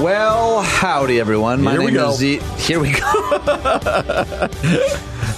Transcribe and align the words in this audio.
Well, 0.00 0.62
howdy, 0.62 1.20
everyone. 1.20 1.60
My 1.62 1.72
Here 1.72 1.80
we 1.80 1.86
name 1.86 1.94
go. 1.94 2.10
is 2.10 2.16
Z. 2.16 2.38
Here 2.56 2.80
we 2.80 2.90
go. 2.92 2.98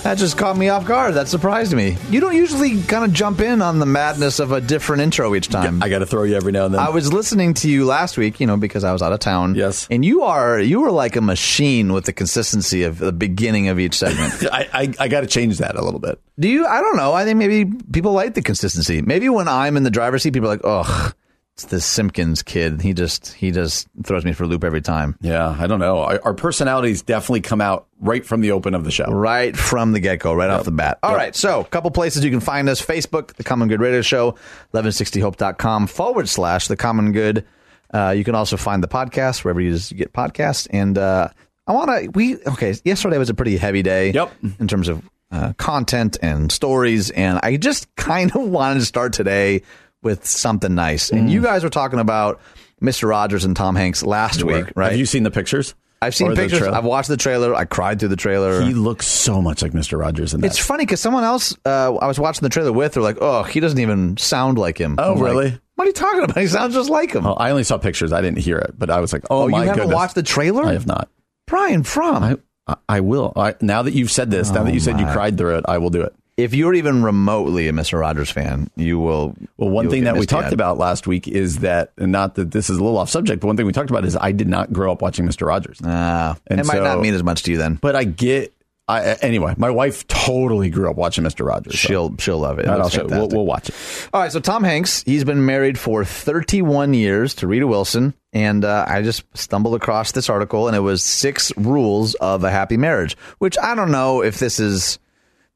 that 0.04 0.14
just 0.16 0.38
caught 0.38 0.56
me 0.56 0.68
off 0.68 0.84
guard. 0.86 1.14
That 1.14 1.26
surprised 1.26 1.72
me. 1.74 1.96
You 2.10 2.20
don't 2.20 2.36
usually 2.36 2.80
kind 2.82 3.04
of 3.04 3.12
jump 3.12 3.40
in 3.40 3.60
on 3.60 3.80
the 3.80 3.86
madness 3.86 4.38
of 4.38 4.52
a 4.52 4.60
different 4.60 5.02
intro 5.02 5.34
each 5.34 5.48
time. 5.48 5.82
I 5.82 5.88
got 5.88 5.98
to 5.98 6.06
throw 6.06 6.22
you 6.22 6.36
every 6.36 6.52
now 6.52 6.66
and 6.66 6.74
then. 6.74 6.80
I 6.80 6.90
was 6.90 7.12
listening 7.12 7.54
to 7.54 7.68
you 7.68 7.84
last 7.86 8.16
week, 8.16 8.38
you 8.38 8.46
know, 8.46 8.56
because 8.56 8.84
I 8.84 8.92
was 8.92 9.02
out 9.02 9.12
of 9.12 9.18
town. 9.18 9.56
Yes. 9.56 9.88
and 9.90 10.04
you 10.04 10.22
are 10.22 10.60
you 10.60 10.80
were 10.80 10.92
like 10.92 11.16
a 11.16 11.20
machine 11.20 11.92
with 11.92 12.04
the 12.04 12.12
consistency 12.12 12.84
of 12.84 12.98
the 12.98 13.10
beginning 13.12 13.66
of 13.66 13.80
each 13.80 13.94
segment. 13.94 14.46
I, 14.52 14.68
I, 14.72 14.94
I 15.00 15.08
got 15.08 15.22
to 15.22 15.26
change 15.26 15.58
that 15.58 15.74
a 15.74 15.82
little 15.82 16.00
bit. 16.00 16.20
Do 16.38 16.48
you? 16.48 16.66
I 16.68 16.80
don't 16.80 16.96
know. 16.96 17.12
I 17.14 17.24
think 17.24 17.36
maybe 17.36 17.64
people 17.92 18.12
like 18.12 18.34
the 18.34 18.42
consistency. 18.42 19.02
Maybe 19.02 19.28
when 19.28 19.48
I'm 19.48 19.76
in 19.76 19.82
the 19.82 19.90
driver's 19.90 20.22
seat, 20.22 20.32
people 20.34 20.48
are 20.48 20.52
like, 20.56 20.64
"Ugh, 20.64 21.14
it's 21.62 21.70
this 21.70 21.84
Simpkins 21.86 22.42
kid. 22.42 22.80
He 22.82 22.92
just 22.92 23.32
he 23.34 23.50
just 23.50 23.88
throws 24.04 24.24
me 24.24 24.32
for 24.32 24.44
a 24.44 24.46
loop 24.46 24.64
every 24.64 24.80
time." 24.80 25.16
Yeah, 25.20 25.48
I 25.58 25.66
don't 25.66 25.78
know. 25.80 26.00
Our, 26.00 26.20
our 26.24 26.34
personalities 26.34 27.02
definitely 27.02 27.40
come 27.42 27.60
out 27.60 27.86
right 28.00 28.24
from 28.26 28.40
the 28.40 28.52
open 28.52 28.74
of 28.74 28.84
the 28.84 28.90
show. 28.90 29.04
right 29.04 29.56
from 29.56 29.92
the 29.92 30.00
get 30.00 30.18
go, 30.20 30.34
right 30.34 30.50
off 30.50 30.64
the 30.64 30.70
bat. 30.72 30.98
All 31.02 31.10
Yep. 31.12 31.18
right, 31.18 31.36
so 31.36 31.60
a 31.60 31.64
couple 31.64 31.90
places 31.90 32.24
you 32.24 32.30
can 32.30 32.40
find 32.40 32.68
us 32.68 32.80
Facebook, 32.84 33.34
The 33.34 33.44
Common 33.44 33.68
Good 33.68 33.80
Radio 33.80 34.02
Show, 34.02 34.36
1160hope.com 34.74 35.86
forward 35.86 36.28
slash 36.28 36.68
The 36.68 36.76
Common 36.76 37.12
Good. 37.12 37.44
Uh, 37.92 38.10
you 38.16 38.24
can 38.24 38.34
also 38.34 38.56
find 38.56 38.82
the 38.82 38.88
podcast 38.88 39.44
wherever 39.44 39.60
you 39.60 39.78
get 39.94 40.12
podcasts. 40.12 40.66
And 40.70 40.96
uh, 40.96 41.28
I 41.66 41.72
want 41.72 41.90
to, 41.90 42.08
we, 42.10 42.38
okay, 42.44 42.74
yesterday 42.84 43.18
was 43.18 43.28
a 43.30 43.34
pretty 43.34 43.56
heavy 43.56 43.82
day 43.82 44.12
Yep. 44.12 44.32
in 44.60 44.66
terms 44.68 44.88
of 44.88 45.02
uh, 45.30 45.52
content 45.58 46.16
and 46.22 46.50
stories. 46.50 47.10
And 47.10 47.38
I 47.42 47.56
just 47.56 47.94
kind 47.96 48.34
of 48.34 48.42
wanted 48.48 48.80
to 48.80 48.86
start 48.86 49.12
today 49.12 49.62
with 50.02 50.26
something 50.26 50.74
nice. 50.74 51.10
And 51.10 51.28
Mm. 51.28 51.30
you 51.32 51.42
guys 51.42 51.62
were 51.64 51.70
talking 51.70 51.98
about 51.98 52.40
Mr. 52.82 53.08
Rogers 53.08 53.44
and 53.44 53.56
Tom 53.56 53.76
Hanks 53.76 54.02
last 54.02 54.42
week, 54.42 54.66
right? 54.74 54.90
Have 54.90 54.98
you 54.98 55.06
seen 55.06 55.22
the 55.22 55.30
pictures? 55.30 55.74
I've 56.00 56.16
seen 56.16 56.34
pictures. 56.34 56.62
I've 56.66 56.84
watched 56.84 57.08
the 57.08 57.16
trailer. 57.16 57.54
I 57.54 57.64
cried 57.64 58.00
through 58.00 58.08
the 58.08 58.16
trailer. 58.16 58.60
He 58.60 58.74
looks 58.74 59.06
so 59.06 59.40
much 59.40 59.62
like 59.62 59.70
Mr. 59.70 59.96
Rogers 60.00 60.34
in 60.34 60.40
that. 60.40 60.48
It's 60.48 60.58
funny 60.58 60.84
because 60.84 61.00
someone 61.00 61.22
else 61.22 61.54
uh, 61.64 61.94
I 61.94 62.08
was 62.08 62.18
watching 62.18 62.40
the 62.42 62.48
trailer 62.48 62.72
with, 62.72 62.94
they're 62.94 63.02
like, 63.04 63.18
"Oh, 63.20 63.44
he 63.44 63.60
doesn't 63.60 63.78
even 63.78 64.16
sound 64.16 64.58
like 64.58 64.78
him." 64.78 64.96
Oh, 64.98 65.12
I'm 65.12 65.20
like, 65.20 65.30
really? 65.32 65.58
what 65.76 65.84
are 65.84 65.86
you 65.86 65.92
talking 65.92 66.24
about? 66.24 66.36
He 66.38 66.48
sounds 66.48 66.74
just 66.74 66.90
like 66.90 67.12
him. 67.12 67.22
Well, 67.22 67.36
I 67.38 67.50
only 67.50 67.62
saw 67.62 67.78
pictures. 67.78 68.12
I 68.12 68.20
didn't 68.20 68.38
hear 68.38 68.58
it, 68.58 68.74
but 68.76 68.90
I 68.90 68.98
was 68.98 69.12
like, 69.12 69.22
oh, 69.30 69.42
oh, 69.42 69.46
you 69.46 69.52
my 69.52 69.58
haven't 69.66 69.76
goodness. 69.82 69.94
watched 69.94 70.16
the 70.16 70.24
trailer? 70.24 70.64
I 70.64 70.72
have 70.72 70.88
not. 70.88 71.08
Brian 71.46 71.84
Fromm. 71.84 72.24
I, 72.24 72.36
I, 72.66 72.76
I 72.88 73.00
will. 73.00 73.32
I, 73.36 73.54
now 73.60 73.82
that 73.82 73.94
you've 73.94 74.10
said 74.10 74.28
this, 74.28 74.50
now 74.50 74.64
that 74.64 74.74
you 74.74 74.80
said 74.80 74.98
you 74.98 75.06
cried 75.06 75.38
through 75.38 75.58
it, 75.58 75.64
I 75.68 75.78
will 75.78 75.90
do 75.90 76.02
it. 76.02 76.12
If 76.36 76.54
you're 76.54 76.74
even 76.74 77.02
remotely 77.02 77.68
a 77.68 77.72
Mister 77.72 77.98
Rogers 77.98 78.30
fan, 78.30 78.70
you 78.76 78.98
will. 78.98 79.34
Well, 79.56 79.68
one 79.70 79.90
thing 79.90 80.04
that 80.04 80.16
we 80.16 80.26
talked 80.26 80.52
about 80.52 80.78
last 80.78 81.06
week 81.06 81.28
is 81.28 81.58
that, 81.58 81.92
and 81.98 82.10
not 82.12 82.36
that 82.36 82.50
this 82.50 82.70
is 82.70 82.78
a 82.78 82.82
little 82.82 82.98
off 82.98 83.10
subject, 83.10 83.40
but 83.40 83.46
one 83.48 83.56
thing 83.56 83.66
we 83.66 83.72
talked 83.72 83.90
about 83.90 84.04
is 84.04 84.16
I 84.16 84.32
did 84.32 84.48
not 84.48 84.72
grow 84.72 84.92
up 84.92 85.02
watching 85.02 85.26
Mr. 85.26 85.46
Rogers. 85.46 85.78
Ah, 85.84 86.36
And 86.46 86.58
it 86.60 86.66
might 86.66 86.82
not 86.82 87.00
mean 87.00 87.14
as 87.14 87.22
much 87.22 87.42
to 87.44 87.50
you 87.52 87.58
then. 87.58 87.74
But 87.74 87.96
I 87.96 88.04
get. 88.04 88.52
I, 88.88 89.12
anyway, 89.22 89.54
my 89.56 89.70
wife 89.70 90.06
totally 90.08 90.68
grew 90.68 90.90
up 90.90 90.96
watching 90.96 91.22
Mr. 91.22 91.46
Rogers. 91.46 91.78
so- 91.80 91.88
She'll 91.88 92.16
she'll 92.18 92.38
love 92.38 92.58
it. 92.58 92.62
It 92.62 92.68
And 92.68 92.72
I'll 92.74 92.82
looks 92.82 92.94
show, 92.94 93.06
we'll, 93.06 93.28
we'll 93.28 93.46
watch 93.46 93.68
it. 93.68 93.74
All 94.12 94.20
right, 94.20 94.30
so 94.32 94.40
Tom 94.40 94.64
Hanks, 94.64 95.04
he's 95.04 95.22
been 95.24 95.46
married 95.46 95.78
for 95.78 96.04
31 96.04 96.92
years 96.92 97.34
to 97.36 97.46
Rita 97.46 97.66
Wilson, 97.66 98.12
and 98.32 98.64
uh, 98.64 98.84
I 98.88 99.02
just 99.02 99.22
stumbled 99.34 99.76
across 99.76 100.12
this 100.12 100.28
article, 100.28 100.66
and 100.66 100.76
it 100.76 100.80
was 100.80 101.04
six 101.04 101.56
rules 101.56 102.14
of 102.16 102.42
a 102.42 102.50
happy 102.50 102.76
marriage. 102.76 103.16
Which 103.38 103.56
I 103.56 103.76
don't 103.76 103.92
know 103.92 104.22
if 104.22 104.40
this 104.40 104.58
is 104.58 104.98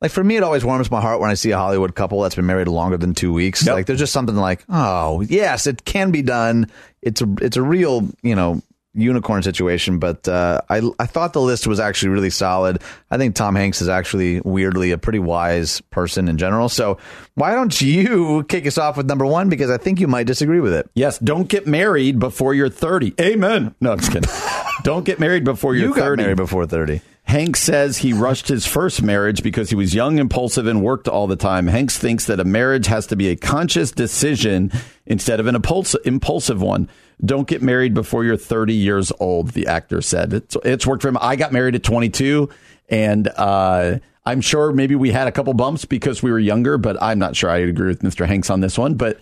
like 0.00 0.10
for 0.10 0.22
me, 0.22 0.36
it 0.36 0.42
always 0.42 0.64
warms 0.64 0.90
my 0.90 1.00
heart 1.00 1.20
when 1.20 1.30
I 1.30 1.34
see 1.34 1.52
a 1.52 1.56
Hollywood 1.56 1.94
couple 1.94 2.20
that's 2.20 2.34
been 2.34 2.46
married 2.46 2.68
longer 2.68 2.96
than 2.96 3.14
two 3.14 3.32
weeks. 3.32 3.64
Yep. 3.64 3.74
Like 3.74 3.86
there's 3.86 3.98
just 3.98 4.12
something 4.12 4.36
like, 4.36 4.64
oh 4.68 5.22
yes, 5.22 5.66
it 5.66 5.84
can 5.84 6.10
be 6.10 6.22
done. 6.22 6.70
It's 7.02 7.22
a 7.22 7.34
it's 7.40 7.56
a 7.56 7.62
real 7.62 8.08
you 8.22 8.34
know 8.34 8.62
unicorn 8.96 9.42
situation. 9.42 9.98
But 9.98 10.26
uh, 10.28 10.60
I 10.68 10.82
I 10.98 11.06
thought 11.06 11.32
the 11.32 11.40
list 11.40 11.66
was 11.66 11.80
actually 11.80 12.10
really 12.10 12.30
solid. 12.30 12.82
I 13.10 13.16
think 13.18 13.34
Tom 13.36 13.54
Hanks 13.54 13.80
is 13.80 13.88
actually 13.88 14.40
weirdly 14.40 14.90
a 14.90 14.98
pretty 14.98 15.18
wise 15.18 15.80
person 15.82 16.28
in 16.28 16.38
general. 16.38 16.68
So 16.68 16.98
why 17.34 17.54
don't 17.54 17.78
you 17.80 18.44
kick 18.44 18.66
us 18.66 18.78
off 18.78 18.96
with 18.96 19.06
number 19.06 19.24
one 19.26 19.48
because 19.48 19.70
I 19.70 19.78
think 19.78 20.00
you 20.00 20.08
might 20.08 20.26
disagree 20.26 20.60
with 20.60 20.72
it. 20.74 20.90
Yes, 20.94 21.18
don't 21.18 21.48
get 21.48 21.66
married 21.66 22.18
before 22.18 22.54
you're 22.54 22.68
30. 22.68 23.14
Amen. 23.20 23.74
No, 23.80 23.92
I'm 23.92 24.00
just 24.00 24.12
kidding. 24.12 24.30
don't 24.82 25.04
get 25.04 25.20
married 25.20 25.44
before 25.44 25.74
you're 25.74 25.88
you 25.88 25.94
30. 25.94 26.22
married 26.22 26.36
before 26.36 26.66
30. 26.66 27.00
Hank 27.26 27.56
says 27.56 27.98
he 27.98 28.12
rushed 28.12 28.46
his 28.46 28.66
first 28.66 29.02
marriage 29.02 29.42
because 29.42 29.68
he 29.68 29.74
was 29.74 29.94
young, 29.94 30.18
impulsive, 30.18 30.68
and 30.68 30.80
worked 30.80 31.08
all 31.08 31.26
the 31.26 31.34
time. 31.34 31.66
Hanks 31.66 31.98
thinks 31.98 32.26
that 32.26 32.38
a 32.38 32.44
marriage 32.44 32.86
has 32.86 33.08
to 33.08 33.16
be 33.16 33.28
a 33.28 33.36
conscious 33.36 33.90
decision 33.90 34.70
instead 35.06 35.40
of 35.40 35.48
an 35.48 35.56
impulsive 35.56 36.62
one. 36.62 36.88
Don't 37.24 37.48
get 37.48 37.62
married 37.62 37.94
before 37.94 38.24
you're 38.24 38.36
30 38.36 38.74
years 38.74 39.10
old, 39.18 39.50
the 39.50 39.66
actor 39.66 40.00
said. 40.00 40.34
It's, 40.34 40.56
it's 40.64 40.86
worked 40.86 41.02
for 41.02 41.08
him. 41.08 41.18
I 41.20 41.34
got 41.34 41.52
married 41.52 41.74
at 41.74 41.82
22, 41.82 42.48
and 42.90 43.26
uh, 43.36 43.98
I'm 44.24 44.40
sure 44.40 44.72
maybe 44.72 44.94
we 44.94 45.10
had 45.10 45.26
a 45.26 45.32
couple 45.32 45.52
bumps 45.52 45.84
because 45.84 46.22
we 46.22 46.30
were 46.30 46.38
younger, 46.38 46.78
but 46.78 46.96
I'm 47.02 47.18
not 47.18 47.34
sure 47.34 47.50
I 47.50 47.58
agree 47.58 47.88
with 47.88 48.02
Mr. 48.02 48.26
Hanks 48.26 48.50
on 48.50 48.60
this 48.60 48.78
one. 48.78 48.94
But 48.94 49.18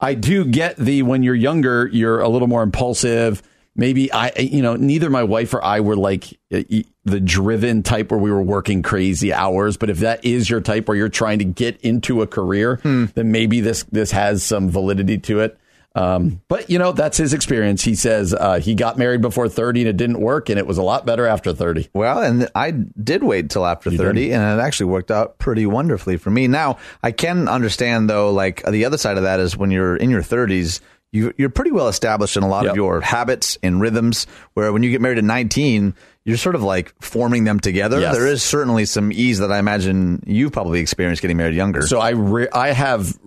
I 0.00 0.14
do 0.14 0.44
get 0.44 0.76
the 0.76 1.02
when 1.02 1.24
you're 1.24 1.34
younger, 1.34 1.88
you're 1.88 2.20
a 2.20 2.28
little 2.28 2.46
more 2.48 2.62
impulsive 2.62 3.42
Maybe 3.78 4.12
I, 4.12 4.32
you 4.38 4.60
know, 4.60 4.74
neither 4.76 5.08
my 5.08 5.22
wife 5.22 5.54
or 5.54 5.64
I 5.64 5.80
were 5.80 5.96
like 5.96 6.24
uh, 6.52 6.64
e- 6.68 6.84
the 7.04 7.20
driven 7.20 7.82
type 7.82 8.10
where 8.10 8.18
we 8.20 8.30
were 8.30 8.42
working 8.42 8.82
crazy 8.82 9.32
hours. 9.32 9.76
But 9.78 9.88
if 9.88 10.00
that 10.00 10.22
is 10.24 10.50
your 10.50 10.60
type 10.60 10.88
where 10.88 10.96
you're 10.96 11.08
trying 11.08 11.38
to 11.38 11.44
get 11.44 11.80
into 11.80 12.20
a 12.20 12.26
career, 12.26 12.80
then 12.82 13.32
maybe 13.32 13.60
this 13.60 13.84
this 13.84 14.10
has 14.10 14.42
some 14.42 14.68
validity 14.68 15.16
to 15.18 15.40
it. 15.40 15.58
Um, 15.94 16.42
but 16.48 16.68
you 16.70 16.78
know, 16.78 16.92
that's 16.92 17.16
his 17.16 17.32
experience. 17.32 17.82
He 17.82 17.94
says 17.96 18.32
uh, 18.34 18.60
he 18.60 18.74
got 18.74 18.98
married 18.98 19.20
before 19.20 19.48
30 19.48 19.80
and 19.80 19.88
it 19.88 19.96
didn't 19.96 20.20
work, 20.20 20.48
and 20.48 20.58
it 20.58 20.66
was 20.66 20.78
a 20.78 20.82
lot 20.82 21.06
better 21.06 21.26
after 21.26 21.52
30. 21.52 21.88
Well, 21.92 22.20
and 22.22 22.48
I 22.54 22.70
did 22.72 23.24
wait 23.24 23.50
till 23.50 23.64
after 23.66 23.90
30, 23.90 24.32
and 24.32 24.60
it 24.60 24.62
actually 24.62 24.86
worked 24.90 25.10
out 25.10 25.38
pretty 25.38 25.66
wonderfully 25.66 26.16
for 26.16 26.30
me. 26.30 26.46
Now, 26.46 26.76
I 27.02 27.10
can 27.10 27.48
understand, 27.48 28.08
though, 28.10 28.32
like 28.32 28.62
the 28.64 28.84
other 28.84 28.98
side 28.98 29.16
of 29.16 29.22
that 29.24 29.40
is 29.40 29.56
when 29.56 29.70
you're 29.72 29.96
in 29.96 30.10
your 30.10 30.22
30s, 30.22 30.80
you, 31.12 31.32
you're 31.38 31.48
pretty 31.50 31.70
well 31.70 31.88
established 31.88 32.36
in 32.36 32.42
a 32.42 32.48
lot 32.48 32.66
of 32.66 32.76
your 32.76 33.00
habits 33.00 33.56
and 33.62 33.80
rhythms, 33.80 34.26
where 34.54 34.72
when 34.72 34.82
you 34.82 34.90
get 34.90 35.00
married 35.00 35.18
at 35.18 35.24
19, 35.24 35.94
you're 36.24 36.36
sort 36.36 36.54
of 36.54 36.62
like 36.62 36.94
forming 37.00 37.44
them 37.44 37.58
together. 37.60 37.98
Yes. 38.00 38.14
There 38.14 38.26
is 38.26 38.42
certainly 38.42 38.84
some 38.84 39.10
ease 39.12 39.38
that 39.38 39.50
I 39.50 39.58
imagine 39.58 40.22
you've 40.26 40.52
probably 40.52 40.80
experienced 40.80 41.22
getting 41.22 41.36
married 41.38 41.54
younger. 41.54 41.82
So 41.86 41.98
I 42.00 42.10
re- 42.10 42.48
I 42.52 42.72
have 42.72 43.18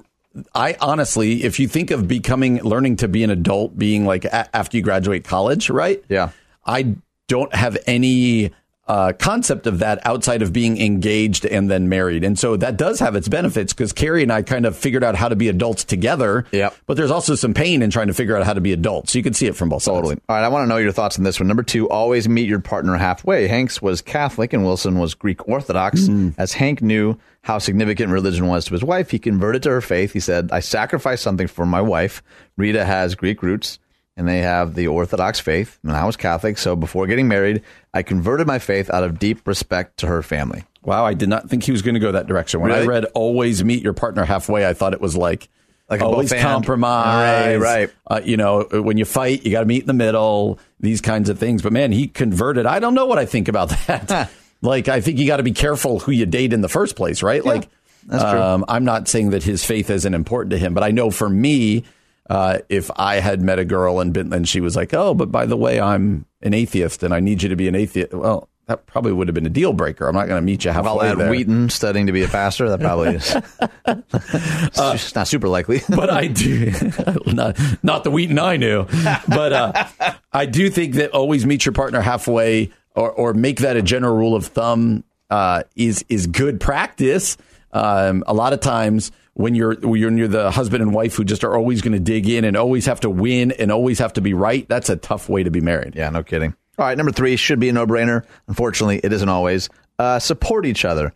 I 0.56 0.78
honestly, 0.80 1.44
if 1.44 1.60
you 1.60 1.68
think 1.68 1.92
of 1.92 2.07
becoming 2.07 2.57
learning 2.63 2.98
to 2.98 3.07
be 3.07 3.24
an 3.24 3.30
adult, 3.31 3.78
being 3.78 4.06
like 4.06 4.25
a- 4.25 4.56
after 4.56 4.77
you 4.77 4.84
graduate 4.84 5.24
college, 5.24 5.69
right? 5.69 6.04
Yeah. 6.07 6.30
I 6.66 6.95
don't 7.27 7.54
have 7.56 7.77
any 7.88 8.51
uh, 8.88 9.13
concept 9.13 9.68
of 9.68 9.80
that 9.80 10.06
outside 10.06 10.42
of 10.42 10.51
being 10.51 10.81
engaged 10.81 11.45
and 11.45 11.69
then 11.69 11.88
married, 11.88 12.24
and 12.24 12.38
so 12.38 12.57
that 12.57 12.78
does 12.78 13.00
have 13.00 13.16
its 13.16 13.28
benefits 13.28 13.74
because 13.74 13.94
Carrie 13.94 14.24
and 14.24 14.31
I 14.31 14.42
kind 14.42 14.66
of 14.66 14.75
figured 14.75 15.04
out 15.04 15.16
how 15.16 15.30
to 15.30 15.36
be 15.36 15.48
adults 15.48 15.83
together. 15.83 16.45
Yeah. 16.51 16.72
But 16.88 16.98
there's 16.98 17.12
also 17.12 17.36
some 17.36 17.54
pain 17.54 17.81
in 17.81 17.92
trying 17.92 18.07
to 18.07 18.13
figure 18.13 18.36
out 18.36 18.44
how 18.45 18.54
to 18.54 18.62
be 18.62 18.74
adults. 18.74 19.13
So 19.13 19.19
you 19.19 19.24
can 19.24 19.33
see 19.33 19.48
it 19.48 19.56
from 19.56 19.69
both 19.69 19.83
sides. 19.83 19.98
Totally. 19.98 20.16
All 20.28 20.36
right, 20.36 20.44
I 20.44 20.48
want 20.50 20.63
to 20.63 20.68
know 20.68 20.78
your 20.78 20.92
thoughts 20.92 21.18
on 21.18 21.24
this 21.24 21.39
one. 21.39 21.48
Number 21.48 21.63
two, 21.63 21.89
always 21.89 22.28
meet 22.28 22.50
your 22.50 22.60
partner 22.60 22.98
halfway. 22.98 23.48
Hanks 23.48 23.81
was 23.81 24.01
Catholic 24.01 24.51
and 24.51 24.63
Wilson 24.66 25.00
was 25.00 25.13
Greek 25.13 25.48
Orthodox. 25.48 26.10
As 26.38 26.54
Hank 26.54 26.81
knew 26.81 27.18
how 27.44 27.60
significant 27.60 28.12
religion 28.12 28.48
was 28.48 28.66
to 28.66 28.74
his 28.74 28.84
wife, 28.84 29.12
he 29.12 29.19
converted 29.19 29.63
to 29.63 29.69
her 29.69 29.81
faith. 29.81 30.13
He 30.13 30.19
said, 30.19 30.51
I 30.51 30.60
sacrificed 30.60 31.24
something 31.24 31.48
for 31.48 31.66
my 31.66 31.81
wife. 31.81 32.22
Rita 32.57 32.84
has 32.86 33.16
Greek 33.16 33.42
roots. 33.42 33.80
And 34.22 34.30
they 34.30 34.42
have 34.42 34.76
the 34.76 34.86
Orthodox 34.86 35.40
faith, 35.40 35.80
and 35.82 35.94
I 35.94 36.06
was 36.06 36.16
Catholic. 36.16 36.60
So 36.60 36.76
before 36.76 37.08
getting 37.08 37.28
married, 37.28 37.64
I 37.92 38.04
converted 38.04 38.46
my 38.46 38.60
faith 38.60 38.88
out 38.92 39.04
of 39.04 39.18
deep 39.18 39.48
respect 39.48 39.98
to 39.98 40.06
her 40.06 40.22
family. 40.22 40.64
Wow, 40.84 41.08
I 41.08 41.16
did 41.16 41.28
not 41.28 41.50
think 41.50 41.64
he 41.64 41.72
was 41.72 41.82
going 41.82 41.96
to 41.96 42.00
go 42.00 42.12
that 42.12 42.28
direction. 42.28 42.62
When 42.62 42.72
I 42.72 42.86
read 42.86 43.06
"Always 43.16 43.64
meet 43.64 43.82
your 43.82 43.94
partner 43.94 44.24
halfway," 44.24 44.68
I 44.68 44.74
thought 44.76 44.94
it 44.94 45.02
was 45.02 45.18
like. 45.18 45.50
Like 45.90 46.02
always 46.02 46.32
compromise, 46.32 47.60
Right, 47.60 47.80
right. 47.80 47.90
Uh, 48.08 48.22
you 48.24 48.38
know, 48.38 48.62
when 48.72 48.98
you 48.98 49.04
fight, 49.04 49.44
you 49.44 49.52
got 49.52 49.60
to 49.60 49.66
meet 49.66 49.82
in 49.82 49.88
the 49.88 49.94
middle. 49.94 50.58
These 50.80 51.02
kinds 51.02 51.28
of 51.28 51.38
things. 51.38 51.64
But 51.64 51.74
man, 51.74 51.92
he 51.92 52.08
converted. 52.08 52.66
I 52.66 52.80
don't 52.80 52.94
know 52.94 53.08
what 53.08 53.18
I 53.18 53.26
think 53.26 53.50
about 53.50 53.70
that. 53.88 54.32
like, 54.62 54.88
I 54.88 55.02
think 55.02 55.18
you 55.20 55.28
got 55.28 55.38
to 55.38 55.44
be 55.44 55.52
careful 55.52 56.00
who 56.00 56.14
you 56.14 56.26
date 56.26 56.54
in 56.54 56.62
the 56.62 56.70
first 56.70 56.96
place, 56.96 57.22
right? 57.22 57.44
like, 57.44 57.68
that's 58.06 58.24
true. 58.24 58.42
um, 58.42 58.66
I'm 58.70 58.86
not 58.86 59.10
saying 59.10 59.32
that 59.32 59.44
his 59.44 59.66
faith 59.66 59.90
isn't 59.90 60.14
important 60.14 60.52
to 60.52 60.58
him, 60.58 60.74
but 60.74 60.84
I 60.84 60.92
know 60.92 61.12
for 61.12 61.28
me, 61.28 61.84
uh, 62.31 62.60
if 62.69 62.89
I 62.95 63.16
had 63.16 63.42
met 63.42 63.60
a 63.60 63.66
girl 63.66 64.00
and 64.00 64.13
been, 64.13 64.31
and 64.31 64.48
she 64.48 64.62
was 64.62 64.74
like, 64.74 64.94
"Oh, 64.94 65.13
but 65.13 65.33
by 65.33 65.45
the 65.45 65.57
way, 65.57 65.81
I'm 65.81 66.25
an 66.42 66.54
atheist, 66.54 67.04
and 67.04 67.13
I 67.13 67.19
need 67.19 67.44
you 67.44 67.50
to 67.50 67.57
be 67.57 67.68
an 67.68 67.75
atheist," 67.75 68.13
well, 68.13 68.48
that 68.68 68.86
probably 68.86 69.12
would 69.12 69.28
have 69.28 69.36
been 69.36 69.45
a 69.45 69.50
deal 69.50 69.74
breaker. 69.74 70.07
I'm 70.07 70.16
not 70.16 70.30
going 70.30 70.42
to 70.42 70.45
meet 70.45 70.63
you 70.63 70.72
halfway 70.72 70.92
While 70.92 71.01
at 71.01 71.18
there. 71.18 71.30
Wheaton 71.30 71.69
studying 71.69 72.06
to 72.06 72.13
be 72.13 72.24
a 72.24 72.30
pastor, 72.30 72.69
that 72.69 72.80
probably 72.80 73.16
is 73.16 73.36
it's 74.95 75.13
not 75.13 75.28
super 75.28 75.50
likely. 75.50 75.81
but 75.89 76.10
I 76.10 76.28
do 76.28 76.72
not 77.28 77.60
not 77.83 78.06
the 78.06 78.12
Wheaton 78.12 78.39
I 78.39 78.56
knew, 78.56 78.86
but 79.27 79.51
uh, 79.51 79.88
I 80.31 80.45
do 80.45 80.69
think 80.69 80.95
that 80.95 81.12
always 81.12 81.45
meet 81.45 81.66
your 81.66 81.74
partner 81.74 82.00
halfway, 82.00 82.72
or 82.95 83.12
or 83.12 83.34
make 83.34 83.60
that 83.60 83.75
a 83.75 83.81
general 83.81 84.16
rule 84.16 84.38
of 84.38 84.45
thumb 84.45 85.04
uh, 85.30 85.63
is 85.75 86.06
is 86.07 86.27
good 86.27 86.62
practice. 86.62 87.36
Um, 87.74 88.24
a 88.25 88.34
lot 88.34 88.54
of 88.54 88.62
times 88.62 89.12
when 89.33 89.56
you're 89.56 89.75
when 89.75 90.18
you're 90.18 90.28
the 90.28 90.51
husband 90.51 90.81
and 90.81 90.94
wife 90.94 91.16
who 91.16 91.24
just 91.24 91.44
are 91.44 91.56
always 91.56 91.81
going 91.81 91.94
to 91.94 92.00
dig 92.00 92.28
in 92.28 92.44
and 92.44 92.57
always 92.57 92.86
have 92.86 93.00
to 93.01 93.10
win 93.10 93.51
and 93.51 93.72
always 93.72 94.00
have 94.00 94.13
to 94.13 94.22
be 94.22 94.33
right, 94.33 94.68
that's 94.68 94.89
a 94.89 94.95
tough 94.95 95.30
way 95.30 95.44
to 95.44 95.51
be 95.51 95.62
married. 95.62 95.95
Yeah, 95.95 96.10
no 96.10 96.24
kidding. 96.24 96.56
All 96.78 96.86
right, 96.86 96.98
number 96.98 97.12
three 97.12 97.36
should 97.36 97.60
be 97.60 97.69
a 97.69 97.74
no 97.74 97.86
brainer. 97.86 98.25
Unfortunately, 98.48 99.00
it 99.04 99.13
isn't 99.13 99.30
always. 99.30 99.69
Uh, 100.00 100.19
support 100.19 100.66
each 100.66 100.83
other. 100.83 101.13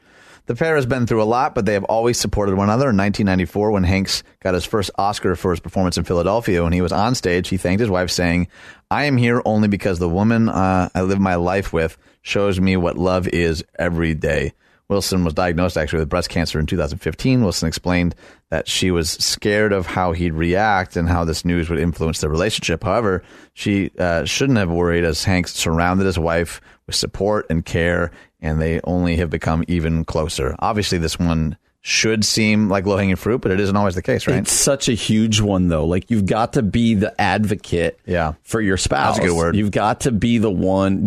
The 0.48 0.56
pair 0.56 0.76
has 0.76 0.86
been 0.86 1.08
through 1.08 1.24
a 1.24 1.26
lot, 1.26 1.56
but 1.56 1.66
they 1.66 1.74
have 1.74 1.86
always 1.86 2.20
supported 2.20 2.56
one 2.56 2.70
another. 2.70 2.92
In 2.92 2.98
1994, 2.98 3.72
when 3.72 3.84
Hanks 3.84 4.22
got 4.42 4.54
his 4.54 4.64
first 4.64 4.92
Oscar 4.96 5.36
for 5.36 5.50
his 5.50 5.60
performance 5.60 5.98
in 5.98 6.04
Philadelphia, 6.04 6.64
when 6.64 6.74
he 6.74 6.82
was 6.82 6.92
on 6.92 7.16
stage, 7.16 7.50
he 7.50 7.58
thanked 7.58 7.80
his 7.80 7.90
wife, 7.90 8.12
saying, 8.12 8.48
I 8.92 9.06
am 9.06 9.18
here 9.18 9.42
only 9.44 9.68
because 9.68 9.98
the 9.98 10.10
woman 10.10 10.48
uh, 10.50 10.90
I 10.94 11.02
live 11.02 11.20
my 11.20 11.36
life 11.36 11.74
with 11.74 11.98
shows 12.22 12.60
me 12.62 12.78
what 12.78 12.96
love 12.96 13.28
is 13.28 13.64
every 13.80 14.14
day. 14.14 14.54
Wilson 14.88 15.24
was 15.24 15.34
diagnosed 15.34 15.78
actually 15.78 16.00
with 16.00 16.10
breast 16.10 16.30
cancer 16.30 16.60
in 16.60 16.66
2015. 16.68 17.42
Wilson 17.42 17.68
explained 17.68 18.14
that 18.50 18.68
she 18.68 18.92
was 18.92 19.10
scared 19.10 19.74
of 19.74 19.86
how 19.88 20.12
he'd 20.12 20.34
react 20.34 20.96
and 20.96 21.10
how 21.10 21.26
this 21.26 21.44
news 21.44 21.70
would 21.70 21.80
influence 21.80 22.22
their 22.22 22.30
relationship. 22.30 22.84
However, 22.84 23.24
she 23.54 23.92
uh, 23.98 24.26
shouldn't 24.26 24.60
have 24.60 24.70
worried 24.70 25.04
as 25.04 25.24
Hanks 25.24 25.54
surrounded 25.54 26.06
his 26.06 26.20
wife 26.20 26.62
with 26.86 26.96
support 26.96 27.48
and 27.50 27.66
care, 27.66 28.12
and 28.42 28.62
they 28.62 28.80
only 28.84 29.16
have 29.16 29.32
become 29.32 29.64
even 29.68 30.06
closer. 30.06 30.56
Obviously, 30.60 31.00
this 31.00 31.18
one 31.18 31.58
should 31.82 32.24
seem 32.26 32.68
like 32.70 32.86
low 32.86 32.98
hanging 32.98 33.16
fruit, 33.16 33.42
but 33.42 33.52
it 33.52 33.60
isn't 33.60 33.76
always 33.76 33.94
the 33.96 34.02
case, 34.02 34.28
right? 34.28 34.38
It's 34.38 34.52
such 34.52 34.90
a 34.90 34.94
huge 34.94 35.40
one, 35.42 35.68
though. 35.68 35.86
Like 35.86 36.10
you've 36.12 36.26
got 36.26 36.54
to 36.54 36.64
be 36.64 36.94
the 36.96 37.20
advocate, 37.22 38.00
Yeah. 38.06 38.34
for 38.44 38.60
your 38.62 38.78
spouse. 38.78 39.16
That's 39.18 39.26
a 39.26 39.30
good 39.30 39.38
word. 39.38 39.56
You've 39.56 39.72
got 39.72 40.02
to 40.02 40.12
be 40.12 40.38
the 40.40 40.50
one. 40.52 41.06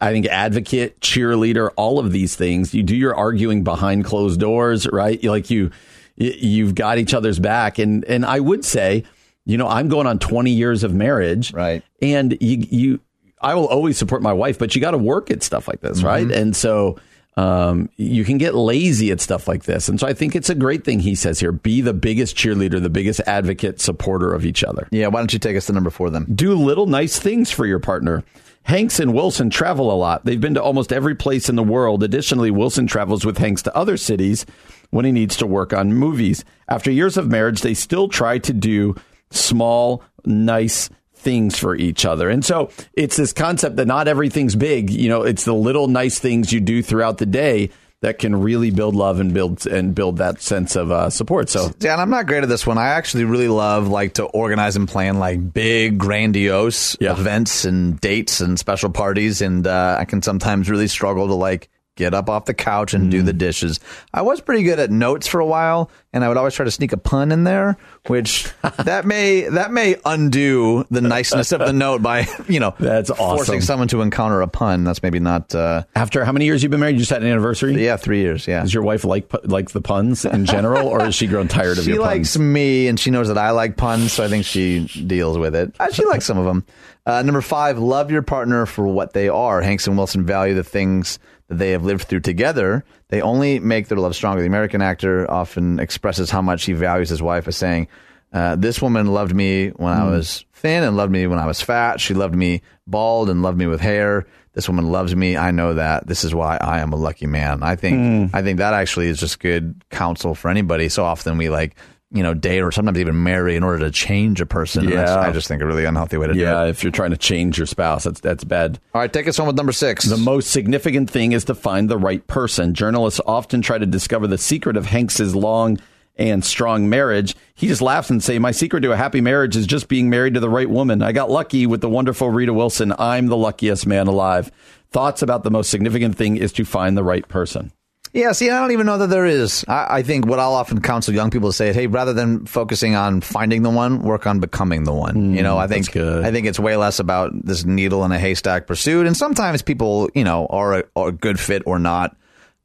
I 0.00 0.12
think 0.12 0.26
advocate, 0.26 1.00
cheerleader, 1.00 1.70
all 1.76 1.98
of 1.98 2.12
these 2.12 2.36
things. 2.36 2.72
You 2.74 2.82
do 2.82 2.96
your 2.96 3.14
arguing 3.14 3.64
behind 3.64 4.04
closed 4.04 4.38
doors, 4.40 4.86
right? 4.92 5.22
You- 5.22 5.30
Like 5.30 5.50
you, 5.50 5.70
you've 6.16 6.74
got 6.74 6.98
each 6.98 7.14
other's 7.14 7.38
back, 7.38 7.78
and 7.78 8.04
and 8.04 8.24
I 8.24 8.40
would 8.40 8.64
say, 8.64 9.04
you 9.44 9.56
know, 9.56 9.68
I'm 9.68 9.88
going 9.88 10.06
on 10.06 10.18
20 10.18 10.50
years 10.50 10.84
of 10.84 10.92
marriage, 10.94 11.52
Right. 11.52 11.82
And 12.02 12.36
you, 12.40 12.66
you, 12.70 13.00
I 13.40 13.54
will 13.54 13.66
always 13.66 13.96
support 13.98 14.20
my 14.22 14.32
wife, 14.32 14.58
but 14.58 14.74
you 14.74 14.80
got 14.80 14.90
to 14.92 14.98
work 14.98 15.30
at 15.30 15.42
stuff 15.42 15.66
like 15.68 15.80
this, 15.80 16.02
right? 16.02 16.30
And 16.30 16.54
so. 16.56 16.98
Um, 17.36 17.88
you 17.96 18.24
can 18.24 18.36
get 18.36 18.56
lazy 18.56 19.12
at 19.12 19.20
stuff 19.20 19.46
like 19.46 19.62
this. 19.62 19.88
And 19.88 20.00
so 20.00 20.08
I 20.08 20.12
think 20.12 20.34
it's 20.34 20.50
a 20.50 20.56
great 20.56 20.82
thing 20.82 20.98
he 20.98 21.14
says 21.14 21.38
here 21.38 21.52
be 21.52 21.80
the 21.80 21.94
biggest 21.94 22.34
cheerleader, 22.36 22.82
the 22.82 22.90
biggest 22.90 23.20
advocate, 23.28 23.80
supporter 23.80 24.34
of 24.34 24.44
each 24.44 24.64
other. 24.64 24.88
yeah, 24.90 25.06
why 25.06 25.20
don't 25.20 25.32
you 25.32 25.38
take 25.38 25.56
us 25.56 25.66
to 25.66 25.72
number 25.72 25.90
four 25.90 26.10
then? 26.10 26.24
Do 26.34 26.52
little 26.54 26.86
nice 26.86 27.20
things 27.20 27.48
for 27.52 27.64
your 27.64 27.78
partner. 27.78 28.24
Hanks 28.64 29.00
and 29.00 29.14
Wilson 29.14 29.50
travel 29.50 29.90
a 29.90 29.96
lot. 29.96 30.24
They've 30.24 30.40
been 30.40 30.54
to 30.54 30.62
almost 30.62 30.92
every 30.92 31.14
place 31.14 31.48
in 31.48 31.56
the 31.56 31.62
world. 31.62 32.02
Additionally, 32.02 32.50
Wilson 32.50 32.86
travels 32.86 33.24
with 33.24 33.38
Hanks 33.38 33.62
to 33.62 33.76
other 33.76 33.96
cities 33.96 34.44
when 34.90 35.04
he 35.04 35.12
needs 35.12 35.36
to 35.36 35.46
work 35.46 35.72
on 35.72 35.94
movies. 35.94 36.44
After 36.68 36.90
years 36.90 37.16
of 37.16 37.28
marriage, 37.28 37.62
they 37.62 37.74
still 37.74 38.08
try 38.08 38.38
to 38.38 38.52
do 38.52 38.94
small, 39.30 40.02
nice 40.24 40.90
things 41.14 41.58
for 41.58 41.74
each 41.74 42.04
other. 42.04 42.30
And 42.30 42.44
so 42.44 42.70
it's 42.92 43.16
this 43.16 43.32
concept 43.32 43.76
that 43.76 43.86
not 43.86 44.08
everything's 44.08 44.54
big. 44.54 44.90
You 44.90 45.08
know, 45.08 45.22
it's 45.22 45.44
the 45.44 45.54
little 45.54 45.88
nice 45.88 46.18
things 46.18 46.52
you 46.52 46.60
do 46.60 46.82
throughout 46.82 47.18
the 47.18 47.26
day 47.26 47.70
that 48.00 48.18
can 48.18 48.36
really 48.40 48.70
build 48.70 48.94
love 48.94 49.18
and 49.18 49.34
build 49.34 49.66
and 49.66 49.94
build 49.94 50.18
that 50.18 50.40
sense 50.40 50.76
of 50.76 50.92
uh, 50.92 51.10
support. 51.10 51.48
So 51.50 51.70
Yeah, 51.80 51.92
and 51.92 52.00
I'm 52.00 52.10
not 52.10 52.26
great 52.26 52.42
at 52.44 52.48
this 52.48 52.66
one. 52.66 52.78
I 52.78 52.88
actually 52.88 53.24
really 53.24 53.48
love 53.48 53.88
like 53.88 54.14
to 54.14 54.24
organize 54.24 54.76
and 54.76 54.86
plan 54.88 55.18
like 55.18 55.52
big, 55.52 55.98
grandiose 55.98 56.96
Yeah. 57.00 57.12
events 57.12 57.64
and 57.64 58.00
dates 58.00 58.40
and 58.40 58.58
special 58.58 58.90
parties, 58.90 59.42
and 59.42 59.66
uh, 59.66 59.96
I 59.98 60.04
can 60.04 60.22
sometimes 60.22 60.70
really 60.70 60.86
struggle 60.88 61.26
to 61.26 61.34
like 61.34 61.68
get 61.98 62.14
up 62.14 62.30
off 62.30 62.44
the 62.44 62.54
couch 62.54 62.94
and 62.94 63.10
do 63.10 63.22
the 63.22 63.32
dishes. 63.32 63.80
I 64.14 64.22
was 64.22 64.40
pretty 64.40 64.62
good 64.62 64.78
at 64.78 64.88
notes 64.90 65.26
for 65.26 65.40
a 65.40 65.46
while, 65.46 65.90
and 66.12 66.24
I 66.24 66.28
would 66.28 66.36
always 66.36 66.54
try 66.54 66.64
to 66.64 66.70
sneak 66.70 66.92
a 66.92 66.96
pun 66.96 67.32
in 67.32 67.42
there, 67.42 67.76
which 68.06 68.48
that 68.84 69.04
may 69.04 69.42
that 69.48 69.72
may 69.72 69.96
undo 70.04 70.84
the 70.92 71.00
niceness 71.00 71.50
of 71.50 71.58
the 71.58 71.72
note 71.72 72.00
by 72.02 72.26
you 72.48 72.60
know 72.60 72.74
That's 72.80 73.10
awesome. 73.10 73.36
forcing 73.36 73.60
someone 73.60 73.88
to 73.88 74.00
encounter 74.00 74.40
a 74.40 74.46
pun. 74.48 74.84
That's 74.84 75.02
maybe 75.02 75.18
not. 75.18 75.52
Uh, 75.54 75.82
after 75.96 76.24
how 76.24 76.30
many 76.32 76.44
years 76.44 76.62
you've 76.62 76.70
been 76.70 76.80
married? 76.80 76.92
You 76.94 77.00
just 77.00 77.10
had 77.10 77.22
an 77.22 77.28
anniversary? 77.28 77.84
yeah, 77.84 77.96
three 77.96 78.20
years. 78.20 78.46
Yeah, 78.46 78.62
Does 78.62 78.72
your 78.72 78.84
wife 78.84 79.04
like 79.04 79.28
like 79.44 79.70
the 79.72 79.80
puns 79.80 80.24
in 80.24 80.46
general, 80.46 80.86
or 80.86 81.00
has 81.00 81.16
she 81.16 81.26
grown 81.26 81.48
tired 81.48 81.78
of 81.78 81.84
she 81.84 81.90
your 81.94 82.00
likes 82.00 82.36
puns? 82.36 82.38
me 82.38 82.86
and 82.86 82.98
she 82.98 83.10
knows 83.10 83.26
that 83.28 83.38
I 83.38 83.50
like 83.50 83.76
puns, 83.76 84.12
so 84.12 84.24
I 84.24 84.28
think 84.28 84.44
she 84.44 84.86
deals 84.86 85.36
with 85.36 85.56
it. 85.56 85.74
Uh, 85.80 85.90
she 85.90 86.04
likes 86.06 86.24
some 86.24 86.38
of 86.38 86.44
them. 86.44 86.64
Uh, 87.06 87.22
number 87.22 87.40
five, 87.40 87.78
love 87.78 88.10
your 88.10 88.20
partner 88.20 88.66
for 88.66 88.86
what 88.86 89.14
they 89.14 89.30
are. 89.30 89.62
Hanks 89.62 89.86
and 89.86 89.96
Wilson 89.96 90.26
value 90.26 90.52
the 90.54 90.62
things 90.62 91.18
that 91.48 91.56
they 91.58 91.70
have 91.70 91.84
lived 91.84 92.04
through 92.04 92.20
together. 92.20 92.84
They 93.08 93.20
only 93.20 93.58
make 93.58 93.88
their 93.88 93.98
love 93.98 94.14
stronger. 94.14 94.40
The 94.42 94.48
American 94.48 94.82
actor 94.82 95.30
often 95.30 95.78
expresses 95.80 96.30
how 96.30 96.42
much 96.42 96.64
he 96.64 96.72
values 96.72 97.08
his 97.08 97.22
wife 97.22 97.48
as 97.48 97.56
saying, 97.56 97.88
uh, 98.32 98.56
This 98.56 98.80
woman 98.82 99.06
loved 99.08 99.34
me 99.34 99.68
when 99.70 99.92
I 99.92 100.04
was 100.04 100.44
thin 100.52 100.82
and 100.82 100.96
loved 100.96 101.12
me 101.12 101.26
when 101.26 101.38
I 101.38 101.46
was 101.46 101.60
fat. 101.60 102.00
She 102.00 102.14
loved 102.14 102.34
me 102.34 102.62
bald 102.86 103.30
and 103.30 103.42
loved 103.42 103.58
me 103.58 103.66
with 103.66 103.80
hair. 103.80 104.26
This 104.52 104.68
woman 104.68 104.90
loves 104.90 105.14
me. 105.14 105.36
I 105.36 105.50
know 105.52 105.74
that. 105.74 106.06
This 106.06 106.24
is 106.24 106.34
why 106.34 106.56
I 106.60 106.80
am 106.80 106.92
a 106.92 106.96
lucky 106.96 107.26
man. 107.26 107.62
I 107.62 107.76
think 107.76 108.34
I 108.34 108.42
think 108.42 108.58
that 108.58 108.74
actually 108.74 109.06
is 109.06 109.20
just 109.20 109.38
good 109.40 109.82
counsel 109.90 110.34
for 110.34 110.50
anybody. 110.50 110.88
So 110.88 111.04
often 111.04 111.38
we 111.38 111.48
like 111.48 111.76
you 112.10 112.22
know 112.22 112.32
date 112.32 112.60
or 112.60 112.72
sometimes 112.72 112.98
even 112.98 113.22
marry 113.22 113.54
in 113.56 113.62
order 113.62 113.80
to 113.80 113.90
change 113.90 114.40
a 114.40 114.46
person. 114.46 114.88
Yeah. 114.88 115.20
I 115.20 115.30
just 115.30 115.48
think 115.48 115.60
a 115.60 115.66
really 115.66 115.84
unhealthy 115.84 116.16
way 116.16 116.28
to 116.28 116.32
do 116.32 116.40
Yeah, 116.40 116.64
if 116.64 116.82
you're 116.82 116.92
trying 116.92 117.10
to 117.10 117.16
change 117.16 117.58
your 117.58 117.66
spouse, 117.66 118.04
that's 118.04 118.20
that's 118.20 118.44
bad. 118.44 118.78
All 118.94 119.00
right, 119.00 119.12
take 119.12 119.28
us 119.28 119.36
home 119.36 119.46
with 119.46 119.56
number 119.56 119.72
six. 119.72 120.04
The 120.04 120.16
most 120.16 120.50
significant 120.50 121.10
thing 121.10 121.32
is 121.32 121.44
to 121.44 121.54
find 121.54 121.88
the 121.88 121.98
right 121.98 122.26
person. 122.26 122.74
Journalists 122.74 123.20
often 123.26 123.60
try 123.60 123.78
to 123.78 123.86
discover 123.86 124.26
the 124.26 124.38
secret 124.38 124.76
of 124.76 124.86
Hanks's 124.86 125.34
long 125.34 125.78
and 126.16 126.44
strong 126.44 126.88
marriage. 126.88 127.36
He 127.54 127.68
just 127.68 127.82
laughs 127.82 128.10
and 128.10 128.22
say, 128.22 128.38
"My 128.38 128.52
secret 128.52 128.80
to 128.80 128.92
a 128.92 128.96
happy 128.96 129.20
marriage 129.20 129.54
is 129.54 129.66
just 129.66 129.88
being 129.88 130.08
married 130.08 130.34
to 130.34 130.40
the 130.40 130.50
right 130.50 130.68
woman. 130.68 131.02
I 131.02 131.12
got 131.12 131.30
lucky 131.30 131.66
with 131.66 131.80
the 131.80 131.90
wonderful 131.90 132.30
Rita 132.30 132.54
Wilson. 132.54 132.92
I'm 132.98 133.26
the 133.26 133.36
luckiest 133.36 133.86
man 133.86 134.06
alive." 134.06 134.50
Thoughts 134.90 135.20
about 135.20 135.44
the 135.44 135.50
most 135.50 135.68
significant 135.68 136.16
thing 136.16 136.38
is 136.38 136.52
to 136.52 136.64
find 136.64 136.96
the 136.96 137.04
right 137.04 137.28
person. 137.28 137.70
Yeah, 138.12 138.32
see, 138.32 138.50
I 138.50 138.58
don't 138.60 138.72
even 138.72 138.86
know 138.86 138.98
that 138.98 139.08
there 139.08 139.26
is. 139.26 139.64
I, 139.68 139.98
I 139.98 140.02
think 140.02 140.26
what 140.26 140.38
I'll 140.38 140.54
often 140.54 140.80
counsel 140.80 141.14
young 141.14 141.30
people 141.30 141.50
to 141.50 141.52
say 141.52 141.68
is, 141.68 141.76
hey, 141.76 141.86
rather 141.86 142.12
than 142.12 142.46
focusing 142.46 142.94
on 142.94 143.20
finding 143.20 143.62
the 143.62 143.70
one, 143.70 144.02
work 144.02 144.26
on 144.26 144.40
becoming 144.40 144.84
the 144.84 144.92
one. 144.92 145.34
you 145.34 145.42
know, 145.42 145.58
I 145.58 145.66
think. 145.66 145.84
I 146.24 146.30
think 146.32 146.46
it's 146.46 146.58
way 146.58 146.76
less 146.76 146.98
about 146.98 147.32
this 147.34 147.64
needle 147.64 148.04
in 148.04 148.12
a 148.12 148.18
haystack 148.18 148.66
pursuit. 148.66 149.06
And 149.06 149.16
sometimes 149.16 149.62
people, 149.62 150.10
you 150.14 150.24
know, 150.24 150.46
are 150.46 150.80
a, 150.80 150.84
are 150.96 151.08
a 151.08 151.12
good 151.12 151.38
fit 151.38 151.62
or 151.66 151.78
not. 151.78 152.16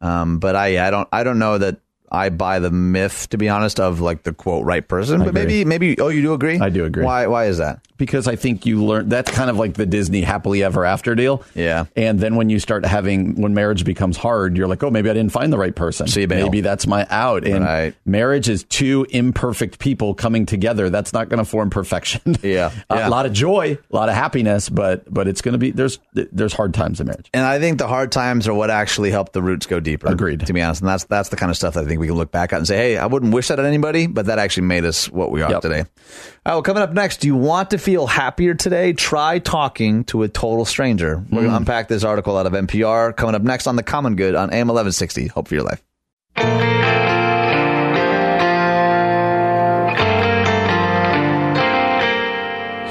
Um, 0.02 0.40
but 0.40 0.56
I, 0.56 0.86
I 0.88 0.92
don't, 0.92 1.08
I 1.14 1.24
don't 1.24 1.40
know 1.40 1.58
that 1.58 1.80
I 2.14 2.30
buy 2.30 2.60
the 2.60 2.72
myth, 2.72 3.28
to 3.30 3.38
be 3.38 3.50
honest, 3.50 3.80
of 3.80 4.00
like 4.00 4.24
the 4.24 4.34
quote 4.34 4.66
right 4.66 4.88
person. 4.88 5.20
but 5.20 5.30
agree. 5.30 5.42
maybe, 5.46 5.66
maybe, 5.66 6.00
oh, 6.00 6.10
you 6.10 6.22
do 6.22 6.34
agree? 6.34 6.60
I 6.60 6.70
do 6.70 6.86
agree. 6.86 7.04
Why, 7.04 7.28
why 7.28 7.46
is 7.48 7.58
that? 7.58 7.80
because 7.96 8.28
I 8.28 8.36
think 8.36 8.66
you 8.66 8.84
learn 8.84 9.08
that's 9.08 9.32
kind 9.32 9.50
of 9.50 9.58
like 9.58 9.76
the 9.76 9.86
Disney 9.86 10.24
happily 10.24 10.62
ever 10.62 10.84
after 10.84 11.16
deal. 11.16 11.42
Yeah. 11.54 11.86
And 11.96 12.20
then 12.20 12.36
when 12.36 12.50
you 12.50 12.60
start 12.60 12.86
having 12.86 13.40
when 13.40 13.54
marriage 13.54 13.86
becomes 13.86 14.18
hard, 14.18 14.58
you're 14.58 14.68
like, 14.68 14.84
oh, 14.84 14.90
maybe 14.90 15.10
I 15.10 15.14
didn't 15.14 15.32
find 15.32 15.54
the 15.54 15.58
right 15.58 15.74
person. 15.74 16.08
So 16.08 16.20
you 16.20 16.28
bail. 16.28 16.44
maybe 16.48 16.60
that's 16.60 16.86
my 16.86 17.08
out. 17.10 17.46
And 17.48 17.64
Right. 17.64 17.96
marriage 18.06 18.50
is 18.50 18.66
two 18.66 19.06
imperfect 19.12 19.80
people 19.80 20.16
coming 20.16 20.46
together. 20.46 20.90
That's 20.90 21.14
not 21.14 21.30
going 21.30 21.38
to 21.38 21.46
form 21.46 21.70
perfection. 21.70 22.22
Yeah. 22.44 22.72
A 22.90 22.98
Yeah. 22.98 23.08
lot 23.08 23.26
of 23.26 23.32
joy, 23.32 23.78
a 23.92 23.96
lot 23.96 24.10
of 24.10 24.16
happiness, 24.16 24.68
but 24.70 25.12
but 25.14 25.28
it's 25.30 25.42
going 25.42 25.54
to 25.54 25.60
be 25.60 25.72
there's 25.72 26.00
there's 26.14 26.52
hard 26.54 26.74
times 26.74 27.00
in 27.00 27.08
marriage. 27.08 27.30
And 27.34 27.46
I 27.46 27.60
think 27.60 27.78
the 27.78 27.88
hard 27.88 28.12
times 28.12 28.48
are 28.50 28.54
what 28.54 28.70
actually 28.70 29.12
help 29.12 29.32
the 29.32 29.42
roots 29.42 29.66
go 29.66 29.80
deeper. 29.80 30.08
Agreed. 30.08 30.46
To 30.48 30.52
be 30.52 30.62
honest, 30.62 30.82
and 30.82 30.90
that's 30.90 31.06
that's 31.06 31.30
the 31.30 31.38
kind 31.38 31.52
of 31.52 31.56
stuff 31.56 31.76
that 31.76 31.86
I 31.86 31.88
think 31.88 32.02
we 32.02 32.03
we 32.04 32.08
can 32.08 32.18
look 32.18 32.32
back 32.32 32.52
at 32.52 32.58
and 32.58 32.68
say, 32.68 32.76
hey, 32.76 32.98
I 32.98 33.06
wouldn't 33.06 33.34
wish 33.34 33.48
that 33.48 33.60
on 33.60 33.66
anybody, 33.66 34.08
but 34.08 34.26
that 34.26 34.38
actually 34.38 34.68
made 34.68 34.84
us 34.84 35.10
what 35.10 35.32
we 35.32 35.42
are 35.42 35.50
Yep. 35.50 35.62
today. 35.62 35.80
All 35.80 35.86
right, 35.86 36.54
well, 36.56 36.62
coming 36.62 36.84
up 36.84 36.92
next, 36.92 37.22
do 37.22 37.28
you 37.28 37.36
want 37.36 37.70
to 37.70 37.78
feel 37.78 38.08
happier 38.08 38.54
today? 38.54 38.92
Try 38.92 39.40
talking 39.40 40.04
to 40.06 40.24
a 40.24 40.28
total 40.28 40.66
stranger. 40.66 41.24
We're 41.30 41.42
going 41.42 41.44
to 41.46 41.50
hmm. 41.52 41.56
unpack 41.58 41.88
this 41.88 42.04
article 42.04 42.38
out 42.38 42.46
of 42.46 42.52
NPR 42.52 43.16
coming 43.16 43.36
up 43.36 43.42
next 43.42 43.68
on 43.68 43.78
The 43.78 43.84
Common 43.84 44.18
Good 44.18 44.36
on 44.36 44.50
AM 44.50 44.68
1160. 44.68 45.28
Hope 45.28 45.48
for 45.48 45.56
your 45.56 45.64
life. 45.64 45.82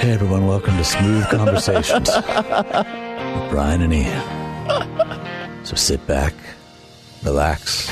Hey 0.01 0.11
everyone, 0.11 0.47
welcome 0.47 0.77
to 0.79 0.85
Smooth 0.85 1.29
Conversations 1.29 2.09
with 2.17 3.51
Brian 3.51 3.83
and 3.83 3.93
Ian. 3.93 5.65
So 5.65 5.77
sit 5.77 6.05
back, 6.07 6.35
relax, 7.23 7.89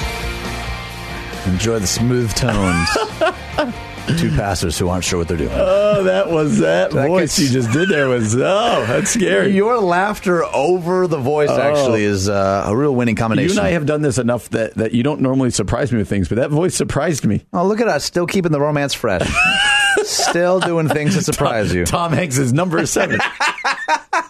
enjoy 1.47 1.78
the 1.78 1.87
smooth 1.87 2.35
tones. 2.35 2.88
Two 4.18 4.30
pastors 4.30 4.76
who 4.76 4.88
aren't 4.88 5.04
sure 5.04 5.18
what 5.20 5.28
they're 5.28 5.37
doing. 5.37 5.52
Oh, 5.52 6.02
that 6.04 6.30
was 6.30 6.59
that, 6.61 6.90
That 6.90 7.06
voice 7.06 7.37
gets- 7.37 7.38
you 7.38 7.61
just 7.61 7.70
did 7.70 7.88
there 7.88 8.09
was 8.09 8.35
oh, 8.35 8.38
that's 8.87 9.11
scary. 9.11 9.54
Your 9.54 9.78
laughter 9.78 10.44
over 10.44 11.06
the 11.06 11.18
voice 11.18 11.50
actually 11.50 12.02
is 12.04 12.28
uh, 12.28 12.64
a 12.66 12.76
real 12.76 12.94
winning 12.94 13.14
combination. 13.14 13.50
You 13.50 13.54
combination. 13.54 13.59
and 13.59 13.68
I 13.68 13.73
have 13.78 13.87
done 13.87 14.02
this 14.02 14.18
enough 14.18 14.49
that, 14.50 14.75
that 14.75 14.92
you 14.92 15.02
don't 15.04 15.20
normally 15.20 15.50
surprise 15.50 15.92
me 15.92 15.99
with 15.99 16.09
things, 16.09 16.28
but 16.28 16.37
that 16.37 16.50
voice 16.50 16.75
surprised 16.75 17.25
me. 17.25 17.44
oh, 17.52 17.66
look 17.66 17.80
at 17.80 17.87
us, 17.88 18.04
still 18.04 18.26
keeping 18.26 18.50
the 18.52 18.61
romance 18.61 18.94
fresh. 18.94 19.30
still 20.02 20.59
doing 20.59 20.88
things 20.88 21.14
that 21.14 21.25
surprise 21.25 21.73
you. 21.73 21.85
Tom 21.85 22.12
Hanks 22.12 22.37
is 22.38 22.52
number 22.52 22.85
seven. 22.87 23.20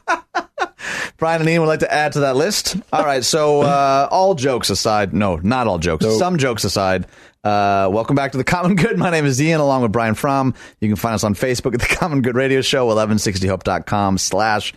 Brian 1.21 1.43
and 1.43 1.51
Ian 1.51 1.61
would 1.61 1.69
like 1.69 1.81
to 1.81 1.93
add 1.93 2.15
to 2.15 2.21
that 2.21 2.35
list. 2.35 2.77
All 2.93 3.05
right, 3.05 3.23
so 3.23 3.61
uh, 3.61 4.09
all 4.11 4.35
jokes 4.35 4.71
aside, 4.71 5.13
no, 5.13 5.37
not 5.37 5.67
all 5.67 5.79
jokes, 5.79 6.07
some 6.19 6.39
jokes 6.39 6.65
aside. 6.65 7.07
Uh, 7.45 7.89
welcome 7.93 8.17
back 8.17 8.33
to 8.33 8.39
the 8.39 8.45
Common 8.45 8.75
Good. 8.75 8.99
My 8.99 9.11
name 9.11 9.27
is 9.27 9.41
Ian, 9.41 9.61
along 9.61 9.83
with 9.83 9.93
Brian 9.93 10.15
Fromm. 10.15 10.55
You 10.81 10.89
can 10.89 10.97
find 10.97 11.15
us 11.15 11.23
on 11.23 11.35
Facebook 11.35 11.75
at 11.75 11.81
the 11.81 11.95
Common 11.95 12.23
Good 12.23 12.37
Radio 12.37 12.63
Show, 12.63 12.89
1160hope.com 12.89 14.17
slash 14.17 14.73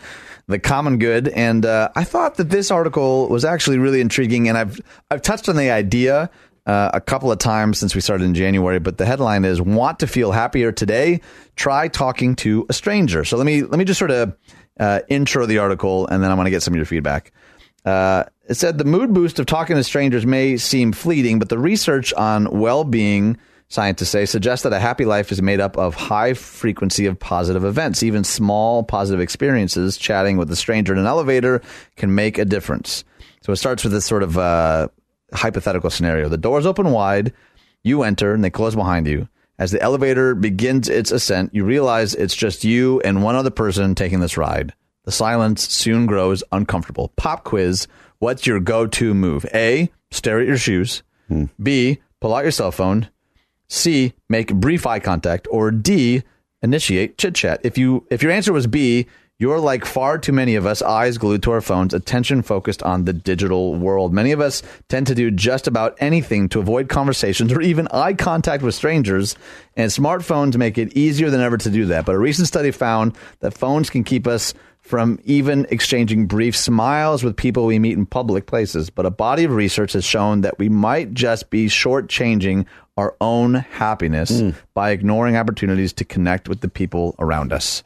the 0.48 0.60
Common 0.60 0.98
Good. 0.98 1.30
And 1.30 1.66
uh, 1.66 1.90
I 1.96 2.04
thought 2.04 2.36
that 2.36 2.50
this 2.50 2.72
article 2.72 3.30
was 3.30 3.46
actually 3.46 3.78
really 3.78 4.02
intriguing, 4.02 4.50
and 4.50 4.58
I've 4.58 4.82
I've 5.10 5.22
touched 5.22 5.48
on 5.48 5.56
the 5.56 5.72
idea 5.72 6.30
uh, 6.66 6.92
a 6.94 7.00
couple 7.00 7.32
of 7.32 7.40
times 7.40 7.78
since 7.78 7.96
we 7.96 8.02
started 8.02 8.26
in 8.26 8.34
January. 8.34 8.80
But 8.80 8.98
the 8.98 9.06
headline 9.06 9.46
is 9.46 9.62
"Want 9.62 10.00
to 10.00 10.08
feel 10.08 10.34
happier 10.34 10.74
today? 10.74 11.22
Try 11.56 11.88
talking 11.88 12.36
to 12.38 12.66
a 12.68 12.74
stranger." 12.74 13.24
So 13.24 13.38
let 13.38 13.46
me 13.46 13.64
let 13.64 13.80
me 13.80 13.86
just 13.86 14.00
sort 14.00 14.12
of 14.12 14.36
uh, 14.80 15.02
intro 15.08 15.46
the 15.46 15.60
article, 15.60 16.08
and 16.08 16.24
then 16.24 16.32
I 16.32 16.34
want 16.34 16.48
to 16.48 16.52
get 16.52 16.64
some 16.64 16.74
of 16.74 16.78
your 16.78 16.86
feedback. 16.86 17.32
Uh, 17.86 18.24
it 18.48 18.56
said 18.56 18.78
the 18.78 18.86
mood 18.86 19.14
boost 19.14 19.40
of 19.40 19.46
talking 19.46 19.76
to 19.76 19.84
strangers 19.84 20.26
may 20.26 20.58
seem 20.58 20.92
fleeting, 20.92 21.40
but 21.40 21.50
the 21.50 21.60
research 21.60 22.14
on 22.14 22.60
well-being, 22.60 23.38
scientists 23.68 24.10
say, 24.10 24.26
suggests 24.26 24.64
that 24.64 24.74
a 24.74 24.80
happy 24.80 25.06
life 25.06 25.32
is 25.32 25.42
made 25.42 25.60
up 25.60 25.78
of 25.78 25.96
high 25.96 26.34
frequency 26.34 27.06
of 27.06 27.20
positive 27.20 27.66
events. 27.66 28.04
Even 28.04 28.24
small 28.24 28.84
positive 28.84 29.20
experiences, 29.20 29.98
chatting 29.98 30.38
with 30.38 30.50
a 30.52 30.56
stranger 30.56 30.94
in 30.94 31.00
an 31.00 31.06
elevator, 31.06 31.62
can 31.96 32.16
make 32.16 32.38
a 32.38 32.46
difference. 32.46 33.04
So 33.42 33.52
it 33.52 33.58
starts 33.58 33.84
with 33.84 33.92
this 33.92 34.06
sort 34.06 34.24
of 34.24 34.38
uh, 34.38 34.88
hypothetical 35.34 35.90
scenario: 35.90 36.30
the 36.30 36.38
doors 36.38 36.66
open 36.66 36.92
wide, 36.92 37.34
you 37.84 38.04
enter, 38.04 38.34
and 38.34 38.44
they 38.44 38.50
close 38.50 38.76
behind 38.76 39.08
you. 39.08 39.28
As 39.60 39.72
the 39.72 39.82
elevator 39.82 40.34
begins 40.34 40.90
its 40.90 41.12
ascent, 41.12 41.54
you 41.54 41.64
realize 41.64 42.16
it's 42.16 42.36
just 42.36 42.64
you 42.64 43.00
and 43.02 43.24
one 43.24 43.36
other 43.36 43.52
person 43.52 43.94
taking 43.96 44.20
this 44.20 44.38
ride. 44.38 44.74
The 45.06 45.12
silence 45.12 45.68
soon 45.70 46.06
grows 46.06 46.44
uncomfortable. 46.52 47.12
Pop 47.18 47.44
quiz. 47.44 47.88
What's 48.20 48.48
your 48.48 48.60
go 48.60 48.88
to 48.88 49.14
move? 49.14 49.46
A. 49.54 49.92
Stare 50.12 50.40
at 50.40 50.48
your 50.48 50.58
shoes. 50.58 51.04
Hmm. 51.28 51.46
B. 51.62 52.02
Pull 52.22 52.34
out 52.34 52.44
your 52.44 52.52
cell 52.52 52.72
phone. 52.72 53.10
C. 53.68 54.14
Make 54.30 54.54
brief 54.54 54.88
eye 54.88 55.00
contact. 55.00 55.48
Or 55.52 55.72
D. 55.72 56.24
Initiate 56.62 57.18
chit 57.18 57.36
chat. 57.36 57.60
If 57.64 57.78
you 57.78 58.08
if 58.10 58.24
your 58.24 58.32
answer 58.32 58.54
was 58.54 58.68
B, 58.68 59.08
you're 59.40 59.60
like 59.60 59.84
far 59.84 60.18
too 60.18 60.32
many 60.32 60.56
of 60.56 60.66
us, 60.66 60.82
eyes 60.82 61.18
glued 61.18 61.44
to 61.44 61.52
our 61.52 61.62
phones, 61.62 61.94
attention 61.94 62.44
focused 62.44 62.84
on 62.84 63.06
the 63.06 63.14
digital 63.14 63.76
world. 63.76 64.14
Many 64.14 64.32
of 64.32 64.40
us 64.40 64.62
tend 64.90 65.08
to 65.08 65.16
do 65.16 65.32
just 65.32 65.68
about 65.68 65.98
anything 66.00 66.50
to 66.50 66.60
avoid 66.60 66.88
conversations 66.88 67.52
or 67.52 67.60
even 67.62 67.88
eye 67.92 68.14
contact 68.14 68.64
with 68.64 68.76
strangers, 68.76 69.36
and 69.76 69.92
smartphones 69.92 70.56
make 70.56 70.78
it 70.78 70.96
easier 70.96 71.30
than 71.30 71.42
ever 71.42 71.58
to 71.58 71.70
do 71.70 71.86
that. 71.88 72.06
But 72.06 72.16
a 72.16 72.20
recent 72.20 72.48
study 72.48 72.72
found 72.72 73.18
that 73.40 73.58
phones 73.58 73.90
can 73.90 74.04
keep 74.04 74.28
us 74.28 74.54
from 74.82 75.18
even 75.24 75.66
exchanging 75.70 76.28
brief 76.28 76.56
smiles 76.56 77.24
with 77.24 77.38
people 77.38 77.66
we 77.66 77.80
meet 77.80 77.98
in 77.98 78.06
public 78.06 78.46
places. 78.46 78.90
But 78.90 79.06
a 79.06 79.12
body 79.12 79.46
of 79.46 79.52
research 79.52 79.94
has 79.94 80.04
shown 80.04 80.42
that 80.42 80.60
we 80.60 80.70
might 80.70 81.14
just 81.14 81.50
be 81.50 81.68
shortchanging 81.68 82.66
our 82.98 83.16
own 83.20 83.56
happiness 83.56 84.42
hmm. 84.42 84.52
by 84.74 84.92
ignoring 84.92 85.38
opportunities 85.38 85.94
to 85.94 86.06
connect 86.06 86.48
with 86.48 86.62
the 86.62 86.68
people 86.68 87.16
around 87.18 87.52
us. 87.52 87.82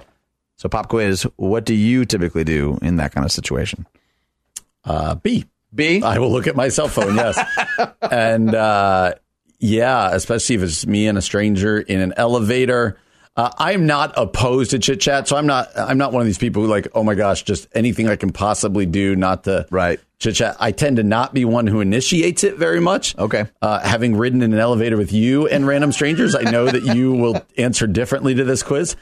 So, 0.58 0.68
pop 0.70 0.90
quiz: 0.90 1.24
What 1.38 1.66
do 1.66 1.74
you 1.74 2.06
typically 2.06 2.44
do 2.44 2.78
in 2.82 2.98
that 2.98 3.12
kind 3.14 3.26
of 3.26 3.32
situation? 3.32 3.86
Uh, 4.84 5.16
B. 5.16 5.46
B. 5.74 6.02
I 6.02 6.18
will 6.20 6.32
look 6.32 6.48
at 6.48 6.56
my 6.56 6.70
cell 6.70 6.88
phone, 6.88 7.16
yes. 7.16 7.38
and 8.12 8.54
uh, 8.56 9.16
yeah, 9.60 10.10
especially 10.14 10.56
if 10.56 10.62
it's 10.64 10.88
me 10.88 11.08
and 11.08 11.18
a 11.18 11.22
stranger 11.22 11.78
in 11.80 12.00
an 12.00 12.14
elevator. 12.18 12.98
Uh, 13.36 13.52
I'm 13.60 13.86
not 13.86 14.14
opposed 14.18 14.72
to 14.72 14.80
chit 14.80 15.00
chat, 15.00 15.28
so 15.28 15.36
I'm 15.36 15.46
not. 15.46 15.68
I'm 15.78 16.00
not 16.00 16.12
one 16.12 16.22
of 16.22 16.26
these 16.26 16.40
people 16.40 16.64
who 16.64 16.68
like, 16.68 16.88
oh 16.96 17.04
my 17.04 17.14
gosh, 17.14 17.44
just 17.44 17.68
anything 17.76 18.08
I 18.10 18.16
can 18.16 18.32
possibly 18.32 18.88
do 18.88 19.16
not 19.16 19.44
to 19.44 19.68
Right. 19.70 20.00
chit 20.18 20.36
chat. 20.36 20.56
I 20.60 20.72
tend 20.72 20.98
to 20.98 21.04
not 21.04 21.36
be 21.36 21.46
one 21.46 21.68
who 21.68 21.80
initiates 21.80 22.44
it 22.44 22.56
very 22.56 22.80
much. 22.80 23.16
Okay. 23.16 23.46
Uh, 23.62 23.80
having 23.82 24.16
ridden 24.16 24.42
in 24.42 24.54
an 24.54 24.60
elevator 24.60 24.98
with 24.98 25.12
you 25.14 25.48
and 25.48 25.68
random 25.68 25.92
strangers, 25.92 26.34
I 26.34 26.50
know 26.50 26.66
that 26.66 26.96
you 26.96 27.14
will 27.14 27.40
answer 27.60 27.86
differently 27.86 28.34
to 28.34 28.44
this 28.44 28.64
quiz. 28.64 28.96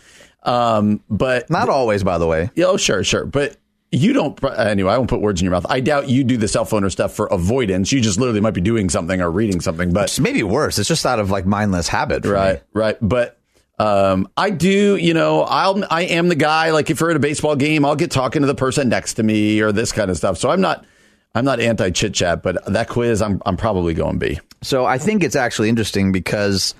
Um, 0.45 1.01
but 1.09 1.49
Not 1.49 1.69
always, 1.69 2.03
by 2.03 2.17
the 2.17 2.27
way. 2.27 2.49
yeah, 2.55 2.65
Oh, 2.65 2.77
sure, 2.77 3.03
sure. 3.03 3.25
But 3.25 3.57
you 3.91 4.13
don't, 4.13 4.41
anyway, 4.57 4.93
I 4.93 4.97
won't 4.97 5.09
put 5.09 5.21
words 5.21 5.41
in 5.41 5.45
your 5.45 5.51
mouth. 5.51 5.65
I 5.69 5.79
doubt 5.79 6.09
you 6.09 6.23
do 6.23 6.37
the 6.37 6.47
cell 6.47 6.65
phone 6.65 6.83
or 6.83 6.89
stuff 6.89 7.13
for 7.13 7.27
avoidance. 7.27 7.91
You 7.91 8.01
just 8.01 8.19
literally 8.19 8.41
might 8.41 8.53
be 8.53 8.61
doing 8.61 8.89
something 8.89 9.21
or 9.21 9.31
reading 9.31 9.61
something. 9.61 9.91
But, 9.93 10.05
It's 10.05 10.19
maybe 10.19 10.43
worse. 10.43 10.77
It's 10.79 10.87
just 10.89 11.05
out 11.05 11.19
of 11.19 11.29
like 11.31 11.45
mindless 11.45 11.87
habit. 11.87 12.23
for 12.23 12.29
me. 12.29 12.33
right, 12.35 12.63
right. 12.73 12.97
But, 13.01 13.39
um, 13.79 14.29
I 14.37 14.51
do, 14.51 14.95
you 14.95 15.13
know, 15.13 15.41
I'll, 15.43 15.83
I 15.89 16.03
am 16.03 16.27
the 16.29 16.35
guy, 16.35 16.71
like 16.71 16.89
if 16.89 17.01
we're 17.01 17.09
at 17.11 17.15
a 17.15 17.19
baseball 17.19 17.55
game, 17.55 17.83
I'll 17.85 17.95
get 17.95 18.11
talking 18.11 18.41
to 18.41 18.47
the 18.47 18.55
person 18.55 18.87
next 18.89 19.15
to 19.15 19.23
me 19.23 19.61
or 19.61 19.71
this 19.71 19.91
kind 19.91 20.09
of 20.11 20.17
stuff. 20.17 20.37
So 20.37 20.49
I'm 20.49 20.61
not, 20.61 20.85
I'm 21.33 21.43
not 21.43 21.59
anti 21.59 21.89
chit 21.89 22.13
chat, 22.13 22.41
but 22.43 22.63
that 22.71 22.87
quiz, 22.87 23.21
I'm, 23.21 23.41
I'm 23.45 23.57
probably 23.57 23.93
going 23.93 24.17
B. 24.17 24.39
So 24.61 24.85
I 24.85 24.97
think 24.97 25.23
it's 25.23 25.35
actually 25.35 25.69
interesting 25.69 26.11
because, 26.11 26.73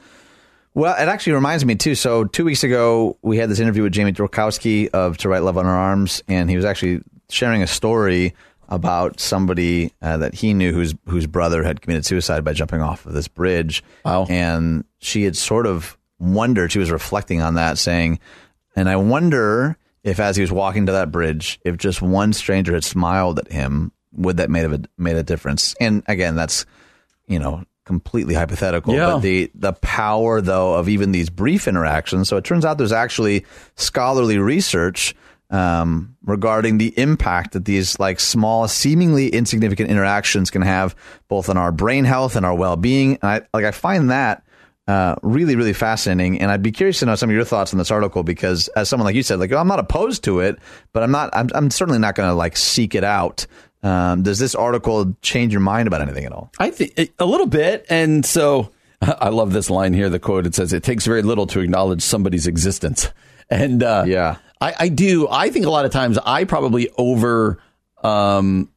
well, 0.76 0.94
it 0.94 1.08
actually 1.08 1.34
reminds 1.34 1.66
me 1.66 1.76
too. 1.76 1.96
So 1.96 2.26
two 2.26 2.44
weeks 2.44 2.64
ago, 2.66 3.18
we 3.22 3.38
had 3.38 3.50
this 3.50 3.60
interview 3.60 3.84
with 3.84 3.94
Jamie 3.94 4.12
Tworkowski 4.12 4.90
of 4.90 5.18
To 5.20 5.30
Write 5.30 5.42
Love 5.42 5.58
on 5.58 5.66
Her 5.66 5.72
Arms, 5.72 6.22
and 6.28 6.50
he 6.50 6.58
was 6.58 6.66
actually 6.66 7.02
sharing 7.30 7.64
a 7.64 7.68
story 7.68 8.36
about 8.68 9.20
somebody 9.22 9.94
uh, 10.02 10.18
that 10.18 10.34
he 10.34 10.54
knew 10.54 10.74
whose 10.74 10.94
whose 11.08 11.28
brother 11.28 11.64
had 11.64 11.82
committed 11.82 12.06
suicide 12.06 12.44
by 12.44 12.52
jumping 12.52 12.82
off 12.82 13.06
of 13.06 13.14
this 13.14 13.30
bridge. 13.30 13.84
Wow. 14.04 14.26
And 14.30 14.84
she 15.00 15.24
had 15.24 15.38
sort 15.38 15.66
of 15.66 15.98
wondered. 16.20 16.74
She 16.74 16.80
was 16.80 16.92
reflecting 16.92 17.42
on 17.42 17.54
that, 17.56 17.78
saying, 17.78 18.20
"And 18.76 18.90
I 18.90 18.98
wonder 18.98 19.78
if, 20.04 20.20
as 20.20 20.36
he 20.36 20.42
was 20.42 20.52
walking 20.52 20.88
to 20.88 20.92
that 20.92 21.10
bridge, 21.10 21.58
if 21.64 21.78
just 21.78 22.02
one 22.02 22.34
stranger 22.34 22.74
had 22.74 22.84
smiled 22.84 23.40
at 23.40 23.50
him, 23.50 23.94
would 24.12 24.38
that 24.38 24.50
made 24.50 24.66
a 24.66 24.82
made 24.98 25.16
a 25.16 25.24
difference?" 25.24 25.74
And 25.80 26.04
again, 26.08 26.36
that's 26.36 26.66
you 27.28 27.40
know 27.40 27.64
completely 27.86 28.34
hypothetical 28.34 28.94
Yeah. 28.94 29.12
but 29.14 29.20
the 29.20 29.52
the 29.56 29.74
power 29.74 30.42
though 30.42 30.74
of 30.74 30.90
even 30.90 31.12
these 31.12 31.30
brief 31.30 31.68
interactions 31.68 32.28
so 32.28 32.36
it 32.38 32.44
turns 32.44 32.66
out 32.66 32.78
there's 32.78 32.92
actually 32.92 33.46
scholarly 33.76 34.38
research 34.40 35.16
um, 35.52 36.16
regarding 36.26 36.80
the 36.80 36.98
impact 37.00 37.54
that 37.54 37.66
these 37.66 38.00
like 38.00 38.20
small 38.20 38.68
seemingly 38.68 39.30
insignificant 39.30 39.92
interactions 39.92 40.50
can 40.50 40.64
have 40.64 40.96
both 41.28 41.50
on 41.50 41.58
our 41.58 41.72
brain 41.72 42.04
health 42.04 42.36
and 42.36 42.46
our 42.46 42.56
well-being 42.56 43.20
and 43.22 43.24
i 43.24 43.42
like 43.54 43.66
i 43.66 43.72
find 43.72 44.10
that 44.10 44.42
uh, 44.88 45.16
really, 45.24 45.56
really 45.56 45.74
fascinating, 45.74 46.40
and 46.40 46.52
I'd 46.52 46.62
be 46.62 46.72
curious 46.72 47.00
to 47.00 47.08
know 47.08 47.16
some 47.16 47.28
of 47.32 47.36
your 47.36 47.44
thoughts 47.44 47.74
on 47.74 47.80
this 47.80 47.90
article 47.90 48.22
because, 48.22 48.68
as 48.76 48.88
someone 48.88 49.06
like 49.06 49.16
you 49.16 49.24
said, 49.24 49.40
like 49.40 49.52
I'm 49.52 49.68
not 49.68 49.80
opposed 49.80 50.24
to 50.26 50.42
it, 50.42 50.60
but 50.94 51.02
I'm 51.02 51.10
not. 51.10 51.32
I'm, 51.34 51.50
I'm 51.56 51.72
certainly 51.72 51.98
not 51.98 52.14
going 52.14 52.30
to 52.30 52.36
like 52.36 52.56
seek 52.56 52.94
it 52.94 53.04
out. 53.04 53.48
Um, 53.86 54.24
does 54.24 54.40
this 54.40 54.56
article 54.56 55.16
change 55.22 55.54
your 55.54 55.62
mind 55.62 55.88
about 55.88 56.02
anything 56.02 56.26
at 56.26 56.32
all? 56.32 56.52
I 56.60 56.72
think 56.72 57.12
a 57.20 57.26
little 57.26 57.46
bit. 57.46 57.86
And 57.88 58.26
so 58.26 58.72
I 59.02 59.30
love 59.30 59.54
this 59.54 59.70
line 59.70 59.94
here. 59.94 60.10
The 60.10 60.20
quote 60.20 60.48
it 60.48 60.56
says, 60.56 60.74
"It 60.74 60.82
takes 60.84 61.06
very 61.06 61.22
little 61.22 61.46
to 61.48 61.60
acknowledge 61.60 62.02
somebody's 62.02 62.48
existence." 62.48 63.10
And 63.48 63.84
uh, 63.84 64.06
Yeah. 64.08 64.38
I, 64.60 64.74
I 64.80 64.90
do. 64.90 65.28
I 65.30 65.52
think 65.52 65.68
a 65.68 65.70
lot 65.70 65.86
of 65.86 65.92
times 65.92 66.18
I 66.18 66.46
probably 66.46 66.90
over 66.98 67.60
um, 68.04 68.72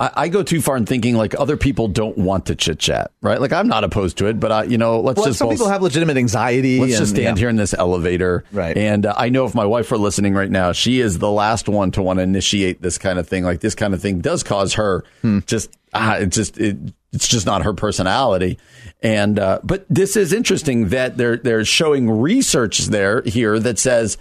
I, 0.00 0.10
I 0.14 0.28
go 0.28 0.42
too 0.42 0.60
far 0.60 0.76
in 0.76 0.86
thinking 0.86 1.14
like 1.14 1.38
other 1.38 1.56
people 1.56 1.86
don't 1.88 2.18
want 2.18 2.46
to 2.46 2.56
chit 2.56 2.78
chat, 2.80 3.12
right? 3.20 3.40
Like 3.40 3.52
I'm 3.52 3.68
not 3.68 3.84
opposed 3.84 4.18
to 4.18 4.26
it, 4.26 4.40
but 4.40 4.50
I, 4.50 4.64
you 4.64 4.76
know, 4.78 5.00
let's 5.00 5.18
Well, 5.18 5.26
just 5.26 5.38
some 5.38 5.48
both- 5.48 5.54
people 5.58 5.68
have 5.68 5.82
legitimate 5.82 6.16
anxiety. 6.16 6.80
Let's 6.80 6.94
and, 6.94 6.98
just 7.00 7.10
stand 7.12 7.36
yeah. 7.36 7.40
here 7.40 7.48
in 7.48 7.56
this 7.56 7.74
elevator. 7.74 8.44
Right. 8.52 8.76
And 8.76 9.06
uh, 9.06 9.14
I 9.16 9.28
know 9.28 9.44
if 9.44 9.54
my 9.54 9.64
wife 9.64 9.90
were 9.90 9.98
listening 9.98 10.34
right 10.34 10.50
now, 10.50 10.72
she 10.72 11.00
is 11.00 11.18
the 11.18 11.30
last 11.30 11.68
one 11.68 11.90
to 11.92 12.02
want 12.02 12.18
to 12.18 12.22
initiate 12.24 12.82
this 12.82 12.98
kind 12.98 13.18
of 13.18 13.28
thing. 13.28 13.44
Like 13.44 13.60
this 13.60 13.74
kind 13.74 13.94
of 13.94 14.02
thing 14.02 14.20
does 14.20 14.42
cause 14.42 14.74
her 14.74 15.04
Hmm. 15.22 15.38
just, 15.46 15.70
ah, 15.92 16.16
it 16.16 16.30
just, 16.30 16.58
it, 16.58 16.76
it's 17.12 17.28
just 17.28 17.46
not 17.46 17.62
her 17.62 17.72
personality. 17.72 18.58
And, 19.00 19.38
uh, 19.38 19.60
but 19.62 19.86
this 19.88 20.16
is 20.16 20.32
interesting 20.32 20.88
that 20.88 21.16
they're, 21.16 21.36
they're 21.36 21.64
showing 21.64 22.10
research 22.10 22.78
there 22.86 23.22
here 23.22 23.60
that 23.60 23.78
says, 23.78 24.18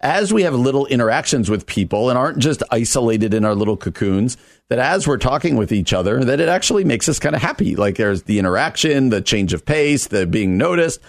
as 0.00 0.32
we 0.32 0.42
have 0.42 0.54
little 0.54 0.86
interactions 0.86 1.48
with 1.50 1.66
people 1.66 2.10
and 2.10 2.18
aren't 2.18 2.38
just 2.38 2.62
isolated 2.70 3.32
in 3.34 3.44
our 3.46 3.54
little 3.54 3.76
cocoons, 3.78 4.36
that 4.68 4.78
as 4.78 5.06
we're 5.06 5.16
talking 5.16 5.56
with 5.56 5.72
each 5.72 5.92
other, 5.92 6.24
that 6.24 6.40
it 6.40 6.48
actually 6.48 6.84
makes 6.84 7.08
us 7.08 7.18
kind 7.18 7.36
of 7.36 7.42
happy. 7.42 7.76
Like 7.76 7.96
there's 7.96 8.24
the 8.24 8.38
interaction, 8.38 9.10
the 9.10 9.20
change 9.20 9.52
of 9.52 9.64
pace, 9.64 10.08
the 10.08 10.26
being 10.26 10.56
noticed. 10.56 11.00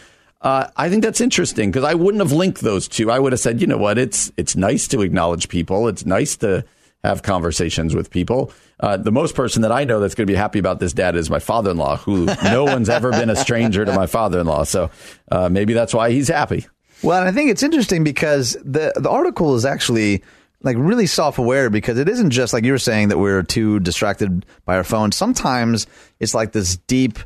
Uh, 0.42 0.68
I 0.78 0.90
think 0.90 1.04
that's 1.04 1.20
interesting 1.20 1.72
because 1.72 1.84
I 1.84 1.96
wouldn't 1.96 2.22
have 2.22 2.32
linked 2.32 2.62
those 2.62 2.88
two. 2.88 3.10
I 3.10 3.18
would 3.18 3.34
have 3.34 3.40
said, 3.40 3.60
you 3.60 3.68
know 3.68 3.78
what, 3.78 3.98
it's 3.98 4.32
it's 4.38 4.56
nice 4.56 4.88
to 4.90 5.02
acknowledge 5.02 5.50
people. 5.50 5.88
It's 5.88 6.06
nice 6.06 6.36
to 6.38 6.64
have 7.04 7.24
conversations 7.24 7.96
with 7.96 8.12
people. 8.12 8.52
Uh, 8.80 8.98
the 8.98 9.12
most 9.12 9.34
person 9.34 9.64
that 9.64 9.72
I 9.72 9.84
know 9.84 10.00
that's 10.00 10.14
going 10.14 10.28
to 10.28 10.32
be 10.32 10.38
happy 10.38 10.60
about 10.60 10.80
this 10.80 10.94
dad 10.94 11.16
is 11.16 11.30
my 11.30 11.40
father-in-law, 11.40 11.98
who 11.98 12.26
no 12.44 12.64
one's 12.64 12.90
ever 12.90 13.12
been 13.12 13.30
a 13.32 13.36
stranger 13.36 13.84
to 13.86 13.94
my 13.94 14.06
father-in-law. 14.06 14.66
So 14.66 14.92
uh, 15.32 15.50
maybe 15.50 15.74
that's 15.74 15.94
why 15.94 16.12
he's 16.12 16.28
happy. 16.28 16.68
Well, 17.02 17.26
I 17.26 17.32
think 17.32 17.50
it's 17.50 17.64
interesting 17.64 18.04
because 18.04 18.54
the 18.64 18.94
the 18.96 19.10
article 19.10 19.56
is 19.56 19.66
actually 19.66 20.24
like 20.68 20.78
really 20.80 21.08
self 21.08 21.40
aware 21.40 21.70
because 21.72 21.98
it 21.98 22.08
isn't 22.08 22.30
just 22.30 22.54
like 22.54 22.64
you 22.64 22.72
were 22.74 22.78
saying 22.78 23.08
that 23.10 23.18
we're 23.18 23.42
too 23.42 23.80
distracted 23.80 24.46
by 24.66 24.76
our 24.76 24.84
phone. 24.84 25.12
Sometimes 25.12 25.88
it's 26.20 26.36
like 26.36 26.52
this 26.52 26.78
deep 26.88 27.18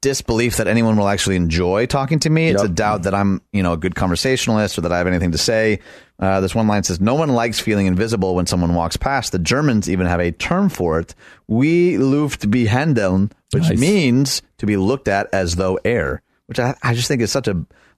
disbelief 0.00 0.56
that 0.56 0.66
anyone 0.66 0.96
will 0.96 1.08
actually 1.08 1.36
enjoy 1.36 1.86
talking 1.86 2.18
to 2.20 2.30
me. 2.30 2.48
It's 2.48 2.60
Yep. 2.62 2.70
a 2.70 2.74
doubt 2.74 3.02
that 3.04 3.14
I'm, 3.14 3.40
you 3.52 3.62
know, 3.62 3.72
a 3.72 3.76
good 3.76 3.94
conversationalist 3.94 4.76
or 4.78 4.80
that 4.82 4.92
I 4.92 4.98
have 4.98 5.06
anything 5.06 5.30
to 5.32 5.38
say. 5.38 5.78
Uh, 6.18 6.40
this 6.40 6.54
one 6.54 6.66
line 6.66 6.82
says, 6.82 7.00
"No 7.00 7.14
one 7.14 7.28
likes 7.28 7.60
feeling 7.60 7.86
invisible 7.86 8.34
when 8.34 8.46
someone 8.46 8.74
walks 8.74 8.96
past." 8.96 9.32
The 9.32 9.38
Germans 9.38 9.88
even 9.88 10.06
have 10.06 10.18
a 10.20 10.32
term 10.32 10.68
for 10.70 10.98
it: 10.98 11.14
"Wie 11.46 11.98
Luft 11.98 12.50
behandeln," 12.50 13.30
which 13.52 13.68
Nice. 13.68 13.78
means 13.78 14.42
to 14.58 14.66
be 14.66 14.76
looked 14.76 15.08
at 15.08 15.28
as 15.32 15.56
though 15.56 15.78
air. 15.84 16.22
Which 16.46 16.58
I, 16.58 16.74
I 16.82 16.94
just 16.94 17.06
think 17.08 17.22
is 17.22 17.30
such 17.30 17.48
a 17.48 17.56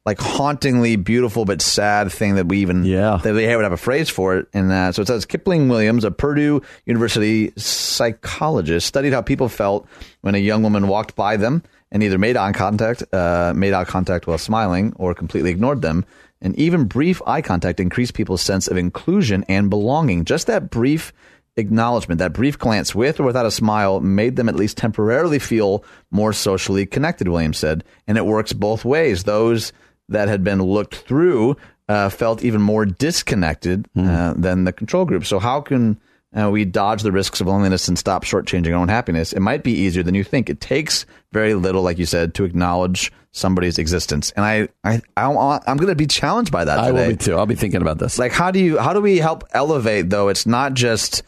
like 0.08 0.18
hauntingly 0.20 0.96
beautiful 0.96 1.44
but 1.44 1.60
sad 1.60 2.10
thing 2.10 2.36
that 2.36 2.46
we 2.48 2.58
even 2.60 2.82
Yeah. 2.84 3.20
that 3.22 3.32
they 3.34 3.54
would 3.54 3.62
have 3.62 3.72
a 3.72 3.76
phrase 3.76 4.08
for 4.08 4.36
it. 4.38 4.46
And 4.54 4.72
uh, 4.72 4.90
so 4.92 5.02
it 5.02 5.06
says 5.08 5.26
Kipling 5.26 5.68
Williams, 5.68 6.02
a 6.02 6.10
Purdue 6.10 6.62
University 6.86 7.52
psychologist, 7.58 8.86
studied 8.86 9.12
how 9.12 9.20
people 9.22 9.48
felt 9.50 9.86
when 10.22 10.34
a 10.34 10.38
young 10.38 10.62
woman 10.62 10.88
walked 10.88 11.14
by 11.14 11.36
them 11.36 11.62
and 11.92 12.02
either 12.02 12.16
made 12.18 12.36
eye 12.38 12.52
contact, 12.52 13.02
uh, 13.12 13.52
made 13.54 13.74
eye 13.74 13.84
contact 13.84 14.26
while 14.26 14.38
smiling, 14.38 14.92
or 14.96 15.14
completely 15.14 15.50
ignored 15.50 15.82
them. 15.82 16.04
And 16.40 16.56
even 16.58 16.84
brief 16.84 17.20
eye 17.26 17.42
contact 17.42 17.78
increased 17.80 18.14
people's 18.14 18.40
sense 18.42 18.66
of 18.68 18.76
inclusion 18.78 19.44
and 19.48 19.68
belonging. 19.68 20.24
Just 20.24 20.46
that 20.46 20.70
brief 20.70 21.12
acknowledgement, 21.56 22.20
that 22.20 22.32
brief 22.32 22.58
glance 22.58 22.94
with 22.94 23.18
or 23.20 23.24
without 23.24 23.44
a 23.46 23.50
smile 23.50 24.00
made 24.00 24.36
them 24.36 24.48
at 24.48 24.54
least 24.54 24.76
temporarily 24.78 25.38
feel 25.40 25.84
more 26.10 26.32
socially 26.32 26.86
connected, 26.86 27.28
Williams 27.28 27.58
said. 27.58 27.84
And 28.06 28.16
it 28.16 28.24
works 28.26 28.52
both 28.52 28.84
ways. 28.84 29.24
Those 29.24 29.72
that 30.08 30.28
had 30.28 30.42
been 30.44 30.62
looked 30.62 30.94
through 30.94 31.56
uh, 31.88 32.08
felt 32.10 32.42
even 32.44 32.60
more 32.60 32.84
disconnected 32.84 33.88
uh, 33.96 34.34
than 34.36 34.64
the 34.64 34.72
control 34.72 35.04
group. 35.04 35.24
So, 35.24 35.38
how 35.38 35.60
can 35.60 35.98
uh, 36.38 36.50
we 36.50 36.64
dodge 36.64 37.02
the 37.02 37.12
risks 37.12 37.40
of 37.40 37.46
loneliness 37.46 37.88
and 37.88 37.98
stop 37.98 38.24
shortchanging 38.24 38.68
our 38.68 38.74
own 38.74 38.88
happiness? 38.88 39.32
It 39.32 39.40
might 39.40 39.62
be 39.62 39.72
easier 39.72 40.02
than 40.02 40.14
you 40.14 40.24
think. 40.24 40.50
It 40.50 40.60
takes 40.60 41.06
very 41.32 41.54
little, 41.54 41.82
like 41.82 41.98
you 41.98 42.06
said, 42.06 42.34
to 42.34 42.44
acknowledge 42.44 43.10
somebody's 43.32 43.78
existence. 43.78 44.32
And 44.32 44.44
I, 44.44 44.68
I, 44.84 45.00
I 45.16 45.60
I'm 45.66 45.76
going 45.76 45.88
to 45.88 45.94
be 45.94 46.06
challenged 46.06 46.52
by 46.52 46.64
that 46.64 46.78
I 46.78 46.92
will 46.92 47.08
be 47.08 47.16
too. 47.16 47.36
I'll 47.36 47.46
be 47.46 47.54
thinking 47.54 47.82
about 47.82 47.98
this. 47.98 48.18
like 48.18 48.32
how 48.32 48.50
do 48.50 48.58
you 48.58 48.78
how 48.78 48.92
do 48.92 49.00
we 49.00 49.18
help 49.18 49.44
elevate 49.52 50.10
though 50.10 50.28
it's 50.28 50.46
not 50.46 50.74
just 50.74 51.22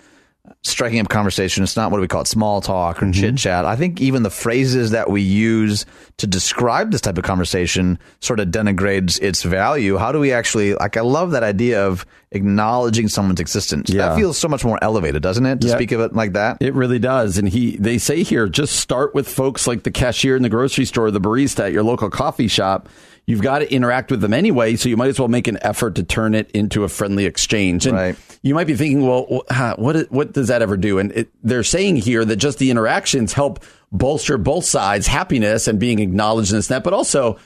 striking 0.62 0.98
up 1.00 1.08
conversation 1.08 1.62
it's 1.62 1.76
not 1.76 1.90
what 1.90 2.00
we 2.00 2.08
call 2.08 2.22
it 2.22 2.26
small 2.26 2.60
talk 2.60 3.02
or 3.02 3.06
mm-hmm. 3.06 3.12
chit 3.12 3.36
chat 3.36 3.64
i 3.64 3.76
think 3.76 4.00
even 4.00 4.22
the 4.22 4.30
phrases 4.30 4.90
that 4.90 5.10
we 5.10 5.20
use 5.20 5.86
to 6.16 6.26
describe 6.26 6.90
this 6.90 7.00
type 7.00 7.16
of 7.18 7.24
conversation 7.24 7.98
sort 8.20 8.40
of 8.40 8.48
denigrates 8.48 9.20
its 9.22 9.42
value 9.42 9.96
how 9.96 10.10
do 10.12 10.18
we 10.18 10.32
actually 10.32 10.74
like 10.74 10.96
i 10.96 11.00
love 11.00 11.30
that 11.30 11.42
idea 11.42 11.86
of 11.86 12.04
acknowledging 12.32 13.08
someone's 13.08 13.40
existence 13.40 13.90
Yeah. 13.90 14.08
that 14.08 14.16
feels 14.16 14.38
so 14.38 14.48
much 14.48 14.64
more 14.64 14.78
elevated 14.82 15.22
doesn't 15.22 15.44
it 15.46 15.60
to 15.62 15.68
Yeah. 15.68 15.74
speak 15.74 15.92
of 15.92 16.00
it 16.00 16.14
like 16.14 16.32
that 16.34 16.58
It 16.60 16.74
really 16.74 16.98
does. 16.98 17.38
And 17.38 17.48
he 17.48 17.76
they 17.76 17.98
say 17.98 18.22
here 18.22 18.48
just 18.48 18.76
start 18.76 19.14
with 19.14 19.28
folks 19.28 19.66
like 19.66 19.82
the 19.82 19.90
cashier 19.90 20.36
in 20.36 20.42
the 20.42 20.48
grocery 20.48 20.84
store, 20.84 21.10
the 21.10 21.20
barista 21.20 21.66
at 21.66 21.72
your 21.72 21.82
local 21.82 22.08
coffee 22.08 22.46
shop. 22.48 22.88
You've 23.30 23.42
got 23.42 23.60
to 23.60 23.72
interact 23.72 24.10
with 24.10 24.20
them 24.20 24.34
anyway, 24.34 24.76
so 24.76 24.88
you 24.88 24.96
might 24.96 25.08
as 25.08 25.18
well 25.18 25.28
make 25.28 25.48
an 25.48 25.58
effort 25.62 25.94
to 25.96 26.02
turn 26.02 26.34
it 26.34 26.50
into 26.50 26.84
a 26.84 26.88
friendly 26.88 27.24
exchange. 27.26 27.86
And 27.86 27.96
Right. 27.96 28.16
you 28.42 28.54
might 28.54 28.66
be 28.66 28.74
thinking, 28.74 29.06
well, 29.06 29.44
what 29.76 30.10
what 30.10 30.32
does 30.32 30.48
that 30.48 30.62
ever 30.62 30.76
do? 30.76 30.98
And 30.98 31.12
it, 31.12 31.28
they're 31.42 31.62
saying 31.62 31.96
here 31.96 32.24
that 32.24 32.36
just 32.36 32.58
the 32.58 32.70
interactions 32.70 33.32
help 33.32 33.64
bolster 33.92 34.36
both 34.38 34.64
sides' 34.64 35.06
happiness 35.06 35.66
and 35.68 35.78
being 35.78 35.98
acknowledged 35.98 36.50
in 36.52 36.58
this 36.58 36.70
net, 36.70 36.84
but 36.84 36.92
also 36.92 37.38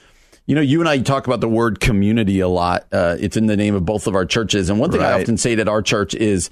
you 0.46 0.54
know, 0.54 0.60
you 0.60 0.80
and 0.80 0.88
I 0.88 0.98
talk 0.98 1.26
about 1.26 1.40
the 1.40 1.48
word 1.48 1.80
community 1.80 2.40
a 2.40 2.48
lot. 2.48 2.86
Uh, 2.92 3.16
it's 3.18 3.36
in 3.36 3.46
the 3.46 3.56
name 3.56 3.74
of 3.74 3.86
both 3.86 4.06
of 4.06 4.14
our 4.14 4.26
churches. 4.26 4.68
And 4.68 4.78
one 4.78 4.90
thing 4.90 5.00
I 5.00 5.18
often 5.18 5.38
say 5.38 5.54
at 5.54 5.68
our 5.68 5.80
church 5.80 6.14
is 6.14 6.50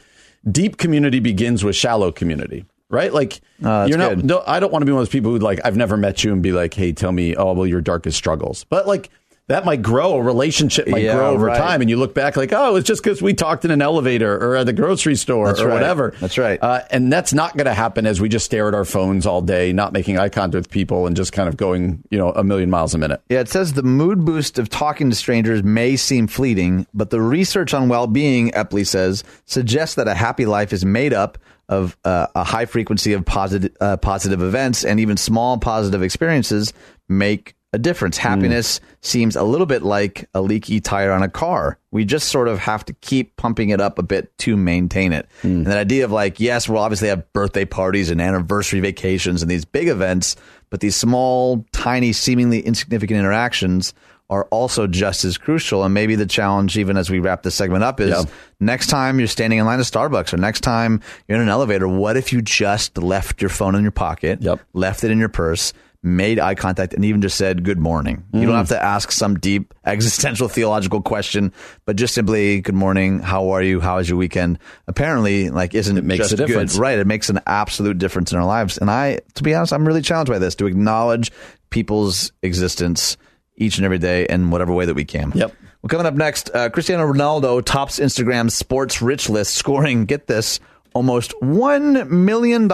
deep 0.51 0.79
community 0.79 1.21
begins 1.21 1.63
with 1.63 1.77
shallow 1.77 2.11
community, 2.11 2.65
right? 2.89 3.13
Like, 3.13 3.43
that's 3.61 3.91
you're 3.91 3.99
not, 3.99 4.17
no, 4.19 4.43
I 4.47 4.61
don't 4.61 4.73
want 4.73 4.81
to 4.81 4.87
be 4.87 4.93
one 4.93 5.03
of 5.03 5.09
those 5.09 5.13
people 5.13 5.31
who 5.31 5.39
like, 5.39 5.61
I've 5.63 5.77
never 5.77 5.99
met 5.99 6.25
you 6.25 6.33
and 6.33 6.43
be 6.43 6.53
like, 6.53 6.73
hey, 6.73 6.93
tell 6.93 7.13
me, 7.13 7.37
oh, 7.37 7.53
well, 7.53 7.67
your 7.67 7.83
darkest 7.83 8.17
struggles. 8.17 8.65
But 8.65 8.87
like, 8.87 9.11
that 9.49 9.65
might 9.65 9.83
grow. 9.83 10.15
A 10.15 10.23
relationship 10.23 10.87
might 10.89 11.03
Yeah, 11.03 11.15
grow 11.17 11.31
over 11.31 11.47
right. 11.47 11.59
time, 11.59 11.81
and 11.81 11.91
you 11.91 11.97
look 11.97 12.15
back 12.15 12.37
like, 12.37 12.53
oh, 12.53 12.77
it's 12.77 12.87
just 12.87 13.03
because 13.03 13.21
we 13.21 13.35
talked 13.35 13.65
in 13.65 13.71
an 13.71 13.83
elevator 13.83 14.35
or 14.37 14.57
at 14.57 14.67
the 14.67 14.73
grocery 14.73 15.17
store 15.17 15.49
That's 15.49 15.61
or 15.61 15.67
right. 15.69 15.75
whatever. 15.75 16.15
That's 16.21 16.39
right. 16.39 16.63
Uh, 16.63 16.83
and 16.91 17.13
that's 17.13 17.33
not 17.35 17.57
going 17.57 17.67
to 17.67 17.75
happen 17.75 18.07
as 18.07 18.21
we 18.21 18.29
just 18.29 18.47
stare 18.47 18.69
at 18.69 18.75
our 18.75 18.85
phones 18.85 19.27
all 19.27 19.43
day, 19.43 19.73
not 19.73 19.93
making 19.93 20.19
eye 20.19 20.29
contact 20.29 20.55
with 20.55 20.71
people, 20.71 21.07
and 21.07 21.17
just 21.17 21.33
kind 21.33 21.49
of 21.49 21.57
going, 21.57 22.03
you 22.11 22.19
know, 22.19 22.31
a 22.31 22.45
million 22.45 22.71
miles 22.71 22.95
a 22.95 22.99
minute. 22.99 23.21
Yeah, 23.29 23.41
it 23.41 23.49
says 23.49 23.73
the 23.73 23.83
mood 23.83 24.25
boost 24.25 24.59
of 24.59 24.69
talking 24.69 25.11
to 25.11 25.17
strangers 25.17 25.63
may 25.63 25.97
seem 25.97 26.29
fleeting, 26.29 26.87
but 26.95 27.11
the 27.11 27.21
research 27.21 27.75
on 27.75 27.89
well 27.89 28.07
being, 28.07 28.51
Epley 28.53 28.87
says, 28.87 29.25
suggests 29.45 29.97
that 29.97 30.07
a 30.09 30.15
happy 30.15 30.47
life 30.47 30.73
is 30.73 30.85
made 30.85 31.13
up 31.13 31.37
of 31.69 31.97
uh, 32.05 32.27
a 32.35 32.45
high 32.45 32.67
frequency 32.67 33.13
of 33.13 33.25
positive, 33.25 33.75
uh, 33.81 33.97
positive 33.97 34.43
events, 34.43 34.85
and 34.85 35.01
even 35.01 35.17
small 35.17 35.59
positive 35.59 36.03
experiences 36.03 36.73
make 37.09 37.55
a 37.73 37.79
difference. 37.79 38.19
Mm. 38.19 38.23
Happiness 38.23 38.81
seems 39.01 39.35
a 39.37 39.43
little 39.43 39.67
bit 39.67 39.83
like 39.83 40.29
a 40.35 40.43
leaky 40.43 40.81
tire 40.81 41.11
on 41.13 41.23
a 41.23 41.29
car. 41.29 41.79
We 41.91 42.05
just 42.05 42.29
sort 42.29 42.49
of 42.49 42.59
have 42.59 42.85
to 42.87 42.93
keep 42.95 43.37
pumping 43.37 43.71
it 43.71 43.81
up 43.81 43.99
a 43.99 44.03
bit 44.03 44.37
to 44.39 44.57
maintain 44.57 45.13
it. 45.13 45.27
Mm. 45.43 45.45
And 45.45 45.67
that 45.67 45.79
idea 45.79 46.05
of 46.05 46.13
like, 46.13 46.39
yes, 46.41 46.69
we'll 46.69 46.79
obviously 46.83 47.09
have 47.09 47.33
birthday 47.33 47.65
parties 47.65 48.11
and 48.11 48.21
anniversary 48.21 48.81
vacations 48.81 49.43
and 49.43 49.51
these 49.51 49.65
big 49.65 49.89
events, 49.89 50.37
but 50.71 50.81
these 50.81 50.97
small, 50.97 51.65
tiny, 51.73 52.13
seemingly 52.13 52.61
insignificant 52.61 53.19
interactions 53.19 53.95
are 54.31 54.45
also 54.47 54.87
just 54.87 55.25
as 55.27 55.37
crucial. 55.37 55.85
And 55.85 55.93
maybe 55.93 56.15
the 56.15 56.25
challenge, 56.25 56.79
even 56.79 56.97
as 56.97 57.11
we 57.11 57.19
wrap 57.19 57.43
this 57.43 57.55
segment 57.55 57.85
up, 57.85 58.01
is 58.01 58.11
Yeah. 58.11 58.23
next 58.61 58.87
time 58.87 59.19
you're 59.19 59.29
standing 59.29 59.59
in 59.59 59.67
line 59.67 59.79
at 59.79 59.85
Starbucks 59.85 60.33
or 60.33 60.39
next 60.39 60.61
time 60.61 61.01
you're 61.29 61.37
in 61.37 61.43
an 61.43 61.51
elevator, 61.51 61.87
what 61.87 62.17
if 62.17 62.33
you 62.33 62.41
just 62.41 62.97
left 62.97 63.43
your 63.43 63.51
phone 63.51 63.75
in 63.75 63.83
your 63.83 63.91
pocket, 63.91 64.41
Yep. 64.41 64.61
left 64.73 65.05
it 65.05 65.11
in 65.11 65.19
your 65.19 65.29
purse, 65.29 65.75
made 66.03 66.39
eye 66.41 66.55
contact, 66.55 66.95
and 66.95 67.05
even 67.05 67.23
just 67.23 67.37
said 67.37 67.65
good 67.65 67.79
morning? 67.79 68.25
You 68.33 68.47
don't 68.47 68.57
have 68.57 68.69
to 68.69 68.83
ask 68.83 69.13
some 69.13 69.39
deep 69.39 69.73
existential 69.85 70.49
theological 70.49 71.01
question, 71.01 71.53
but 71.85 71.97
just 71.97 72.15
simply 72.15 72.61
good 72.61 72.75
morning, 72.75 73.21
how 73.21 73.51
are 73.51 73.63
you, 73.63 73.81
how 73.81 73.97
was 73.97 74.09
your 74.09 74.19
weekend? 74.19 74.59
Apparently, 74.89 75.51
like 75.51 75.75
isn't 75.75 75.97
it 75.97 76.05
makes 76.05 76.33
a 76.33 76.37
difference. 76.37 76.75
good, 76.75 76.81
right? 76.81 76.99
It 76.99 77.07
makes 77.07 77.31
an 77.31 77.41
absolute 77.47 77.99
difference 77.99 78.33
in 78.33 78.39
our 78.39 78.45
lives. 78.45 78.79
And 78.79 78.91
I, 78.91 79.21
to 79.35 79.43
be 79.43 79.55
honest, 79.55 79.73
I'm 79.73 79.87
really 79.87 80.03
challenged 80.03 80.31
by 80.31 80.39
this 80.39 80.55
to 80.57 80.67
acknowledge 80.67 81.31
people's 81.71 82.33
existence 82.43 83.17
each 83.57 83.79
and 83.79 83.85
every 83.85 83.99
day 83.99 84.27
in 84.29 84.51
whatever 84.51 84.73
way 84.73 84.87
that 84.87 84.95
we 84.95 85.05
can. 85.05 85.33
Yep. 85.35 85.55
Well, 85.83 85.89
coming 85.89 86.07
up 86.07 86.15
next, 86.15 86.51
uh, 86.55 86.71
Cristiano 86.71 87.11
Ronaldo 87.13 87.65
tops 87.65 87.99
Instagram's 87.99 88.55
sports 88.55 89.03
rich 89.03 89.29
list, 89.29 89.55
scoring, 89.55 90.05
get 90.05 90.27
this, 90.29 90.61
almost 90.95 91.35
$1 91.43 92.09
million 92.09 92.69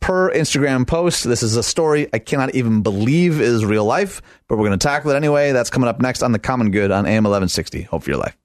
per 0.00 0.32
Instagram 0.32 0.86
post. 0.86 1.24
This 1.24 1.42
is 1.42 1.56
a 1.56 1.62
story 1.62 2.08
I 2.12 2.18
cannot 2.18 2.54
even 2.54 2.82
believe 2.82 3.40
is 3.40 3.64
real 3.64 3.84
life, 3.84 4.22
but 4.48 4.56
we're 4.56 4.66
going 4.66 4.78
to 4.78 4.82
tackle 4.82 5.10
it 5.10 5.16
anyway. 5.16 5.52
That's 5.52 5.70
coming 5.70 5.88
up 5.88 6.00
next 6.00 6.22
on 6.22 6.32
The 6.32 6.38
Common 6.38 6.70
Good 6.70 6.90
on 6.90 7.06
AM 7.06 7.24
1160. 7.24 7.82
Hope 7.82 8.02
for 8.02 8.10
your 8.10 8.18
life. 8.18 8.36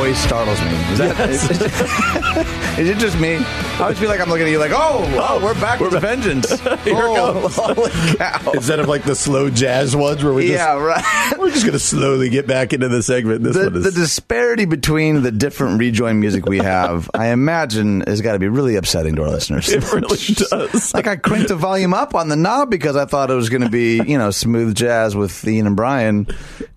Always 0.00 0.16
startles 0.16 0.58
me. 0.62 0.70
Is, 0.92 0.98
that, 0.98 1.28
is, 1.28 1.50
is 2.78 2.88
it 2.88 2.96
just 2.96 3.20
me? 3.20 3.34
I 3.36 3.80
always 3.80 3.98
feel 3.98 4.08
like 4.08 4.18
I'm 4.18 4.30
looking 4.30 4.46
at 4.46 4.50
you 4.50 4.58
like, 4.58 4.72
oh, 4.72 5.04
oh 5.20 5.44
we're 5.44 5.52
back 5.60 5.78
with 5.78 5.92
vengeance. 6.00 6.48
Here 6.84 6.94
oh. 6.96 7.48
Holy 7.48 7.90
cow. 8.16 8.52
Instead 8.52 8.80
of 8.80 8.88
like 8.88 9.02
the 9.02 9.14
slow 9.14 9.50
jazz 9.50 9.94
ones 9.94 10.24
where 10.24 10.32
we 10.32 10.46
just 10.46 10.54
Yeah, 10.54 10.78
right. 10.78 11.04
we're 11.38 11.50
just 11.50 11.66
gonna 11.66 11.78
slowly 11.78 12.30
get 12.30 12.46
back 12.46 12.72
into 12.72 12.88
the 12.88 13.02
segment. 13.02 13.42
This 13.42 13.54
The, 13.54 13.64
one 13.64 13.76
is 13.76 13.84
the 13.84 13.90
disparity 13.90 14.64
between 14.64 15.22
the 15.22 15.30
different 15.30 15.78
rejoin 15.78 16.18
music 16.18 16.46
we 16.46 16.58
have, 16.58 17.10
I 17.12 17.26
imagine, 17.26 18.00
has 18.06 18.22
got 18.22 18.32
to 18.32 18.38
be 18.38 18.48
really 18.48 18.76
upsetting 18.76 19.16
to 19.16 19.22
our 19.24 19.28
listeners. 19.28 19.68
it 19.68 19.92
really 19.92 20.16
does. 20.50 20.94
like 20.94 21.08
I 21.08 21.16
cranked 21.16 21.48
the 21.48 21.56
volume 21.56 21.92
up 21.92 22.14
on 22.14 22.30
the 22.30 22.36
knob 22.36 22.70
because 22.70 22.96
I 22.96 23.04
thought 23.04 23.30
it 23.30 23.34
was 23.34 23.50
going 23.50 23.62
to 23.62 23.68
be, 23.68 23.96
you 23.96 24.16
know, 24.16 24.30
smooth 24.30 24.74
jazz 24.74 25.14
with 25.14 25.46
Ian 25.46 25.66
and 25.66 25.76
Brian, 25.76 26.26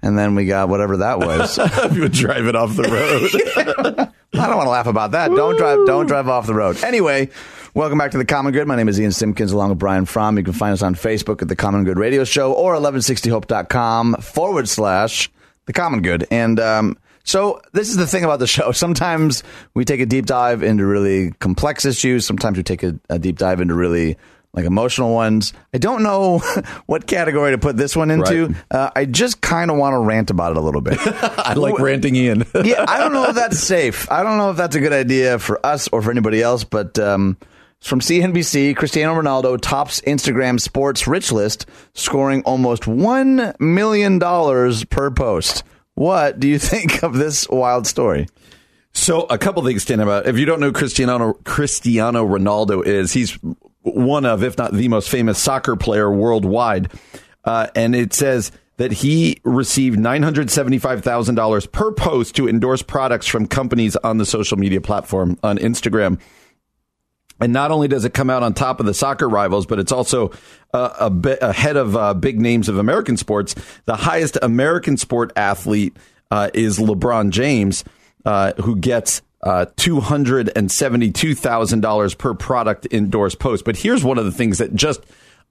and 0.02 0.18
then 0.18 0.36
we 0.36 0.46
got 0.46 0.68
whatever 0.68 0.98
that 0.98 1.20
was. 1.20 1.58
you 1.96 2.02
would 2.02 2.12
drive 2.12 2.48
it 2.48 2.56
off 2.58 2.76
the 2.76 2.84
road. 2.84 3.13
I 4.34 4.48
don't 4.48 4.58
want 4.58 4.66
to 4.66 4.72
laugh 4.72 4.88
about 4.88 5.12
that. 5.12 5.30
Don't 5.30 5.58
drive. 5.58 5.86
Don't 5.86 6.08
drive 6.08 6.28
off 6.28 6.48
the 6.48 6.56
road. 6.56 6.84
Anyway, 6.84 7.30
welcome 7.74 7.98
back 7.98 8.12
to 8.12 8.18
the 8.18 8.26
Common 8.26 8.52
Good. 8.52 8.68
My 8.68 8.76
name 8.76 8.90
is 8.90 9.00
Ian 9.00 9.12
Simpkins, 9.12 9.52
along 9.52 9.70
with 9.70 9.80
Brian 9.80 10.06
Fromm. 10.06 10.38
You 10.38 10.44
can 10.44 10.54
find 10.54 10.74
us 10.74 10.82
on 10.82 10.96
Facebook 10.96 11.42
at 11.42 11.48
the 11.48 11.56
Common 11.56 11.84
Good 11.84 12.00
Radio 12.00 12.24
Show 12.24 12.54
or 12.54 12.76
1160hope.com 12.76 14.16
forward 14.16 14.68
slash 14.68 15.30
the 15.66 15.74
Common 15.74 16.02
Good. 16.02 16.26
And 16.32 16.60
um, 16.60 16.98
so 17.24 17.62
this 17.74 17.90
is 17.90 17.98
the 17.98 18.08
thing 18.08 18.24
about 18.24 18.40
the 18.40 18.48
show. 18.48 18.72
Sometimes 18.74 19.44
we 19.76 19.86
take 19.86 20.00
a 20.00 20.06
deep 20.06 20.26
dive 20.26 20.64
into 20.64 20.86
really 20.86 21.32
complex 21.34 21.86
issues. 21.86 22.26
Sometimes 22.26 22.58
we 22.58 22.64
take 22.64 22.82
a, 22.82 23.00
a 23.10 23.20
deep 23.20 23.38
dive 23.38 23.62
into 23.62 23.76
really 23.76 24.18
like 24.54 24.66
emotional 24.66 25.14
ones. 25.14 25.52
I 25.74 25.80
don't 25.80 26.04
know 26.04 26.40
what 26.86 27.08
category 27.08 27.52
to 27.52 27.58
put 27.58 27.76
this 27.76 27.96
one 27.96 28.12
into. 28.12 28.48
Right. 28.48 28.56
Uh, 28.70 28.92
I 28.96 29.06
just 29.06 29.42
kind 29.42 29.72
of 29.72 29.78
want 29.78 29.94
to 29.94 30.00
rant 30.00 30.30
about 30.30 30.52
it 30.52 30.58
a 30.58 30.62
little 30.62 30.82
bit. 30.82 31.00
I 31.06 31.54
like 31.54 31.80
ranting 31.80 32.16
Ian. 32.16 32.46
yeah, 32.64 32.86
I 32.88 33.00
don't 33.00 33.14
know 33.14 33.26
if 33.26 33.36
that's 33.36 33.60
safe. 33.60 34.10
I 34.12 34.24
don't 34.24 34.38
know 34.38 34.52
if 34.52 34.58
that's 34.58 34.76
a 34.76 34.80
good 34.80 34.94
idea 34.94 35.40
for 35.40 35.64
us 35.66 35.88
or 35.88 36.02
for 36.02 36.12
anybody 36.12 36.42
else, 36.42 36.64
but 36.64 37.00
um, 37.00 37.38
it's 37.80 37.88
from 37.88 38.00
CNBC, 38.00 38.76
Cristiano 38.76 39.20
Ronaldo 39.20 39.60
tops 39.60 40.02
Instagram 40.02 40.60
sports 40.60 41.08
rich 41.08 41.32
list, 41.32 41.66
scoring 41.94 42.44
almost 42.44 42.84
$1 42.84 43.60
million 43.60 44.20
per 44.20 45.12
post. 45.12 45.64
What 45.96 46.40
do 46.40 46.48
you 46.48 46.60
think 46.60 47.04
of 47.04 47.16
this 47.16 47.48
wild 47.50 47.88
story? 47.88 48.28
So 48.96 49.22
a 49.24 49.40
couple 49.40 49.64
things 49.64 49.82
stand 49.82 50.02
about. 50.02 50.28
If 50.28 50.38
you 50.38 50.46
don't 50.46 50.60
know 50.60 50.72
Cristiano 50.72 51.34
Cristiano 51.46 52.28
Ronaldo 52.28 52.86
is, 52.86 53.12
he's 53.12 53.38
one 53.84 54.26
of, 54.26 54.44
if 54.44 54.58
not 54.58 54.74
the 54.74 54.88
most 54.88 55.10
famous 55.10 55.38
soccer 55.38 55.76
player 55.76 56.12
worldwide. 56.12 56.92
Uh, 57.44 57.68
and 57.76 57.96
it 57.96 58.14
says 58.14 58.52
that 58.78 58.92
he 58.92 59.40
received 59.44 60.00
$975,000 60.00 61.72
per 61.72 61.92
post 61.92 62.36
to 62.36 62.48
endorse 62.48 62.82
products 62.82 63.28
from 63.28 63.48
companies 63.48 63.96
on 63.98 64.18
the 64.18 64.26
social 64.26 64.58
media 64.58 64.82
platform 64.82 65.38
on 65.44 65.58
Instagram. 65.58 66.20
And 67.40 67.52
not 67.52 67.72
only 67.72 67.88
does 67.88 68.06
it 68.06 68.14
come 68.14 68.30
out 68.30 68.42
on 68.42 68.54
top 68.54 68.80
of 68.80 68.86
the 68.86 68.94
soccer 68.94 69.28
rivals, 69.28 69.66
but 69.66 69.80
it's 69.80 69.92
also 69.92 70.32
uh, 70.74 70.94
a 71.00 71.10
bit 71.10 71.40
ahead 71.42 71.78
of 71.78 71.96
uh, 71.96 72.14
big 72.14 72.40
names 72.40 72.70
of 72.70 72.78
American 72.78 73.18
sports. 73.18 73.56
The 73.86 73.96
highest 73.96 74.38
American 74.42 74.98
sport 74.98 75.34
athlete 75.36 75.96
uh, 76.32 76.50
is 76.54 76.80
LeBron 76.80 77.32
James, 77.32 77.84
uh, 78.26 78.54
who 78.62 78.76
gets 78.76 79.22
uh, 79.44 79.66
$272,000 79.78 82.18
per 82.18 82.34
product 82.34 82.88
endorsed 82.92 83.40
post. 83.40 83.64
But 83.66 83.78
here's 83.78 84.04
one 84.04 84.18
of 84.18 84.26
the 84.26 84.32
things 84.32 84.58
that 84.58 84.76
just 84.76 85.02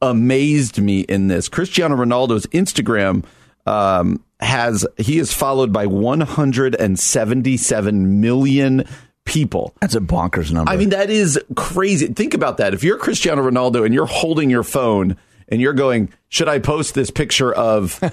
amazed 0.00 0.80
me 0.80 1.00
in 1.00 1.28
this 1.28 1.48
Cristiano 1.48 1.96
Ronaldo's 1.96 2.46
Instagram 2.46 3.24
um, 3.66 4.22
has, 4.40 4.86
he 4.96 5.18
is 5.18 5.32
followed 5.32 5.72
by 5.72 5.86
177 5.86 8.20
million 8.20 8.84
people. 9.24 9.72
That's 9.80 9.94
a 9.94 10.00
bonkers 10.00 10.50
number. 10.52 10.70
I 10.70 10.76
mean, 10.76 10.88
that 10.90 11.10
is 11.10 11.38
crazy. 11.54 12.08
Think 12.08 12.34
about 12.34 12.56
that. 12.56 12.74
If 12.74 12.82
you're 12.82 12.98
Cristiano 12.98 13.48
Ronaldo 13.48 13.84
and 13.84 13.94
you're 13.94 14.06
holding 14.06 14.50
your 14.50 14.64
phone 14.64 15.16
and 15.48 15.60
you're 15.60 15.74
going, 15.74 16.12
should 16.28 16.48
I 16.48 16.58
post 16.58 16.94
this 16.94 17.10
picture 17.10 17.52
of, 17.52 17.98
you 18.02 18.08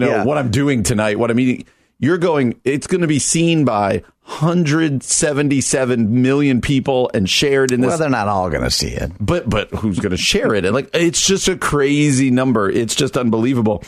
know, 0.00 0.08
Yeah. 0.10 0.24
what 0.24 0.38
I'm 0.38 0.50
doing 0.52 0.82
tonight, 0.84 1.18
what 1.18 1.30
I'm 1.30 1.40
eating? 1.40 1.66
You're 1.98 2.18
going, 2.18 2.60
it's 2.64 2.86
going 2.86 3.00
to 3.00 3.06
be 3.06 3.18
seen 3.18 3.64
by 3.64 4.02
177 4.24 6.22
million 6.22 6.60
people 6.60 7.10
and 7.14 7.28
shared 7.28 7.72
in 7.72 7.80
this. 7.80 7.88
well, 7.88 7.98
they're 7.98 8.10
not 8.10 8.28
all 8.28 8.50
going 8.50 8.62
to 8.64 8.70
see 8.70 8.88
it. 8.88 9.12
but, 9.20 9.48
but 9.48 9.70
who's 9.70 9.98
going 9.98 10.10
to 10.10 10.16
share 10.16 10.54
it? 10.54 10.64
And 10.64 10.74
like, 10.74 10.90
it's 10.92 11.26
just 11.26 11.48
a 11.48 11.56
crazy 11.56 12.30
number. 12.30 12.68
It's 12.68 12.94
just 12.94 13.16
unbelievable. 13.16 13.82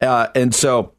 Uh, 0.00 0.28
and 0.34 0.54
so, 0.54 0.92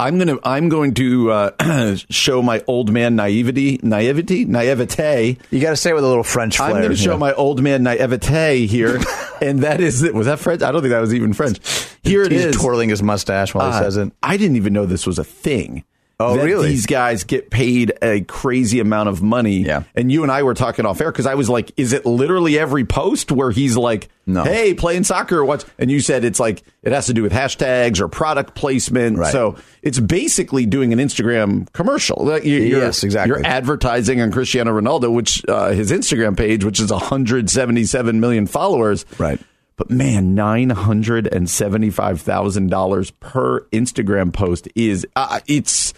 I'm 0.00 0.18
gonna 0.18 0.38
I'm 0.44 0.70
going 0.70 0.94
to 0.94 1.30
uh, 1.30 1.94
show 2.08 2.42
my 2.42 2.64
old 2.66 2.90
man 2.90 3.16
naivety, 3.16 3.78
naivety, 3.82 4.46
naivete. 4.46 5.36
You 5.50 5.60
got 5.60 5.70
to 5.70 5.76
say 5.76 5.90
it 5.90 5.94
with 5.94 6.04
a 6.04 6.08
little 6.08 6.24
French 6.24 6.56
flair. 6.56 6.70
I'm 6.70 6.76
going 6.76 6.88
to 6.88 6.96
show 6.96 7.12
yeah. 7.12 7.18
my 7.18 7.34
old 7.34 7.62
man 7.62 7.82
naivete 7.82 8.66
here, 8.66 8.98
and 9.42 9.60
that 9.60 9.80
is 9.80 10.02
was 10.12 10.26
that 10.26 10.38
French? 10.38 10.62
I 10.62 10.72
don't 10.72 10.80
think 10.80 10.92
that 10.92 11.00
was 11.00 11.12
even 11.12 11.34
French. 11.34 11.58
Here 12.02 12.22
it 12.22 12.32
He's 12.32 12.46
is. 12.46 12.56
twirling 12.56 12.88
his 12.88 13.02
mustache 13.02 13.54
while 13.54 13.70
he 13.70 13.76
Uh, 13.76 13.82
says 13.82 13.98
it. 13.98 14.10
I 14.22 14.38
didn't 14.38 14.56
even 14.56 14.72
know 14.72 14.86
this 14.86 15.06
was 15.06 15.18
a 15.18 15.24
thing. 15.24 15.84
Oh, 16.20 16.36
really? 16.36 16.68
These 16.68 16.86
guys 16.86 17.24
get 17.24 17.50
paid 17.50 17.92
a 18.02 18.20
crazy 18.20 18.78
amount 18.78 19.08
of 19.08 19.22
money. 19.22 19.58
Yeah. 19.62 19.84
And 19.94 20.12
you 20.12 20.22
and 20.22 20.30
I 20.30 20.42
were 20.42 20.54
talking 20.54 20.84
off 20.86 21.00
air 21.00 21.10
because 21.10 21.26
I 21.26 21.34
was 21.34 21.48
like, 21.48 21.72
is 21.76 21.92
it 21.92 22.04
literally 22.04 22.58
every 22.58 22.84
post 22.84 23.32
where 23.32 23.50
he's 23.50 23.76
like, 23.76 24.08
No. 24.26 24.44
hey, 24.44 24.74
playing 24.74 25.04
soccer 25.04 25.38
or 25.38 25.44
what? 25.44 25.64
And 25.78 25.90
you 25.90 26.00
said 26.00 26.24
it's 26.24 26.38
like, 26.38 26.62
it 26.82 26.92
has 26.92 27.06
to 27.06 27.14
do 27.14 27.22
with 27.22 27.32
hashtags 27.32 28.00
or 28.00 28.08
product 28.08 28.54
placement. 28.54 29.18
Right. 29.18 29.32
So 29.32 29.56
it's 29.82 29.98
basically 29.98 30.66
doing 30.66 30.92
an 30.92 30.98
Instagram 30.98 31.72
commercial. 31.72 32.26
You- 32.44 32.58
you're- 32.60 32.80
Yes, 32.82 33.02
exactly. 33.02 33.36
You're 33.38 33.46
advertising 33.46 34.20
on 34.20 34.30
Cristiano 34.30 34.78
Ronaldo, 34.78 35.12
which 35.12 35.42
uh, 35.48 35.70
his 35.70 35.90
Instagram 35.90 36.36
page, 36.36 36.64
which 36.64 36.80
is 36.80 36.90
177 36.90 38.20
million 38.20 38.46
followers. 38.46 39.06
Right. 39.18 39.40
But 39.76 39.88
man, 39.90 40.34
nine 40.34 40.68
hundred 40.68 41.26
and 41.26 41.48
seventy-five 41.48 42.20
thousand 42.20 42.68
dollars 42.70 43.10
per 43.12 43.60
Instagram 43.72 44.30
post 44.30 44.68
is 44.74 45.06
uh, 45.16 45.40
it's 45.46 45.94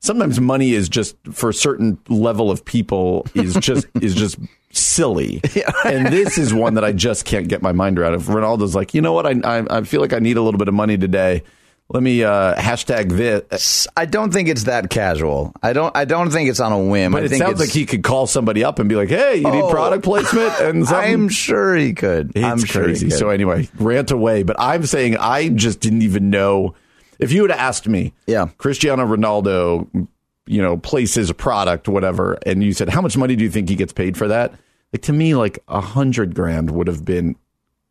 sometimes 0.00 0.40
money 0.40 0.72
is 0.72 0.88
just 0.88 1.16
for 1.32 1.50
a 1.50 1.54
certain 1.54 1.98
level 2.08 2.50
of 2.50 2.64
people 2.64 3.26
is 3.34 3.54
just 3.54 3.86
is 4.00 4.14
just 4.14 4.38
silly. 4.70 5.40
and 5.84 6.06
this 6.08 6.38
is 6.38 6.52
one 6.52 6.74
that 6.74 6.84
I 6.84 6.92
just 6.92 7.24
can't 7.24 7.48
get 7.48 7.62
my 7.62 7.72
mind 7.72 7.98
around. 7.98 8.14
If 8.14 8.22
Ronaldo's 8.26 8.74
like, 8.74 8.94
you 8.94 9.00
know 9.00 9.12
what, 9.12 9.26
I 9.26 9.34
I, 9.58 9.78
I 9.78 9.82
feel 9.82 10.00
like 10.00 10.12
I 10.12 10.18
need 10.18 10.36
a 10.36 10.42
little 10.42 10.58
bit 10.58 10.68
of 10.68 10.74
money 10.74 10.96
today. 10.98 11.42
Let 11.88 12.02
me 12.02 12.24
uh, 12.24 12.56
hashtag 12.56 13.12
this. 13.16 13.86
I 13.96 14.06
don't 14.06 14.32
think 14.32 14.48
it's 14.48 14.64
that 14.64 14.90
casual. 14.90 15.52
I 15.62 15.72
don't. 15.72 15.96
I 15.96 16.04
don't 16.04 16.32
think 16.32 16.50
it's 16.50 16.58
on 16.58 16.72
a 16.72 16.78
whim. 16.80 17.12
But 17.12 17.22
I 17.22 17.26
it 17.26 17.28
think 17.28 17.38
sounds 17.44 17.60
it's- 17.60 17.68
like 17.68 17.74
he 17.74 17.86
could 17.86 18.02
call 18.02 18.26
somebody 18.26 18.64
up 18.64 18.80
and 18.80 18.88
be 18.88 18.96
like, 18.96 19.08
"Hey, 19.08 19.36
you 19.36 19.48
need 19.48 19.62
Oh. 19.62 19.70
product 19.70 20.02
placement?" 20.02 20.52
And 20.60 20.84
something. 20.84 21.12
I'm 21.14 21.28
sure 21.28 21.76
he 21.76 21.92
could. 21.94 22.32
It's 22.34 22.44
I'm 22.44 22.58
sure 22.58 22.82
crazy. 22.86 23.06
He 23.06 23.10
could. 23.12 23.18
So 23.20 23.28
anyway, 23.28 23.68
rant 23.78 24.10
away. 24.10 24.42
But 24.42 24.56
I'm 24.58 24.84
saying 24.84 25.16
I 25.16 25.48
just 25.50 25.78
didn't 25.78 26.02
even 26.02 26.28
know. 26.28 26.74
If 27.18 27.32
you 27.32 27.42
would 27.42 27.50
have 27.50 27.60
asked 27.60 27.88
me, 27.88 28.12
Yeah. 28.26 28.48
Cristiano 28.58 29.04
Ronaldo, 29.06 30.08
you 30.46 30.62
know, 30.62 30.76
places 30.76 31.30
a 31.30 31.34
product, 31.34 31.88
whatever, 31.88 32.38
and 32.46 32.62
you 32.62 32.72
said, 32.72 32.88
how 32.88 33.00
much 33.00 33.16
money 33.16 33.36
do 33.36 33.44
you 33.44 33.50
think 33.50 33.68
he 33.68 33.74
gets 33.76 33.92
paid 33.92 34.16
for 34.16 34.28
that? 34.28 34.52
Like 34.92 35.02
to 35.02 35.12
me, 35.12 35.34
like 35.34 35.58
a 35.68 35.80
hundred 35.80 36.34
grand 36.34 36.70
would 36.70 36.86
have 36.86 37.04
been 37.04 37.36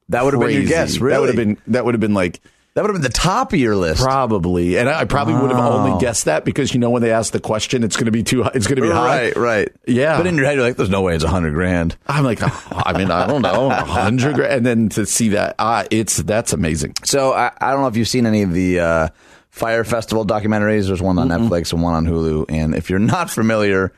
that 0.09 0.23
would 0.23 0.33
have 0.33 0.41
been 0.41 0.51
your 0.51 0.63
guess. 0.65 0.97
Really, 0.99 1.13
That 1.13 1.19
would 1.19 1.29
have 1.29 1.35
been 1.35 1.57
that 1.73 1.85
would 1.85 1.93
have 1.93 2.01
been 2.01 2.13
like 2.13 2.39
That 2.75 2.81
would 2.81 2.89
have 2.89 3.01
been 3.01 3.09
the 3.09 3.17
top 3.17 3.53
of 3.53 3.59
your 3.59 3.75
list. 3.75 4.03
probably, 4.03 4.77
and 4.77 4.89
I 4.89 5.05
probably 5.05 5.33
would 5.33 5.49
have 5.49 5.59
only 5.59 5.97
guessed 6.01 6.25
that 6.25 6.43
because 6.43 6.73
you 6.73 6.79
know 6.81 6.89
when 6.89 7.01
they 7.01 7.11
ask 7.11 7.31
the 7.31 7.39
question, 7.39 7.83
it's 7.83 7.95
going 7.95 8.05
to 8.07 8.11
be 8.11 8.21
too. 8.21 8.43
high- 8.43 8.51
It's 8.53 8.67
going 8.67 8.75
to 8.75 8.81
be 8.81 8.89
high. 8.89 9.27
Right, 9.31 9.35
right. 9.37 9.69
Yeah. 9.87 10.17
But 10.17 10.27
in 10.27 10.35
your 10.35 10.45
head, 10.45 10.55
you're 10.55 10.63
like, 10.63 10.75
"There's 10.75 10.89
no 10.89 11.01
way 11.01 11.15
it's 11.15 11.23
a 11.23 11.29
hundred 11.29 11.53
grand." 11.53 11.95
I'm 12.05 12.25
like, 12.25 12.39
oh, 12.41 12.67
I 12.71 12.97
mean, 12.97 13.09
I 13.11 13.27
don't 13.27 13.41
know, 13.41 13.71
a 13.71 13.75
hundred 13.75 14.35
grand, 14.35 14.53
and 14.53 14.65
then 14.65 14.89
to 14.89 15.05
see 15.05 15.29
that, 15.29 15.55
ah, 15.57 15.85
it's 15.89 16.17
that's 16.17 16.51
amazing. 16.51 16.95
So 17.05 17.31
I, 17.31 17.51
I 17.61 17.71
don't 17.71 17.79
know 17.81 17.87
if 17.87 17.95
you've 17.95 18.09
seen 18.09 18.25
any 18.25 18.41
of 18.43 18.51
the 18.51 18.79
uh, 18.81 19.07
Fire 19.51 19.85
Festival 19.85 20.25
documentaries. 20.25 20.87
There's 20.87 21.01
one 21.01 21.17
on 21.17 21.29
Netflix 21.29 21.71
and 21.71 21.81
one 21.81 21.93
on 21.93 22.05
Hulu. 22.05 22.45
And 22.49 22.75
if 22.75 22.89
you're 22.89 22.99
not 22.99 23.29
familiar, 23.31 23.93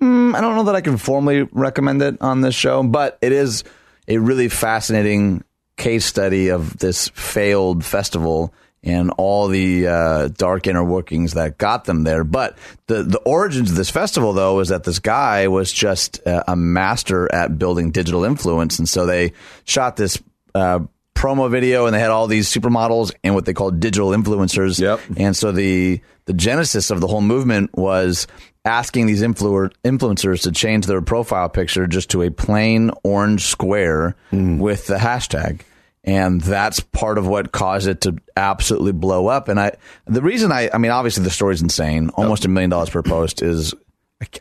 mm, 0.00 0.36
I 0.36 0.40
don't 0.40 0.54
know 0.54 0.62
that 0.64 0.76
I 0.76 0.82
can 0.82 0.98
formally 0.98 1.48
recommend 1.50 2.00
it 2.00 2.22
on 2.22 2.42
this 2.42 2.54
show, 2.54 2.80
but 2.84 3.18
it 3.22 3.32
is 3.32 3.64
a 4.06 4.18
really 4.18 4.48
fascinating 4.48 5.42
case 5.80 6.04
study 6.04 6.48
of 6.50 6.76
this 6.78 7.08
failed 7.08 7.84
festival 7.84 8.52
and 8.82 9.10
all 9.18 9.48
the 9.48 9.86
uh, 9.86 10.28
dark 10.28 10.66
inner 10.66 10.84
workings 10.84 11.34
that 11.34 11.58
got 11.58 11.84
them 11.84 12.04
there. 12.04 12.24
But 12.24 12.56
the 12.86 13.02
the 13.02 13.18
origins 13.20 13.70
of 13.70 13.76
this 13.76 13.90
festival, 13.90 14.32
though, 14.32 14.60
is 14.60 14.68
that 14.68 14.84
this 14.84 14.98
guy 15.00 15.48
was 15.48 15.72
just 15.72 16.26
uh, 16.26 16.44
a 16.48 16.56
master 16.56 17.32
at 17.34 17.58
building 17.58 17.90
digital 17.90 18.24
influence, 18.24 18.78
and 18.78 18.88
so 18.88 19.06
they 19.06 19.32
shot 19.64 19.96
this. 19.96 20.22
Uh, 20.54 20.80
promo 21.14 21.50
video 21.50 21.84
and 21.84 21.94
they 21.94 22.00
had 22.00 22.08
all 22.10 22.26
these 22.26 22.48
supermodels 22.48 23.12
and 23.22 23.34
what 23.34 23.44
they 23.44 23.52
called 23.52 23.78
digital 23.78 24.08
influencers 24.10 24.80
Yep. 24.80 25.00
and 25.18 25.36
so 25.36 25.52
the 25.52 26.00
the 26.24 26.32
genesis 26.32 26.90
of 26.90 27.02
the 27.02 27.06
whole 27.06 27.20
movement 27.20 27.76
was 27.76 28.26
asking 28.70 29.06
these 29.06 29.22
influ- 29.22 29.72
influencers 29.84 30.42
to 30.44 30.52
change 30.52 30.86
their 30.86 31.02
profile 31.02 31.48
picture 31.48 31.86
just 31.86 32.10
to 32.10 32.22
a 32.22 32.30
plain 32.30 32.90
orange 33.02 33.44
square 33.46 34.14
with 34.32 34.86
the 34.86 34.96
hashtag. 34.96 35.60
and 36.04 36.40
that's 36.40 36.80
part 36.80 37.18
of 37.18 37.26
what 37.26 37.52
caused 37.52 37.86
it 37.88 38.00
to 38.02 38.16
absolutely 38.36 38.92
blow 38.92 39.26
up. 39.26 39.48
And 39.48 39.60
I, 39.60 39.72
the 40.06 40.22
reason 40.22 40.50
I, 40.52 40.70
I 40.72 40.78
mean, 40.78 40.90
obviously 40.92 41.24
the 41.24 41.30
story's 41.30 41.60
insane. 41.60 42.08
Almost 42.14 42.44
a 42.46 42.48
million 42.48 42.70
dollars 42.70 42.88
per 42.90 43.02
post 43.02 43.42
is, 43.42 43.74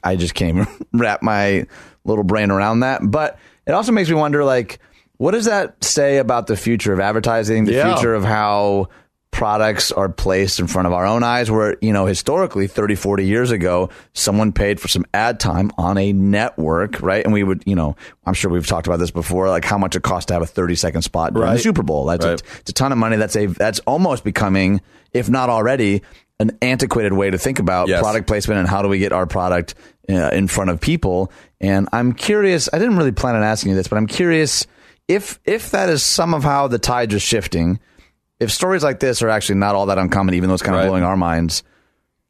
I 0.04 0.16
just 0.16 0.36
can't 0.36 0.58
even 0.58 0.68
wrap 0.94 1.22
my 1.22 1.66
little 2.06 2.24
brain 2.24 2.52
around 2.52 2.82
that. 2.82 3.02
But 3.04 3.38
it 3.66 3.72
also 3.74 3.92
makes 3.92 4.10
me 4.10 4.16
wonder, 4.16 4.46
like, 4.46 4.80
what 5.18 5.32
does 5.32 5.46
that 5.46 5.84
say 5.84 6.18
about 6.18 6.48
the 6.48 6.56
future 6.56 6.94
of 6.94 7.00
advertising? 7.02 7.66
The 7.66 7.74
Yeah. 7.74 7.94
future 7.96 8.14
of 8.14 8.24
how 8.24 8.88
products 9.32 9.92
are 9.92 10.10
placed 10.10 10.60
in 10.60 10.68
front 10.68 10.88
of 10.88 10.94
our 10.94 11.06
own 11.06 11.24
eyes 11.24 11.50
where 11.52 11.78
you 11.82 11.94
know 11.94 12.06
historically 12.06 12.68
30 12.68 12.96
40 12.96 13.26
years 13.26 13.52
ago 13.52 13.90
someone 14.14 14.52
paid 14.52 14.80
for 14.82 14.88
some 14.88 15.06
ad 15.14 15.40
time 15.40 15.72
on 15.78 15.98
a 15.98 16.12
network 16.14 17.02
right? 17.02 17.24
And 17.24 17.32
we 17.34 17.44
would 17.44 17.64
you 17.66 17.76
know 17.76 17.96
i'm 18.26 18.34
sure 18.34 18.50
we've 18.52 18.66
talked 18.68 18.88
about 18.88 18.98
this 18.98 19.12
before 19.12 19.48
like 19.50 19.64
how 19.66 19.78
much 19.78 19.96
it 19.96 20.02
costs 20.02 20.26
to 20.28 20.34
have 20.34 20.42
a 20.42 20.48
30 20.48 20.76
second 20.76 21.02
spot 21.04 21.34
during 21.34 21.54
the 21.54 21.60
super 21.60 21.84
bowl. 21.84 22.06
That's 22.06 22.26
Right. 22.26 22.42
a, 22.42 22.46
it's 22.60 22.70
a 22.72 22.74
ton 22.74 22.92
of 22.92 22.98
money. 22.98 23.16
That's 23.18 23.36
a 23.36 23.46
that's 23.46 23.80
almost 23.82 24.24
becoming 24.24 24.82
if 25.14 25.30
not 25.30 25.50
already 25.50 26.02
an 26.40 26.58
antiquated 26.62 27.14
way 27.14 27.30
to 27.30 27.38
think 27.38 27.60
about 27.60 27.88
Yes. 27.88 28.02
product 28.02 28.26
placement 28.28 28.60
and 28.60 28.68
how 28.68 28.82
do 28.82 28.88
we 28.88 28.98
get 29.00 29.12
our 29.12 29.28
product 29.28 29.76
uh, 30.10 30.30
in 30.34 30.48
front 30.48 30.70
of 30.72 30.82
people. 30.82 31.32
And 31.62 31.88
i'm 31.94 32.14
curious 32.14 32.68
i 32.74 32.80
didn't 32.80 32.98
really 32.98 33.12
plan 33.12 33.36
on 33.36 33.44
asking 33.44 33.70
you 33.72 33.76
this 33.76 33.88
but 33.88 33.98
i'm 33.98 34.08
curious 34.08 34.66
if 35.08 35.40
if 35.46 35.72
that 35.72 35.90
is 35.90 36.02
some 36.04 36.34
of 36.34 36.44
how 36.44 36.68
the 36.68 36.80
tides 36.80 37.14
are 37.14 37.20
shifting 37.20 37.80
if 38.40 38.52
stories 38.52 38.84
like 38.84 39.00
this 39.00 39.22
are 39.22 39.30
actually 39.30 39.56
not 39.56 39.76
all 39.76 39.88
that 39.88 39.98
uncommon, 39.98 40.36
even 40.36 40.50
though 40.50 40.54
it's 40.54 40.64
kind 40.64 40.76
of 40.76 40.82
Right. 40.82 40.88
blowing 40.88 41.04
our 41.04 41.18
minds, 41.18 41.64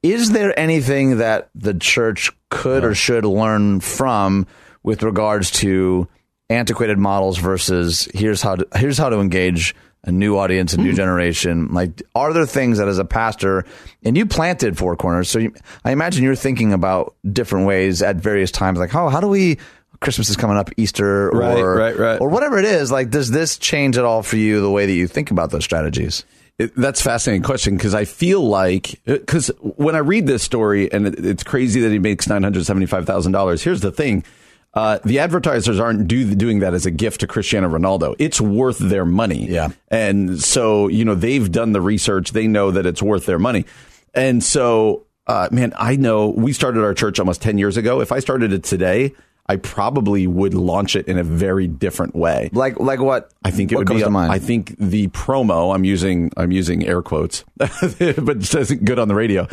is 0.02 0.32
there 0.32 0.58
anything 0.58 1.17
that 1.17 1.50
the 1.56 1.74
church 1.74 2.32
could 2.50 2.84
or 2.84 2.95
should 2.95 3.26
learn 3.26 3.80
from 3.80 4.48
with 4.82 5.04
regards 5.04 5.52
to 5.52 6.08
antiquated 6.50 6.98
models 6.98 7.38
versus 7.38 8.08
here's 8.13 8.41
how 8.41 8.56
to, 8.56 8.67
here's 8.76 8.98
how 8.98 9.10
to 9.10 9.19
engage 9.19 9.76
a 10.06 10.12
new 10.12 10.38
audience, 10.38 10.74
a 10.74 10.78
new 10.78 10.91
hmm. 10.91 10.95
generation? 10.95 11.67
Like, 11.74 12.02
are 12.15 12.32
there 12.34 12.45
things 12.45 12.78
that 12.78 12.88
as 12.88 12.98
a 12.98 13.06
pastor, 13.06 13.65
and 14.04 14.17
you 14.17 14.26
planted 14.26 14.78
Four 14.78 14.95
Corners, 14.95 15.30
so 15.30 15.39
you, 15.39 15.54
I 15.84 15.91
imagine 15.91 16.24
you're 16.24 16.36
thinking 16.36 16.72
about 16.74 17.15
different 17.30 17.67
ways 17.67 18.02
at 18.02 18.15
various 18.15 18.52
times, 18.52 18.80
like, 18.80 18.95
oh, 18.95 19.10
how 19.10 19.19
do 19.19 19.28
we? 19.28 19.58
Christmas 20.02 20.30
is 20.30 20.38
coming 20.38 20.58
up, 20.58 20.70
Easter, 20.78 21.30
Right, 21.30 21.60
or 21.60 21.76
right, 21.76 21.98
right. 21.98 22.22
or 22.22 22.30
whatever 22.30 22.58
it 22.58 22.66
is. 22.66 22.92
Like, 22.92 23.10
does 23.10 23.32
this 23.32 23.58
change 23.58 23.98
at 23.98 24.06
all 24.06 24.24
for 24.24 24.38
you 24.38 24.62
the 24.62 24.72
way 24.72 24.86
that 24.86 24.94
you 24.94 25.08
think 25.08 25.30
about 25.32 25.52
those 25.52 25.64
strategies? 25.64 26.24
It, 26.58 26.76
that's 26.76 27.00
a 27.02 27.04
fascinating 27.04 27.44
question 27.44 27.78
because 27.78 27.94
I 27.94 28.06
feel 28.06 28.42
like 28.42 29.00
because 29.06 29.50
when 29.62 29.96
I 29.96 30.00
read 30.00 30.28
this 30.28 30.44
story 30.44 30.92
and 30.92 31.08
it, 31.08 31.26
it's 31.26 31.44
crazy 31.44 31.80
that 31.82 31.92
he 31.92 32.00
makes 32.00 32.28
nine 32.28 32.44
hundred 32.44 32.66
seventy 32.66 32.86
five 32.86 33.06
thousand 33.06 33.32
dollars. 33.32 33.64
Here's 33.64 33.80
the 33.80 33.92
thing: 33.94 34.26
uh, 34.74 35.00
the 35.06 35.20
advertisers 35.20 35.80
aren't 35.80 36.08
do, 36.10 36.36
doing 36.36 36.60
that 36.60 36.74
as 36.74 36.86
a 36.86 36.92
gift 36.92 37.22
to 37.22 37.28
Cristiano 37.28 37.70
Ronaldo. 37.70 38.14
It's 38.20 38.42
worth 38.42 38.78
their 38.78 39.06
money. 39.06 39.48
Yeah. 39.50 39.70
and 39.90 40.38
so 40.42 40.90
you 40.90 41.06
know 41.06 41.16
they've 41.16 41.50
done 41.50 41.72
the 41.72 41.80
research. 41.82 42.32
They 42.32 42.48
know 42.48 42.72
that 42.72 42.86
it's 42.86 43.02
worth 43.02 43.26
their 43.26 43.40
money, 43.40 43.66
and 44.14 44.44
so 44.44 45.06
uh, 45.28 45.48
man, 45.52 45.72
I 45.78 45.96
know 45.96 46.28
we 46.28 46.52
started 46.52 46.84
our 46.84 46.94
church 46.94 47.20
almost 47.20 47.42
ten 47.42 47.58
years 47.58 47.78
ago. 47.78 48.02
If 48.02 48.12
I 48.12 48.20
started 48.20 48.52
it 48.54 48.64
today. 48.64 49.14
I 49.50 49.56
probably 49.56 50.28
would 50.28 50.54
launch 50.54 50.96
it 50.96 51.08
in 51.08 51.18
a 51.18 51.24
very 51.24 51.68
different 51.68 52.16
way. 52.16 52.52
Like, 52.54 52.80
like 52.80 53.00
what? 53.00 53.32
I 53.44 53.50
think 53.50 53.72
it 53.72 53.78
what 53.78 53.90
would 53.90 53.98
be. 53.98 54.04
I 54.04 54.38
think 54.38 54.76
the 54.78 55.08
promo. 55.08 55.74
I'm 55.74 55.84
using. 55.84 56.32
I'm 56.38 56.52
using 56.52 56.86
air 56.86 57.02
quotes, 57.02 57.44
but 57.58 57.72
it 58.00 58.54
isn't 58.56 58.86
good 58.86 59.00
on 59.00 59.08
the 59.08 59.16
radio. 59.16 59.48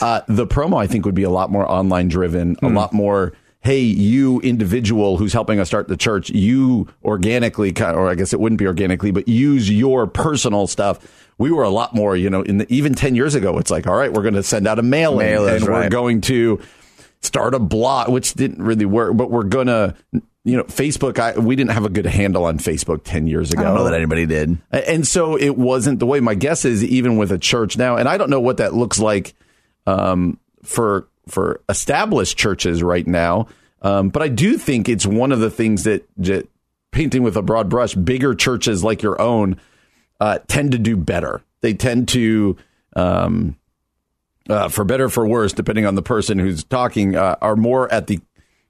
Uh, 0.00 0.22
the 0.26 0.46
promo, 0.46 0.80
I 0.82 0.86
think, 0.86 1.04
would 1.04 1.14
be 1.14 1.24
a 1.24 1.30
lot 1.30 1.50
more 1.50 1.70
online 1.70 2.08
driven. 2.08 2.54
Hmm. 2.54 2.64
A 2.64 2.68
lot 2.70 2.94
more. 2.94 3.34
Hey, 3.60 3.80
you 3.80 4.40
individual 4.40 5.18
who's 5.18 5.34
helping 5.34 5.60
us 5.60 5.68
start 5.68 5.86
the 5.86 5.96
church, 5.96 6.30
you 6.30 6.88
organically, 7.04 7.72
or 7.80 8.08
I 8.08 8.16
guess 8.16 8.32
it 8.32 8.40
wouldn't 8.40 8.58
be 8.58 8.66
organically, 8.66 9.12
but 9.12 9.28
use 9.28 9.70
your 9.70 10.08
personal 10.08 10.66
stuff. 10.66 11.28
We 11.38 11.52
were 11.52 11.62
a 11.62 11.70
lot 11.70 11.94
more, 11.94 12.16
you 12.16 12.28
know, 12.28 12.42
in 12.42 12.58
the, 12.58 12.72
even 12.74 12.94
10 12.94 13.14
years 13.14 13.36
ago, 13.36 13.58
it's 13.58 13.70
like, 13.70 13.86
all 13.86 13.94
right, 13.94 14.12
we're 14.12 14.22
going 14.22 14.34
to 14.34 14.42
send 14.42 14.66
out 14.66 14.80
a 14.80 14.82
mailing 14.82 15.28
Mailers, 15.28 15.56
and 15.56 15.64
we're 15.66 15.70
right. 15.70 15.90
going 15.90 16.22
to 16.22 16.60
start 17.22 17.54
a 17.54 17.58
blog, 17.58 18.10
which 18.10 18.34
didn't 18.34 18.62
really 18.62 18.84
work, 18.84 19.16
but 19.16 19.30
we're 19.30 19.44
to, 19.44 19.94
you 20.44 20.56
know, 20.56 20.64
Facebook, 20.64 21.18
I, 21.18 21.38
we 21.38 21.56
didn't 21.56 21.70
have 21.70 21.84
a 21.84 21.88
good 21.88 22.06
handle 22.06 22.44
on 22.44 22.58
Facebook 22.58 23.02
10 23.04 23.26
years 23.26 23.52
ago. 23.52 23.62
I 23.62 23.64
don't 23.66 23.74
know 23.76 23.84
that 23.84 23.94
anybody 23.94 24.26
did. 24.26 24.58
And 24.70 25.06
so 25.06 25.36
it 25.36 25.56
wasn't 25.56 26.00
the 26.00 26.06
way. 26.06 26.20
My 26.20 26.34
guess 26.34 26.64
is 26.64 26.84
even 26.84 27.16
with 27.16 27.30
a 27.32 27.38
church 27.38 27.78
now, 27.78 27.96
and 27.96 28.08
I 28.08 28.18
don't 28.18 28.30
know 28.30 28.40
what 28.40 28.56
that 28.56 28.74
looks 28.74 28.98
like 28.98 29.34
um, 29.86 30.38
for 30.62 31.08
for 31.28 31.60
established 31.68 32.36
churches 32.36 32.82
right 32.82 33.06
now. 33.06 33.46
Um, 33.80 34.08
but 34.08 34.22
I 34.22 34.28
do 34.28 34.58
think 34.58 34.88
it's 34.88 35.06
one 35.06 35.32
of 35.32 35.40
the 35.40 35.50
things 35.50 35.84
that, 35.84 36.08
that 36.18 36.48
painting 36.90 37.22
with 37.22 37.36
a 37.36 37.42
broad 37.42 37.68
brush, 37.68 37.94
bigger 37.94 38.34
churches 38.34 38.82
like 38.82 39.02
your 39.02 39.20
own 39.20 39.56
uh, 40.20 40.38
tend 40.46 40.72
to 40.72 40.78
do 40.78 40.96
better. 40.96 41.42
They 41.60 41.74
tend 41.74 42.08
to, 42.08 42.56
um, 42.94 43.56
uh, 44.48 44.68
for 44.68 44.84
better 44.84 45.04
or 45.04 45.08
for 45.08 45.26
worse, 45.26 45.52
depending 45.52 45.86
on 45.86 45.94
the 45.94 46.02
person 46.02 46.38
who's 46.38 46.64
talking, 46.64 47.16
uh, 47.16 47.36
are 47.40 47.56
more 47.56 47.92
at 47.92 48.06
the 48.06 48.20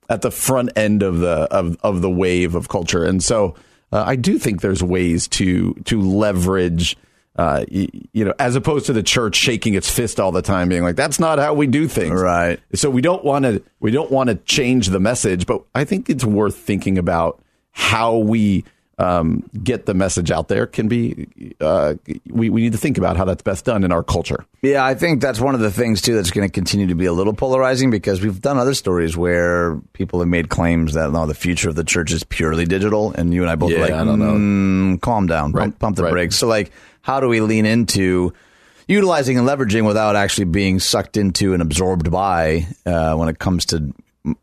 at 0.09 0.23
the 0.23 0.31
front 0.31 0.71
end 0.77 1.03
of 1.03 1.19
the 1.19 1.49
of, 1.51 1.77
of 1.83 2.03
the 2.03 2.11
wave 2.11 2.55
of 2.55 2.69
culture. 2.69 3.05
And 3.05 3.23
so 3.23 3.55
uh, 3.93 4.05
I 4.07 4.17
do 4.17 4.39
think 4.39 4.61
there's 4.61 4.83
ways 4.83 5.29
to 5.29 5.75
to 5.85 6.01
leverage. 6.01 6.97
Uh, 7.35 7.65
y- 7.73 7.89
you 8.13 8.27
know, 8.27 8.35
as 8.39 8.57
opposed 8.57 8.85
to 8.87 8.93
the 8.93 9.03
church 9.03 9.37
shaking 9.37 9.73
its 9.73 9.89
fist 9.91 10.21
all 10.21 10.33
the 10.33 10.43
time, 10.43 10.69
being 10.69 10.83
like, 10.83 10.97
"That's 10.97 11.19
not 11.19 11.39
how 11.39 11.55
we 11.55 11.67
do 11.67 11.89
things." 11.89 12.21
Right. 12.21 12.61
So 12.75 12.91
we 12.91 13.01
don't 13.01 13.25
want 13.25 13.47
to 13.47 13.63
we 13.81 13.91
don't 13.91 14.11
want 14.11 14.29
to 14.29 14.35
change 14.35 14.89
the 14.89 15.01
message, 15.01 15.47
but 15.47 15.63
I 15.75 15.85
think 15.85 16.11
it's 16.11 16.25
worth 16.25 16.57
thinking 16.57 16.99
about 16.99 17.43
how 17.71 18.19
we 18.19 18.65
um, 18.99 19.49
get 19.65 19.87
the 19.87 19.95
message 19.95 20.31
out 20.31 20.49
there. 20.49 20.67
Can 20.67 20.87
be 20.89 21.27
uh, 21.61 21.95
we 22.29 22.51
we 22.51 22.61
need 22.63 22.73
to 22.73 22.79
think 22.79 22.99
about 22.99 23.17
how 23.17 23.25
that's 23.25 23.43
best 23.43 23.65
done 23.65 23.85
in 23.85 23.93
our 23.93 24.03
culture. 24.03 24.45
Yeah, 24.63 24.85
I 24.85 24.95
think 24.95 25.21
that's 25.21 25.41
one 25.41 25.55
of 25.55 25.61
the 25.61 25.71
things 25.71 26.01
too 26.03 26.15
that's 26.15 26.31
going 26.31 26.47
to 26.47 26.53
continue 26.53 26.87
to 26.89 26.95
be 26.95 27.07
a 27.07 27.13
little 27.13 27.33
polarizing 27.33 27.91
because 27.91 28.21
we've 28.21 28.41
done 28.41 28.59
other 28.59 28.75
stories 28.75 29.17
where 29.17 29.77
people 29.93 30.21
have 30.21 30.29
made 30.29 30.49
claims 30.51 30.95
that 30.95 31.11
no, 31.11 31.27
the 31.27 31.35
future 31.35 31.69
of 31.69 31.75
the 31.75 31.85
church 31.85 32.13
is 32.13 32.23
purely 32.25 32.65
digital, 32.65 33.13
and 33.13 33.33
you 33.35 33.43
and 33.43 33.51
I 33.51 33.57
both 33.57 33.71
Yeah, 33.71 33.79
are 33.79 33.81
like, 33.83 33.93
I 33.93 34.05
don't 34.05 34.19
know. 34.19 34.35
"Mm, 34.35 35.01
calm 35.01 35.27
down, 35.27 35.53
Right, 35.53 35.63
pump, 35.65 35.79
pump 35.79 35.97
the 35.97 36.05
right. 36.05 36.11
brakes. 36.13 36.37
So, 36.37 36.47
like, 36.47 36.71
how 37.01 37.19
do 37.21 37.29
we 37.29 37.41
lean 37.41 37.67
into 37.67 38.33
utilizing 38.89 39.39
and 39.39 39.49
leveraging 39.49 39.87
without 39.87 40.17
actually 40.17 40.45
being 40.45 40.79
sucked 40.79 41.17
into 41.17 41.55
and 41.55 41.63
absorbed 41.63 42.11
by 42.11 42.67
uh, 42.85 43.15
when 43.17 43.29
it 43.29 43.39
comes 43.39 43.65
to 43.67 43.93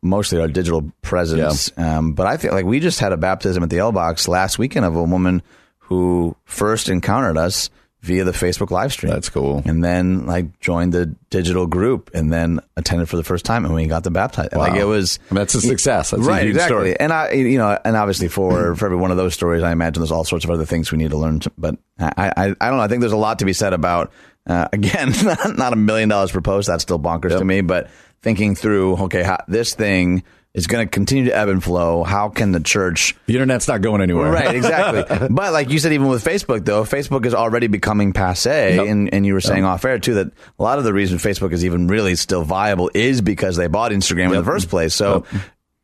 mostly 0.02 0.40
our 0.40 0.48
digital 0.48 0.92
presence? 1.02 1.72
Um, 1.78 2.14
but 2.14 2.28
I 2.28 2.38
feel 2.38 2.54
like 2.54 2.66
we 2.66 2.80
just 2.80 3.00
had 3.00 3.14
a 3.14 3.18
baptism 3.18 3.64
at 3.64 3.70
the 3.70 3.80
L 3.80 3.92
box 3.92 4.28
last 4.28 4.60
weekend 4.60 4.86
of 4.86 4.96
a 4.96 5.04
woman 5.04 5.42
who 5.78 6.36
first 6.46 6.90
encountered 6.90 7.38
us 7.38 7.70
via 8.02 8.24
the 8.24 8.32
Facebook 8.32 8.72
live 8.72 8.94
stream. 8.94 9.12
That's 9.12 9.30
cool. 9.30 9.62
And 9.66 9.84
then 9.84 10.26
like 10.26 10.60
joined 10.60 10.94
the 10.94 11.08
digital 11.30 11.68
group 11.68 12.12
and 12.14 12.32
then 12.32 12.62
attended 12.78 13.10
for 13.10 13.18
the 13.18 13.24
first 13.24 13.44
time 13.44 13.66
and 13.66 13.74
we 13.74 13.88
got 13.88 14.04
the 14.04 14.12
baptized. 14.12 14.54
Like 14.54 14.76
it 14.76 14.86
was 14.86 15.20
I 15.30 15.34
mean, 15.34 15.40
that's 15.42 15.56
a 15.56 15.62
success. 15.62 16.12
That's 16.12 16.24
a 16.24 16.26
right, 16.26 16.44
huge 16.44 16.56
exactly. 16.56 16.76
story. 16.76 17.00
And 17.00 17.12
I, 17.12 17.32
you 17.32 17.58
know, 17.58 17.78
and 17.84 17.98
obviously 17.98 18.30
for 18.30 18.76
for 18.78 18.86
every 18.86 18.98
one 18.98 19.12
of 19.12 19.18
those 19.18 19.34
stories, 19.34 19.64
I 19.64 19.72
imagine 19.72 20.02
there's 20.02 20.12
all 20.12 20.24
sorts 20.24 20.46
of 20.46 20.52
other 20.52 20.66
things 20.66 20.92
we 20.92 20.98
need 20.98 21.12
to 21.12 21.18
learn. 21.18 21.42
To, 21.42 21.52
but 21.58 21.78
I, 22.00 22.12
I, 22.18 22.44
I 22.62 22.70
don't 22.70 22.78
know. 22.78 22.84
I 22.84 22.88
think 22.88 23.02
there's 23.02 23.12
a 23.12 23.18
lot 23.18 23.40
to 23.40 23.46
be 23.46 23.54
said 23.54 23.74
about 23.74 24.14
uh, 24.48 24.68
again, 24.74 25.14
not, 25.24 25.58
not 25.58 25.74
a 25.74 25.78
million 25.78 26.08
dollars 26.10 26.32
per 26.32 26.42
post. 26.42 26.68
That's 26.68 26.84
still 26.84 27.00
bonkers 27.00 27.38
to 27.38 27.44
me. 27.44 27.62
But 27.62 27.90
thinking 28.22 28.56
through, 28.56 28.98
okay, 29.04 29.24
how, 29.24 29.44
this 29.48 29.74
thing 29.74 30.24
is 30.54 30.66
going 30.68 30.86
to 30.86 30.90
continue 30.90 31.26
to 31.26 31.36
ebb 31.36 31.48
and 31.48 31.64
flow. 31.64 32.04
How 32.04 32.30
can 32.30 32.52
the 32.52 32.60
church 32.60 33.16
The 33.28 33.36
internet's 33.36 33.68
not 33.68 33.82
going 33.82 34.02
anywhere. 34.02 34.32
Right, 34.32 34.56
exactly. 34.56 35.28
but 35.32 35.54
like 35.54 35.70
you 35.70 35.78
said, 35.78 35.94
even 35.94 36.08
with 36.08 36.24
Facebook, 36.24 36.66
though, 36.66 36.84
Facebook 36.84 37.26
is 37.26 37.36
already 37.36 37.68
becoming 37.68 38.14
passe. 38.14 38.76
Yep. 38.76 38.88
And, 38.88 39.14
and 39.14 39.26
you 39.26 39.34
were 39.34 39.42
saying 39.42 39.64
off 39.64 39.86
air, 39.86 40.00
too, 40.00 40.16
that 40.16 40.28
a 40.58 40.64
lot 40.64 40.80
of 40.80 40.84
the 40.84 40.94
reason 40.94 41.20
Facebook 41.20 41.54
is 41.54 41.64
even 41.64 41.88
really 41.88 42.16
still 42.16 42.44
viable 42.44 42.90
is 42.94 43.22
because 43.22 43.58
they 43.58 43.68
bought 43.68 43.92
Instagram 43.92 44.26
in 44.26 44.32
the 44.32 44.44
first 44.44 44.70
place. 44.70 44.96
So, 44.96 45.26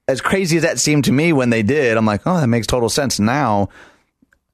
as 0.08 0.22
crazy 0.22 0.58
as 0.58 0.64
that 0.64 0.80
seemed 0.80 1.06
to 1.06 1.12
me 1.12 1.34
when 1.34 1.50
they 1.50 1.64
did, 1.64 1.98
I'm 1.98 2.06
like, 2.06 2.22
oh, 2.26 2.40
that 2.40 2.48
makes 2.48 2.68
total 2.68 2.90
sense. 2.90 3.20
Now, 3.20 3.70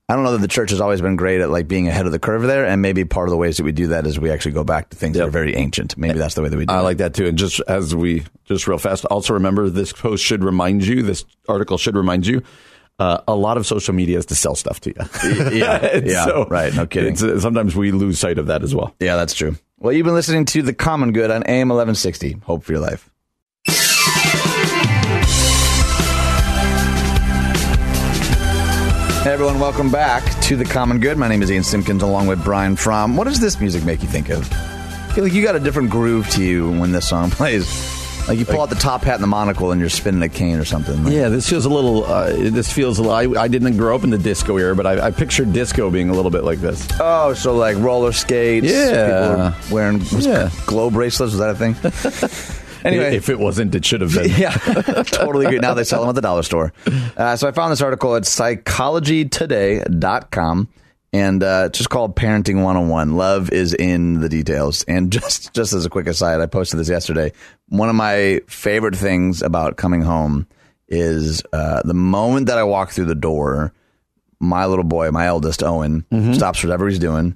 I 0.10 0.16
don't 0.16 0.24
know 0.26 0.34
that 0.34 0.40
the 0.42 0.48
church 0.50 0.72
has 0.72 0.82
always 0.82 1.00
been 1.00 1.16
great 1.16 1.40
at 1.40 1.50
like 1.50 1.70
being 1.70 1.88
ahead 1.88 2.06
of 2.06 2.12
the 2.12 2.20
curve 2.20 2.42
there. 2.42 2.66
And 2.66 2.82
maybe 2.82 3.06
part 3.06 3.28
of 3.30 3.32
the 3.32 3.38
ways 3.38 3.56
that 3.58 3.64
we 3.64 3.72
do 3.72 3.88
that 3.88 4.06
is 4.06 4.20
we 4.20 4.30
actually 4.30 4.52
go 4.52 4.64
back 4.66 4.90
to 4.90 4.98
things 4.98 5.16
that 5.16 5.26
are 5.26 5.30
very 5.32 5.56
ancient. 5.56 5.98
Maybe 5.98 6.20
that's 6.20 6.36
the 6.36 6.42
way 6.42 6.50
that 6.50 6.58
we 6.58 6.66
do 6.66 6.74
I 6.74 6.80
it. 6.80 6.84
like 6.84 6.98
that 6.98 7.14
too. 7.14 7.28
And 7.28 7.38
just 7.38 7.62
as 7.68 7.96
we, 7.96 8.26
just 8.44 8.68
real 8.68 8.78
fast, 8.78 9.06
also 9.06 9.34
remember 9.34 9.70
this 9.70 9.94
post 9.94 10.24
should 10.26 10.44
remind 10.44 10.86
you, 10.86 11.02
this 11.02 11.24
article 11.48 11.78
should 11.78 11.96
remind 11.96 12.28
you, 12.28 12.44
uh, 13.00 13.22
a 13.28 13.36
lot 13.36 13.56
of 13.58 13.66
social 13.66 13.94
media 13.94 14.18
is 14.18 14.26
to 14.28 14.36
sell 14.36 14.54
stuff 14.54 14.82
to 14.82 14.90
you. 14.90 15.58
Yeah, 15.58 15.96
yeah, 16.04 16.44
right, 16.50 16.74
no 16.76 16.86
kidding. 16.86 17.14
it's, 17.14 17.24
uh, 17.24 17.40
sometimes 17.40 17.76
we 17.76 17.92
lose 17.92 18.20
sight 18.20 18.38
of 18.38 18.48
that 18.48 18.64
as 18.64 18.76
well. 18.76 18.94
Yeah, 19.00 19.16
that's 19.16 19.34
true. 19.34 19.56
Well, 19.80 19.94
you've 19.94 20.06
been 20.06 20.14
listening 20.14 20.46
to 20.46 20.62
The 20.62 20.74
Common 20.74 21.12
Good 21.14 21.32
on 21.32 21.42
AM 21.44 21.70
1160. 21.70 22.34
Hope 22.44 22.64
for 22.64 22.74
your 22.74 22.82
life. 22.82 23.10
Hey 29.24 29.34
everyone, 29.34 29.60
welcome 29.60 29.92
back 29.92 30.24
to 30.44 30.56
The 30.56 30.66
Common 30.66 31.00
Good. 31.00 31.16
My 31.16 31.28
name 31.28 31.44
is 31.44 31.52
Ian 31.52 31.64
Simpkins 31.64 32.02
along 32.02 32.26
with 32.26 32.44
Brian 32.44 32.76
Fromm. 32.76 33.16
What 33.16 33.26
does 33.26 33.40
this 33.40 33.60
music 33.60 33.84
make 33.84 34.02
you 34.02 34.08
think 34.10 34.30
of? 34.30 34.52
I 34.52 35.12
feel 35.14 35.24
like 35.24 35.34
you 35.34 35.44
got 35.44 35.56
a 35.56 35.60
different 35.60 35.92
groove 35.92 36.28
to 36.32 36.44
you 36.44 36.72
when 36.72 36.92
this 36.92 37.08
song 37.10 37.30
plays. 37.32 37.68
Like 38.28 38.40
you 38.40 38.46
pull 38.46 38.62
out 38.62 38.70
the 38.70 38.76
top 38.76 39.04
hat 39.04 39.16
and 39.16 39.24
the 39.24 39.28
monocle, 39.28 39.72
and 39.72 39.80
you're 39.80 39.90
spinning 39.90 40.22
a 40.24 40.30
cane 40.30 40.58
or 40.58 40.66
something. 40.66 41.04
Like, 41.04 41.14
Yeah, 41.14 41.30
this 41.30 41.48
feels 41.50 41.66
a 41.66 41.70
little. 41.70 42.04
Uh, 42.06 42.28
this 42.32 42.72
feels 42.72 42.98
a 42.98 43.04
little. 43.04 43.38
I, 43.38 43.44
I 43.44 43.48
didn't 43.48 43.78
grow 43.78 43.96
up 43.96 44.04
in 44.04 44.10
the 44.10 44.18
disco 44.18 44.58
era, 44.58 44.76
but 44.76 44.86
I, 44.88 45.08
I 45.08 45.12
pictured 45.12 45.54
disco 45.54 45.90
being 45.92 46.10
a 46.10 46.14
little 46.14 46.32
bit 46.32 46.44
like 46.44 46.60
this. 46.60 46.88
Oh, 47.00 47.34
so 47.34 47.56
like 47.56 47.78
roller 47.78 48.12
skates. 48.12 48.68
Yeah. 48.68 49.06
People 49.06 49.42
are 49.42 49.56
wearing 49.74 50.00
was 50.00 50.26
Yeah. 50.26 50.50
glow 50.66 50.90
bracelets. 50.92 51.34
Was 51.34 51.40
that 51.40 51.50
a 51.50 51.56
thing? 51.56 52.58
anyway, 52.84 53.16
if 53.16 53.30
it 53.30 53.40
wasn't, 53.40 53.76
it 53.76 53.86
should 53.86 54.02
have 54.02 54.14
been. 54.14 54.30
yeah, 54.32 54.52
totally 55.06 55.46
agree. 55.46 55.60
Now 55.60 55.74
they 55.74 55.84
sell 55.84 56.02
them 56.02 56.10
at 56.10 56.16
the 56.16 56.22
dollar 56.22 56.44
store. 56.44 56.74
Uh, 57.18 57.36
so 57.36 57.48
I 57.48 57.52
found 57.52 57.72
this 57.72 57.82
article 57.82 58.16
at 58.16 58.24
psychologytoday.com 58.24 60.68
and 61.14 61.44
uh, 61.44 61.64
it's 61.68 61.78
just 61.78 61.90
called 61.90 62.16
Parenting 62.16 62.64
101. 62.64 63.18
Love 63.18 63.52
is 63.52 63.74
in 63.74 64.22
the 64.22 64.30
details. 64.30 64.84
And 64.84 65.12
just, 65.20 65.54
just 65.54 65.74
as 65.74 65.86
a 65.86 65.90
quick 65.90 66.08
aside, 66.08 66.40
I 66.40 66.46
posted 66.46 66.80
this 66.80 66.90
yesterday. 66.90 67.34
One 67.68 67.90
of 67.90 67.96
my 67.96 68.42
favorite 68.48 68.96
things 68.96 69.42
about 69.42 69.78
coming 69.78 70.02
home 70.02 70.48
is 70.88 71.44
uh, 71.54 71.82
the 71.84 71.94
moment 71.94 72.48
that 72.48 72.58
I 72.58 72.64
walk 72.64 72.92
through 72.92 73.06
the 73.06 73.16
door, 73.16 73.74
my 74.40 74.66
little 74.66 74.84
boy, 74.84 75.12
my 75.12 75.28
eldest 75.28 75.64
Owen, 75.64 76.06
stops 76.34 76.64
whatever 76.64 76.88
he's 76.88 77.00
doing 77.00 77.36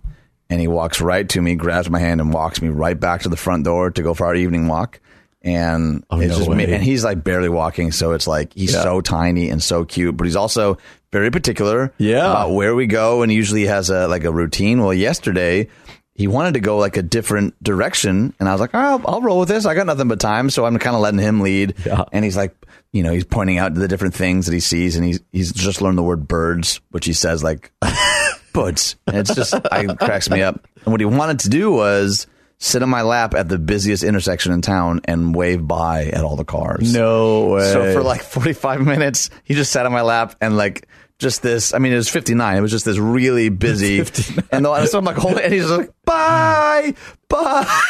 and 0.49 0.62
he 0.62 0.67
walks 0.67 1.01
right 1.01 1.27
to 1.29 1.41
me, 1.41 1.55
grabs 1.55 1.89
my 1.89 1.99
hand, 1.99 2.21
and 2.21 2.31
walks 2.31 2.62
me 2.62 2.69
right 2.69 2.99
back 2.99 3.21
to 3.21 3.29
the 3.29 3.38
front 3.38 3.65
door 3.65 3.91
to 3.91 4.03
go 4.03 4.13
for 4.13 4.25
our 4.25 4.36
evening 4.36 4.67
walk. 4.67 4.99
And 5.45 6.03
Oh, 6.10 6.19
it's 6.19 6.31
no 6.31 6.38
just 6.39 6.49
way. 6.49 6.73
and 6.73 6.84
he's 6.84 7.03
like 7.05 7.23
barely 7.23 7.49
walking, 7.49 7.91
so 7.91 8.13
it's 8.13 8.27
like 8.27 8.51
he's 8.53 8.73
Yeah. 8.73 8.81
so 8.84 8.99
tiny 8.99 9.49
and 9.49 9.62
so 9.62 9.86
cute, 9.86 10.17
but 10.17 10.25
he's 10.25 10.36
also 10.36 10.77
very 11.12 11.29
particular 11.29 11.93
Yeah. 11.99 12.29
about 12.31 12.51
where 12.53 12.73
we 12.75 12.88
go, 12.88 13.21
and 13.21 13.31
he 13.31 13.38
usually 13.38 13.65
has 13.67 13.89
a 13.91 14.08
like 14.08 14.23
a 14.23 14.31
routine. 14.31 14.81
Well, 14.81 14.93
yesterday 14.93 15.67
he 16.15 16.27
wanted 16.27 16.55
to 16.55 16.62
go 16.62 16.77
like 16.77 16.97
a 16.97 17.03
different 17.03 17.62
direction, 17.63 18.34
and 18.39 18.49
I 18.49 18.53
was 18.53 18.60
like, 18.62 18.71
oh, 18.73 18.79
I'll, 18.79 19.01
I'll 19.05 19.21
roll 19.21 19.39
with 19.39 19.49
this. 19.49 19.65
I 19.67 19.75
got 19.75 19.86
nothing 19.86 20.08
but 20.08 20.19
time, 20.19 20.49
so 20.49 20.65
I'm 20.65 20.79
kind 20.79 20.95
of 20.95 21.01
letting 21.03 21.19
him 21.19 21.41
lead. 21.41 21.75
Yeah. 21.86 22.05
And 22.12 22.25
he's 22.25 22.38
like, 22.38 22.55
you 22.91 23.03
know, 23.03 23.12
he's 23.12 23.25
pointing 23.25 23.58
out 23.60 23.73
the 23.75 23.88
different 23.88 24.15
things 24.15 24.47
that 24.47 24.53
he 24.53 24.60
sees, 24.62 24.95
and 24.95 25.05
he's 25.05 25.19
he's 25.31 25.51
just 25.53 25.79
learned 25.81 25.97
the 25.99 26.03
word 26.03 26.27
birds, 26.27 26.81
which 26.89 27.05
he 27.05 27.13
says 27.13 27.43
like 27.43 27.71
birds, 28.53 28.95
and 29.08 29.17
it's 29.17 29.36
just 29.36 29.53
I 29.71 29.86
cracks 29.95 30.29
me 30.29 30.41
up. 30.41 30.65
And 30.86 30.91
what 30.91 31.01
he 31.01 31.05
wanted 31.05 31.39
to 31.41 31.49
do 31.49 31.71
was 31.71 32.27
sit 32.57 32.81
on 32.81 32.89
my 32.89 33.01
lap 33.01 33.33
at 33.33 33.49
the 33.49 33.59
busiest 33.59 34.03
intersection 34.03 34.51
in 34.51 34.61
town 34.61 35.01
and 35.05 35.35
wave 35.35 35.67
by 35.67 36.05
at 36.05 36.23
all 36.23 36.35
the 36.35 36.45
cars. 36.45 36.93
No 36.93 37.47
way. 37.47 37.71
So 37.71 37.93
for 37.93 38.03
like 38.03 38.21
45 38.21 38.81
minutes, 38.81 39.29
he 39.43 39.53
just 39.53 39.71
sat 39.71 39.85
on 39.85 39.91
my 39.91 40.01
lap 40.01 40.35
and 40.41 40.57
like 40.57 40.87
just 41.19 41.41
this. 41.41 41.73
I 41.73 41.79
mean, 41.79 41.93
it 41.93 41.97
was 41.97 42.09
59. 42.09 42.57
It 42.57 42.61
was 42.61 42.71
just 42.71 42.85
this 42.85 42.97
really 42.97 43.49
busy. 43.49 43.97
59. 44.03 44.45
And, 44.51 44.65
the, 44.65 44.71
and 44.71 44.89
so 44.89 44.99
I'm 44.99 45.05
like, 45.05 45.17
holding, 45.17 45.43
and 45.43 45.53
he's 45.53 45.69
like, 45.69 45.91
bye, 46.03 46.93
bye. 47.29 47.81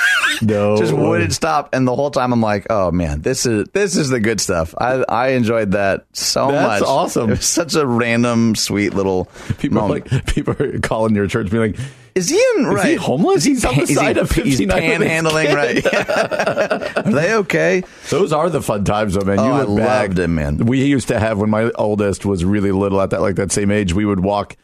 No 0.42 0.78
just 0.80 0.94
wouldn't 0.94 1.34
stop. 1.34 1.74
And 1.74 1.88
the 1.88 1.96
whole 1.96 2.12
time 2.12 2.34
I'm 2.34 2.42
like, 2.42 2.68
oh 2.70 2.92
man, 2.92 3.22
this 3.22 3.46
is 3.46 3.68
this 3.74 3.96
is 3.96 4.10
the 4.10 4.20
good 4.20 4.42
stuff. 4.42 4.74
I 4.78 5.04
I 5.08 5.28
enjoyed 5.30 5.72
that 5.72 6.06
so 6.14 6.52
That's 6.52 6.64
much. 6.64 6.80
That's 6.80 6.92
awesome. 6.92 7.30
It 7.30 7.38
was 7.38 7.46
such 7.46 7.76
a 7.76 7.86
random, 7.86 8.56
sweet 8.56 8.94
little 8.94 9.26
people 9.58 9.88
like 9.88 10.08
people 10.28 10.56
are 10.60 10.80
calling 10.80 11.16
your 11.16 11.28
church, 11.28 11.50
being 11.50 11.74
like, 11.74 11.86
Is 12.16 12.30
he 12.30 12.42
in 12.58 12.66
right? 12.68 12.88
he 12.92 12.96
homeless? 12.96 13.44
He's 13.44 13.66
on 13.66 13.76
the 13.76 13.82
Is 13.82 13.90
he- 13.90 13.96
side 13.96 14.18
of 14.18 14.32
he's 14.32 14.58
59 14.58 14.76
with 15.00 15.02
his 15.02 15.12
panhandling, 15.12 15.54
right? 15.54 16.98
Are 17.06 17.12
they 17.12 17.34
okay? 17.36 17.84
Those 18.10 18.32
are 18.32 18.50
the 18.50 18.62
fun 18.62 18.86
times, 18.86 19.16
though, 19.16 19.26
man. 19.26 19.38
Oh, 19.40 19.46
you 19.46 19.52
I 19.52 19.64
look 19.64 19.78
back, 19.80 20.08
loved 20.10 20.20
it, 20.20 20.28
man. 20.30 20.58
We 20.66 20.86
used 20.86 21.10
to 21.10 21.20
have 21.20 21.38
when 21.40 21.50
my 21.50 21.72
oldest 21.72 22.26
was 22.26 22.46
really 22.46 22.72
little 22.72 23.02
at 23.02 23.10
that 23.10 23.20
like 23.22 23.36
that 23.36 23.52
same 23.52 23.70
age. 23.70 23.94
We 23.94 24.06
would 24.06 24.22
walk. 24.22 24.56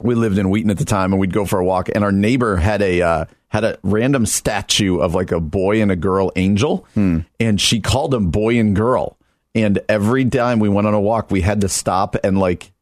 We 0.00 0.14
lived 0.14 0.36
in 0.38 0.50
Wheaton 0.50 0.70
at 0.70 0.76
the 0.78 0.84
time, 0.84 1.12
and 1.12 1.20
we'd 1.20 1.32
go 1.32 1.46
for 1.46 1.58
a 1.60 1.64
walk. 1.64 1.88
And 1.94 2.04
our 2.04 2.12
neighbor 2.12 2.56
had 2.56 2.82
a 2.82 3.00
uh, 3.00 3.24
had 3.48 3.64
a 3.64 3.78
random 3.82 4.26
statue 4.26 4.98
of 4.98 5.14
like 5.14 5.32
a 5.32 5.40
boy 5.40 5.80
and 5.80 5.90
a 5.90 5.96
girl 5.96 6.30
angel, 6.36 6.86
Hmm. 6.92 7.20
and 7.40 7.58
she 7.60 7.80
called 7.80 8.10
them 8.10 8.30
boy 8.30 8.58
and 8.58 8.76
girl. 8.76 9.16
And 9.54 9.80
every 9.88 10.24
time 10.26 10.58
we 10.58 10.68
went 10.68 10.86
on 10.88 10.92
a 10.94 11.00
walk, 11.00 11.30
we 11.30 11.40
had 11.40 11.62
to 11.62 11.68
stop 11.70 12.16
and 12.22 12.38
like 12.38 12.72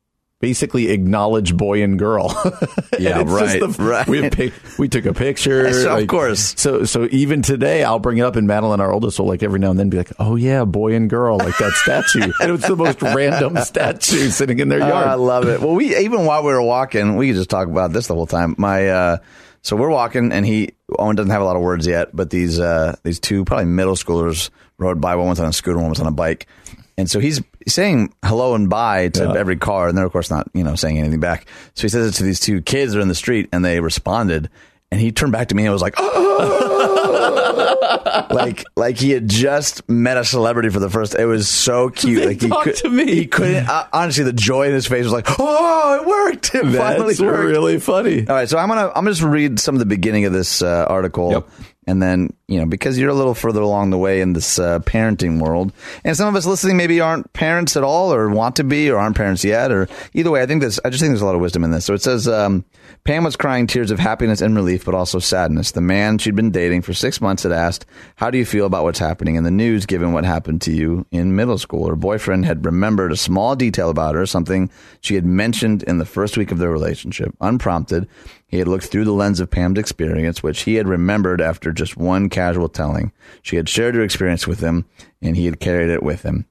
basically 0.42 0.90
acknowledge 0.90 1.56
boy 1.56 1.82
and 1.82 1.98
girl. 1.98 2.28
Yeah, 2.98 3.20
it's 3.22 3.30
just 3.32 3.40
right, 3.40 3.60
the- 3.60 3.82
right. 3.82 4.06
We, 4.06 4.28
pic- 4.30 4.52
we 4.78 4.86
took 4.88 5.06
a 5.06 5.14
picture. 5.14 5.62
Yes, 5.66 5.84
of 5.86 6.06
course. 6.08 6.54
so 6.58 6.84
so 6.84 7.08
even 7.10 7.40
today, 7.42 7.82
I'll 7.82 7.98
bring 7.98 8.18
it 8.18 8.20
up, 8.20 8.36
and 8.36 8.46
Madeline, 8.46 8.80
our 8.80 8.92
oldest, 8.92 9.18
will 9.18 9.26
like 9.26 9.42
every 9.42 9.58
now 9.58 9.70
and 9.70 9.80
then 9.80 9.88
be 9.88 9.96
like, 9.96 10.12
"Oh 10.18 10.36
yeah, 10.36 10.64
boy 10.66 10.94
and 10.94 11.08
girl, 11.08 11.38
like 11.38 11.56
that 11.58 11.72
statue." 11.72 12.20
and 12.40 12.48
it 12.50 12.52
was 12.52 12.60
the 12.62 12.76
most 12.76 13.00
random 13.00 13.56
statue 13.56 14.28
sitting 14.28 14.58
in 14.58 14.68
their 14.68 14.82
Oh, 14.82 14.88
yard. 14.88 15.06
I 15.08 15.14
love 15.14 15.48
it. 15.48 15.60
Well, 15.60 15.74
we 15.74 15.96
even 15.96 16.26
while 16.26 16.42
we 16.44 16.52
were 16.52 16.62
walking, 16.62 17.16
we 17.16 17.28
could 17.28 17.36
just 17.36 17.50
talk 17.50 17.66
about 17.66 17.92
this 17.92 18.06
the 18.08 18.14
whole 18.14 18.26
time. 18.26 18.54
My 18.58 18.88
uh 18.88 19.16
so 19.62 19.74
we're 19.74 19.88
walking 19.90 20.30
and 20.32 20.44
he 20.44 20.72
Owen 20.98 21.16
doesn't 21.16 21.30
have 21.30 21.42
a 21.42 21.44
lot 21.44 21.56
of 21.56 21.62
words 21.62 21.86
yet, 21.86 22.14
but 22.14 22.28
these 22.30 22.60
uh 22.60 22.94
these 23.04 23.18
two 23.20 23.44
probably 23.44 23.66
middle 23.66 23.94
schoolers 23.96 24.50
rode 24.78 25.00
by. 25.00 25.16
One 25.16 25.28
was 25.28 25.40
on 25.40 25.48
a 25.48 25.52
scooter, 25.52 25.78
one 25.78 25.88
was 25.90 26.00
on 26.00 26.06
a 26.06 26.12
bike. 26.12 26.46
And 26.98 27.10
so 27.10 27.20
he's 27.20 27.40
saying 27.66 28.12
hello 28.24 28.54
and 28.54 28.68
bye 28.68 29.08
to 29.08 29.24
Yeah. 29.24 29.34
every 29.36 29.56
car, 29.56 29.88
and 29.88 29.96
they're 29.96 30.04
of 30.06 30.12
course 30.12 30.30
not, 30.30 30.48
you 30.54 30.62
know, 30.62 30.74
saying 30.74 30.98
anything 30.98 31.20
back. 31.20 31.46
So 31.74 31.82
he 31.82 31.88
says 31.88 32.08
it 32.14 32.18
to 32.18 32.24
these 32.24 32.40
two 32.40 32.60
kids 32.62 32.92
that 32.92 32.98
are 32.98 33.02
in 33.02 33.08
the 33.08 33.14
street, 33.14 33.48
and 33.52 33.64
they 33.64 33.80
responded. 33.80 34.50
And 34.90 35.00
he 35.00 35.10
turned 35.10 35.32
back 35.32 35.48
to 35.48 35.54
me 35.54 35.64
and 35.64 35.72
was 35.72 35.80
like, 35.80 35.94
"Oh!" 35.96 38.26
like, 38.30 38.64
like 38.76 38.98
he 38.98 39.10
had 39.10 39.26
just 39.28 39.88
met 39.88 40.18
a 40.18 40.24
celebrity 40.24 40.68
for 40.68 40.80
the 40.80 40.90
first. 40.90 41.14
It 41.14 41.24
was 41.24 41.48
so 41.48 41.88
cute. 41.88 42.18
They 42.20 42.26
like 42.26 42.42
he 42.42 42.50
could, 42.50 42.76
to 42.76 42.90
me. 42.90 43.14
He 43.14 43.26
couldn't. 43.26 43.68
Uh, 43.68 43.86
honestly, 43.92 44.24
the 44.24 44.32
joy 44.34 44.66
in 44.68 44.74
his 44.74 44.86
face 44.86 45.04
was 45.04 45.12
like, 45.12 45.26
"Oh, 45.38 45.98
it 46.00 46.06
worked! 46.06 46.54
It 46.54 46.62
finally 46.76 47.08
That's 47.14 47.20
worked." 47.20 47.46
really 47.48 47.78
funny. 47.78 48.26
All 48.28 48.34
right, 48.36 48.48
so 48.48 48.58
I'm 48.58 48.68
gonna 48.68 48.88
I'm 48.88 49.04
gonna 49.04 49.10
just 49.12 49.22
read 49.22 49.58
some 49.60 49.74
of 49.74 49.78
the 49.78 49.86
beginning 49.86 50.26
of 50.26 50.32
this 50.34 50.60
uh, 50.62 50.84
article, 50.88 51.30
Yep. 51.32 51.48
And 51.86 52.02
then 52.02 52.32
you 52.46 52.58
know 52.58 52.66
because 52.66 52.98
you're 52.98 53.10
a 53.10 53.14
little 53.14 53.34
further 53.34 53.60
along 53.60 53.90
the 53.90 53.98
way 53.98 54.20
in 54.20 54.32
this 54.32 54.58
uh, 54.58 54.78
parenting 54.80 55.40
world, 55.40 55.72
and 56.04 56.16
some 56.16 56.28
of 56.28 56.36
us 56.36 56.46
listening 56.46 56.76
maybe 56.76 57.00
aren't 57.00 57.32
parents 57.32 57.76
at 57.76 57.82
all, 57.82 58.12
or 58.12 58.28
want 58.28 58.56
to 58.56 58.64
be, 58.64 58.90
or 58.90 58.98
aren't 58.98 59.16
parents 59.16 59.44
yet, 59.44 59.72
or 59.72 59.88
either 60.14 60.30
way, 60.30 60.42
I 60.42 60.46
think 60.46 60.62
this 60.62 60.78
I 60.84 60.90
just 60.90 61.00
think 61.00 61.10
there's 61.10 61.22
a 61.22 61.26
lot 61.26 61.34
of 61.34 61.40
wisdom 61.40 61.64
in 61.64 61.70
this. 61.70 61.84
So 61.84 61.94
it 61.94 62.02
says 62.02 62.28
um, 62.28 62.64
Pam 63.04 63.24
was 63.24 63.36
crying 63.36 63.66
tears 63.66 63.90
of 63.90 63.98
happiness 63.98 64.40
and 64.40 64.54
relief, 64.54 64.84
but 64.84 64.94
also 64.94 65.18
sadness. 65.18 65.72
The 65.72 65.80
man 65.80 66.18
she'd 66.18 66.36
been 66.36 66.50
dating 66.50 66.82
for 66.82 66.94
six 66.94 67.20
months 67.20 67.42
had 67.42 67.52
asked, 67.52 67.86
"How 68.16 68.30
do 68.30 68.38
you 68.38 68.44
feel 68.44 68.66
about 68.66 68.84
what's 68.84 68.98
happening 68.98 69.34
in 69.34 69.44
the 69.44 69.50
news, 69.50 69.86
given 69.86 70.12
what 70.12 70.24
happened 70.24 70.62
to 70.62 70.72
you 70.72 71.06
in 71.10 71.34
middle 71.34 71.58
school?" 71.58 71.88
Her 71.88 71.96
boyfriend 71.96 72.46
had 72.46 72.64
remembered 72.64 73.12
a 73.12 73.16
small 73.16 73.56
detail 73.56 73.90
about 73.90 74.14
her, 74.14 74.26
something 74.26 74.70
she 75.00 75.16
had 75.16 75.24
mentioned 75.24 75.82
in 75.82 75.98
the 75.98 76.04
first 76.04 76.36
week 76.36 76.52
of 76.52 76.58
their 76.58 76.70
relationship, 76.70 77.34
unprompted. 77.40 78.08
He 78.52 78.58
had 78.58 78.68
looked 78.68 78.84
through 78.84 79.06
the 79.06 79.12
lens 79.12 79.40
of 79.40 79.50
Pam's 79.50 79.78
experience, 79.78 80.42
which 80.42 80.62
he 80.62 80.74
had 80.74 80.86
remembered 80.86 81.40
after 81.40 81.72
just 81.72 81.96
one 81.96 82.28
casual 82.28 82.68
telling. 82.68 83.10
She 83.40 83.56
had 83.56 83.66
shared 83.66 83.94
her 83.94 84.02
experience 84.02 84.46
with 84.46 84.60
him, 84.60 84.84
and 85.22 85.38
he 85.38 85.46
had 85.46 85.58
carried 85.58 85.88
it 85.88 86.02
with 86.02 86.22
him. 86.22 86.44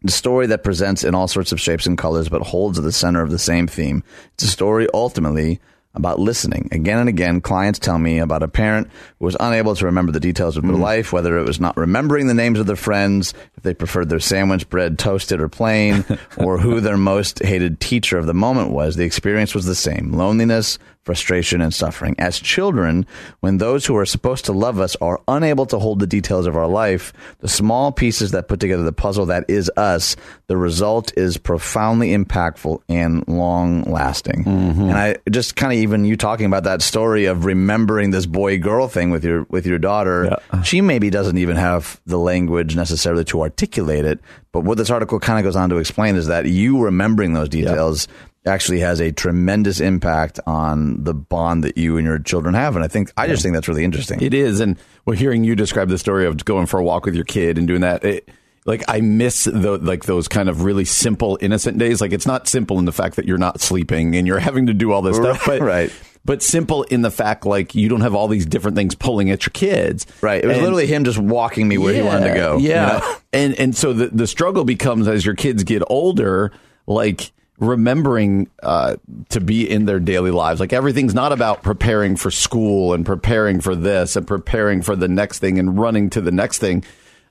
The 0.00 0.10
story 0.10 0.46
that 0.46 0.64
presents 0.64 1.04
in 1.04 1.14
all 1.14 1.28
sorts 1.28 1.52
of 1.52 1.60
shapes 1.60 1.86
and 1.86 1.98
colors, 1.98 2.30
but 2.30 2.40
holds 2.40 2.78
at 2.78 2.84
the 2.84 2.92
center 2.92 3.20
of 3.20 3.30
the 3.30 3.38
same 3.38 3.66
theme. 3.66 4.02
It's 4.32 4.44
a 4.44 4.48
story 4.48 4.88
ultimately 4.94 5.60
about 5.94 6.18
listening. 6.18 6.68
Again 6.72 6.98
and 6.98 7.08
again, 7.08 7.40
clients 7.40 7.78
tell 7.78 7.98
me 7.98 8.18
about 8.18 8.42
a 8.42 8.48
parent 8.48 8.88
who 9.18 9.26
was 9.26 9.36
unable 9.38 9.74
to 9.76 9.84
remember 9.84 10.12
the 10.12 10.20
details 10.20 10.56
of 10.56 10.64
their 10.64 10.72
mm. 10.72 10.80
life, 10.80 11.12
whether 11.12 11.38
it 11.38 11.46
was 11.46 11.60
not 11.60 11.76
remembering 11.76 12.26
the 12.26 12.34
names 12.34 12.58
of 12.58 12.66
their 12.66 12.74
friends, 12.74 13.32
if 13.56 13.62
they 13.62 13.74
preferred 13.74 14.08
their 14.08 14.18
sandwich 14.18 14.68
bread 14.68 14.98
toasted 14.98 15.40
or 15.40 15.48
plain, 15.48 16.04
or 16.38 16.58
who 16.58 16.80
their 16.80 16.96
most 16.96 17.40
hated 17.40 17.80
teacher 17.80 18.18
of 18.18 18.26
the 18.26 18.34
moment 18.34 18.70
was. 18.70 18.96
The 18.96 19.04
experience 19.04 19.54
was 19.54 19.66
the 19.66 19.74
same 19.74 20.12
loneliness, 20.12 20.78
frustration, 21.04 21.60
and 21.60 21.72
suffering. 21.72 22.14
As 22.18 22.40
children, 22.40 23.06
when 23.40 23.58
those 23.58 23.84
who 23.86 23.96
are 23.96 24.06
supposed 24.06 24.46
to 24.46 24.52
love 24.52 24.80
us 24.80 24.96
are 24.96 25.20
unable 25.28 25.66
to 25.66 25.78
hold 25.78 26.00
the 26.00 26.06
details 26.06 26.46
of 26.46 26.56
our 26.56 26.66
life, 26.66 27.12
the 27.40 27.48
small 27.48 27.92
pieces 27.92 28.30
that 28.32 28.48
put 28.48 28.60
together 28.60 28.82
the 28.82 28.92
puzzle 28.92 29.26
that 29.26 29.44
is 29.48 29.70
us, 29.76 30.16
the 30.46 30.56
result 30.56 31.12
is 31.16 31.36
profoundly 31.36 32.10
impactful 32.10 32.80
and 32.88 33.26
long 33.28 33.82
lasting. 33.82 34.44
Mm-hmm. 34.44 34.82
And 34.82 34.92
I 34.92 35.16
just 35.30 35.56
kind 35.56 35.72
of 35.72 35.78
even 35.78 36.04
you 36.04 36.16
talking 36.16 36.46
about 36.46 36.64
that 36.64 36.82
story 36.82 37.26
of 37.26 37.44
remembering 37.44 38.10
this 38.10 38.26
boy 38.26 38.58
girl 38.58 38.88
thing 38.88 39.10
with 39.10 39.24
your 39.24 39.44
with 39.50 39.66
your 39.66 39.78
daughter, 39.78 40.38
she 40.64 40.80
maybe 40.80 41.10
doesn't 41.10 41.38
even 41.38 41.56
have 41.56 42.00
the 42.06 42.18
language 42.18 42.76
necessarily 42.76 43.24
to 43.24 43.42
articulate 43.42 44.04
it. 44.04 44.20
But 44.52 44.60
what 44.60 44.78
this 44.78 44.90
article 44.90 45.18
kind 45.18 45.38
of 45.38 45.44
goes 45.44 45.56
on 45.56 45.68
to 45.70 45.78
explain 45.78 46.16
is 46.16 46.28
that 46.28 46.46
you 46.46 46.80
remembering 46.80 47.32
those 47.32 47.48
details 47.48 48.08
actually 48.46 48.80
has 48.80 49.00
a 49.00 49.10
tremendous 49.12 49.80
impact 49.80 50.38
on 50.46 51.02
the 51.02 51.14
bond 51.14 51.64
that 51.64 51.76
you 51.78 51.96
and 51.96 52.06
your 52.06 52.18
children 52.18 52.54
have. 52.54 52.76
And 52.76 52.84
I 52.84 52.88
think 52.88 53.10
I 53.16 53.26
just 53.26 53.42
think 53.42 53.54
that's 53.54 53.68
really 53.68 53.84
interesting. 53.84 54.20
It 54.20 54.34
is, 54.34 54.60
and 54.60 54.78
well, 55.06 55.16
hearing 55.16 55.44
you 55.44 55.56
describe 55.56 55.88
the 55.88 55.98
story 55.98 56.26
of 56.26 56.44
going 56.44 56.66
for 56.66 56.78
a 56.78 56.84
walk 56.84 57.06
with 57.06 57.14
your 57.14 57.24
kid 57.24 57.56
and 57.58 57.66
doing 57.66 57.80
that, 57.80 58.04
it, 58.04 58.28
like 58.66 58.82
I 58.88 59.00
miss 59.00 59.44
the 59.44 59.78
like 59.78 60.04
those 60.04 60.28
kind 60.28 60.48
of 60.48 60.62
really 60.62 60.84
simple, 60.84 61.38
innocent 61.40 61.78
days. 61.78 62.00
Like 62.00 62.12
it's 62.12 62.26
not 62.26 62.46
simple 62.48 62.78
in 62.78 62.84
the 62.84 62.92
fact 62.92 63.16
that 63.16 63.26
you're 63.26 63.38
not 63.38 63.60
sleeping 63.60 64.14
and 64.16 64.26
you're 64.26 64.38
having 64.38 64.66
to 64.66 64.74
do 64.74 64.92
all 64.92 65.02
this 65.02 65.16
stuff, 65.16 65.42
but 65.46 65.60
Right. 65.60 65.90
But 66.26 66.42
simple 66.42 66.84
in 66.84 67.02
the 67.02 67.10
fact 67.10 67.44
like 67.44 67.74
you 67.74 67.90
don't 67.90 68.00
have 68.00 68.14
all 68.14 68.28
these 68.28 68.46
different 68.46 68.78
things 68.78 68.94
pulling 68.94 69.30
at 69.30 69.44
your 69.44 69.50
kids. 69.52 70.06
right. 70.22 70.42
It 70.42 70.46
was 70.46 70.56
And- 70.56 70.62
literally 70.64 70.86
him 70.86 71.04
just 71.04 71.18
walking 71.18 71.68
me 71.68 71.76
where 71.76 71.92
he 71.92 72.00
wanted 72.00 72.28
to 72.28 72.34
go. 72.34 72.56
you 72.56 72.70
Yeah. 72.70 72.86
know? 73.02 73.16
And 73.34 73.54
and 73.60 73.76
so 73.76 73.92
the 73.92 74.06
the 74.08 74.26
struggle 74.26 74.64
becomes 74.64 75.06
as 75.08 75.26
your 75.26 75.34
kids 75.34 75.64
get 75.64 75.82
older, 75.88 76.50
like 76.86 77.30
remembering 77.58 78.48
uh, 78.62 78.96
to 79.28 79.40
be 79.40 79.68
in 79.68 79.84
their 79.84 80.00
daily 80.00 80.30
lives. 80.30 80.60
Like 80.60 80.72
everything's 80.72 81.14
not 81.14 81.32
about 81.32 81.62
preparing 81.62 82.16
for 82.16 82.30
school 82.30 82.94
and 82.94 83.06
preparing 83.06 83.60
for 83.60 83.74
this 83.76 84.16
and 84.16 84.26
preparing 84.26 84.82
for 84.82 84.96
the 84.96 85.08
next 85.08 85.38
thing 85.38 85.58
and 85.58 85.78
running 85.78 86.10
to 86.10 86.20
the 86.20 86.32
next 86.32 86.58
thing. 86.58 86.84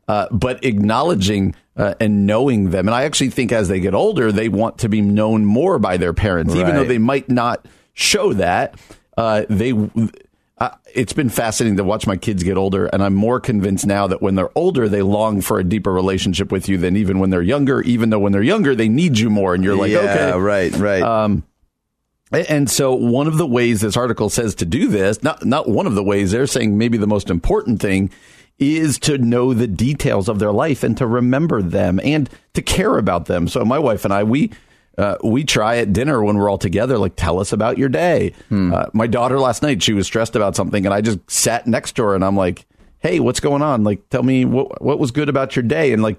uh, 0.07 0.27
but 0.31 0.63
acknowledging 0.65 1.55
uh, 1.77 1.93
and 1.99 2.27
knowing 2.27 2.71
them. 2.71 2.87
And 2.87 2.95
I 2.95 3.03
actually 3.03 3.29
think 3.29 3.51
as 3.53 3.69
they 3.69 3.79
get 3.79 3.93
older, 3.93 4.31
they 4.33 4.49
want 4.49 4.79
to 4.79 4.89
be 4.89 4.99
known 5.01 5.45
more 5.45 5.79
by 5.79 5.95
their 5.97 6.13
parents, 6.13 6.53
even 6.55 6.75
though 6.75 6.83
they 6.83 6.97
might 6.97 7.29
not 7.29 7.65
show 7.93 8.33
that. 8.33 8.75
Uh, 9.17 9.45
they. 9.49 9.71
Uh, 10.63 10.69
it's 10.93 11.11
been 11.11 11.27
fascinating 11.27 11.75
to 11.75 11.83
watch 11.83 12.07
my 12.07 12.15
kids 12.15 12.41
get 12.41 12.55
older, 12.55 12.85
and 12.85 13.03
I'm 13.03 13.13
more 13.13 13.41
convinced 13.41 13.85
now 13.85 14.07
that 14.07 14.21
when 14.21 14.35
they're 14.35 14.57
older, 14.57 14.87
they 14.87 15.01
long 15.01 15.41
for 15.41 15.59
a 15.59 15.63
deeper 15.63 15.91
relationship 15.91 16.53
with 16.53 16.69
you 16.69 16.77
than 16.77 16.95
even 16.95 17.19
when 17.19 17.31
they're 17.31 17.41
younger. 17.41 17.81
Even 17.81 18.11
though 18.11 18.19
when 18.19 18.31
they're 18.31 18.41
younger, 18.41 18.73
they 18.73 18.87
need 18.87 19.19
you 19.19 19.29
more, 19.29 19.53
and 19.53 19.61
you're 19.61 19.75
like, 19.75 19.91
yeah, 19.91 19.99
okay, 19.99 20.39
right, 20.39 20.73
right. 20.77 21.01
um, 21.01 21.43
and 22.31 22.69
so 22.71 22.93
one 22.93 23.27
of 23.27 23.37
the 23.37 23.45
ways 23.45 23.81
this 23.81 23.97
article 23.97 24.29
says 24.29 24.55
to 24.55 24.65
do 24.65 24.87
this, 24.87 25.21
not 25.21 25.45
not 25.45 25.67
one 25.67 25.85
of 25.85 25.95
the 25.95 26.03
ways 26.03 26.31
they're 26.31 26.47
saying 26.47 26.77
maybe 26.77 26.97
the 26.97 27.07
most 27.07 27.29
important 27.29 27.81
thing 27.81 28.09
is 28.57 28.97
to 28.99 29.17
know 29.17 29.53
the 29.53 29.67
details 29.67 30.29
of 30.29 30.39
their 30.39 30.53
life 30.53 30.81
and 30.81 30.95
to 30.97 31.05
remember 31.05 31.61
them 31.61 31.99
and 32.05 32.29
to 32.53 32.61
care 32.61 32.97
about 32.97 33.25
them. 33.25 33.49
So 33.49 33.65
my 33.65 33.79
wife 33.79 34.05
and 34.05 34.13
I 34.13 34.23
we 34.23 34.51
uh, 34.97 35.17
we 35.23 35.43
try 35.43 35.77
at 35.77 35.91
dinner 35.93 36.23
when 36.23 36.37
we're 36.37 36.49
all 36.49 36.57
together, 36.57 36.97
like 36.97 37.15
tell 37.15 37.39
us 37.39 37.51
about 37.51 37.77
your 37.77 37.89
day. 37.89 38.33
Uh, 38.73 38.85
my 38.93 39.07
daughter 39.07 39.39
last 39.39 39.63
night 39.63 39.81
she 39.81 39.93
was 39.93 40.05
stressed 40.05 40.35
about 40.35 40.55
something, 40.55 40.85
and 40.85 40.93
I 40.93 41.01
just 41.01 41.19
sat 41.29 41.65
next 41.67 41.93
to 41.93 42.03
her 42.03 42.15
and 42.15 42.23
I'm 42.23 42.35
like, 42.37 42.65
"Hey, 42.99 43.19
what's 43.19 43.39
going 43.39 43.61
on? 43.61 43.83
Like, 43.83 44.07
tell 44.09 44.23
me 44.23 44.45
what 44.45 44.81
what 44.81 44.99
was 44.99 45.11
good 45.11 45.29
about 45.29 45.55
your 45.55 45.63
day." 45.63 45.93
And 45.93 46.03
like 46.03 46.17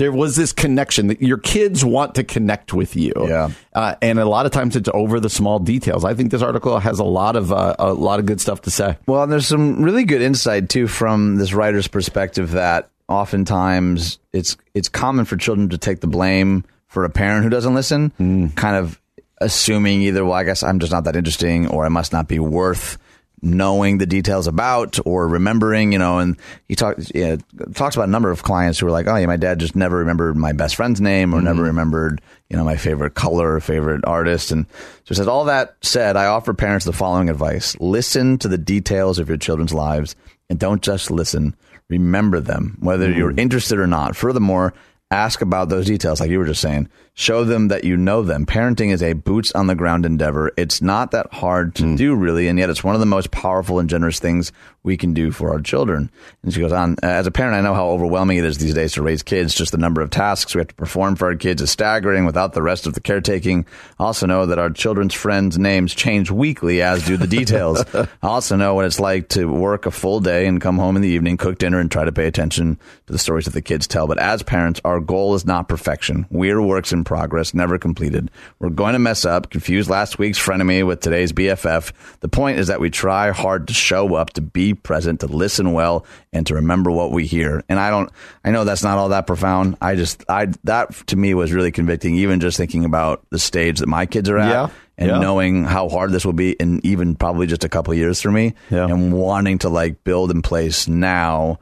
there 0.00 0.12
was 0.12 0.34
this 0.34 0.50
connection 0.52 1.08
that 1.08 1.20
your 1.20 1.36
kids 1.36 1.84
want 1.84 2.14
to 2.14 2.24
connect 2.24 2.72
with 2.72 2.96
you. 2.96 3.12
Yeah. 3.18 3.50
Uh, 3.74 3.96
and 4.00 4.18
a 4.18 4.24
lot 4.24 4.46
of 4.46 4.52
times 4.52 4.74
it's 4.74 4.88
over 4.94 5.20
the 5.20 5.28
small 5.28 5.58
details. 5.58 6.06
I 6.06 6.14
think 6.14 6.30
this 6.30 6.40
article 6.40 6.78
has 6.78 6.98
a 6.98 7.04
lot 7.04 7.36
of 7.36 7.52
uh, 7.52 7.76
a 7.78 7.92
lot 7.92 8.18
of 8.18 8.26
good 8.26 8.40
stuff 8.40 8.62
to 8.62 8.70
say. 8.70 8.96
Well, 9.06 9.22
and 9.22 9.30
there's 9.30 9.46
some 9.46 9.82
really 9.82 10.04
good 10.04 10.22
insight 10.22 10.68
too 10.68 10.88
from 10.88 11.36
this 11.36 11.52
writer's 11.52 11.86
perspective 11.86 12.52
that 12.52 12.90
oftentimes 13.08 14.18
it's 14.32 14.56
it's 14.72 14.88
common 14.88 15.26
for 15.26 15.36
children 15.36 15.68
to 15.68 15.78
take 15.78 16.00
the 16.00 16.06
blame 16.06 16.64
for 16.90 17.04
a 17.04 17.10
parent 17.10 17.44
who 17.44 17.50
doesn't 17.50 17.74
listen, 17.74 18.12
mm. 18.18 18.54
kind 18.56 18.76
of 18.76 19.00
assuming 19.40 20.02
either, 20.02 20.24
well, 20.24 20.34
I 20.34 20.44
guess 20.44 20.62
I'm 20.62 20.80
just 20.80 20.92
not 20.92 21.04
that 21.04 21.16
interesting, 21.16 21.68
or 21.68 21.86
I 21.86 21.88
must 21.88 22.12
not 22.12 22.28
be 22.28 22.40
worth 22.40 22.98
knowing 23.42 23.98
the 23.98 24.06
details 24.06 24.46
about 24.46 24.98
or 25.06 25.26
remembering, 25.26 25.92
you 25.92 25.98
know, 25.98 26.18
and 26.18 26.36
he 26.68 26.74
talks 26.74 27.10
yeah, 27.14 27.36
talks 27.74 27.94
about 27.96 28.08
a 28.08 28.10
number 28.10 28.30
of 28.30 28.42
clients 28.42 28.78
who 28.78 28.86
are 28.86 28.90
like, 28.90 29.06
oh 29.06 29.16
yeah, 29.16 29.24
my 29.24 29.36
dad 29.36 29.60
just 29.60 29.74
never 29.74 29.98
remembered 29.98 30.36
my 30.36 30.52
best 30.52 30.76
friend's 30.76 31.00
name 31.00 31.32
or 31.32 31.40
never 31.40 31.60
mm-hmm. 31.60 31.68
remembered, 31.68 32.20
you 32.50 32.56
know, 32.56 32.64
my 32.64 32.76
favorite 32.76 33.14
color, 33.14 33.60
favorite 33.60 34.04
artist. 34.04 34.50
And 34.50 34.66
so 34.68 35.04
he 35.06 35.14
says, 35.14 35.28
all 35.28 35.44
that 35.46 35.76
said, 35.80 36.16
I 36.16 36.26
offer 36.26 36.52
parents 36.52 36.84
the 36.84 36.92
following 36.92 37.30
advice. 37.30 37.78
Listen 37.80 38.36
to 38.38 38.48
the 38.48 38.58
details 38.58 39.18
of 39.18 39.28
your 39.28 39.38
children's 39.38 39.72
lives 39.72 40.16
and 40.50 40.58
don't 40.58 40.82
just 40.82 41.10
listen. 41.10 41.54
Remember 41.88 42.40
them, 42.40 42.76
whether 42.80 43.10
you're 43.10 43.32
mm. 43.32 43.40
interested 43.40 43.78
or 43.78 43.86
not. 43.86 44.16
Furthermore, 44.16 44.74
ask 45.10 45.40
about 45.40 45.68
those 45.68 45.86
details, 45.86 46.20
like 46.20 46.30
you 46.30 46.38
were 46.38 46.44
just 46.44 46.60
saying. 46.60 46.88
Show 47.14 47.44
them 47.44 47.68
that 47.68 47.84
you 47.84 47.96
know 47.96 48.22
them. 48.22 48.46
Parenting 48.46 48.92
is 48.92 49.02
a 49.02 49.12
boots 49.12 49.52
on 49.52 49.66
the 49.66 49.74
ground 49.74 50.06
endeavor. 50.06 50.52
It's 50.56 50.80
not 50.80 51.10
that 51.10 51.32
hard 51.32 51.74
to 51.76 51.84
hmm. 51.84 51.96
do, 51.96 52.14
really, 52.14 52.48
and 52.48 52.58
yet 52.58 52.70
it's 52.70 52.84
one 52.84 52.94
of 52.94 53.00
the 53.00 53.06
most 53.06 53.30
powerful 53.30 53.78
and 53.78 53.90
generous 53.90 54.18
things 54.18 54.52
we 54.82 54.96
can 54.96 55.12
do 55.12 55.30
for 55.30 55.50
our 55.52 55.60
children. 55.60 56.10
And 56.42 56.52
she 56.52 56.60
goes 56.60 56.72
on, 56.72 56.94
uh, 57.02 57.06
as 57.06 57.26
a 57.26 57.30
parent, 57.30 57.54
I 57.54 57.60
know 57.60 57.74
how 57.74 57.88
overwhelming 57.90 58.38
it 58.38 58.44
is 58.44 58.56
these 58.56 58.72
days 58.72 58.92
to 58.92 59.02
raise 59.02 59.22
kids. 59.22 59.54
Just 59.54 59.72
the 59.72 59.78
number 59.78 60.00
of 60.00 60.08
tasks 60.08 60.54
we 60.54 60.60
have 60.60 60.68
to 60.68 60.74
perform 60.74 61.16
for 61.16 61.26
our 61.26 61.36
kids 61.36 61.60
is 61.60 61.70
staggering 61.70 62.24
without 62.24 62.54
the 62.54 62.62
rest 62.62 62.86
of 62.86 62.94
the 62.94 63.00
caretaking. 63.00 63.66
I 63.98 64.04
also 64.04 64.26
know 64.26 64.46
that 64.46 64.58
our 64.58 64.70
children's 64.70 65.12
friends' 65.12 65.58
names 65.58 65.94
change 65.94 66.30
weekly, 66.30 66.80
as 66.80 67.04
do 67.04 67.18
the 67.18 67.26
details. 67.26 67.84
I 67.94 68.08
also 68.22 68.56
know 68.56 68.74
what 68.74 68.86
it's 68.86 69.00
like 69.00 69.28
to 69.30 69.44
work 69.44 69.84
a 69.84 69.90
full 69.90 70.20
day 70.20 70.46
and 70.46 70.60
come 70.60 70.78
home 70.78 70.96
in 70.96 71.02
the 71.02 71.08
evening, 71.08 71.36
cook 71.36 71.58
dinner, 71.58 71.78
and 71.78 71.90
try 71.90 72.04
to 72.04 72.12
pay 72.12 72.26
attention 72.26 72.76
to 73.06 73.12
the 73.12 73.18
stories 73.18 73.44
that 73.44 73.52
the 73.52 73.60
kids 73.60 73.86
tell. 73.86 74.06
But 74.06 74.18
as 74.18 74.42
parents, 74.42 74.80
our 74.84 75.00
goal 75.00 75.34
is 75.34 75.44
not 75.44 75.68
perfection. 75.68 76.26
We're 76.30 76.62
works 76.62 76.92
in 76.92 77.04
progress, 77.10 77.52
never 77.54 77.76
completed. 77.76 78.30
We're 78.60 78.70
going 78.70 78.92
to 78.92 79.00
mess 79.00 79.24
up, 79.24 79.50
confuse 79.50 79.90
last 79.90 80.20
week's 80.20 80.38
frenemy 80.38 80.86
with 80.86 81.00
today's 81.00 81.32
BFF. 81.32 81.90
The 82.20 82.28
point 82.28 82.60
is 82.60 82.68
that 82.68 82.78
we 82.78 82.88
try 82.88 83.32
hard 83.32 83.66
to 83.66 83.74
show 83.74 84.14
up, 84.14 84.30
to 84.34 84.40
be 84.40 84.74
present, 84.74 85.18
to 85.20 85.26
listen 85.26 85.72
well, 85.72 86.06
and 86.32 86.46
to 86.46 86.54
remember 86.54 86.92
what 86.92 87.10
we 87.10 87.26
hear. 87.26 87.64
And 87.68 87.80
I 87.80 87.90
don't, 87.90 88.08
I 88.44 88.52
know 88.52 88.62
that's 88.62 88.84
not 88.84 88.96
all 88.96 89.08
that 89.08 89.26
profound. 89.26 89.76
I 89.82 89.96
just, 89.96 90.24
I, 90.28 90.46
that 90.62 90.92
to 91.08 91.16
me 91.16 91.34
was 91.34 91.52
really 91.52 91.72
convicting, 91.72 92.14
even 92.14 92.38
just 92.38 92.56
thinking 92.56 92.84
about 92.84 93.26
the 93.30 93.40
stage 93.40 93.80
that 93.80 93.88
my 93.88 94.06
kids 94.06 94.28
are 94.28 94.38
at 94.38 94.48
Yeah. 94.48 94.68
and 94.96 95.08
Yeah. 95.08 95.18
knowing 95.18 95.64
how 95.64 95.88
hard 95.88 96.12
this 96.12 96.24
will 96.24 96.32
be 96.32 96.52
in 96.52 96.80
even 96.86 97.16
probably 97.16 97.48
just 97.48 97.64
a 97.64 97.68
couple 97.68 97.90
of 97.90 97.98
years 97.98 98.20
for 98.20 98.30
me 98.30 98.54
Yeah. 98.70 98.84
and 98.86 99.12
wanting 99.12 99.58
to 99.58 99.68
like 99.68 100.04
build 100.04 100.30
in 100.30 100.42
place 100.42 100.86
now 100.86 101.58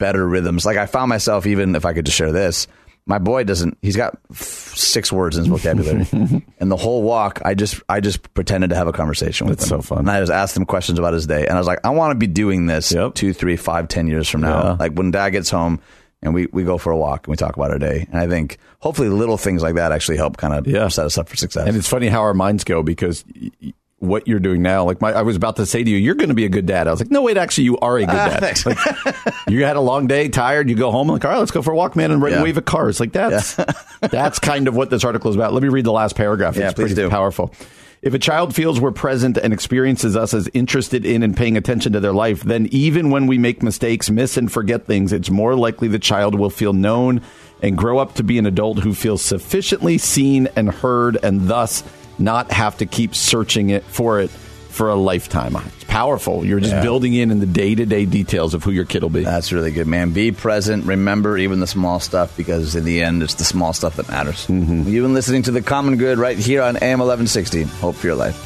better 0.00 0.26
rhythms. 0.26 0.66
Like 0.66 0.76
I 0.76 0.86
found 0.86 1.08
myself 1.08 1.46
even 1.46 1.76
if 1.76 1.84
I 1.86 1.92
could 1.92 2.04
just 2.06 2.18
share 2.18 2.32
this, 2.32 2.66
my 3.08 3.18
boy 3.18 3.42
doesn't 3.42 3.76
he's 3.82 3.96
got 3.96 4.16
f- 4.30 4.36
six 4.76 5.10
words 5.10 5.36
in 5.36 5.44
his 5.44 5.48
vocabulary 5.48 6.06
and 6.60 6.70
the 6.70 6.76
whole 6.76 7.02
walk 7.02 7.40
I 7.44 7.54
just 7.54 7.82
I 7.88 7.98
just 8.00 8.32
pretended 8.34 8.70
to 8.70 8.76
have 8.76 8.86
a 8.86 8.92
conversation 8.92 9.48
with 9.48 9.58
That's 9.58 9.70
him 9.70 9.80
so 9.80 9.82
fun. 9.82 9.98
and 10.00 10.10
I 10.10 10.20
just 10.20 10.30
asked 10.30 10.56
him 10.56 10.64
questions 10.66 10.98
about 11.00 11.14
his 11.14 11.26
day 11.26 11.46
and 11.46 11.54
I 11.54 11.58
was 11.58 11.66
like 11.66 11.80
I 11.84 11.90
want 11.90 12.12
to 12.12 12.14
be 12.16 12.26
doing 12.28 12.66
this 12.66 12.92
Yep. 12.92 13.14
two 13.14 13.32
three 13.32 13.56
five 13.56 13.88
ten 13.88 14.06
years 14.06 14.28
from 14.28 14.42
now 14.42 14.62
Yeah. 14.62 14.72
like 14.78 14.92
when 14.92 15.10
dad 15.10 15.30
gets 15.30 15.50
home 15.50 15.80
and 16.20 16.34
we, 16.34 16.46
we 16.52 16.64
go 16.64 16.78
for 16.78 16.90
a 16.92 16.96
walk 16.96 17.26
and 17.26 17.32
we 17.32 17.36
talk 17.36 17.56
about 17.56 17.70
our 17.70 17.78
day 17.78 18.06
and 18.10 18.20
I 18.20 18.26
think 18.28 18.58
hopefully 18.80 19.08
little 19.08 19.38
things 19.38 19.62
like 19.62 19.76
that 19.76 19.90
actually 19.92 20.16
help 20.18 20.36
kind 20.36 20.52
of 20.54 20.66
Yeah. 20.66 20.88
set 20.88 21.06
us 21.06 21.16
up 21.18 21.28
for 21.28 21.36
success 21.36 21.66
And 21.66 21.76
it's 21.76 21.88
funny 21.88 22.08
how 22.08 22.20
our 22.20 22.34
minds 22.34 22.64
go 22.64 22.82
because 22.82 23.24
y- 23.62 23.72
what 24.00 24.28
you're 24.28 24.38
doing 24.38 24.62
now, 24.62 24.84
like 24.84 25.00
my, 25.00 25.12
I 25.12 25.22
was 25.22 25.34
about 25.34 25.56
to 25.56 25.66
say 25.66 25.82
to 25.82 25.90
you, 25.90 25.96
you're 25.96 26.14
going 26.14 26.28
to 26.28 26.34
be 26.34 26.44
a 26.44 26.48
good 26.48 26.66
dad. 26.66 26.86
I 26.86 26.92
was 26.92 27.00
like, 27.00 27.10
no, 27.10 27.22
wait, 27.22 27.36
actually, 27.36 27.64
you 27.64 27.78
are 27.78 27.96
a 27.98 28.06
good 28.06 28.12
dad. 28.12 28.40
thanks. 28.40 28.64
Like, 28.64 28.78
you 29.48 29.64
had 29.64 29.74
a 29.76 29.80
long 29.80 30.06
day, 30.06 30.28
tired. 30.28 30.70
You 30.70 30.76
go 30.76 30.92
home, 30.92 31.08
like, 31.08 31.24
all 31.24 31.32
right, 31.32 31.38
let's 31.38 31.50
go 31.50 31.62
for 31.62 31.72
a 31.72 31.76
walk, 31.76 31.96
man, 31.96 32.12
and 32.12 32.22
Yeah. 32.22 32.42
wave 32.42 32.56
at 32.58 32.64
cars. 32.64 33.00
Like 33.00 33.10
that's 33.12 33.56
that's 34.00 34.38
kind 34.38 34.68
of 34.68 34.76
what 34.76 34.90
this 34.90 35.04
article 35.04 35.30
is 35.30 35.36
about. 35.36 35.52
Let 35.52 35.62
me 35.64 35.68
read 35.68 35.84
the 35.84 35.92
last 35.92 36.14
paragraph. 36.14 36.56
Yeah, 36.56 36.66
it's 36.66 36.74
please 36.74 36.94
pretty 36.94 37.02
do. 37.02 37.10
powerful. 37.10 37.52
If 38.00 38.14
a 38.14 38.18
child 38.20 38.54
feels 38.54 38.80
we're 38.80 38.92
present 38.92 39.36
and 39.36 39.52
experiences 39.52 40.14
us 40.16 40.32
as 40.32 40.48
interested 40.54 41.04
in 41.04 41.24
and 41.24 41.36
paying 41.36 41.56
attention 41.56 41.94
to 41.94 42.00
their 42.00 42.12
life, 42.12 42.42
then 42.44 42.68
even 42.70 43.10
when 43.10 43.26
we 43.26 43.38
make 43.38 43.60
mistakes, 43.60 44.08
miss 44.08 44.36
and 44.36 44.50
forget 44.52 44.86
things, 44.86 45.12
it's 45.12 45.30
more 45.30 45.56
likely 45.56 45.88
the 45.88 45.98
child 45.98 46.36
will 46.36 46.50
feel 46.50 46.72
known 46.72 47.20
and 47.60 47.76
grow 47.76 47.98
up 47.98 48.14
to 48.14 48.22
be 48.22 48.38
an 48.38 48.46
adult 48.46 48.78
who 48.78 48.94
feels 48.94 49.20
sufficiently 49.20 49.98
seen 49.98 50.48
and 50.54 50.70
heard 50.70 51.18
and 51.24 51.48
thus 51.48 51.82
not 52.18 52.50
have 52.52 52.78
to 52.78 52.86
keep 52.86 53.14
searching 53.14 53.70
it 53.70 53.84
for 53.84 54.20
it 54.20 54.30
for 54.30 54.90
a 54.90 54.94
lifetime. 54.94 55.56
It's 55.76 55.84
powerful. 55.84 56.44
You're 56.44 56.60
just 56.60 56.72
Yeah. 56.72 56.82
building 56.82 57.12
in 57.14 57.30
in 57.32 57.40
the 57.40 57.46
day-to-day 57.46 58.04
details 58.04 58.54
of 58.54 58.62
who 58.62 58.70
your 58.70 58.84
kid 58.84 59.02
will 59.02 59.10
be. 59.10 59.24
That's 59.24 59.52
really 59.52 59.72
good, 59.72 59.86
man. 59.88 60.10
Be 60.10 60.30
present. 60.30 60.84
Remember 60.84 61.36
even 61.36 61.58
the 61.58 61.66
small 61.66 61.98
stuff 61.98 62.36
because 62.36 62.76
in 62.76 62.84
the 62.84 63.02
end, 63.02 63.22
it's 63.22 63.34
the 63.34 63.44
small 63.44 63.72
stuff 63.72 63.96
that 63.96 64.08
matters. 64.08 64.46
Mm-hmm. 64.46 64.88
You've 64.88 65.04
been 65.04 65.14
listening 65.14 65.42
to 65.44 65.50
The 65.50 65.62
Common 65.62 65.96
Good 65.96 66.18
right 66.18 66.38
here 66.38 66.62
on 66.62 66.76
AM 66.76 67.00
1160. 67.00 67.64
Hope 67.64 67.96
for 67.96 68.06
your 68.06 68.16
life. 68.16 68.44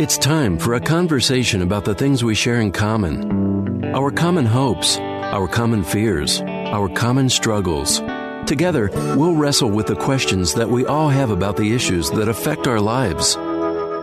It's 0.00 0.16
time 0.16 0.58
for 0.58 0.74
a 0.74 0.80
conversation 0.80 1.60
about 1.60 1.84
the 1.84 1.94
things 1.94 2.22
we 2.22 2.36
share 2.36 2.60
in 2.60 2.70
common 2.70 3.84
our 3.94 4.10
common 4.12 4.46
hopes, 4.46 4.98
our 5.28 5.46
common 5.46 5.84
fears, 5.84 6.40
our 6.40 6.88
common 6.88 7.28
struggles. 7.28 8.00
Together, 8.46 8.88
we'll 9.14 9.34
wrestle 9.34 9.70
with 9.70 9.86
the 9.86 9.94
questions 9.94 10.54
that 10.54 10.70
we 10.70 10.86
all 10.86 11.10
have 11.10 11.30
about 11.30 11.56
the 11.56 11.74
issues 11.74 12.10
that 12.12 12.30
affect 12.30 12.66
our 12.66 12.80
lives. 12.80 13.34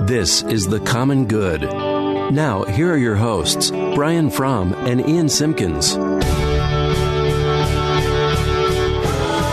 This 0.02 0.44
is 0.44 0.68
The 0.68 0.80
Common 0.82 1.26
Good. 1.26 1.62
Now, 1.64 2.64
here 2.66 2.94
are 2.94 2.98
your 2.98 3.16
hosts, 3.16 3.72
Brian 3.72 4.30
Fromm 4.30 4.74
and 4.74 5.08
Ian 5.10 5.28
Simpkins. 5.28 5.96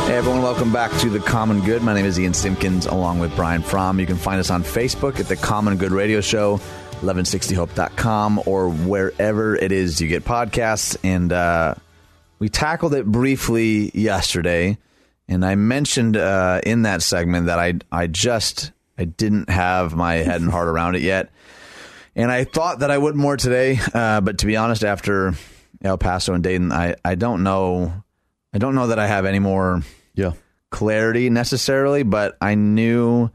Hey 0.02 0.18
everyone, 0.18 0.42
welcome 0.42 0.72
back 0.74 0.90
to 1.00 1.08
The 1.08 1.20
Common 1.20 1.62
Good. 1.62 1.82
My 1.82 1.94
name 1.94 2.04
is 2.04 2.20
Ian 2.20 2.34
Simpkins 2.34 2.84
along 2.84 3.18
with 3.18 3.34
Brian 3.34 3.62
Fromm. 3.62 3.98
You 3.98 4.04
can 4.06 4.18
find 4.18 4.38
us 4.38 4.50
on 4.50 4.62
Facebook 4.62 5.18
at 5.20 5.26
The 5.26 5.36
Common 5.36 5.78
Good 5.78 5.92
Radio 5.92 6.20
Show, 6.20 6.60
1160hope.com, 7.02 8.42
or 8.46 8.68
wherever 8.68 9.56
it 9.56 9.72
is 9.72 10.00
you 10.00 10.08
get 10.08 10.24
podcasts. 10.24 10.96
And 11.04 11.32
uh, 11.32 11.74
we 12.38 12.48
tackled 12.48 12.94
it 12.94 13.06
briefly 13.06 13.90
yesterday. 13.94 14.78
And 15.28 15.44
I 15.44 15.54
mentioned 15.54 16.16
uh, 16.16 16.60
in 16.64 16.82
that 16.82 17.02
segment 17.02 17.46
that 17.46 17.58
I, 17.58 17.74
I 17.90 18.06
just 18.06 18.72
I 18.98 19.04
didn't 19.04 19.48
have 19.48 19.94
my 19.94 20.14
head 20.16 20.40
and 20.40 20.50
heart 20.50 20.68
around 20.68 20.96
it 20.96 21.02
yet. 21.02 21.30
And 22.14 22.30
I 22.30 22.44
thought 22.44 22.80
that 22.80 22.90
I 22.90 22.98
would 22.98 23.16
more 23.16 23.36
today, 23.38 23.78
uh, 23.94 24.20
but 24.20 24.38
to 24.38 24.46
be 24.46 24.56
honest, 24.56 24.84
after 24.84 25.32
El 25.82 25.96
Paso 25.96 26.34
and 26.34 26.42
Dayton, 26.44 26.70
I, 26.70 26.96
I 27.04 27.14
don't 27.14 27.42
know 27.42 27.92
I 28.54 28.58
don't 28.58 28.74
know 28.74 28.88
that 28.88 28.98
I 28.98 29.06
have 29.06 29.24
any 29.24 29.38
more 29.38 29.80
Yeah. 30.14 30.32
clarity 30.70 31.30
necessarily, 31.30 32.02
but 32.02 32.36
I 32.42 32.54
knew 32.54 33.30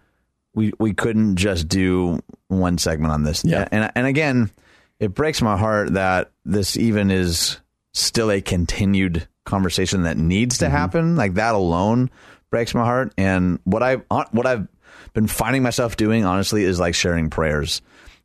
we 0.53 0.73
we 0.79 0.93
couldn't 0.93 1.37
just 1.37 1.67
do 1.67 2.19
one 2.47 2.77
segment 2.77 3.11
on 3.13 3.23
this. 3.23 3.43
Yeah. 3.45 3.67
And 3.71 3.91
and 3.95 4.07
again, 4.07 4.51
it 4.99 5.13
breaks 5.13 5.41
my 5.41 5.57
heart 5.57 5.93
that 5.93 6.31
this 6.45 6.77
even 6.77 7.11
is 7.11 7.59
still 7.93 8.31
a 8.31 8.41
continued 8.41 9.27
conversation 9.45 10.03
that 10.03 10.17
needs 10.17 10.59
to 10.59 10.65
Mm-hmm. 10.65 10.75
happen. 10.75 11.15
Like 11.15 11.35
that 11.35 11.55
alone 11.55 12.09
breaks 12.49 12.73
my 12.73 12.83
heart. 12.83 13.13
And 13.17 13.59
what 13.63 13.83
I 13.83 13.95
what 14.31 14.45
I've 14.45 14.67
been 15.13 15.27
finding 15.27 15.63
myself 15.63 15.97
doing 15.97 16.25
honestly 16.25 16.63
is 16.63 16.79
like 16.79 16.95
sharing 16.95 17.29
prayers. 17.29 17.81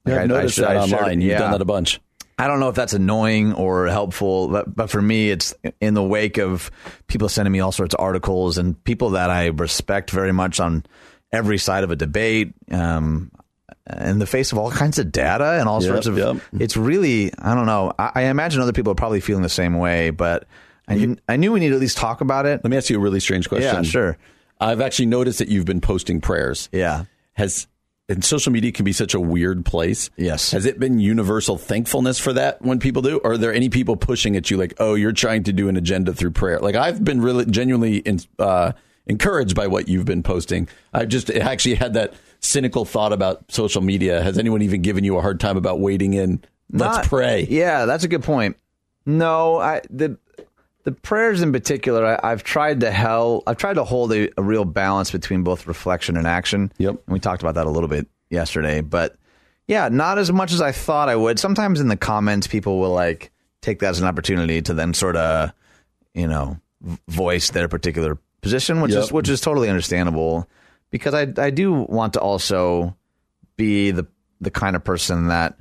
Yeah, 0.07 0.15
I've 0.15 0.19
I- 0.21 0.23
I 0.23 0.27
noticed 0.27 0.55
should- 0.57 0.65
that 0.65 0.77
I 0.77 0.81
online. 0.81 1.21
You've 1.21 1.31
yeah. 1.33 1.39
done 1.39 1.53
that 1.53 1.61
a 1.63 1.65
bunch. 1.67 2.01
I 2.39 2.49
don't 2.49 2.59
know 2.61 2.71
if 2.71 2.75
that's 2.75 2.95
annoying 2.95 3.53
or 3.53 3.87
helpful, 3.87 4.49
but, 4.49 4.75
but 4.75 4.91
for 4.91 5.01
me, 5.01 5.31
it's 5.31 5.55
in 5.81 5.95
the 5.95 6.03
wake 6.03 6.39
of 6.39 6.71
people 7.07 7.29
sending 7.29 7.53
me 7.53 7.61
all 7.61 7.71
sorts 7.71 7.95
of 7.95 8.01
articles 8.01 8.59
and 8.59 8.83
people 8.85 9.11
that 9.11 9.31
I 9.31 9.47
respect 9.49 10.11
very 10.11 10.33
much 10.33 10.59
on 10.59 10.85
every 11.31 11.59
side 11.59 11.85
of 11.85 11.91
a 11.93 11.97
debate, 11.97 12.53
um, 12.73 13.31
in 14.01 14.19
the 14.19 14.27
face 14.27 14.53
of 14.53 14.59
all 14.59 14.71
kinds 14.71 14.99
of 14.99 15.11
data 15.11 15.59
and 15.59 15.69
all 15.69 15.83
Yep, 15.83 15.91
sorts 15.93 16.07
of. 16.07 16.17
yep. 16.19 16.37
It's 16.59 16.77
really, 16.77 17.33
I 17.39 17.55
don't 17.55 17.67
know. 17.67 17.93
I, 17.99 18.13
I 18.15 18.23
imagine 18.25 18.61
other 18.61 18.73
people 18.73 18.93
are 18.93 18.97
probably 18.97 19.21
feeling 19.21 19.43
the 19.43 19.49
same 19.49 19.79
way, 19.79 20.11
but 20.11 20.47
I, 20.89 21.17
I 21.29 21.37
knew 21.37 21.53
we 21.53 21.61
need 21.61 21.71
to 21.71 21.75
at 21.75 21.81
least 21.81 21.97
talk 21.97 22.21
about 22.21 22.47
it. 22.47 22.61
Let 22.63 22.71
me 22.71 22.77
ask 22.77 22.91
you 22.91 22.97
a 22.97 23.01
really 23.01 23.21
strange 23.21 23.49
question. 23.49 23.75
Yeah, 23.75 23.83
sure. 23.83 24.19
I've 24.61 24.81
actually 24.81 25.07
noticed 25.07 25.39
that 25.41 25.49
you've 25.49 25.65
been 25.65 25.81
posting 25.81 26.21
prayers. 26.21 26.69
Yeah. 26.73 27.05
Has 27.33 27.67
and 28.09 28.25
social 28.25 28.53
media 28.53 28.73
can 28.73 28.85
be 28.85 28.93
such 28.93 29.15
a 29.15 29.21
weird 29.21 29.65
place. 29.65 30.11
Yes. 30.17 30.51
Has 30.51 30.67
it 30.67 30.79
been 30.79 30.99
universal 30.99 31.57
thankfulness 31.57 32.19
for 32.19 32.33
that 32.35 32.61
when 32.61 32.79
people 32.79 33.01
do? 33.01 33.19
Or 33.25 33.33
are 33.33 33.39
there 33.39 33.55
any 33.55 33.69
people 33.69 33.97
pushing 33.97 34.37
at 34.37 34.51
you 34.51 34.59
like, 34.59 34.75
oh, 34.79 34.95
you're 34.95 35.13
trying 35.13 35.45
to 35.45 35.53
do 35.53 35.69
an 35.69 35.77
agenda 35.77 36.13
through 36.13 36.33
prayer? 36.33 36.59
Like 36.59 36.75
I've 36.75 37.03
been 37.03 37.23
really 37.23 37.47
genuinely 37.47 37.99
in, 37.99 38.21
uh, 38.39 38.73
encouraged 39.07 39.55
by 39.55 39.67
what 39.69 39.89
you've 39.89 40.05
been 40.05 40.23
posting. 40.23 40.69
I've 40.93 41.09
just 41.09 41.31
actually 41.31 41.77
had 41.77 41.95
that 41.95 42.13
cynical 42.43 42.85
thought 42.85 43.13
about 43.13 43.51
social 43.51 43.81
media. 43.83 44.23
Has 44.23 44.39
anyone 44.39 44.63
even 44.63 44.83
given 44.83 45.05
you 45.05 45.17
a 45.17 45.21
hard 45.21 45.41
time 45.41 45.57
about 45.57 45.81
waiting 45.81 46.15
in? 46.15 46.43
Let's 46.73 46.99
Not- 46.99 47.05
pray. 47.07 47.47
Yeah, 47.49 47.85
that's 47.87 48.05
a 48.05 48.09
good 48.09 48.23
point. 48.23 48.57
No, 49.07 49.59
I 49.59 49.83
the 49.91 50.19
the 50.85 50.93
prayers 50.93 51.43
in 51.43 51.53
particular, 51.53 52.05
I, 52.25 52.33
I've 52.33 52.43
tried 52.43 52.81
to 52.81 52.91
hell. 52.91 53.43
I've 53.47 53.57
tried 53.57 53.75
to 53.75 53.85
hold 53.85 54.13
a, 54.13 54.29
a 54.39 54.43
real 54.43 54.65
balance 54.65 55.11
between 55.11 55.43
both 55.45 55.67
reflection 55.67 56.17
and 56.17 56.27
action. 56.27 56.73
Yep. 56.79 56.91
and 57.07 57.13
we 57.13 57.21
talked 57.21 57.43
about 57.43 57.55
that 57.55 57.67
a 57.67 57.71
little 57.71 57.89
bit 57.89 58.09
yesterday, 58.31 58.81
but 58.81 59.15
yeah, 59.69 59.89
not 59.89 60.19
as 60.19 60.33
much 60.33 60.53
as 60.53 60.61
I 60.61 60.73
thought 60.73 61.09
I 61.09 61.15
would. 61.17 61.39
Sometimes 61.39 61.81
in 61.81 61.87
the 61.89 61.97
comments, 61.97 62.47
people 62.49 62.81
will 62.81 62.91
like 62.91 63.31
take 63.61 63.79
that 63.81 63.91
as 63.91 64.01
an 64.01 64.07
opportunity 64.09 64.61
to 64.63 64.75
then 64.75 64.93
sort 64.93 65.15
of, 65.17 65.53
you 66.15 66.27
know, 66.27 66.59
voice 67.09 67.51
their 67.51 67.69
particular 67.69 68.19
position, 68.41 68.81
which 68.81 68.93
Yep. 68.93 69.03
is 69.05 69.13
which 69.13 69.29
is 69.29 69.41
totally 69.41 69.69
understandable. 69.69 70.49
Because 70.93 71.13
I 71.15 71.27
I 71.37 71.51
do 71.51 71.73
want 71.73 72.13
to 72.13 72.21
also 72.21 72.97
be 73.57 73.91
the 73.91 74.07
the 74.41 74.53
kind 74.53 74.77
of 74.77 74.85
person 74.85 75.27
that 75.29 75.57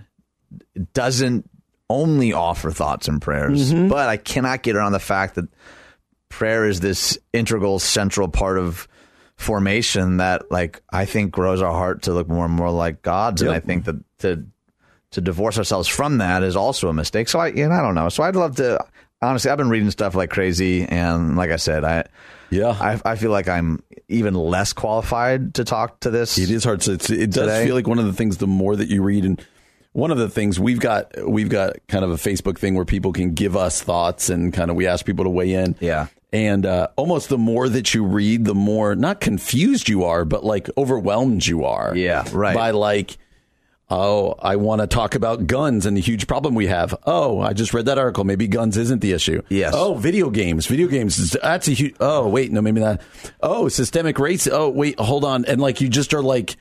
doesn't 0.93 1.49
only 1.89 2.33
offer 2.33 2.69
thoughts 2.71 3.07
and 3.07 3.21
prayers, 3.21 3.73
Mm-hmm. 3.73 3.87
but 3.89 4.07
I 4.09 4.17
cannot 4.17 4.61
get 4.63 4.75
around 4.75 4.91
the 4.91 4.99
fact 4.99 5.35
that 5.35 5.45
prayer 6.29 6.65
is 6.65 6.79
this 6.79 7.17
integral, 7.33 7.79
central 7.79 8.27
part 8.29 8.57
of 8.57 8.87
formation 9.35 10.17
that, 10.17 10.49
like, 10.51 10.81
I 10.91 11.05
think 11.05 11.31
grows 11.31 11.61
our 11.61 11.71
heart 11.71 12.03
to 12.03 12.13
look 12.13 12.27
more 12.29 12.45
and 12.45 12.53
more 12.53 12.71
like 12.71 13.01
God's, 13.01 13.41
and 13.41 13.51
I 13.51 13.59
think 13.59 13.85
that 13.85 13.95
to 14.19 14.45
to 15.11 15.19
divorce 15.21 15.57
ourselves 15.57 15.89
from 15.89 16.19
that 16.19 16.41
is 16.43 16.55
also 16.55 16.87
a 16.87 16.93
mistake. 16.93 17.27
So 17.27 17.39
I, 17.39 17.47
you 17.47 17.67
know, 17.67 17.75
I 17.75 17.81
don't 17.81 17.95
know. 17.95 18.07
So 18.09 18.23
I'd 18.23 18.35
love 18.35 18.55
to. 18.57 18.85
Honestly, 19.21 19.51
I've 19.51 19.57
been 19.57 19.69
reading 19.69 19.91
stuff 19.91 20.15
like 20.15 20.29
crazy, 20.29 20.83
and 20.83 21.35
like 21.35 21.51
I 21.51 21.57
said, 21.57 21.83
I 21.83 22.05
Yeah. 22.51 22.69
I, 22.69 23.01
I 23.03 23.15
feel 23.15 23.31
like 23.31 23.47
I'm 23.47 23.81
even 24.07 24.35
less 24.35 24.73
qualified 24.73 25.55
to 25.55 25.63
talk 25.63 26.01
to 26.01 26.09
this. 26.11 26.37
It 26.37 26.51
is 26.51 26.63
hard. 26.63 26.81
To, 26.81 26.93
it's, 26.93 27.09
it 27.09 27.31
does 27.31 27.47
Today. 27.47 27.65
feel 27.65 27.75
like 27.75 27.87
one 27.87 27.97
of 27.97 28.05
the 28.05 28.13
things. 28.13 28.37
The 28.37 28.47
more 28.47 28.75
that 28.75 28.89
you 28.89 29.01
read, 29.01 29.25
and 29.25 29.43
one 29.93 30.11
of 30.11 30.17
the 30.17 30.29
things 30.29 30.59
we've 30.59 30.79
got, 30.79 31.11
we've 31.27 31.49
got 31.49 31.77
kind 31.87 32.05
of 32.05 32.11
a 32.11 32.15
Facebook 32.15 32.57
thing 32.57 32.75
where 32.75 32.85
people 32.85 33.13
can 33.13 33.33
give 33.33 33.55
us 33.55 33.81
thoughts, 33.81 34.29
and 34.29 34.53
kind 34.53 34.69
of 34.69 34.75
we 34.75 34.85
ask 34.85 35.05
people 35.05 35.25
to 35.25 35.29
weigh 35.31 35.53
in. 35.53 35.75
Yeah. 35.79 36.07
And 36.33 36.65
uh, 36.65 36.89
almost 36.95 37.29
the 37.29 37.37
more 37.37 37.67
that 37.67 37.93
you 37.93 38.05
read, 38.05 38.45
the 38.45 38.55
more 38.55 38.95
not 38.95 39.19
confused 39.19 39.89
you 39.89 40.03
are, 40.03 40.25
but 40.25 40.43
like 40.45 40.69
overwhelmed 40.77 41.45
you 41.45 41.65
are. 41.65 41.95
Yeah, 41.95 42.27
right. 42.31 42.55
By 42.55 42.71
like. 42.71 43.17
Oh, 43.91 44.35
I 44.41 44.55
want 44.55 44.79
to 44.79 44.87
talk 44.87 45.15
about 45.15 45.47
guns 45.47 45.85
and 45.85 45.97
the 45.97 46.01
huge 46.01 46.25
problem 46.25 46.55
we 46.55 46.67
have. 46.67 46.95
Oh, 47.05 47.41
I 47.41 47.51
just 47.51 47.73
read 47.73 47.87
that 47.87 47.97
article. 47.97 48.23
Maybe 48.23 48.47
guns 48.47 48.77
isn't 48.77 49.01
the 49.01 49.11
issue. 49.11 49.41
Yes. 49.49 49.73
Oh, 49.75 49.95
video 49.95 50.29
games. 50.29 50.65
Video 50.65 50.87
games. 50.87 51.31
That's 51.31 51.67
a 51.67 51.71
huge. 51.71 51.95
Oh, 51.99 52.27
wait. 52.29 52.53
No, 52.53 52.61
maybe 52.61 52.79
not. 52.79 53.01
Oh, 53.41 53.67
systemic 53.67 54.17
race. 54.17 54.47
Oh, 54.47 54.69
wait. 54.69 54.97
Hold 54.97 55.25
on. 55.25 55.43
And 55.43 55.59
like 55.59 55.81
you 55.81 55.89
just 55.89 56.13
are 56.13 56.21
like, 56.21 56.55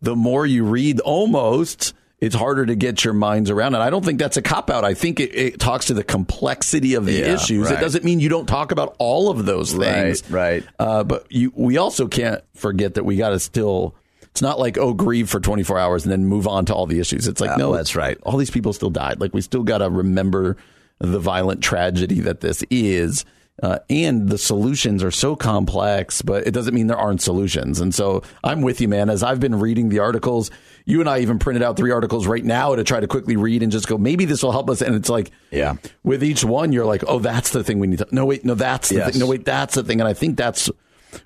the 0.00 0.16
more 0.16 0.46
you 0.46 0.64
read, 0.64 1.00
almost 1.00 1.92
it's 2.20 2.34
harder 2.34 2.66
to 2.66 2.74
get 2.74 3.04
your 3.04 3.14
minds 3.14 3.50
around 3.50 3.74
it. 3.74 3.78
I 3.78 3.90
don't 3.90 4.04
think 4.04 4.18
that's 4.18 4.36
a 4.36 4.42
cop 4.42 4.70
out. 4.70 4.84
I 4.84 4.94
think 4.94 5.20
it, 5.20 5.34
it 5.34 5.60
talks 5.60 5.86
to 5.86 5.94
the 5.94 6.04
complexity 6.04 6.94
of 6.94 7.06
the 7.06 7.12
Yeah, 7.12 7.34
issues. 7.34 7.70
It 7.70 7.80
doesn't 7.80 8.04
mean 8.04 8.20
you 8.20 8.28
don't 8.28 8.46
talk 8.46 8.72
about 8.72 8.94
all 8.98 9.30
of 9.30 9.46
those 9.46 9.72
things. 9.72 10.22
Right, 10.30 10.62
right. 10.62 10.64
Uh, 10.78 11.04
but 11.04 11.26
you, 11.30 11.52
we 11.54 11.76
also 11.78 12.08
can't 12.08 12.42
forget 12.54 12.94
that 12.94 13.04
we 13.04 13.16
got 13.16 13.30
to 13.30 13.38
still. 13.38 13.94
It's 14.30 14.42
not 14.42 14.58
like 14.58 14.78
oh 14.78 14.94
grieve 14.94 15.28
for 15.28 15.40
24 15.40 15.78
hours 15.78 16.04
and 16.04 16.12
then 16.12 16.24
move 16.26 16.46
on 16.46 16.64
to 16.66 16.74
all 16.74 16.86
the 16.86 17.00
issues. 17.00 17.26
It's 17.28 17.40
like 17.40 17.50
Uh, 17.50 17.56
no, 17.56 17.72
that's 17.74 17.96
right. 17.96 18.16
All 18.22 18.36
these 18.36 18.50
people 18.50 18.72
still 18.72 18.90
died. 18.90 19.20
Like 19.20 19.34
we 19.34 19.40
still 19.40 19.62
got 19.64 19.78
to 19.78 19.90
remember 19.90 20.56
the 20.98 21.18
violent 21.18 21.62
tragedy 21.62 22.20
that 22.20 22.40
this 22.40 22.62
is. 22.70 23.24
Uh, 23.62 23.78
and 23.90 24.30
the 24.30 24.38
solutions 24.38 25.04
are 25.04 25.10
so 25.10 25.36
complex, 25.36 26.22
but 26.22 26.46
it 26.46 26.52
doesn't 26.52 26.72
mean 26.74 26.86
there 26.86 26.96
aren't 26.96 27.20
solutions. 27.20 27.78
And 27.78 27.94
so 27.94 28.22
I'm 28.42 28.62
with 28.62 28.80
you, 28.80 28.88
man. 28.88 29.10
As 29.10 29.22
I've 29.22 29.38
been 29.38 29.58
reading 29.60 29.90
the 29.90 29.98
articles, 29.98 30.50
you 30.86 31.00
and 31.00 31.08
I 31.10 31.18
even 31.18 31.38
printed 31.38 31.62
out 31.62 31.76
three 31.76 31.90
articles 31.90 32.26
right 32.26 32.42
now 32.44 32.74
to 32.74 32.82
try 32.84 33.00
to 33.00 33.06
quickly 33.06 33.36
read 33.36 33.62
and 33.62 33.70
just 33.70 33.86
go, 33.86 33.98
maybe 33.98 34.24
this 34.24 34.42
will 34.42 34.52
help 34.52 34.70
us. 34.70 34.80
And 34.80 34.94
it's 34.94 35.10
like, 35.10 35.30
Yeah. 35.50 35.74
with 36.02 36.24
each 36.24 36.42
one, 36.42 36.72
you're 36.72 36.86
like, 36.86 37.04
oh, 37.06 37.18
that's 37.18 37.50
the 37.50 37.62
thing 37.62 37.80
we 37.80 37.86
need 37.86 37.98
to. 37.98 38.06
No, 38.10 38.24
wait, 38.24 38.46
no, 38.46 38.54
that's 38.54 38.88
the 38.88 38.94
Yes. 38.94 39.10
thing. 39.10 39.20
No, 39.20 39.26
wait, 39.26 39.44
that's 39.44 39.74
the 39.74 39.82
thing. 39.82 40.00
And 40.00 40.08
I 40.08 40.14
think 40.14 40.38
that's 40.38 40.70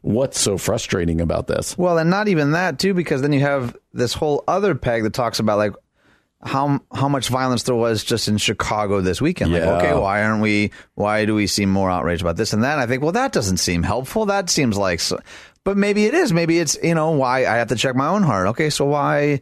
what's 0.03 0.41
so 0.41 0.59
frustrating 0.59 1.21
about 1.21 1.47
this. 1.47 1.77
Well, 1.77 1.99
and 1.99 2.11
not 2.11 2.29
even 2.29 2.53
that 2.53 2.79
too, 2.79 2.95
because 2.95 3.23
then 3.23 3.33
you 3.33 3.41
have 3.41 3.77
this 3.93 4.15
whole 4.15 4.45
other 4.49 4.75
peg 4.75 5.03
that 5.03 5.13
talks 5.13 5.39
about 5.39 5.59
like 5.59 5.75
how 6.43 6.81
how 6.93 7.09
much 7.09 7.29
violence 7.29 7.63
there 7.63 7.75
was 7.75 8.05
just 8.05 8.29
in 8.29 8.37
Chicago 8.39 9.01
this 9.01 9.21
weekend. 9.21 9.53
Yeah. 9.53 9.71
Like, 9.71 9.85
okay, 9.85 9.99
why 9.99 10.23
aren't 10.23 10.43
we? 10.43 10.73
Why 10.95 11.25
do 11.25 11.35
we 11.35 11.47
seem 11.47 11.71
more 11.71 11.91
outraged 11.91 12.23
about 12.23 12.37
this 12.37 12.53
and 12.53 12.63
that? 12.65 12.75
And 12.75 12.81
I 12.83 12.87
think, 12.87 13.03
well, 13.03 13.13
that 13.13 13.33
doesn't 13.33 13.59
seem 13.59 13.83
helpful. 13.83 14.27
That 14.27 14.51
seems 14.51 14.77
like, 14.77 15.01
so, 15.01 15.19
but 15.65 15.77
maybe 15.77 16.05
it 16.05 16.15
is. 16.15 16.33
Maybe 16.33 16.59
it's 16.59 16.77
you 16.83 16.95
know 16.95 17.13
why 17.13 17.47
I 17.47 17.57
have 17.57 17.69
to 17.69 17.77
check 17.77 17.97
my 17.97 18.09
own 18.09 18.23
heart. 18.23 18.49
Okay, 18.49 18.71
so 18.71 18.85
why 18.85 19.41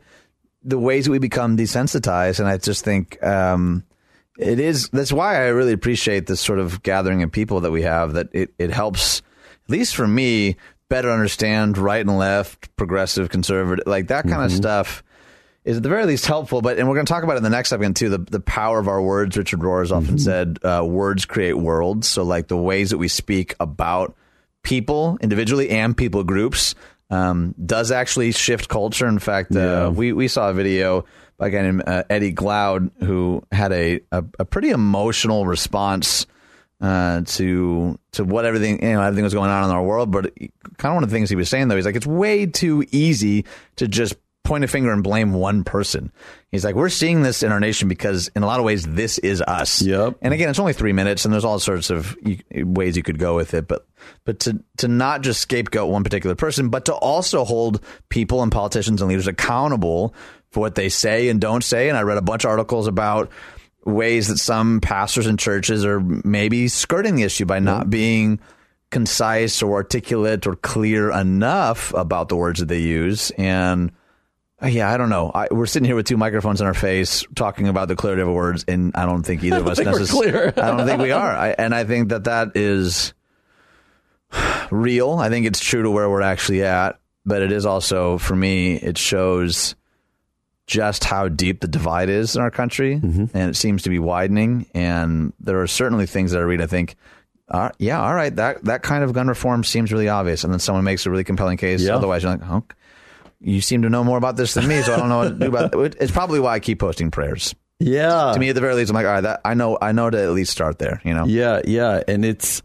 the 0.62 0.78
ways 0.78 1.06
that 1.06 1.10
we 1.10 1.18
become 1.18 1.56
desensitized? 1.56 2.38
And 2.38 2.48
I 2.48 2.56
just 2.58 2.84
think. 2.84 3.22
um 3.22 3.84
it 4.38 4.58
is 4.58 4.88
that's 4.88 5.12
why 5.12 5.36
I 5.36 5.48
really 5.48 5.74
appreciate 5.74 6.26
this 6.26 6.40
sort 6.40 6.58
of 6.58 6.82
gathering 6.82 7.22
of 7.22 7.30
people 7.30 7.60
that 7.60 7.70
we 7.70 7.82
have 7.82 8.14
that 8.14 8.28
it, 8.32 8.54
it 8.58 8.70
helps 8.70 9.20
least 9.72 9.96
for 9.96 10.06
me 10.06 10.56
better 10.88 11.10
understand 11.10 11.76
right 11.78 12.06
and 12.06 12.16
left 12.18 12.74
progressive 12.76 13.28
conservative 13.30 13.84
like 13.86 14.06
that 14.08 14.24
kind 14.28 14.44
of 14.44 14.52
stuff 14.52 15.02
is 15.64 15.76
at 15.78 15.82
the 15.82 15.88
very 15.88 16.04
least 16.06 16.26
helpful 16.26 16.60
but 16.60 16.78
and 16.78 16.86
we're 16.88 16.94
going 16.94 17.06
to 17.06 17.12
talk 17.12 17.22
about 17.24 17.34
it 17.34 17.38
in 17.38 17.42
the 17.42 17.50
next 17.50 17.70
segment 17.70 17.96
too 17.96 18.08
the, 18.10 18.18
the 18.18 18.40
power 18.40 18.78
of 18.78 18.88
our 18.88 19.00
words 19.00 19.36
richard 19.36 19.60
rohr 19.60 19.80
has 19.80 19.90
often 19.90 20.18
said 20.18 20.58
uh, 20.64 20.84
words 20.84 21.24
create 21.24 21.54
worlds. 21.54 22.06
So 22.06 22.22
like 22.22 22.48
the 22.48 22.56
ways 22.56 22.90
that 22.90 22.98
we 22.98 23.08
speak 23.08 23.54
about 23.58 24.14
people 24.62 25.18
individually 25.20 25.70
and 25.70 25.96
people 25.96 26.22
groups 26.24 26.74
um, 27.10 27.54
does 27.64 27.90
actually 27.90 28.32
shift 28.32 28.68
culture. 28.68 29.06
In 29.08 29.18
fact 29.18 29.52
Yeah. 29.54 29.86
uh, 29.86 29.90
we, 29.90 30.12
we 30.12 30.28
saw 30.28 30.50
a 30.50 30.54
video 30.54 31.04
by 31.38 31.48
a 31.48 31.50
guy 31.50 31.62
named 31.62 31.82
uh, 31.86 32.04
Eddie 32.10 32.32
Glaude 32.34 32.90
who 33.00 33.42
had 33.50 33.72
a, 33.72 34.00
a, 34.12 34.24
a 34.38 34.44
pretty 34.44 34.70
emotional 34.70 35.46
response 35.46 36.26
uh, 36.82 37.22
to 37.24 37.98
to 38.10 38.24
what 38.24 38.44
everything 38.44 38.82
you 38.82 38.92
know 38.92 39.02
everything 39.02 39.24
was 39.24 39.32
going 39.32 39.50
on 39.50 39.64
in 39.64 39.70
our 39.70 39.82
world. 39.82 40.10
But 40.10 40.34
kind 40.36 40.90
of 40.90 40.94
one 40.94 41.04
of 41.04 41.10
the 41.10 41.14
things 41.14 41.30
he 41.30 41.36
was 41.36 41.48
saying 41.48 41.68
though, 41.68 41.76
he's 41.76 41.86
like 41.86 41.96
it's 41.96 42.06
way 42.06 42.44
too 42.44 42.84
easy 42.90 43.46
to 43.76 43.86
just 43.86 44.16
point 44.44 44.64
a 44.64 44.68
finger 44.68 44.92
and 44.92 45.04
blame 45.04 45.32
one 45.32 45.62
person. 45.62 46.10
He's 46.50 46.64
like 46.64 46.74
we're 46.74 46.88
seeing 46.88 47.22
this 47.22 47.44
in 47.44 47.52
our 47.52 47.60
nation 47.60 47.88
because 47.88 48.28
in 48.34 48.42
a 48.42 48.46
lot 48.46 48.58
of 48.58 48.64
ways 48.64 48.84
this 48.84 49.18
is 49.18 49.40
us. 49.42 49.80
Yep. 49.80 50.18
And 50.20 50.34
again, 50.34 50.50
it's 50.50 50.58
only 50.58 50.72
three 50.72 50.92
minutes, 50.92 51.24
and 51.24 51.32
there's 51.32 51.44
all 51.44 51.60
sorts 51.60 51.90
of 51.90 52.16
ways 52.52 52.96
you 52.96 53.04
could 53.04 53.20
go 53.20 53.36
with 53.36 53.54
it. 53.54 53.68
But 53.68 53.86
but 54.24 54.40
to 54.40 54.60
to 54.78 54.88
not 54.88 55.20
just 55.20 55.40
scapegoat 55.40 55.88
one 55.88 56.02
particular 56.02 56.34
person, 56.34 56.68
but 56.68 56.86
to 56.86 56.94
also 56.94 57.44
hold 57.44 57.80
people 58.08 58.42
and 58.42 58.50
politicians 58.50 59.00
and 59.00 59.08
leaders 59.08 59.28
accountable 59.28 60.14
for 60.50 60.60
what 60.60 60.74
they 60.74 60.88
say 60.88 61.28
and 61.28 61.40
don't 61.40 61.64
say. 61.64 61.88
And 61.88 61.96
I 61.96 62.02
read 62.02 62.18
a 62.18 62.22
bunch 62.22 62.44
of 62.44 62.50
articles 62.50 62.86
about 62.86 63.30
ways 63.84 64.28
that 64.28 64.38
some 64.38 64.80
pastors 64.80 65.26
and 65.26 65.38
churches 65.38 65.84
are 65.84 66.00
maybe 66.00 66.68
skirting 66.68 67.16
the 67.16 67.24
issue 67.24 67.44
by 67.44 67.58
not 67.58 67.90
being 67.90 68.38
concise 68.90 69.62
or 69.62 69.74
articulate 69.74 70.46
or 70.46 70.54
clear 70.54 71.10
enough 71.10 71.92
about 71.94 72.28
the 72.28 72.36
words 72.36 72.60
that 72.60 72.66
they 72.66 72.80
use. 72.80 73.30
And 73.32 73.90
uh, 74.62 74.68
yeah, 74.68 74.92
I 74.92 74.96
don't 74.96 75.08
know. 75.08 75.32
I, 75.34 75.48
we're 75.50 75.66
sitting 75.66 75.86
here 75.86 75.96
with 75.96 76.06
two 76.06 76.16
microphones 76.16 76.60
in 76.60 76.66
our 76.68 76.74
face 76.74 77.24
talking 77.34 77.66
about 77.66 77.88
the 77.88 77.96
clarity 77.96 78.22
of 78.22 78.28
words, 78.28 78.64
and 78.68 78.92
I 78.94 79.06
don't 79.06 79.24
think 79.24 79.42
either 79.42 79.56
of 79.56 79.66
us 79.66 80.10
clear. 80.10 80.52
I 80.56 80.76
don't 80.76 80.86
think 80.86 81.00
we 81.00 81.10
are. 81.10 81.32
I, 81.32 81.48
and 81.50 81.74
I 81.74 81.82
think 81.82 82.10
that 82.10 82.24
that 82.24 82.52
is 82.54 83.12
real. 84.70 85.14
I 85.14 85.30
think 85.30 85.46
it's 85.46 85.58
true 85.58 85.82
to 85.82 85.90
where 85.90 86.08
we're 86.08 86.22
actually 86.22 86.62
at, 86.62 87.00
but 87.26 87.42
it 87.42 87.50
is 87.50 87.66
also, 87.66 88.18
for 88.18 88.36
me, 88.36 88.76
it 88.76 88.98
shows 88.98 89.74
just 90.72 91.04
how 91.04 91.28
deep 91.28 91.60
the 91.60 91.68
divide 91.68 92.08
is 92.08 92.34
in 92.34 92.42
our 92.42 92.50
country, 92.50 92.96
Mm-hmm. 92.98 93.36
and 93.36 93.50
it 93.50 93.54
seems 93.56 93.82
to 93.82 93.90
be 93.90 93.98
widening. 93.98 94.66
And 94.74 95.32
there 95.38 95.60
are 95.60 95.66
certainly 95.66 96.06
things 96.06 96.32
that 96.32 96.38
I 96.38 96.42
read. 96.44 96.60
I 96.62 96.66
think, 96.66 96.96
uh, 97.48 97.70
yeah, 97.78 98.00
all 98.02 98.14
right, 98.14 98.34
that 98.36 98.64
that 98.64 98.82
kind 98.82 99.04
of 99.04 99.12
gun 99.12 99.28
reform 99.28 99.64
seems 99.64 99.92
really 99.92 100.08
obvious, 100.08 100.44
and 100.44 100.52
then 100.52 100.60
someone 100.60 100.84
makes 100.84 101.04
a 101.04 101.10
really 101.10 101.24
compelling 101.24 101.58
case. 101.58 101.82
Yeah. 101.82 101.94
Otherwise, 101.96 102.22
you're 102.22 102.32
like, 102.32 102.48
oh, 102.48 102.64
you 103.40 103.60
seem 103.60 103.82
to 103.82 103.90
know 103.90 104.02
more 104.04 104.16
about 104.18 104.36
this 104.36 104.54
than 104.54 104.66
me, 104.66 104.80
so 104.82 104.94
I 104.94 104.96
don't 104.96 105.08
know 105.10 105.18
what 105.18 105.28
to 105.28 105.34
do 105.34 105.46
about 105.48 105.74
it. 105.74 105.96
It's 106.00 106.12
probably 106.12 106.40
why 106.40 106.54
I 106.54 106.60
keep 106.60 106.78
posting 106.78 107.10
prayers. 107.10 107.54
Yeah. 107.78 108.30
To 108.32 108.38
me, 108.40 108.48
at 108.48 108.54
the 108.54 108.60
very 108.60 108.74
least, 108.74 108.90
I'm 108.90 108.94
like, 108.94 109.06
all 109.06 109.12
right, 109.12 109.20
that, 109.22 109.40
I 109.44 109.54
know, 109.54 109.76
I 109.82 109.90
know 109.92 110.08
to 110.08 110.16
at 110.22 110.30
least 110.30 110.52
start 110.52 110.78
there. 110.78 111.00
You 111.04 111.12
know. 111.14 111.26
Yeah, 111.26 111.60
yeah, 111.66 112.02
and 112.08 112.24
it's 112.24 112.62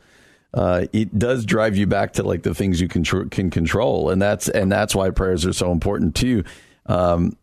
uh, 0.54 0.86
it 0.94 1.18
does 1.18 1.46
drive 1.46 1.76
you 1.76 1.88
back 1.88 2.14
to 2.14 2.24
like 2.24 2.44
the 2.44 2.54
things 2.56 2.80
you 2.80 2.88
can 2.88 3.04
tr- 3.04 3.24
can 3.26 3.50
control, 3.50 4.10
and 4.12 4.22
that's 4.22 4.48
and 4.48 4.72
that's 4.72 4.96
why 4.96 5.10
prayers 5.10 5.46
are 5.46 5.54
so 5.54 5.72
important 5.72 6.16
too. 6.16 6.44
Um, 6.86 7.36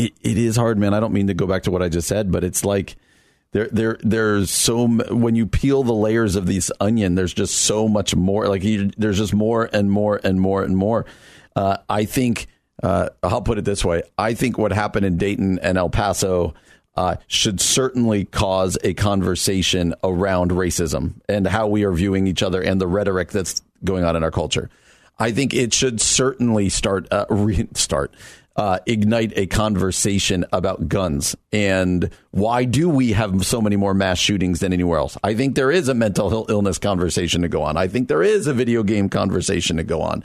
it, 0.00 0.14
it 0.22 0.38
is 0.38 0.56
hard, 0.56 0.78
man. 0.78 0.94
I 0.94 1.00
don't 1.00 1.12
mean 1.12 1.26
to 1.26 1.34
go 1.34 1.46
back 1.46 1.64
to 1.64 1.70
what 1.70 1.82
I 1.82 1.90
just 1.90 2.08
said, 2.08 2.32
but 2.32 2.42
it's 2.42 2.64
like 2.64 2.96
there 3.52 3.68
there 3.70 3.98
there's 4.00 4.50
so 4.50 4.86
when 4.88 5.36
you 5.36 5.46
peel 5.46 5.82
the 5.82 5.92
layers 5.92 6.36
of 6.36 6.46
these 6.46 6.72
onion, 6.80 7.16
there's 7.16 7.34
just 7.34 7.54
so 7.54 7.86
much 7.86 8.16
more. 8.16 8.48
Like 8.48 8.64
you, 8.64 8.90
there's 8.96 9.18
just 9.18 9.34
more 9.34 9.68
and 9.72 9.90
more 9.90 10.18
and 10.24 10.40
more 10.40 10.62
and 10.62 10.74
more. 10.74 11.04
Uh, 11.54 11.76
I 11.88 12.06
think 12.06 12.46
uh, 12.82 13.10
I'll 13.22 13.42
put 13.42 13.58
it 13.58 13.66
this 13.66 13.84
way: 13.84 14.02
I 14.16 14.32
think 14.32 14.56
what 14.56 14.72
happened 14.72 15.04
in 15.04 15.18
Dayton 15.18 15.58
and 15.58 15.76
El 15.76 15.90
Paso 15.90 16.54
uh, 16.96 17.16
should 17.26 17.60
certainly 17.60 18.24
cause 18.24 18.78
a 18.82 18.94
conversation 18.94 19.94
around 20.02 20.50
racism 20.50 21.20
and 21.28 21.46
how 21.46 21.66
we 21.66 21.84
are 21.84 21.92
viewing 21.92 22.26
each 22.26 22.42
other 22.42 22.62
and 22.62 22.80
the 22.80 22.86
rhetoric 22.86 23.32
that's 23.32 23.60
going 23.84 24.04
on 24.04 24.16
in 24.16 24.24
our 24.24 24.30
culture. 24.30 24.70
I 25.18 25.32
think 25.32 25.52
it 25.52 25.74
should 25.74 26.00
certainly 26.00 26.70
start 26.70 27.06
uh, 27.10 27.26
re- 27.28 27.68
start 27.74 28.14
uh, 28.56 28.78
ignite 28.86 29.32
a 29.36 29.46
conversation 29.46 30.44
about 30.52 30.88
guns 30.88 31.36
and 31.52 32.10
why 32.30 32.64
do 32.64 32.88
we 32.88 33.12
have 33.12 33.46
so 33.46 33.60
many 33.60 33.76
more 33.76 33.94
mass 33.94 34.18
shootings 34.18 34.60
than 34.60 34.72
anywhere 34.72 34.98
else? 34.98 35.16
I 35.22 35.34
think 35.34 35.54
there 35.54 35.70
is 35.70 35.88
a 35.88 35.94
mental 35.94 36.46
illness 36.48 36.78
conversation 36.78 37.42
to 37.42 37.48
go 37.48 37.62
on. 37.62 37.76
I 37.76 37.88
think 37.88 38.08
there 38.08 38.22
is 38.22 38.46
a 38.46 38.52
video 38.52 38.82
game 38.82 39.08
conversation 39.08 39.76
to 39.76 39.84
go 39.84 40.02
on. 40.02 40.24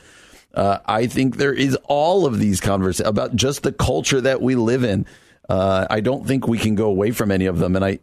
Uh, 0.54 0.80
I 0.86 1.08
think 1.08 1.38
there 1.38 1.54
is 1.54 1.78
all 1.84 2.26
of 2.26 2.40
these 2.40 2.62
conversations 2.62 3.08
about 3.08 3.36
just 3.36 3.64
the 3.64 3.74
culture 3.74 4.22
that 4.22 4.42
we 4.42 4.56
live 4.56 4.84
in. 4.84 5.06
Uh, 5.50 5.86
I 5.90 6.00
don't 6.00 6.26
think 6.26 6.48
we 6.48 6.58
can 6.58 6.76
go 6.76 6.88
away 6.88 7.12
from 7.12 7.30
any 7.32 7.46
of 7.46 7.60
them, 7.60 7.76
and 7.76 7.86
I. 7.86 8.00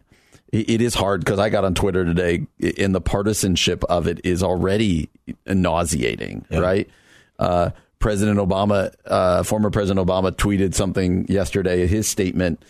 It 0.53 0.83
is 0.83 0.93
hard 0.93 1.25
because 1.25 1.39
I 1.39 1.49
got 1.49 1.65
on 1.65 1.75
Twitter 1.75 2.05
today, 2.05 2.47
and 2.77 2.95
the 2.95 3.01
partisanship 3.01 3.85
of 3.85 4.07
it 4.07 4.21
is 4.23 4.43
already 4.43 5.09
nauseating, 5.47 6.45
right? 6.51 6.91
Uh, 7.39 7.71
President 8.03 8.39
Obama, 8.39 8.93
uh, 9.07 9.43
former 9.45 9.71
President 9.71 10.07
Obama, 10.07 10.33
tweeted 10.33 10.75
something 10.75 11.25
yesterday, 11.29 11.87
his 11.87 12.09
statement, 12.09 12.63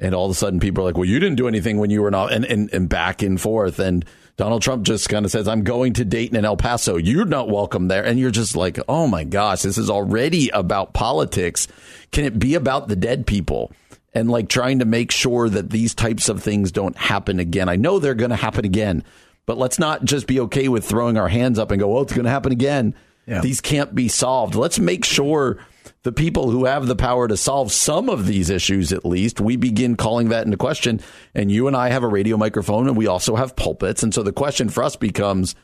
and 0.00 0.14
all 0.14 0.24
of 0.24 0.30
a 0.32 0.34
sudden 0.34 0.58
people 0.58 0.82
are 0.82 0.86
like, 0.86 0.96
"Well, 0.96 1.04
you 1.04 1.20
didn't 1.20 1.36
do 1.36 1.46
anything 1.46 1.78
when 1.78 1.90
you 1.90 2.02
were 2.02 2.10
not," 2.10 2.32
and 2.32 2.44
and, 2.46 2.72
and 2.72 2.88
back 2.88 3.22
and 3.22 3.40
forth, 3.40 3.78
and 3.78 4.04
Donald 4.38 4.62
Trump 4.62 4.84
just 4.84 5.10
kind 5.10 5.26
of 5.26 5.30
says, 5.30 5.46
"I'm 5.46 5.64
going 5.64 5.92
to 5.92 6.04
Dayton 6.04 6.34
and 6.34 6.46
El 6.46 6.56
Paso. 6.56 6.96
You're 6.96 7.26
not 7.26 7.50
welcome 7.50 7.88
there," 7.88 8.04
and 8.04 8.18
you're 8.18 8.30
just 8.30 8.56
like, 8.56 8.80
"Oh 8.88 9.06
my 9.06 9.22
gosh, 9.22 9.62
this 9.62 9.76
is 9.76 9.90
already 9.90 10.48
about 10.48 10.94
politics. 10.94 11.68
Can 12.10 12.24
it 12.24 12.38
be 12.38 12.54
about 12.54 12.88
the 12.88 12.96
dead 12.96 13.26
people?" 13.26 13.70
And 14.14 14.30
like 14.30 14.48
trying 14.48 14.78
to 14.78 14.86
make 14.86 15.12
sure 15.12 15.48
that 15.50 15.70
these 15.70 15.94
types 15.94 16.28
of 16.30 16.42
things 16.42 16.72
don't 16.72 16.96
happen 16.96 17.38
again. 17.38 17.68
I 17.68 17.76
know 17.76 17.98
they're 17.98 18.14
going 18.14 18.30
to 18.30 18.36
happen 18.36 18.64
again, 18.64 19.04
but 19.44 19.58
let's 19.58 19.78
not 19.78 20.04
just 20.04 20.26
be 20.26 20.40
okay 20.40 20.68
with 20.68 20.84
throwing 20.86 21.18
our 21.18 21.28
hands 21.28 21.58
up 21.58 21.70
and 21.70 21.78
go, 21.78 21.88
"Well, 21.88 22.02
it's 22.02 22.14
going 22.14 22.24
to 22.24 22.30
happen 22.30 22.50
again." 22.50 22.94
Yeah. 23.30 23.40
These 23.40 23.60
can't 23.60 23.94
be 23.94 24.08
solved. 24.08 24.56
Let's 24.56 24.80
make 24.80 25.04
sure 25.04 25.58
the 26.02 26.10
people 26.10 26.50
who 26.50 26.64
have 26.64 26.86
the 26.86 26.96
power 26.96 27.28
to 27.28 27.36
solve 27.36 27.70
some 27.70 28.08
of 28.08 28.26
these 28.26 28.50
issues, 28.50 28.92
at 28.92 29.04
least, 29.04 29.40
we 29.40 29.56
begin 29.56 29.96
calling 29.96 30.30
that 30.30 30.46
into 30.46 30.56
question. 30.56 31.00
And 31.32 31.52
you 31.52 31.68
and 31.68 31.76
I 31.76 31.90
have 31.90 32.02
a 32.02 32.08
radio 32.08 32.36
microphone 32.36 32.88
and 32.88 32.96
we 32.96 33.06
also 33.06 33.36
have 33.36 33.54
pulpits. 33.54 34.02
And 34.02 34.12
so 34.12 34.24
the 34.24 34.32
question 34.32 34.68
for 34.68 34.82
us 34.82 34.96
becomes 34.96 35.54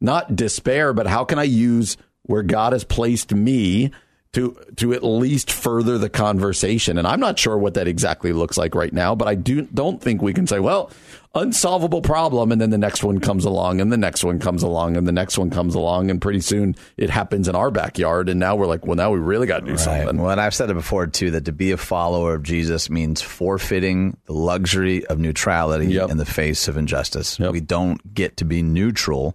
not 0.00 0.34
despair, 0.34 0.94
but 0.94 1.06
how 1.06 1.24
can 1.24 1.38
I 1.38 1.44
use 1.44 1.98
where 2.22 2.42
God 2.42 2.72
has 2.72 2.84
placed 2.84 3.34
me 3.34 3.90
to 4.32 4.56
to 4.76 4.92
at 4.94 5.04
least 5.04 5.50
further 5.52 5.98
the 5.98 6.08
conversation? 6.08 6.98
And 6.98 7.06
I'm 7.06 7.20
not 7.20 7.38
sure 7.38 7.56
what 7.58 7.74
that 7.74 7.86
exactly 7.88 8.32
looks 8.32 8.56
like 8.56 8.74
right 8.74 8.92
now, 8.92 9.14
but 9.14 9.28
I 9.28 9.34
do 9.34 9.62
don't 9.62 10.00
think 10.00 10.22
we 10.22 10.32
can 10.32 10.46
say, 10.46 10.58
well, 10.58 10.90
unsolvable 11.34 12.02
problem, 12.02 12.52
and 12.52 12.60
then 12.60 12.68
the 12.70 12.76
next 12.78 13.02
one 13.02 13.18
comes 13.18 13.44
along, 13.46 13.80
and 13.80 13.90
the 13.90 13.96
next 13.96 14.22
one 14.22 14.38
comes 14.38 14.62
along, 14.62 14.96
and 14.98 15.08
the 15.08 15.12
next 15.12 15.38
one 15.38 15.48
comes 15.50 15.74
along, 15.74 16.10
and 16.10 16.20
pretty 16.20 16.40
soon 16.40 16.76
it 16.98 17.08
happens 17.08 17.48
in 17.48 17.54
our 17.54 17.70
backyard, 17.70 18.28
and 18.28 18.38
now 18.38 18.54
we're 18.54 18.66
like, 18.66 18.86
well, 18.86 18.96
now 18.96 19.10
we 19.10 19.18
really 19.18 19.46
got 19.46 19.60
to 19.60 19.64
do 19.66 19.70
Right. 19.72 19.80
something. 19.80 20.18
Well, 20.18 20.30
and 20.30 20.40
I've 20.40 20.54
said 20.54 20.68
it 20.68 20.74
before 20.74 21.06
too 21.06 21.30
that 21.30 21.46
to 21.46 21.52
be 21.52 21.70
a 21.70 21.78
follower 21.78 22.34
of 22.34 22.42
Jesus 22.42 22.90
means 22.90 23.22
forfeiting 23.22 24.16
the 24.26 24.34
luxury 24.34 25.06
of 25.06 25.18
neutrality 25.18 25.86
Yep. 25.86 26.10
in 26.10 26.16
the 26.18 26.26
face 26.26 26.68
of 26.68 26.76
injustice. 26.76 27.38
Yep. 27.40 27.52
We 27.52 27.60
don't 27.60 28.14
get 28.14 28.36
to 28.38 28.44
be 28.44 28.62
neutral. 28.62 29.34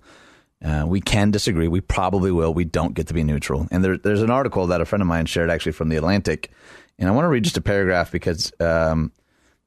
Uh, 0.64 0.86
we 0.88 1.02
can 1.02 1.30
disagree. 1.30 1.68
We 1.68 1.82
probably 1.82 2.32
will. 2.32 2.54
We 2.54 2.66
don't 2.66 2.96
get 2.96 3.08
to 3.08 3.14
be 3.14 3.24
neutral. 3.24 3.68
And 3.70 3.84
there, 3.84 3.98
there's 3.98 4.24
an 4.24 4.32
article 4.32 4.68
that 4.68 4.82
a 4.82 4.86
friend 4.86 5.02
of 5.02 5.08
mine 5.08 5.28
shared 5.28 5.52
actually 5.52 5.74
from 5.74 5.90
the 5.90 5.98
Atlantic, 5.98 6.52
and 6.98 7.08
I 7.08 7.12
want 7.12 7.26
to 7.26 7.30
read 7.30 7.44
just 7.44 7.58
a 7.58 7.62
paragraph 7.62 8.12
because 8.12 8.52
um, 8.60 9.12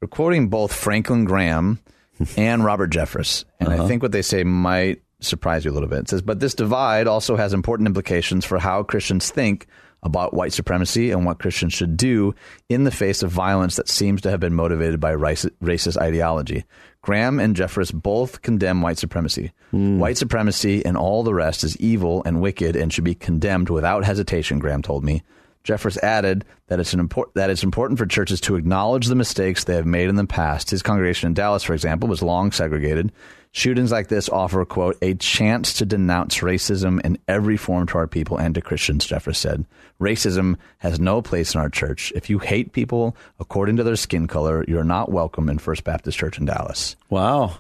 we're 0.01 0.09
quoting 0.09 0.49
both 0.49 0.73
Franklin 0.73 1.25
Graham 1.25 1.79
and 2.37 2.65
Robert 2.65 2.91
Jeffress, 2.91 3.45
and 3.61 3.69
I 3.69 3.87
think 3.87 4.03
what 4.03 4.13
they 4.13 4.23
say 4.23 4.43
might 4.43 5.03
surprise 5.21 5.65
you 5.65 5.71
a 5.71 5.75
little 5.75 5.89
bit. 5.89 6.01
It 6.01 6.09
says, 6.09 6.23
but 6.23 6.41
this 6.41 6.55
divide 6.55 7.07
also 7.07 7.37
has 7.37 7.53
important 7.53 7.87
implications 7.87 8.45
for 8.45 8.59
how 8.59 8.83
Christians 8.83 9.31
think 9.31 9.67
about 10.03 10.33
white 10.33 10.53
supremacy 10.53 11.11
and 11.11 11.27
what 11.27 11.39
Christians 11.39 11.75
should 11.75 11.97
do 11.97 12.35
in 12.69 12.85
the 12.85 12.91
face 12.91 13.23
of 13.23 13.31
violence 13.31 13.77
that 13.77 13.89
seems 13.89 14.23
to 14.23 14.31
have 14.31 14.41
been 14.41 14.55
motivated 14.55 14.99
by 14.99 15.13
raci- 15.15 15.51
racist 15.63 15.99
ideology. 15.99 16.65
Graham 17.03 17.41
and 17.41 17.57
Jeffress 17.57 17.93
both 17.93 18.43
condemn 18.43 18.83
white 18.83 18.99
supremacy. 18.99 19.53
Hmm. 19.71 19.99
White 19.99 20.19
supremacy 20.19 20.85
and 20.85 20.97
all 20.97 21.23
the 21.23 21.35
rest 21.35 21.65
is 21.65 21.77
evil 21.79 22.23
and 22.27 22.41
wicked 22.41 22.77
and 22.77 22.93
should 22.93 23.05
be 23.05 23.15
condemned 23.15 23.71
without 23.71 24.05
hesitation, 24.05 24.59
Graham 24.59 24.83
told 24.83 25.05
me. 25.05 25.23
Jeffress 25.65 25.99
added 25.99 26.45
that 26.69 26.81
it's 26.81 26.95
an 26.95 27.01
import- 27.01 27.35
that 27.35 27.51
it's 27.51 27.63
important 27.63 27.99
for 27.99 28.07
churches 28.07 28.41
to 28.43 28.57
acknowledge 28.57 29.07
the 29.07 29.15
mistakes 29.15 29.65
they 29.65 29.77
have 29.77 29.87
made 29.87 30.09
in 30.09 30.15
the 30.17 30.27
past. 30.27 30.71
His 30.71 30.83
congregation 30.83 31.27
in 31.29 31.35
Dallas, 31.35 31.63
for 31.63 31.75
example, 31.75 32.09
was 32.09 32.23
long 32.23 32.51
segregated. 32.51 33.13
Shootings 33.53 33.91
like 33.91 34.07
this 34.07 34.29
offer, 34.29 34.65
quote, 34.65 34.97
a 35.03 35.15
chance 35.15 35.73
to 35.75 35.85
denounce 35.85 36.39
racism 36.39 37.01
in 37.05 37.19
every 37.27 37.57
form 37.57 37.87
to 37.89 37.99
our 37.99 38.07
people 38.07 38.37
and 38.39 38.55
to 38.55 38.61
Christians, 38.61 39.05
Jeffress 39.09 39.37
said. 39.37 39.65
Racism 40.01 40.57
has 40.79 41.01
no 41.01 41.21
place 41.21 41.55
in 41.55 41.61
our 41.61 41.69
church. 41.69 42.13
If 42.15 42.31
you 42.31 42.39
hate 42.39 42.73
people 42.73 43.17
according 43.41 43.75
to 43.77 43.83
their 43.83 43.97
skin 43.97 44.29
color, 44.29 44.65
you're 44.69 44.85
not 44.85 45.11
welcome 45.11 45.49
in 45.49 45.59
First 45.59 45.83
Baptist 45.83 46.17
Church 46.17 46.39
in 46.39 46.45
Dallas. 46.45 46.95
Wow. 47.09 47.59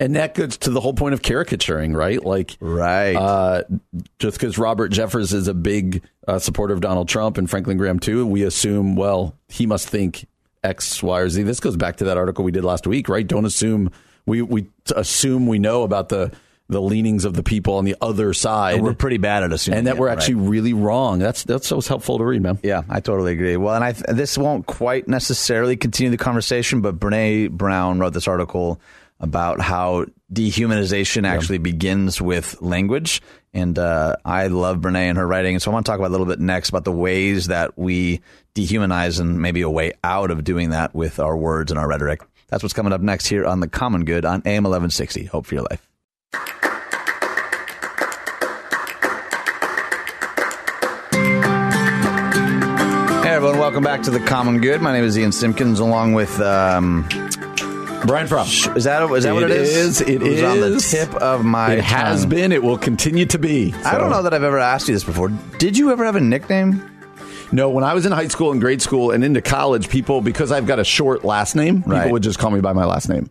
And 0.00 0.16
that 0.16 0.34
goes 0.34 0.56
to 0.58 0.70
the 0.70 0.80
whole 0.80 0.94
point 0.94 1.14
of 1.14 1.22
caricaturing, 1.22 1.92
right? 1.92 2.24
Like, 2.24 2.56
Right. 2.58 3.14
uh, 3.14 3.62
just 4.18 4.36
because 4.38 4.58
Robert 4.58 4.90
Jeffress 4.90 5.32
is 5.32 5.46
a 5.46 5.54
big 5.54 6.02
uh, 6.26 6.40
supporter 6.40 6.74
of 6.74 6.80
Donald 6.80 7.08
Trump 7.08 7.38
and 7.38 7.48
Franklin 7.48 7.76
Graham 7.78 8.00
too, 8.00 8.26
we 8.26 8.42
assume, 8.42 8.96
well, 8.96 9.36
he 9.48 9.64
must 9.64 9.88
think 9.88 10.26
X, 10.64 11.04
Y, 11.04 11.20
or 11.20 11.28
Z. 11.28 11.44
This 11.44 11.60
goes 11.60 11.76
back 11.76 11.96
to 11.98 12.04
that 12.04 12.16
article 12.16 12.44
we 12.44 12.50
did 12.52 12.64
last 12.64 12.84
week, 12.84 13.08
right? 13.08 13.26
Don't 13.26 13.44
assume 13.44 13.92
we 14.28 14.42
we 14.42 14.66
assume 14.94 15.46
we 15.46 15.58
know 15.58 15.82
about 15.82 16.08
the 16.08 16.32
the 16.70 16.82
leanings 16.82 17.24
of 17.24 17.32
the 17.32 17.42
people 17.42 17.74
on 17.74 17.84
the 17.86 17.96
other 18.00 18.34
side, 18.34 18.82
we're 18.82 18.92
pretty 18.92 19.16
bad 19.16 19.42
at 19.42 19.52
assuming 19.52 19.78
and 19.78 19.86
that 19.86 19.96
it, 19.96 19.98
we're 19.98 20.08
right. 20.08 20.18
actually 20.18 20.34
really 20.34 20.74
wrong. 20.74 21.18
That's 21.18 21.44
that's 21.44 21.66
so 21.66 21.80
helpful 21.80 22.18
to 22.18 22.24
read, 22.24 22.42
man. 22.42 22.58
Yeah, 22.62 22.82
I 22.88 23.00
totally 23.00 23.32
agree. 23.32 23.56
Well, 23.56 23.74
and 23.74 23.82
I 23.82 23.92
this 23.92 24.36
won't 24.36 24.66
quite 24.66 25.08
necessarily 25.08 25.76
continue 25.76 26.10
the 26.10 26.18
conversation, 26.18 26.82
but 26.82 26.98
Brene 26.98 27.50
Brown 27.50 27.98
wrote 27.98 28.12
this 28.12 28.28
article 28.28 28.80
about 29.20 29.60
how 29.60 30.06
dehumanization 30.32 31.26
actually 31.26 31.58
begins 31.58 32.20
with 32.20 32.60
language, 32.60 33.22
and 33.54 33.78
uh, 33.78 34.16
I 34.24 34.48
love 34.48 34.78
Brene 34.78 34.96
and 34.96 35.18
her 35.18 35.26
writing, 35.26 35.54
and 35.54 35.62
so 35.62 35.70
I 35.70 35.74
want 35.74 35.86
to 35.86 35.90
talk 35.90 35.98
about 35.98 36.08
a 36.08 36.12
little 36.12 36.26
bit 36.26 36.38
next 36.38 36.68
about 36.68 36.84
the 36.84 36.92
ways 36.92 37.46
that 37.46 37.78
we 37.78 38.20
dehumanize 38.54 39.20
and 39.20 39.40
maybe 39.40 39.62
a 39.62 39.70
way 39.70 39.92
out 40.04 40.30
of 40.30 40.44
doing 40.44 40.70
that 40.70 40.94
with 40.94 41.18
our 41.18 41.36
words 41.36 41.70
and 41.72 41.80
our 41.80 41.88
rhetoric. 41.88 42.20
That's 42.48 42.62
what's 42.62 42.72
coming 42.72 42.92
up 42.92 43.00
next 43.00 43.26
here 43.26 43.44
on 43.44 43.60
the 43.60 43.68
Common 43.68 44.04
Good 44.04 44.24
on 44.24 44.42
AM 44.46 44.64
eleven 44.66 44.90
sixty. 44.90 45.24
Hope 45.24 45.46
for 45.46 45.54
your 45.54 45.64
life. 45.70 45.86
Hey 53.20 53.34
everyone, 53.34 53.58
welcome 53.58 53.82
back 53.82 54.02
to 54.02 54.10
the 54.10 54.20
Common 54.20 54.60
Good. 54.60 54.80
My 54.80 54.92
name 54.92 55.04
is 55.04 55.18
Ian 55.18 55.32
Simpkins, 55.32 55.80
along 55.80 56.12
with 56.14 56.40
um, 56.40 57.02
Brian 58.06 58.26
Fromm. 58.28 58.46
is 58.46 58.84
that 58.84 59.02
is 59.10 59.24
that 59.24 59.34
what 59.34 59.42
it 59.44 59.50
It 59.50 59.56
is? 59.60 60.00
is, 60.00 60.00
it 60.02 60.20
was 60.22 60.42
on 60.42 60.60
the 60.60 60.78
tip 60.78 61.12
of 61.16 61.44
my. 61.44 61.72
It 61.74 61.84
has 61.84 62.20
tongue. 62.20 62.30
been. 62.30 62.52
It 62.52 62.62
will 62.62 62.78
continue 62.78 63.26
to 63.26 63.38
be. 63.38 63.74
I 63.84 63.98
don't 63.98 64.10
know 64.10 64.22
that 64.22 64.32
I've 64.34 64.42
ever 64.44 64.58
asked 64.58 64.88
you 64.88 64.94
this 64.94 65.04
before. 65.04 65.28
Did 65.58 65.76
you 65.76 65.90
ever 65.90 66.04
have 66.04 66.16
a 66.16 66.20
nickname? 66.20 66.88
No, 67.52 67.70
when 67.70 67.84
I 67.84 67.94
was 67.94 68.06
in 68.06 68.12
high 68.12 68.28
school 68.28 68.52
and 68.52 68.60
grade 68.60 68.82
school 68.82 69.10
and 69.10 69.24
into 69.24 69.40
college, 69.42 69.88
people 69.88 70.20
because 70.20 70.52
I've 70.52 70.66
got 70.66 70.78
a 70.78 70.84
short 70.84 71.24
last 71.24 71.54
name, 71.56 71.82
Right. 71.86 72.00
people 72.02 72.12
would 72.12 72.22
just 72.22 72.38
call 72.38 72.50
me 72.50 72.60
by 72.60 72.72
my 72.72 72.84
last 72.84 73.08
name. 73.08 73.30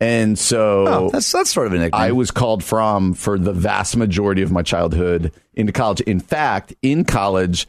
And 0.00 0.36
so 0.38 0.86
Oh, 0.88 1.10
that's 1.10 1.30
that's 1.30 1.50
sort 1.52 1.68
of 1.68 1.74
a 1.74 1.78
nickname. 1.78 2.00
I 2.00 2.12
was 2.12 2.30
called 2.32 2.64
Fromm 2.64 3.14
for 3.14 3.38
the 3.38 3.52
vast 3.52 3.96
majority 3.96 4.42
of 4.42 4.50
my 4.50 4.62
childhood 4.62 5.32
into 5.54 5.72
college. 5.72 6.00
In 6.00 6.18
fact, 6.18 6.74
in 6.82 7.04
college, 7.04 7.68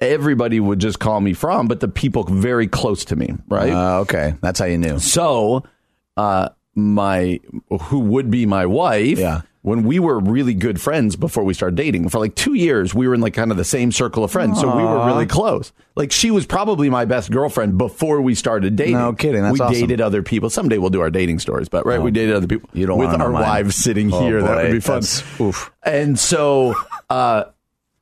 everybody 0.00 0.60
would 0.60 0.78
just 0.78 1.00
call 1.00 1.20
me 1.20 1.32
Fromm, 1.32 1.66
but 1.68 1.80
the 1.80 1.88
people 1.88 2.22
very 2.24 2.66
close 2.68 3.04
to 3.06 3.16
me, 3.16 3.30
right? 3.48 3.72
Uh, 3.72 4.00
okay, 4.00 4.34
that's 4.42 4.58
how 4.60 4.66
you 4.66 4.78
knew. 4.78 4.98
so, 4.98 5.64
uh, 6.16 6.50
my 6.74 7.40
who 7.82 8.00
would 8.00 8.30
be 8.30 8.44
my 8.46 8.66
wife 8.66 9.18
Yeah. 9.18 9.40
When 9.66 9.82
we 9.82 9.98
were 9.98 10.20
really 10.20 10.54
good 10.54 10.80
friends 10.80 11.16
before 11.16 11.42
we 11.42 11.52
started 11.52 11.74
dating. 11.74 12.08
For 12.08 12.20
like 12.20 12.36
two 12.36 12.54
years, 12.54 12.94
we 12.94 13.08
were 13.08 13.14
in 13.14 13.20
like 13.20 13.34
kind 13.34 13.50
of 13.50 13.56
the 13.56 13.64
same 13.64 13.90
circle 13.90 14.22
of 14.22 14.30
friends, 14.30 14.60
so 14.60 14.76
we 14.76 14.84
were 14.84 15.06
really 15.06 15.26
close. 15.26 15.72
Like 15.96 16.12
she 16.12 16.30
was 16.30 16.46
probably 16.46 16.88
my 16.88 17.04
best 17.04 17.32
girlfriend 17.32 17.76
before 17.76 18.20
we 18.22 18.36
started 18.36 18.76
dating. 18.76 18.94
No 18.94 19.12
kidding, 19.12 19.42
that's 19.42 19.54
we 19.54 19.60
awesome. 19.60 19.80
dated 19.80 20.00
other 20.00 20.22
people. 20.22 20.50
Someday 20.50 20.78
we'll 20.78 20.90
do 20.90 21.00
our 21.00 21.10
dating 21.10 21.40
stories, 21.40 21.68
but 21.68 21.84
right, 21.84 22.00
we 22.00 22.12
dated 22.12 22.36
other 22.36 22.46
people. 22.46 22.70
You 22.74 22.86
don't 22.86 22.96
with 22.98 23.08
our 23.20 23.32
wives 23.32 23.74
sitting 23.74 24.12
Oh, 24.14 24.20
here. 24.20 24.40
that 24.40 24.56
would 24.56 24.70
be 24.72 24.78
fun. 24.78 25.02
oof. 25.40 25.72
And 25.82 26.16
so, 26.16 26.76
uh, 27.10 27.46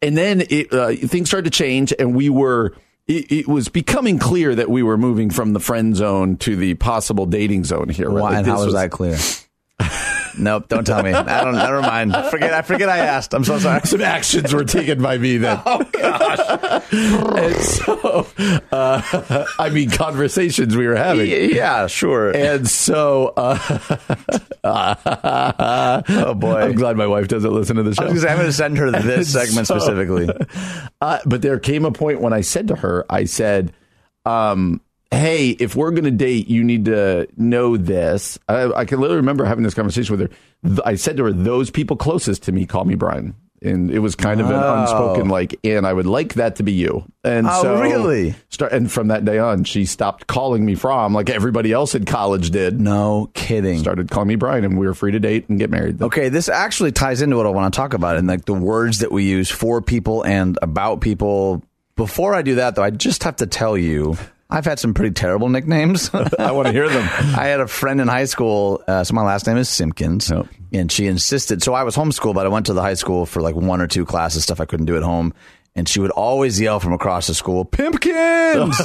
and 0.03 0.19
then 0.19 0.43
it, 0.51 0.71
uh, 0.71 0.93
things 0.93 1.31
started 1.31 1.51
to 1.51 1.57
change, 1.57 1.95
and 1.99 2.15
we 2.15 2.29
were. 2.29 2.75
It, 3.07 3.31
it 3.33 3.49
was 3.49 3.69
becoming 3.69 4.19
clear 4.19 4.55
that 4.55 4.69
we 4.71 4.83
were 4.83 4.97
moving 4.99 5.29
from 5.31 5.53
the 5.55 5.61
friend 5.61 5.95
zone 5.97 6.37
to 6.39 6.57
the 6.57 6.73
possible 6.75 7.25
dating 7.27 7.65
zone 7.65 7.89
here. 7.91 8.09
right? 8.11 8.15
Why, 8.23 8.29
Like 8.31 8.37
and 8.39 8.47
how 8.47 8.57
this 8.57 8.65
was 8.67 8.75
that 8.75 8.91
clear? 8.91 9.17
Nope, 10.39 10.68
don't 10.68 10.85
tell 10.87 11.03
me. 11.03 11.12
I 11.12 11.45
don't. 11.45 11.55
Never 11.55 11.81
mind. 11.83 12.14
Forget. 12.31 12.53
I 12.55 12.62
forget. 12.62 12.89
I 12.89 12.99
asked. 12.99 13.35
I'm 13.35 13.45
so 13.45 13.59
sorry. 13.59 13.81
Some 13.85 14.01
actions 14.03 14.55
were 14.55 14.64
taken 14.64 15.03
by 15.03 15.18
me 15.18 15.37
then. 15.39 15.61
Oh 15.66 15.83
gosh! 15.93 16.93
and 16.93 17.57
so, 17.57 18.27
uh, 18.70 19.45
I 19.59 19.70
mean, 19.70 19.91
conversations 19.91 20.77
we 20.77 20.87
were 20.87 20.95
having. 20.97 21.29
Yeah, 21.29 21.87
sure. 21.89 22.31
And 22.37 22.68
so, 22.68 23.33
uh, 23.37 23.59
oh 26.09 26.35
boy. 26.35 26.61
I'm 26.61 26.75
glad 26.75 26.97
my 26.97 27.07
wife 27.07 27.29
doesn't 27.29 27.53
listen 27.53 27.77
to 27.77 27.83
the 27.83 27.91
I 27.91 28.07
show. 28.07 28.12
was 28.12 28.25
I'm 28.25 28.37
going 28.37 28.47
to 28.47 28.53
send 28.53 28.79
her 28.79 28.91
this 28.91 29.33
segment 29.33 29.66
So- 29.66 29.79
specifically. 29.79 30.29
Uh, 31.01 31.18
but 31.27 31.43
there 31.43 31.59
came 31.59 31.85
a 31.85 31.93
point 31.93 32.20
when 32.20 32.33
I 32.33 32.41
said 32.43 32.68
to 32.68 32.77
her, 32.77 33.05
I 33.11 33.25
said, 33.25 33.72
um, 34.25 34.81
"Hey, 35.11 35.51
if 35.51 35.77
we're 35.77 35.91
going 35.91 36.05
to 36.05 36.11
date, 36.11 36.49
you 36.49 36.65
need 36.65 36.87
to 36.87 37.27
know 37.37 37.77
this." 37.77 38.39
I, 38.49 38.71
I 38.73 38.85
can 38.85 39.01
literally 39.01 39.19
remember 39.21 39.45
having 39.45 39.65
this 39.65 39.75
conversation 39.75 40.17
with 40.17 40.31
her. 40.31 40.81
I 40.85 40.95
said 40.97 41.17
to 41.19 41.25
her, 41.25 41.33
"Those 41.33 41.71
people 41.71 41.97
closest 41.97 42.43
to 42.45 42.53
me 42.53 42.67
call 42.67 42.85
me 42.85 42.95
Brian." 42.95 43.35
And 43.63 43.91
it 43.91 44.01
was 44.01 44.15
kind 44.15 44.43
of 44.43 44.51
an 44.51 44.57
Oh. 44.57 44.81
unspoken 44.83 45.29
like, 45.31 45.59
and 45.65 45.87
I 45.87 45.93
would 45.95 46.05
like 46.05 46.35
that 46.35 46.57
to 46.57 46.63
be 46.63 46.73
you. 46.73 47.05
And 47.23 47.47
Oh, 47.49 47.63
so, 47.63 47.81
really? 47.81 48.35
Start, 48.51 48.73
and 48.73 48.93
from 48.93 49.09
that 49.09 49.25
day 49.25 49.39
on, 49.39 49.65
she 49.65 49.87
stopped 49.87 50.27
calling 50.27 50.67
me 50.67 50.75
Fromm 50.75 51.15
like 51.15 51.31
everybody 51.31 51.73
else 51.73 51.95
in 51.95 52.05
college 52.05 52.51
did. 52.51 52.79
No 52.79 53.31
kidding. 53.33 53.79
Started 53.79 54.11
calling 54.11 54.29
me 54.29 54.35
Brian, 54.35 54.67
and 54.67 54.77
we 54.79 54.87
were 54.87 54.93
free 54.93 55.13
to 55.13 55.19
date 55.21 55.49
and 55.49 55.59
get 55.59 55.71
married. 55.71 56.03
Okay, 56.03 56.29
this 56.29 56.51
actually 56.51 56.93
ties 56.93 57.23
into 57.23 57.39
what 57.39 57.47
I 57.47 57.51
want 57.51 57.73
to 57.73 57.77
talk 57.79 57.95
about 57.95 58.19
and 58.19 58.29
like 58.29 58.45
the 58.45 58.53
words 58.53 58.99
that 58.99 59.11
we 59.13 59.25
use 59.25 59.49
for 59.51 59.81
people 59.81 60.23
and 60.27 60.59
about 60.61 61.01
people. 61.01 61.63
Before 61.97 62.35
I 62.35 62.43
do 62.43 62.57
that, 62.57 62.75
though, 62.75 62.83
I 62.83 62.91
just 62.91 63.25
have 63.25 63.37
to 63.37 63.47
tell 63.47 63.79
you, 63.79 64.19
I've 64.55 64.65
had 64.65 64.79
some 64.79 64.95
pretty 64.95 65.13
terrible 65.13 65.49
nicknames. 65.49 66.11
I 66.39 66.53
want 66.53 66.67
to 66.67 66.73
hear 66.73 66.89
them. 66.89 67.03
I 67.37 67.47
had 67.47 67.61
a 67.61 67.67
friend 67.67 68.01
in 68.01 68.07
high 68.09 68.27
school. 68.27 68.83
Uh, 68.87 69.03
so 69.03 69.13
my 69.15 69.23
last 69.23 69.47
name 69.49 69.57
is 69.57 69.69
Simpkins, 69.69 70.31
Yep. 70.31 70.47
and 70.73 70.93
she 70.93 71.07
insisted. 71.07 71.63
So 71.63 71.75
I 71.75 71.83
was 71.83 71.97
homeschooled, 71.97 72.35
but 72.35 72.47
I 72.47 72.49
went 72.49 72.67
to 72.67 72.73
the 72.73 72.81
high 72.83 72.95
school 72.95 73.27
for 73.27 73.43
like 73.43 73.57
one 73.57 73.81
or 73.81 73.89
two 73.89 74.07
classes, 74.07 74.45
stuff 74.45 74.61
I 74.61 74.65
couldn't 74.65 74.87
do 74.87 74.97
at 74.97 75.03
home. 75.03 75.35
And 75.77 75.89
she 75.89 75.99
would 75.99 76.12
always 76.12 76.61
yell 76.61 76.79
from 76.79 76.93
across 76.93 77.27
the 77.27 77.35
school, 77.35 77.64
"Pimpkins!" 77.64 78.14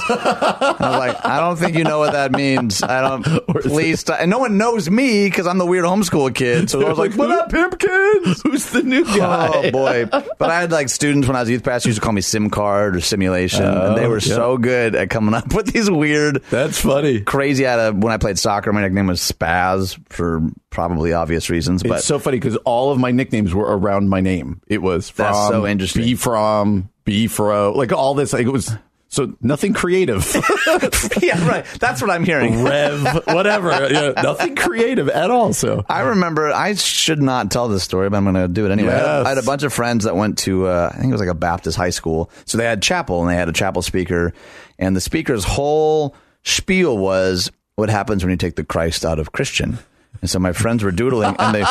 I 0.10 0.76
was 0.80 0.98
like, 0.98 1.24
"I 1.24 1.40
don't 1.40 1.56
think 1.56 1.78
you 1.78 1.84
know 1.84 2.00
what 2.00 2.14
that 2.14 2.32
means. 2.32 2.82
I 2.82 3.02
don't. 3.02 3.22
Please, 3.62 4.00
stop. 4.00 4.20
and 4.20 4.32
no 4.32 4.40
one 4.40 4.58
knows 4.58 4.90
me 4.90 5.28
because 5.30 5.46
I'm 5.46 5.60
the 5.60 5.68
weird 5.68 5.86
homeschool 5.86 6.34
kid. 6.34 6.68
So 6.72 6.84
I 6.84 6.90
was 6.90 6.98
like, 6.98 7.14
"What 7.14 7.30
up, 7.30 7.52
Pimpkins?" 7.52 8.42
Who's 8.44 8.72
the 8.72 8.82
new 8.82 9.06
guy? 9.06 9.52
Oh 9.54 9.70
boy! 9.70 10.06
But 10.06 10.42
I 10.42 10.62
had 10.62 10.72
like 10.72 10.90
students 10.90 11.28
when 11.28 11.36
I 11.36 11.42
was 11.42 11.50
a 11.50 11.52
youth 11.52 11.64
pastor 11.64 11.90
used 11.90 12.00
to 12.00 12.04
call 12.04 12.14
me 12.14 12.22
Sim 12.22 12.50
Card 12.50 12.96
or 12.96 13.02
Simulation, 13.02 13.66
and 13.66 13.96
they 13.96 14.06
oh, 14.06 14.10
were 14.10 14.18
yeah. 14.18 14.34
so 14.34 14.58
good 14.58 14.96
at 14.96 15.12
coming 15.12 15.36
up 15.36 15.54
with 15.54 15.72
these 15.72 15.92
weird 15.92 16.42
That's 16.50 16.82
funny. 16.82 17.22
crazy 17.22 17.68
out 17.68 17.78
of 17.78 17.98
when 17.98 18.14
I 18.14 18.18
played 18.18 18.40
soccer. 18.40 18.74
My 18.74 18.82
nickname 18.82 19.06
was 19.06 19.20
Spaz 19.20 20.00
for 20.12 20.42
probably 20.70 21.14
obvious 21.14 21.50
reasons, 21.50 21.84
but 21.84 21.98
it's 21.98 22.06
so 22.06 22.20
funny 22.20 22.38
because 22.38 22.56
all 22.58 22.92
of 22.92 23.00
my 23.00 23.12
nicknames 23.12 23.54
were 23.54 23.78
around 23.78 24.10
my 24.10 24.22
name. 24.22 24.62
It 24.68 24.82
was 24.82 25.10
Fromm, 25.10 25.34
That's 25.34 25.48
so 25.50 25.68
interesting. 25.68 26.04
Be 26.04 26.16
from, 26.16 26.90
be 27.06 27.28
fro, 27.28 27.74
like 27.74 27.92
all 27.92 28.14
this. 28.14 28.34
Like 28.34 28.46
it 28.46 28.52
was 28.52 28.72
so 29.08 29.34
nothing 29.42 29.74
creative. 29.74 30.24
yeah, 31.22 31.48
right. 31.48 31.66
That's 31.80 32.00
what 32.02 32.12
I'm 32.12 32.24
hearing. 32.24 32.64
Rev, 32.64 33.26
whatever. 33.28 33.70
Yeah, 33.90 34.22
nothing 34.22 34.56
creative 34.56 35.10
at 35.10 35.32
all. 35.32 35.52
So 35.54 35.84
I 35.90 36.02
remember 36.02 36.52
I 36.52 36.76
should 36.76 37.22
not 37.22 37.50
tell 37.50 37.68
this 37.68 37.84
story, 37.84 38.08
but 38.10 38.18
I'm 38.18 38.24
going 38.24 38.36
to 38.36 38.48
do 38.48 38.68
it 38.68 38.72
anyway. 38.72 38.94
I, 38.94 38.98
had, 38.98 39.04
Yes. 39.04 39.26
I 39.26 39.30
had 39.30 39.38
a 39.40 39.44
bunch 39.44 39.64
of 39.64 39.74
friends 39.74 40.04
that 40.04 40.16
went 40.16 40.38
to 40.40 40.68
uh, 40.68 40.92
I 40.94 40.98
think 40.98 41.10
it 41.10 41.12
was 41.12 41.22
like 41.22 41.30
a 41.30 41.34
Baptist 41.34 41.76
high 41.76 41.90
school, 41.90 42.30
so 42.46 42.58
they 42.60 42.66
had 42.66 42.84
chapel 42.84 43.22
and 43.22 43.30
they 43.30 43.36
had 43.36 43.50
a 43.50 43.54
chapel 43.54 43.82
speaker, 43.82 44.34
and 44.78 44.96
the 44.96 45.02
speaker's 45.02 45.44
whole 45.44 46.16
spiel 46.44 46.96
was 46.98 47.52
what 47.76 47.90
happens 47.90 48.24
when 48.24 48.30
you 48.30 48.38
take 48.38 48.56
the 48.56 48.64
Christ 48.64 49.04
out 49.06 49.18
of 49.18 49.32
Christian. 49.32 49.80
And 50.22 50.30
so 50.30 50.38
my 50.40 50.52
friends 50.52 50.84
were 50.84 50.92
doodling, 50.92 51.36
and 51.40 51.56
they 51.56 51.64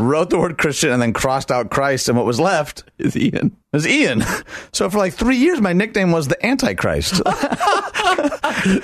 wrote 0.00 0.30
the 0.30 0.38
word 0.38 0.58
Christian 0.58 0.90
and 0.90 1.00
then 1.00 1.12
crossed 1.12 1.52
out 1.52 1.70
Christ, 1.70 2.08
and 2.08 2.16
what 2.16 2.26
was 2.26 2.40
left 2.40 2.82
is 2.98 3.16
Ian. 3.16 3.56
was 3.72 3.86
Ian. 3.86 4.24
So 4.72 4.90
for 4.90 4.98
like 4.98 5.14
three 5.14 5.36
years, 5.36 5.60
my 5.60 5.72
nickname 5.72 6.10
was 6.10 6.26
the 6.28 6.44
Antichrist. 6.44 7.22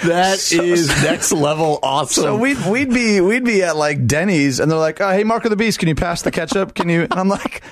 That 0.04 0.52
is 0.52 0.88
next 1.02 1.32
level 1.32 1.78
awesome. 1.82 2.22
So 2.22 2.36
we'd 2.36 2.58
we'd 2.66 2.90
be 2.92 3.20
we'd 3.20 3.44
be 3.44 3.62
at 3.62 3.76
like 3.76 4.06
Denny's, 4.06 4.60
and 4.60 4.70
they're 4.70 4.78
like, 4.78 5.00
oh, 5.00 5.10
"Hey, 5.10 5.24
Mark 5.24 5.44
of 5.44 5.50
the 5.50 5.56
Beast, 5.56 5.78
can 5.78 5.88
you 5.88 5.94
pass 5.94 6.22
the 6.22 6.30
ketchup? 6.30 6.74
Can 6.74 6.88
you?" 6.88 7.02
And 7.02 7.14
I'm 7.14 7.28
like, 7.28 7.62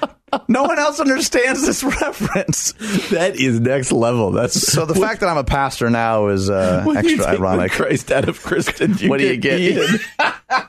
"No 0.49 0.63
one 0.63 0.79
else 0.79 1.01
understands 1.01 1.67
this 1.67 1.83
reference." 2.03 2.73
that 3.11 3.37
is 3.37 3.61
next 3.61 3.93
level. 3.93 4.31
That's 4.31 4.55
So 4.73 4.87
the 4.87 4.95
fact 4.95 5.21
that 5.21 5.29
I'm 5.29 5.37
a 5.37 5.45
pastor 5.45 5.91
now 5.91 6.29
is 6.29 6.49
uh, 6.49 6.87
extra 6.97 7.27
ironic. 7.27 7.73
Christ 7.73 8.11
out 8.11 8.29
of 8.29 8.41
Christian, 8.43 8.95
What 9.09 9.19
do 9.19 9.27
you 9.27 9.37
get? 9.37 10.01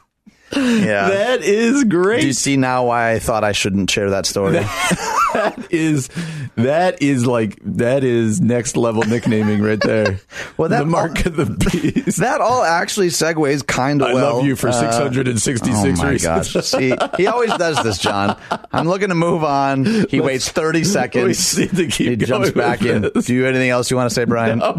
Yeah. 0.55 1.09
that 1.09 1.41
is 1.41 1.83
great. 1.83 2.21
Do 2.21 2.27
you 2.27 2.33
see 2.33 2.57
now 2.57 2.85
why 2.85 3.11
I 3.11 3.19
thought 3.19 3.43
I 3.43 3.51
shouldn't 3.51 3.89
share 3.91 4.09
that 4.11 4.25
story? 4.25 4.53
that 4.53 5.67
is 5.69 6.09
that 6.55 7.01
is 7.01 7.25
like 7.25 7.59
that 7.63 8.03
is 8.03 8.41
next 8.41 8.75
level 8.75 9.03
nicknaming 9.03 9.61
right 9.61 9.79
there. 9.79 10.19
Well, 10.57 10.69
that- 10.69 10.79
the 10.79 10.85
mark 10.85 11.25
of 11.25 11.35
the 11.37 11.45
beast. 11.45 12.17
that 12.19 12.41
all 12.41 12.63
actually 12.63 13.07
segues 13.07 13.65
kind 13.65 14.01
of 14.01 14.09
I 14.09 14.13
well. 14.13 14.37
love 14.37 14.45
you 14.45 14.55
for 14.57 14.67
uh, 14.69 14.73
666 14.73 15.61
Oh 15.69 15.85
my 16.03 16.09
reasons. 16.11 16.53
gosh! 16.53 16.65
See, 16.65 16.93
he 17.17 17.27
always 17.27 17.53
does 17.55 17.81
this, 17.83 17.97
John. 17.97 18.37
I'm 18.71 18.87
looking 18.87 19.09
to 19.09 19.15
move 19.15 19.43
on. 19.43 19.85
He 20.09 20.19
waits 20.19 20.49
30 20.49 20.83
seconds. 20.83 21.55
to 21.55 21.65
he 21.67 22.15
jumps 22.17 22.51
back 22.51 22.81
in. 22.81 23.03
this. 23.13 23.25
Do 23.27 23.33
you 23.35 23.43
have 23.43 23.53
anything 23.55 23.69
else 23.69 23.89
you 23.89 23.95
want 23.97 24.09
to 24.09 24.13
say, 24.13 24.25
Brian? 24.25 24.59
No. 24.59 24.77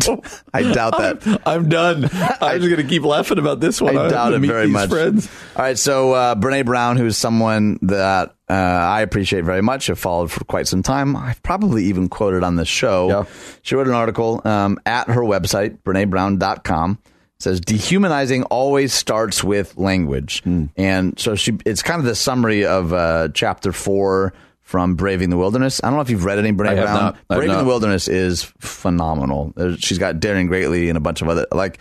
I 0.52 0.62
doubt 0.72 0.98
that. 0.98 1.26
I'm, 1.26 1.38
I'm 1.46 1.68
done. 1.68 2.04
I'm 2.40 2.60
just 2.60 2.70
gonna 2.70 2.88
keep 2.88 3.04
laughing 3.04 3.38
about 3.38 3.60
this 3.60 3.80
one. 3.80 3.96
I 3.96 4.02
have 4.02 4.10
doubt 4.10 4.34
it 4.34 4.40
very 4.40 4.66
much. 4.68 4.90
Friends. 4.90 5.30
All 5.61 5.66
right, 5.66 5.78
so 5.78 6.14
uh, 6.14 6.34
Brene 6.36 6.64
Brown, 6.64 6.96
who's 6.96 7.18
someone 7.18 7.78
that 7.82 8.34
uh, 8.48 8.52
I 8.54 9.02
appreciate 9.02 9.44
very 9.44 9.61
much, 9.61 9.88
have 9.88 9.98
followed 9.98 10.30
for 10.32 10.42
quite 10.44 10.66
some 10.66 10.82
time. 10.82 11.14
I've 11.14 11.42
probably 11.42 11.84
even 11.84 12.08
quoted 12.08 12.42
on 12.42 12.56
this 12.56 12.66
show. 12.66 13.08
Yeah. 13.11 13.24
She 13.61 13.74
wrote 13.74 13.86
an 13.86 13.92
article 13.92 14.40
um, 14.46 14.78
at 14.86 15.08
her 15.08 15.20
website, 15.20 15.76
brenebrown.com. 15.82 16.98
It 17.04 17.42
says 17.42 17.61
dehumanizing 17.61 18.44
always 18.44 18.94
starts 18.94 19.44
with 19.44 19.76
language, 19.76 20.42
Hmm. 20.44 20.64
and 20.78 21.18
so 21.20 21.34
she. 21.34 21.58
It's 21.66 21.82
kind 21.82 21.98
of 22.00 22.06
the 22.06 22.14
summary 22.14 22.64
of 22.64 22.94
uh, 22.94 23.28
chapter 23.34 23.70
four 23.72 24.32
from 24.62 24.94
Braving 24.94 25.28
the 25.28 25.36
Wilderness. 25.36 25.82
I 25.84 25.88
don't 25.88 25.96
know 25.96 26.00
if 26.02 26.08
you've 26.08 26.24
read 26.24 26.38
any 26.38 26.52
Brene 26.52 26.56
Brown. 26.76 26.76
not. 26.86 27.16
I 27.28 27.34
have 27.34 27.38
Braving 27.42 27.58
the 27.58 27.64
Wilderness 27.66 28.08
is 28.08 28.44
phenomenal. 28.61 29.52
There's- 29.56 29.80
She's 29.80 29.98
got 29.98 30.20
Daring 30.20 30.46
Greatly 30.46 30.88
and 30.88 30.96
a 30.96 31.02
bunch 31.02 31.20
of 31.20 31.28
other 31.28 31.44
like. 31.52 31.78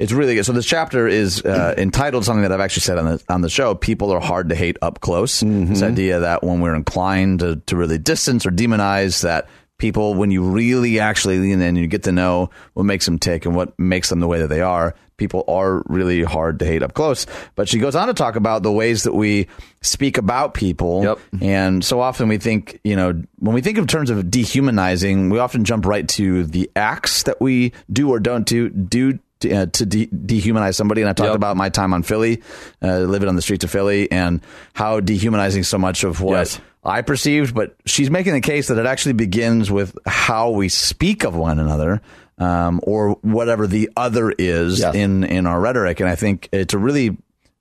It's 0.00 0.12
really 0.12 0.34
good. 0.34 0.44
So 0.44 0.52
this 0.52 0.64
chapter 0.64 1.06
is 1.06 1.44
uh, 1.44 1.74
entitled 1.76 2.24
something 2.24 2.42
that 2.42 2.50
I've 2.52 2.60
actually 2.60 2.80
said 2.80 2.96
on 2.96 3.04
the 3.04 3.22
on 3.28 3.42
the 3.42 3.50
show. 3.50 3.74
People 3.74 4.10
are 4.10 4.18
hard 4.18 4.48
to 4.48 4.54
hate 4.54 4.78
up 4.80 5.00
close. 5.00 5.42
This 5.68 5.82
idea 5.82 6.20
that 6.20 6.42
when 6.42 6.60
we're 6.60 6.74
inclined 6.74 7.40
to, 7.40 7.56
to 7.66 7.76
really 7.76 7.98
distance 7.98 8.46
or 8.46 8.50
demonize, 8.50 9.20
that 9.22 9.48
people, 9.76 10.14
when 10.14 10.30
you 10.30 10.42
really 10.42 11.00
actually 11.00 11.38
lean 11.38 11.52
in 11.52 11.62
and 11.62 11.78
you 11.78 11.86
get 11.86 12.04
to 12.04 12.12
know 12.12 12.48
what 12.74 12.84
makes 12.84 13.04
them 13.04 13.18
tick 13.18 13.44
and 13.44 13.54
what 13.54 13.78
makes 13.78 14.08
them 14.08 14.20
the 14.20 14.26
way 14.26 14.38
that 14.38 14.48
they 14.48 14.62
are, 14.62 14.94
people 15.16 15.44
are 15.48 15.82
really 15.86 16.22
hard 16.22 16.58
to 16.60 16.64
hate 16.64 16.82
up 16.82 16.94
close. 16.94 17.26
But 17.54 17.68
she 17.68 17.78
goes 17.78 17.94
on 17.94 18.08
to 18.08 18.14
talk 18.14 18.36
about 18.36 18.62
the 18.62 18.72
ways 18.72 19.02
that 19.02 19.14
we 19.14 19.48
speak 19.82 20.16
about 20.16 20.54
people. 20.54 21.02
Yep. 21.02 21.18
And 21.42 21.84
so 21.84 22.00
often 22.00 22.28
we 22.28 22.38
think, 22.38 22.80
you 22.84 22.96
know, 22.96 23.22
when 23.38 23.54
we 23.54 23.60
think 23.60 23.76
in 23.76 23.86
terms 23.86 24.08
of 24.08 24.30
dehumanizing, 24.30 25.28
we 25.28 25.38
often 25.38 25.64
jump 25.64 25.84
right 25.84 26.08
to 26.10 26.44
the 26.44 26.70
acts 26.74 27.24
that 27.24 27.40
we 27.40 27.72
do 27.92 28.10
or 28.10 28.18
don't 28.18 28.46
do, 28.46 28.70
do 28.70 29.18
to, 29.40 29.52
uh, 29.52 29.66
to 29.66 29.86
de- 29.86 30.06
dehumanize 30.06 30.74
somebody. 30.74 31.00
And 31.02 31.10
I 31.10 31.12
talked 31.12 31.28
Yep. 31.28 31.36
about 31.36 31.56
my 31.56 31.68
time 31.68 31.92
on 31.94 32.02
Philly, 32.02 32.42
uh, 32.82 32.98
living 33.00 33.28
on 33.28 33.36
the 33.36 33.42
streets 33.42 33.64
of 33.64 33.70
Philly, 33.70 34.10
and 34.10 34.40
how 34.74 35.00
dehumanizing 35.00 35.62
so 35.64 35.78
much 35.78 36.04
of 36.04 36.20
what 36.20 36.38
Yes. 36.38 36.60
I 36.84 37.02
perceived. 37.02 37.54
But 37.54 37.74
she's 37.86 38.10
making 38.10 38.32
the 38.34 38.40
case 38.40 38.68
that 38.68 38.78
it 38.78 38.86
actually 38.86 39.12
begins 39.14 39.70
with 39.70 39.96
how 40.06 40.50
we 40.50 40.68
speak 40.68 41.24
of 41.24 41.34
one 41.34 41.58
another. 41.58 42.00
Um, 42.38 42.80
or 42.84 43.18
whatever 43.20 43.66
the 43.66 43.90
other 43.98 44.30
is 44.38 44.78
Yes. 44.80 44.94
in 44.94 45.24
in 45.24 45.44
our 45.46 45.60
rhetoric, 45.60 46.00
and 46.00 46.08
I 46.08 46.14
think 46.14 46.48
it's 46.52 46.72
a 46.72 46.78
really 46.78 47.18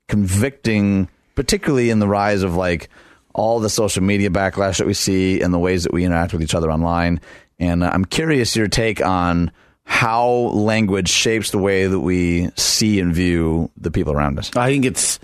convicting, 0.07 1.07
particularly 1.35 1.89
in 1.89 1.99
the 1.99 2.07
rise 2.07 2.43
of 2.43 2.55
like 2.55 2.89
all 3.33 3.59
the 3.59 3.69
social 3.69 4.03
media 4.03 4.29
backlash 4.29 4.77
that 4.79 4.87
we 4.87 4.93
see 4.93 5.41
and 5.41 5.53
the 5.53 5.59
ways 5.59 5.83
that 5.83 5.93
we 5.93 6.03
interact 6.03 6.33
with 6.33 6.41
each 6.41 6.55
other 6.55 6.71
online. 6.71 7.19
And 7.59 7.83
uh, 7.83 7.91
I'm 7.93 8.05
curious 8.05 8.55
your 8.55 8.67
take 8.67 9.05
on 9.05 9.51
how 9.89 10.29
language 10.53 11.09
shapes 11.09 11.49
the 11.49 11.57
way 11.57 11.87
that 11.87 11.99
we 11.99 12.47
see 12.55 12.99
and 12.99 13.11
view 13.11 13.71
the 13.75 13.89
people 13.89 14.13
around 14.13 14.37
us. 14.37 14.55
I 14.55 14.69
think 14.69 14.85
it's 14.85 15.19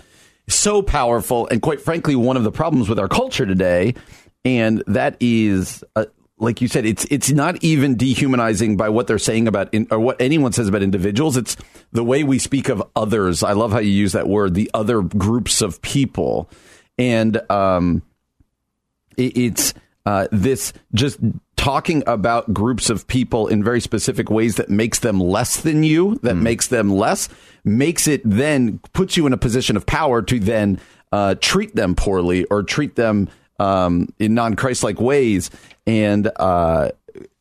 so 0.48 0.82
powerful, 0.82 1.46
and 1.46 1.62
quite 1.62 1.80
frankly, 1.80 2.16
one 2.16 2.36
of 2.36 2.42
the 2.42 2.50
problems 2.50 2.88
with 2.88 2.98
our 2.98 3.06
culture 3.06 3.46
today, 3.46 3.94
and 4.44 4.82
that 4.88 5.16
is. 5.20 5.84
Uh, 5.94 6.06
like 6.38 6.60
you 6.60 6.68
said, 6.68 6.84
it's 6.84 7.06
it's 7.10 7.30
not 7.30 7.62
even 7.62 7.96
dehumanizing 7.96 8.76
by 8.76 8.90
what 8.90 9.06
they're 9.06 9.18
saying 9.18 9.48
about 9.48 9.72
in, 9.72 9.86
or 9.90 9.98
what 10.00 10.20
anyone 10.20 10.52
says 10.52 10.68
about 10.68 10.82
individuals. 10.82 11.38
It's 11.38 11.56
the 11.92 12.04
way 12.04 12.24
we 12.24 12.38
speak 12.38 12.68
of 12.68 12.82
others. 12.94 13.42
I 13.42 13.52
love 13.52 13.72
how 13.72 13.78
you 13.78 13.90
use 13.90 14.12
that 14.12 14.28
word, 14.28 14.52
the 14.52 14.70
other 14.74 15.00
groups 15.00 15.62
of 15.62 15.80
people, 15.80 16.50
and 16.98 17.40
um, 17.50 18.02
it, 19.16 19.38
it's 19.38 19.74
uh, 20.04 20.28
this 20.30 20.74
just 20.92 21.18
talking 21.56 22.02
about 22.06 22.52
groups 22.52 22.90
of 22.90 23.06
people 23.06 23.48
in 23.48 23.64
very 23.64 23.80
specific 23.80 24.30
ways 24.30 24.56
that 24.56 24.68
makes 24.68 25.00
them 25.00 25.18
less 25.18 25.60
than 25.60 25.82
you, 25.82 26.16
that 26.22 26.36
mm. 26.36 26.42
makes 26.42 26.68
them 26.68 26.90
less, 26.90 27.28
makes 27.64 28.06
it 28.06 28.20
then 28.24 28.78
puts 28.92 29.16
you 29.16 29.26
in 29.26 29.32
a 29.32 29.38
position 29.38 29.76
of 29.76 29.86
power 29.86 30.22
to 30.22 30.38
then 30.38 30.78
uh, 31.12 31.34
treat 31.40 31.74
them 31.74 31.94
poorly 31.94 32.44
or 32.44 32.62
treat 32.62 32.94
them 32.96 33.28
um, 33.58 34.08
in 34.18 34.34
non-Christ-like 34.34 35.00
ways, 35.00 35.50
and 35.86 36.30
uh, 36.36 36.90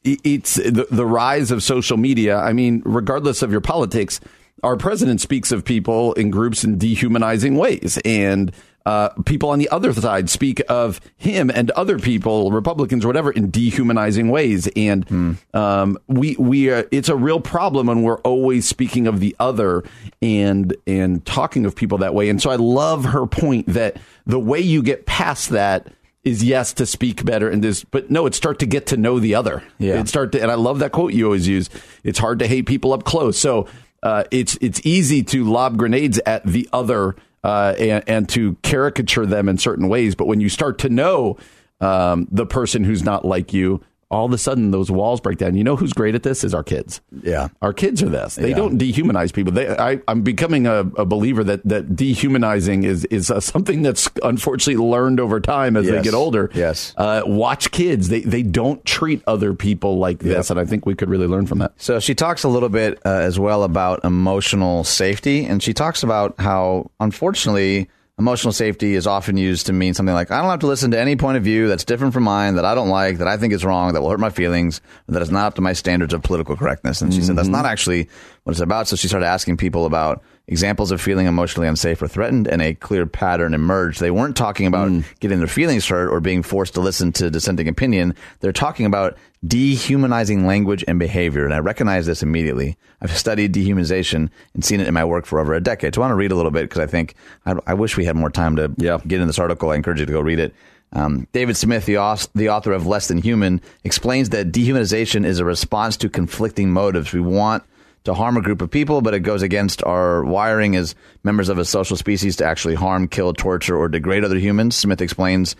it's 0.04 0.56
the, 0.56 0.88
the 0.90 1.06
rise 1.06 1.52
of 1.52 1.62
social 1.62 1.98
media. 1.98 2.38
I 2.38 2.54
mean, 2.54 2.82
regardless 2.86 3.42
of 3.42 3.52
your 3.52 3.62
politics, 3.62 4.22
our 4.64 4.78
president 4.78 5.20
speaks 5.20 5.52
of 5.52 5.66
people 5.66 6.14
in 6.14 6.30
groups 6.32 6.64
in 6.64 6.78
dehumanizing 6.78 7.56
ways, 7.56 8.00
and 8.06 8.52
uh, 8.86 9.10
people 9.26 9.50
on 9.50 9.60
the 9.60 9.70
other 9.70 9.94
side 9.94 10.30
speak 10.30 10.62
of 10.70 11.02
him 11.18 11.50
and 11.50 11.72
other 11.72 11.98
people, 11.98 12.52
Republicans 12.52 13.04
or 13.04 13.08
whatever, 13.08 13.32
in 13.32 13.50
dehumanizing 13.50 14.30
ways. 14.30 14.68
And 14.76 15.08
mm. 15.08 15.56
um, 15.56 15.98
we 16.08 16.36
we 16.38 16.70
are, 16.70 16.88
it's 16.92 17.10
a 17.10 17.16
real 17.16 17.40
problem 17.40 17.88
when 17.88 18.04
we're 18.04 18.20
always 18.20 18.68
speaking 18.68 19.08
of 19.08 19.20
the 19.20 19.36
other 19.40 19.84
and 20.22 20.76
and 20.86 21.26
talking 21.26 21.66
of 21.66 21.76
people 21.76 21.98
that 22.00 22.14
way. 22.14 22.30
And 22.30 22.42
so 22.42 22.52
I 22.52 22.58
love 22.58 23.06
her 23.06 23.26
point 23.26 23.68
that 23.68 23.98
the 24.26 24.40
way 24.40 24.60
you 24.60 24.84
get 24.84 25.06
past 25.06 25.50
that 25.50 25.88
is 26.24 26.44
yes 26.44 26.74
to 26.74 26.86
speak 26.86 27.24
better 27.24 27.50
and 27.50 27.64
this, 27.64 27.84
but 27.84 28.10
no, 28.10 28.26
it's 28.26 28.38
start 28.38 28.60
to 28.60 28.66
get 28.66 28.88
to 28.88 28.98
know 28.98 29.20
the 29.20 29.36
other. 29.36 29.64
Yeah, 29.78 30.00
it 30.00 30.08
start 30.08 30.32
to, 30.34 30.42
and 30.42 30.52
I 30.52 30.56
love 30.56 30.80
that 30.80 30.92
quote 30.92 31.14
you 31.14 31.26
always 31.26 31.48
use. 31.48 31.70
It's 32.04 32.20
hard 32.20 32.40
to 32.40 32.48
hate 32.48 32.66
people 32.66 32.94
up 32.94 33.04
close. 33.04 33.38
So 33.38 33.68
uh, 34.04 34.26
it's 34.30 34.58
it's 34.62 34.82
easy 34.84 35.24
to 35.24 35.44
lob 35.44 35.78
grenades 35.78 36.20
at 36.26 36.46
the 36.46 36.70
other 36.72 37.16
uh, 37.46 37.76
and, 37.78 38.04
and 38.08 38.30
to 38.30 38.56
caricature 38.64 39.26
them 39.28 39.48
in 39.48 39.60
certain 39.60 39.88
ways. 39.88 40.16
But 40.16 40.26
when 40.26 40.42
you 40.42 40.50
start 40.50 40.80
to 40.80 40.90
know 40.90 41.38
um, 41.80 42.28
the 42.32 42.48
person 42.48 42.84
who's 42.84 43.04
not 43.04 43.24
like 43.24 43.54
you, 43.54 43.82
all 44.16 44.26
of 44.26 44.32
a 44.32 44.38
sudden 44.38 44.72
those 44.72 44.90
walls 44.90 45.20
break 45.20 45.38
down. 45.38 45.56
You 45.56 45.64
know 45.64 45.76
who's 45.76 45.92
great 45.92 46.16
at 46.16 46.24
this 46.24 46.44
is 46.44 46.54
our 46.54 46.64
kids. 46.64 47.02
Yeah, 47.22 47.50
our 47.62 47.74
kids 47.74 48.02
are 48.02 48.10
this. 48.10 48.36
They 48.36 48.50
yeah. 48.50 48.56
don't 48.56 48.80
dehumanize 48.80 49.34
people. 49.34 49.52
They, 49.52 49.68
I, 49.68 50.00
am 50.08 50.22
becoming 50.22 50.68
a, 50.68 50.80
a, 50.80 51.06
believer 51.06 51.44
that 51.44 51.68
that 51.68 51.96
dehumanizing 51.96 52.84
is 52.84 53.04
is 53.06 53.30
uh, 53.30 53.42
something 53.42 53.82
that's 53.82 54.10
unfortunately 54.24 54.84
learned 54.84 55.20
over 55.20 55.42
time 55.42 55.76
as 55.76 55.86
yes. 55.86 55.96
they 55.96 56.02
get 56.02 56.14
older. 56.14 56.50
Yes. 56.54 56.94
Uh, 56.96 57.24
watch 57.26 57.72
kids. 57.72 58.08
They 58.08 58.22
they 58.22 58.42
don't 58.42 58.84
treat 58.86 59.22
other 59.28 59.54
people 59.54 59.98
like 59.98 60.24
yep. 60.24 60.38
this, 60.38 60.50
and 60.50 60.60
I 60.60 60.66
think 60.66 60.86
we 60.86 60.96
could 60.96 61.10
really 61.10 61.28
learn 61.28 61.46
from 61.46 61.60
that. 61.60 61.74
So 61.76 62.00
she 62.00 62.16
talks 62.16 62.44
a 62.44 62.50
little 62.50 62.70
bit 62.70 63.00
uh, 63.06 63.10
as 63.10 63.38
well 63.38 63.64
about 63.64 64.06
emotional 64.06 64.86
safety, 64.86 65.46
and 65.46 65.62
she 65.62 65.74
talks 65.74 66.04
about 66.04 66.40
how 66.40 66.90
unfortunately 67.02 67.90
Emotional 68.18 68.54
safety 68.54 68.96
is 68.96 69.08
often 69.08 69.36
used 69.36 69.66
to 69.66 69.74
mean 69.74 69.94
something 69.94 70.16
like, 70.16 70.32
I 70.32 70.40
don't 70.40 70.50
have 70.50 70.62
to 70.62 70.68
listen 70.68 70.92
to 70.92 71.00
any 71.00 71.18
point 71.18 71.36
of 71.36 71.44
view 71.44 71.68
that's 71.68 71.84
different 71.84 72.14
from 72.14 72.24
mine, 72.24 72.56
that 72.56 72.64
I 72.64 72.74
don't 72.74 72.88
like, 72.88 73.18
that 73.18 73.28
I 73.28 73.36
think 73.36 73.52
is 73.52 73.66
wrong, 73.66 73.92
that 73.92 74.02
will 74.02 74.10
hurt 74.10 74.22
my 74.22 74.30
feelings, 74.30 74.80
that 75.10 75.22
is 75.22 75.30
not 75.30 75.48
up 75.48 75.56
to 75.56 75.62
my 75.62 75.74
standards 75.74 76.14
of 76.14 76.24
political 76.24 76.56
correctness. 76.56 77.02
And 77.02 77.14
she 77.14 77.20
mm-hmm. 77.20 77.28
said, 77.28 77.36
that's 77.36 77.50
not 77.50 77.66
actually 77.66 78.08
what 78.44 78.52
it's 78.52 78.62
about. 78.62 78.88
So 78.88 78.96
she 78.96 79.10
started 79.10 79.26
asking 79.26 79.58
people 79.58 79.86
about 79.86 80.24
examples 80.48 80.92
of 80.92 81.02
feeling 81.02 81.28
emotionally 81.28 81.68
unsafe 81.68 82.02
or 82.02 82.08
threatened, 82.08 82.48
and 82.48 82.62
a 82.62 82.74
clear 82.74 83.06
pattern 83.06 83.54
emerged. 83.54 84.00
They 84.00 84.12
weren't 84.12 84.38
talking 84.38 84.68
about 84.68 84.90
mm. 84.90 85.04
getting 85.20 85.40
their 85.40 85.48
feelings 85.48 85.86
hurt 85.86 86.10
or 86.10 86.22
being 86.22 86.42
forced 86.42 86.76
to 86.76 86.80
listen 86.80 87.12
to 87.14 87.30
dissenting 87.30 87.68
opinion. 87.68 88.16
They're 88.40 88.54
talking 88.54 88.86
about 88.86 89.18
dehumanizing 89.46 90.46
language 90.46 90.84
and 90.88 90.98
behavior. 90.98 91.46
And 91.46 91.54
I 91.54 91.60
recognize 91.60 92.06
this 92.06 92.24
immediately. 92.24 92.78
I've 93.02 93.16
studied 93.16 93.54
dehumanization 93.54 94.30
and 94.54 94.66
seen 94.66 94.80
it 94.80 94.88
in 94.88 94.94
my 94.94 95.06
work 95.06 95.26
for 95.26 95.40
over 95.40 95.54
a 95.54 95.62
decade. 95.62 95.96
So 95.96 96.02
I 96.02 96.06
want 96.06 96.12
to 96.12 96.16
read 96.16 96.32
a 96.32 96.36
little 96.36 96.52
bit 96.52 96.64
because 96.64 96.80
I 96.80 96.88
think 96.88 97.16
I, 97.46 97.56
I, 97.68 97.74
wish 97.74 97.98
we 97.98 98.06
had 98.06 98.16
more 98.16 98.30
time 98.30 98.56
to 98.56 98.74
yeah. 98.78 99.00
get 99.06 99.22
in 99.22 99.28
this 99.28 99.40
article. 99.40 99.70
I 99.70 99.76
encourage 99.76 100.00
you 100.00 100.06
to 100.06 100.12
go 100.12 100.22
read 100.22 100.40
it. 100.40 100.56
Um, 100.94 101.28
David 101.34 101.58
Smith, 101.58 101.86
the, 101.86 102.28
the 102.36 102.50
author 102.50 102.72
of 102.72 102.88
Less 102.88 103.10
Than 103.10 103.18
Human, 103.18 103.62
explains 103.84 104.30
that 104.30 104.52
dehumanization 104.52 105.26
is 105.26 105.40
a 105.40 105.46
response 105.46 105.98
to 105.98 106.10
conflicting 106.10 106.72
motives. 106.72 107.12
We 107.12 107.20
want 107.20 107.64
to 108.06 108.14
harm 108.14 108.38
a 108.38 108.42
group 108.42 108.62
of 108.62 108.72
people, 108.72 109.02
but 109.02 109.14
it 109.14 109.22
goes 109.22 109.42
against 109.42 109.84
our 109.84 110.24
wiring 110.24 110.76
as 110.76 110.96
members 111.24 111.50
of 111.50 111.58
a 111.58 111.66
social 111.66 111.98
species 111.98 112.38
to 112.38 112.46
actually 112.46 112.76
harm, 112.76 113.08
kill, 113.08 113.34
torture, 113.34 113.76
or 113.76 113.90
degrade 113.90 114.24
other 114.24 114.38
humans. 114.38 114.76
Smith 114.76 115.02
explains 115.02 115.56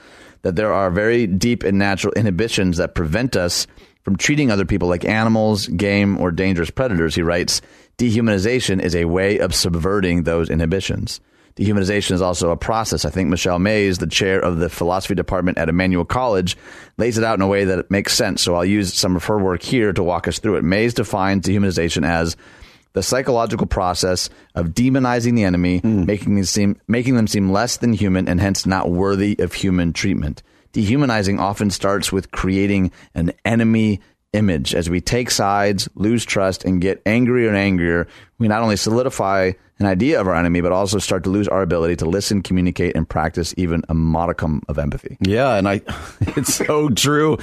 that 0.46 0.56
there 0.56 0.72
are 0.72 0.92
very 0.92 1.26
deep 1.26 1.64
and 1.64 1.80
natural 1.80 2.14
inhibitions 2.14 2.78
that 2.78 2.94
prevent 2.94 3.36
us 3.36 3.66
from 4.04 4.16
treating 4.16 4.52
other 4.52 4.64
people 4.64 4.88
like 4.88 5.04
animals, 5.04 5.68
game, 5.70 6.20
or 6.20 6.32
dangerous 6.32 6.70
predators. 6.70 7.16
He 7.16 7.24
writes, 7.24 7.64
dehumanization 7.98 8.80
is 8.80 8.96
a 8.96 9.06
way 9.06 9.40
of 9.40 9.56
subverting 9.56 10.22
those 10.22 10.52
inhibitions. 10.52 11.20
Dehumanization 11.56 12.12
is 12.12 12.22
also 12.22 12.52
a 12.52 12.58
process. 12.58 13.06
I 13.06 13.10
think 13.10 13.28
Michelle 13.28 13.58
Mays, 13.58 13.98
the 13.98 14.06
chair 14.06 14.40
of 14.40 14.58
the 14.60 14.70
philosophy 14.70 15.16
department 15.16 15.58
at 15.58 15.68
Emmanuel 15.68 16.06
College, 16.06 16.56
lays 17.00 17.18
it 17.18 17.24
out 17.24 17.40
in 17.40 17.42
a 17.42 17.48
way 17.48 17.64
that 17.64 17.90
makes 17.90 18.14
sense. 18.14 18.44
So 18.44 18.54
I'll 18.54 18.64
use 18.64 18.94
some 18.94 19.16
of 19.16 19.26
her 19.26 19.40
work 19.40 19.64
here 19.64 19.94
to 19.94 20.04
walk 20.04 20.28
us 20.28 20.38
through 20.38 20.58
it. 20.58 20.64
Mays 20.64 20.94
defines 20.94 21.44
dehumanization 21.44 22.08
as 22.08 22.38
the 22.96 23.04
psychological 23.04 23.68
process 23.68 24.30
of 24.56 24.70
demonizing 24.70 25.36
the 25.36 25.44
enemy, 25.44 25.82
mm. 25.82 26.08
making 26.08 26.36
them 26.36 26.46
seem 26.46 26.82
making 26.88 27.16
them 27.16 27.28
seem 27.28 27.52
less 27.52 27.78
than 27.78 27.94
human 27.94 28.28
and 28.28 28.40
hence 28.40 28.66
not 28.66 28.90
worthy 28.90 29.36
of 29.40 29.54
human 29.54 29.94
treatment. 29.94 30.42
Dehumanizing 30.72 31.40
often 31.40 31.70
starts 31.70 32.12
with 32.12 32.32
creating 32.32 32.92
an 33.14 33.34
enemy 33.44 34.00
image. 34.32 34.74
As 34.74 34.90
we 34.90 35.02
take 35.02 35.30
sides, 35.30 35.90
lose 35.96 36.26
trust, 36.26 36.64
and 36.64 36.82
get 36.82 37.02
angrier 37.06 37.50
and 37.50 37.58
angrier, 37.58 38.08
we 38.40 38.48
not 38.48 38.62
only 38.62 38.78
solidify 38.78 39.52
an 39.80 39.86
idea 39.86 40.20
of 40.22 40.28
our 40.28 40.36
enemy, 40.36 40.62
but 40.62 40.72
also 40.72 40.98
start 40.98 41.26
to 41.26 41.30
lose 41.30 41.50
our 41.50 41.62
ability 41.62 41.98
to 41.98 42.06
listen, 42.06 42.42
communicate, 42.42 42.96
and 42.96 43.08
practice 43.08 43.54
even 43.58 43.84
a 43.90 43.94
modicum 43.94 44.62
of 44.70 44.80
empathy. 44.80 45.18
Yeah, 45.20 45.56
and 45.56 45.68
I, 45.68 45.82
it's 46.22 46.56
so 46.56 46.88
true, 46.90 47.38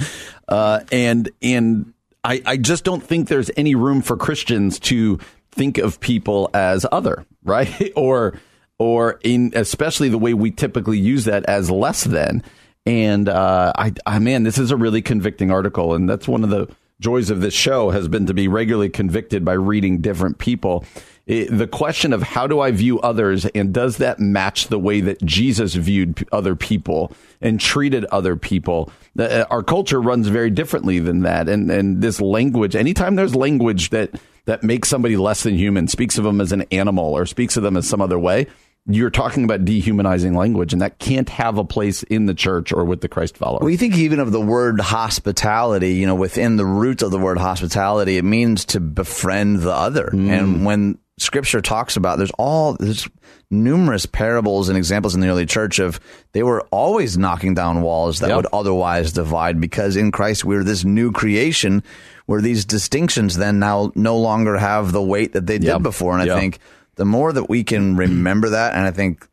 uh, 0.47 0.81
and 0.91 1.29
and 1.43 1.93
I, 2.23 2.41
I 2.45 2.57
just 2.57 2.83
don't 2.83 3.03
think 3.03 3.27
there's 3.27 3.51
any 3.57 3.75
room 3.75 4.01
for 4.01 4.15
Christians 4.15 4.79
to 4.79 5.19
think 5.53 5.77
of 5.77 5.99
people 5.99 6.49
as 6.53 6.85
other, 6.91 7.25
right? 7.43 7.91
or 7.95 8.39
or 8.79 9.19
in 9.23 9.51
especially 9.55 10.09
the 10.09 10.17
way 10.17 10.33
we 10.33 10.51
typically 10.51 10.99
use 10.99 11.25
that 11.25 11.45
as 11.45 11.69
less 11.69 12.03
than. 12.03 12.43
And 12.85 13.29
uh, 13.29 13.71
I, 13.75 13.93
I 14.05 14.19
man, 14.19 14.43
this 14.43 14.57
is 14.57 14.71
a 14.71 14.77
really 14.77 15.01
convicting 15.01 15.51
article, 15.51 15.93
and 15.93 16.09
that's 16.09 16.27
one 16.27 16.43
of 16.43 16.49
the 16.49 16.67
joys 16.99 17.29
of 17.29 17.41
this 17.41 17.53
show 17.53 17.91
has 17.91 18.07
been 18.07 18.25
to 18.25 18.33
be 18.33 18.47
regularly 18.47 18.89
convicted 18.89 19.43
by 19.45 19.53
reading 19.53 19.99
different 19.99 20.37
people 20.37 20.85
it, 21.25 21.57
the 21.57 21.67
question 21.67 22.11
of 22.11 22.21
how 22.21 22.47
do 22.47 22.59
I 22.59 22.71
view 22.71 22.99
others 22.99 23.45
and 23.45 23.73
does 23.73 23.97
that 23.97 24.19
match 24.19 24.67
the 24.67 24.79
way 24.79 24.99
that 25.01 25.23
Jesus 25.23 25.73
viewed 25.73 26.27
other 26.31 26.55
people 26.55 27.13
and 27.39 27.59
treated 27.59 28.03
other 28.05 28.35
people? 28.35 28.91
Uh, 29.17 29.45
our 29.49 29.63
culture 29.63 30.01
runs 30.01 30.27
very 30.27 30.49
differently 30.49 30.99
than 30.99 31.21
that. 31.21 31.47
And, 31.47 31.71
and 31.71 32.01
this 32.01 32.19
language, 32.19 32.75
anytime 32.75 33.15
there's 33.15 33.35
language 33.35 33.91
that, 33.91 34.19
that 34.45 34.63
makes 34.63 34.89
somebody 34.89 35.15
less 35.15 35.43
than 35.43 35.55
human, 35.55 35.87
speaks 35.87 36.17
of 36.17 36.25
them 36.25 36.41
as 36.41 36.51
an 36.51 36.65
animal 36.71 37.13
or 37.13 37.25
speaks 37.25 37.55
of 37.55 37.63
them 37.63 37.77
as 37.77 37.87
some 37.87 38.01
other 38.01 38.19
way, 38.19 38.47
you're 38.85 39.09
talking 39.09 39.45
about 39.45 39.63
dehumanizing 39.63 40.33
language, 40.33 40.73
and 40.73 40.81
that 40.81 40.99
can't 40.99 41.29
have 41.29 41.57
a 41.57 41.63
place 41.63 42.03
in 42.03 42.25
the 42.25 42.33
church 42.33 42.73
or 42.73 42.83
with 42.83 42.99
the 42.99 43.07
Christ 43.07 43.37
follower. 43.37 43.59
Well, 43.61 43.69
you 43.69 43.77
think 43.77 43.95
even 43.95 44.19
of 44.19 44.33
the 44.33 44.41
word 44.41 44.81
hospitality, 44.81 45.93
you 45.93 46.05
know, 46.05 46.15
within 46.15 46.57
the 46.57 46.65
roots 46.65 47.01
of 47.01 47.11
the 47.11 47.17
word 47.17 47.37
hospitality, 47.37 48.17
it 48.17 48.25
means 48.25 48.65
to 48.65 48.81
befriend 48.81 49.61
the 49.61 49.71
other. 49.71 50.09
Mm. 50.11 50.29
And 50.29 50.65
when 50.65 50.99
scripture 51.17 51.61
talks 51.61 51.95
about 51.95 52.17
there's 52.17 52.31
all 52.37 52.73
there's 52.79 53.07
numerous 53.51 54.05
parables 54.05 54.67
and 54.67 54.77
examples 54.77 55.13
in 55.13 55.21
the 55.21 55.27
early 55.27 55.45
church 55.45 55.77
of 55.77 55.99
they 56.31 56.41
were 56.41 56.61
always 56.71 57.17
knocking 57.17 57.53
down 57.53 57.83
walls 57.83 58.19
that 58.19 58.29
yep. 58.29 58.37
would 58.37 58.47
otherwise 58.51 59.11
divide 59.11 59.61
because 59.61 59.95
in 59.95 60.11
Christ 60.11 60.43
we're 60.43 60.63
this 60.63 60.83
new 60.83 61.11
creation 61.11 61.83
where 62.25 62.41
these 62.41 62.65
distinctions 62.65 63.37
then 63.37 63.59
now 63.59 63.91
no 63.95 64.17
longer 64.17 64.57
have 64.57 64.91
the 64.91 65.03
weight 65.03 65.33
that 65.33 65.45
they 65.45 65.59
did 65.59 65.67
yep. 65.67 65.83
before 65.83 66.17
and 66.17 66.25
yep. 66.25 66.35
I 66.35 66.39
think 66.39 66.59
the 66.95 67.05
more 67.05 67.31
that 67.31 67.47
we 67.47 67.63
can 67.63 67.95
remember 67.95 68.49
that 68.49 68.73
and 68.73 68.83
I 68.85 68.91
think 68.91 69.27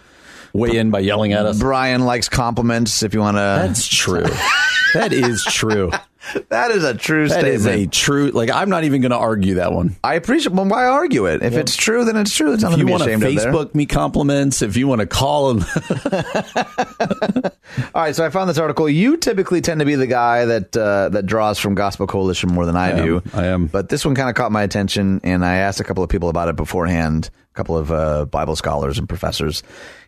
Weigh 0.54 0.78
in 0.78 0.90
by 0.90 1.00
yelling 1.00 1.34
at 1.34 1.44
us. 1.44 1.58
Brian 1.58 2.06
likes 2.06 2.30
compliments 2.30 3.02
if 3.02 3.12
you 3.12 3.20
want 3.20 3.36
to. 3.36 3.40
That's 3.40 3.86
true. 3.86 4.24
that 4.94 5.12
is 5.12 5.44
true. 5.44 5.90
That 6.50 6.70
is 6.70 6.84
a 6.84 6.94
true 6.94 7.28
That 7.28 7.40
statement. 7.40 7.62
That 7.62 7.78
is 7.78 7.86
a 7.86 7.88
true. 7.88 8.30
Like 8.30 8.50
I'm 8.50 8.68
not 8.68 8.84
even 8.84 9.00
going 9.00 9.10
to 9.10 9.16
argue 9.16 9.54
that 9.54 9.72
one. 9.72 9.96
I 10.04 10.14
appreciate. 10.14 10.52
Well, 10.52 10.66
why 10.66 10.84
argue 10.86 11.26
it? 11.26 11.42
If 11.42 11.54
it's 11.54 11.74
true, 11.76 12.04
then 12.04 12.16
it's 12.16 12.34
true. 12.34 12.56
There's 12.56 12.62
If 12.62 12.78
you 12.78 12.86
want 12.86 13.02
to 13.04 13.08
ashamed 13.08 13.22
of 13.22 13.34
there. 13.34 13.52
Facebook 13.52 13.74
me 13.74 13.86
compliments, 13.86 14.62
if 14.62 14.76
you 14.76 14.86
want 14.86 15.00
to 15.00 15.06
call 15.06 15.54
them. 15.54 15.64
All 17.94 18.02
right, 18.02 18.14
so 18.14 18.24
I 18.24 18.30
found 18.30 18.50
this 18.50 18.58
article. 18.58 18.88
You 18.88 19.16
typically 19.16 19.60
tend 19.60 19.80
to 19.80 19.86
be 19.86 19.94
the 19.94 20.06
guy 20.06 20.44
that 20.44 20.76
uh, 20.76 21.08
that 21.10 21.26
draws 21.26 21.58
from 21.58 21.74
Gospel 21.74 22.06
Coalition 22.06 22.50
more 22.52 22.66
than 22.66 22.76
I, 22.76 22.92
I 22.92 23.04
do. 23.04 23.16
am. 23.16 23.22
I 23.34 23.46
am. 23.46 23.66
But 23.66 23.88
this 23.88 24.04
one 24.04 24.14
kind 24.14 24.28
of 24.28 24.34
caught 24.34 24.52
my 24.52 24.62
attention, 24.62 25.20
and 25.24 25.44
I 25.44 25.56
asked 25.56 25.80
a 25.80 25.84
couple 25.84 26.02
of 26.04 26.10
people 26.10 26.28
about 26.28 26.48
it 26.48 26.56
beforehand, 26.56 27.30
couple 27.60 27.76
of 27.76 27.92
uh, 27.92 28.24
Bible 28.24 28.56
scholars 28.56 28.98
and 28.98 29.06
professors, 29.06 29.62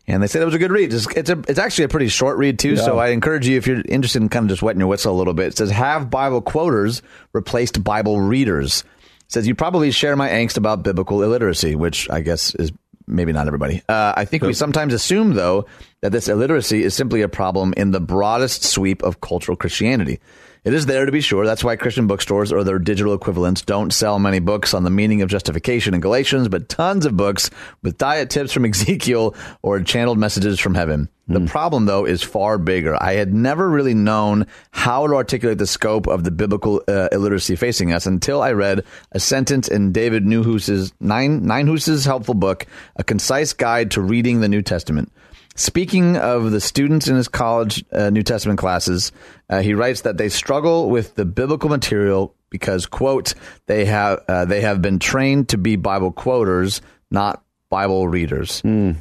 and 0.06 0.22
they 0.22 0.26
said 0.26 0.40
it 0.40 0.46
was 0.46 0.54
a 0.54 0.58
good 0.58 0.72
read. 0.72 0.92
It's 0.92 1.06
it's, 1.14 1.28
a, 1.28 1.38
it's 1.48 1.58
actually 1.58 1.84
a 1.84 1.88
pretty 1.88 2.08
short 2.08 2.38
read 2.38 2.58
too. 2.58 2.76
So 2.76 2.98
I 2.98 3.08
encourage 3.08 3.46
you 3.46 3.58
if 3.58 3.66
you're 3.66 3.82
interested 3.86 4.22
in 4.22 4.30
kind 4.30 4.44
of 4.46 4.48
just 4.48 4.62
wetting 4.62 4.80
your 4.80 4.88
whistle 4.88 5.14
a 5.14 5.18
little 5.18 5.34
bit. 5.34 5.48
It 5.48 5.56
says 5.58 5.70
have 5.70 6.08
Bible 6.08 6.40
quoters 6.40 7.02
replaced 7.34 7.84
Bible 7.84 8.20
readers. 8.20 8.84
It 9.26 9.32
says 9.32 9.46
you 9.46 9.54
probably 9.54 9.90
share 9.90 10.16
my 10.16 10.30
angst 10.30 10.56
about 10.56 10.82
biblical 10.82 11.22
illiteracy, 11.22 11.74
which 11.74 12.08
I 12.10 12.20
guess 12.20 12.54
is 12.54 12.72
maybe 13.06 13.32
not 13.32 13.46
everybody. 13.46 13.82
Uh, 13.88 14.14
I 14.16 14.24
think 14.24 14.42
we 14.42 14.54
sometimes 14.54 14.94
assume, 14.94 15.34
though, 15.34 15.66
that 16.00 16.12
this 16.12 16.28
illiteracy 16.28 16.82
is 16.82 16.94
simply 16.94 17.22
a 17.22 17.28
problem 17.28 17.74
in 17.76 17.90
the 17.90 18.00
broadest 18.00 18.64
sweep 18.64 19.02
of 19.02 19.20
cultural 19.20 19.56
Christianity. 19.56 20.20
It 20.64 20.74
is 20.74 20.86
there 20.86 21.06
to 21.06 21.10
be 21.10 21.20
sure. 21.20 21.44
That's 21.44 21.64
why 21.64 21.74
Christian 21.74 22.06
bookstores 22.06 22.52
or 22.52 22.62
their 22.62 22.78
digital 22.78 23.14
equivalents 23.14 23.62
don't 23.62 23.92
sell 23.92 24.20
many 24.20 24.38
books 24.38 24.74
on 24.74 24.84
the 24.84 24.90
meaning 24.90 25.20
of 25.20 25.28
justification 25.28 25.92
in 25.92 26.00
Galatians, 26.00 26.46
but 26.46 26.68
tons 26.68 27.04
of 27.04 27.16
books 27.16 27.50
with 27.82 27.98
diet 27.98 28.30
tips 28.30 28.52
from 28.52 28.64
Ezekiel 28.66 29.34
or 29.62 29.80
channeled 29.80 30.18
messages 30.18 30.60
from 30.60 30.76
heaven. 30.76 31.08
The 31.28 31.40
problem, 31.46 31.86
though, 31.86 32.04
is 32.04 32.22
far 32.22 32.58
bigger. 32.58 33.00
I 33.00 33.14
had 33.14 33.32
never 33.32 33.68
really 33.68 33.94
known 33.94 34.46
how 34.72 35.06
to 35.06 35.14
articulate 35.14 35.58
the 35.58 35.66
scope 35.66 36.06
of 36.06 36.24
the 36.24 36.30
biblical 36.30 36.82
uh, 36.88 37.08
illiteracy 37.12 37.56
facing 37.56 37.92
us 37.92 38.06
until 38.06 38.42
I 38.42 38.52
read 38.52 38.84
a 39.12 39.20
sentence 39.20 39.68
in 39.68 39.92
David 39.92 40.24
Nienhuis's 40.24 40.92
Nine 41.00 41.46
Ninehoos's 41.46 42.04
helpful 42.04 42.34
book, 42.34 42.66
A 42.96 43.04
Concise 43.04 43.52
Guide 43.52 43.92
to 43.92 44.00
Reading 44.00 44.40
the 44.40 44.48
New 44.48 44.62
Testament. 44.62 45.12
Speaking 45.54 46.16
of 46.16 46.50
the 46.50 46.60
students 46.60 47.08
in 47.08 47.16
his 47.16 47.28
college 47.28 47.84
uh, 47.92 48.10
New 48.10 48.22
Testament 48.22 48.58
classes, 48.58 49.12
uh, 49.48 49.60
he 49.60 49.74
writes 49.74 50.00
that 50.02 50.16
they 50.16 50.28
struggle 50.28 50.90
with 50.90 51.14
the 51.14 51.24
biblical 51.24 51.68
material 51.68 52.34
because, 52.50 52.86
quote, 52.86 53.34
they 53.66 53.84
have 53.84 54.22
uh, 54.28 54.44
they 54.44 54.62
have 54.62 54.82
been 54.82 54.98
trained 54.98 55.50
to 55.50 55.58
be 55.58 55.76
Bible 55.76 56.10
quoters, 56.10 56.80
not 57.10 57.44
Bible 57.70 58.08
readers. 58.08 58.60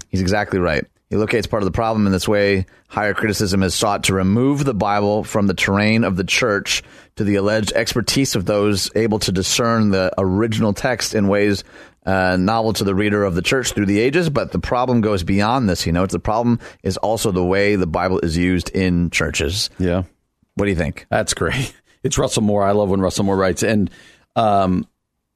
He's 0.09 0.21
exactly 0.21 0.59
right. 0.59 0.85
He 1.11 1.17
locates 1.17 1.45
part 1.45 1.61
of 1.61 1.65
the 1.65 1.71
problem 1.75 2.05
in 2.05 2.13
this 2.13 2.25
way. 2.25 2.65
Higher 2.87 3.13
criticism 3.13 3.61
has 3.63 3.75
sought 3.75 4.05
to 4.05 4.13
remove 4.13 4.63
the 4.63 4.73
Bible 4.73 5.25
from 5.25 5.45
the 5.45 5.53
terrain 5.53 6.05
of 6.05 6.15
the 6.15 6.23
church 6.23 6.83
to 7.17 7.25
the 7.25 7.35
alleged 7.35 7.73
expertise 7.73 8.33
of 8.33 8.45
those 8.45 8.89
able 8.95 9.19
to 9.19 9.31
discern 9.33 9.89
the 9.91 10.13
original 10.17 10.71
text 10.71 11.13
in 11.13 11.27
ways 11.27 11.65
uh, 12.05 12.37
novel 12.37 12.71
to 12.71 12.85
the 12.85 12.95
reader 12.95 13.25
of 13.25 13.35
the 13.35 13.41
church 13.41 13.73
through 13.73 13.87
the 13.87 13.99
ages. 13.99 14.29
But 14.29 14.53
the 14.53 14.59
problem 14.59 15.01
goes 15.01 15.21
beyond 15.23 15.67
this. 15.69 15.85
You 15.85 15.91
know, 15.91 16.05
the 16.05 16.17
problem 16.17 16.59
is 16.81 16.95
also 16.95 17.31
the 17.31 17.43
way 17.43 17.75
the 17.75 17.85
Bible 17.85 18.19
is 18.21 18.37
used 18.37 18.69
in 18.69 19.09
churches. 19.09 19.69
yeah, 19.79 20.03
What 20.55 20.63
do 20.65 20.71
you 20.71 20.77
think? 20.77 21.05
that's 21.09 21.33
great. 21.33 21.73
It's 22.03 22.17
Russell 22.17 22.41
Moore. 22.41 22.63
I 22.63 22.71
love 22.71 22.89
when 22.89 22.99
Russell 22.99 23.25
Moore 23.25 23.37
writes, 23.37 23.61
and 23.61 23.87
um, 24.35 24.87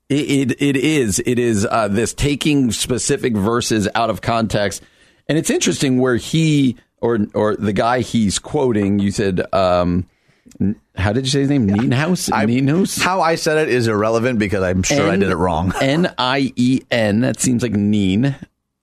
it 0.10 0.52
it, 0.52 0.62
it 0.62 0.76
is 0.78 1.22
it 1.24 1.38
is 1.38 1.64
uh, 1.64 1.90
this 1.90 2.12
taking 2.12 2.72
specific 2.72 3.36
verses 3.36 3.88
out 3.94 4.10
of 4.10 4.22
context, 4.22 4.82
and 5.28 5.38
it's 5.38 5.50
interesting 5.50 6.00
where 6.00 6.16
he 6.18 6.78
or 7.02 7.20
or 7.34 7.56
the 7.56 7.74
guy 7.74 8.00
he's 8.02 8.40
quoting. 8.40 9.00
You 9.00 9.12
said. 9.12 9.42
Um, 9.54 10.08
how 10.96 11.12
did 11.12 11.26
you 11.26 11.32
say 11.32 11.42
his 11.42 11.50
name? 11.50 11.68
Nienhaus? 11.68 12.32
I- 12.32 12.46
Nienhaus? 12.46 13.02
How 13.02 13.20
I 13.20 13.36
said 13.36 13.58
it 13.58 13.68
is 13.68 13.88
irrelevant 13.88 14.40
because 14.40 14.64
I'm 14.64 14.84
sure 14.84 15.10
I 15.10 15.18
did 15.18 15.30
it 15.30 15.36
wrong. 15.36 15.74
N 15.82 16.14
I 16.18 16.54
E 16.56 16.82
N. 16.90 17.22
That 17.22 17.42
seems 17.42 17.62
like 17.62 17.74
Neen. 17.74 18.36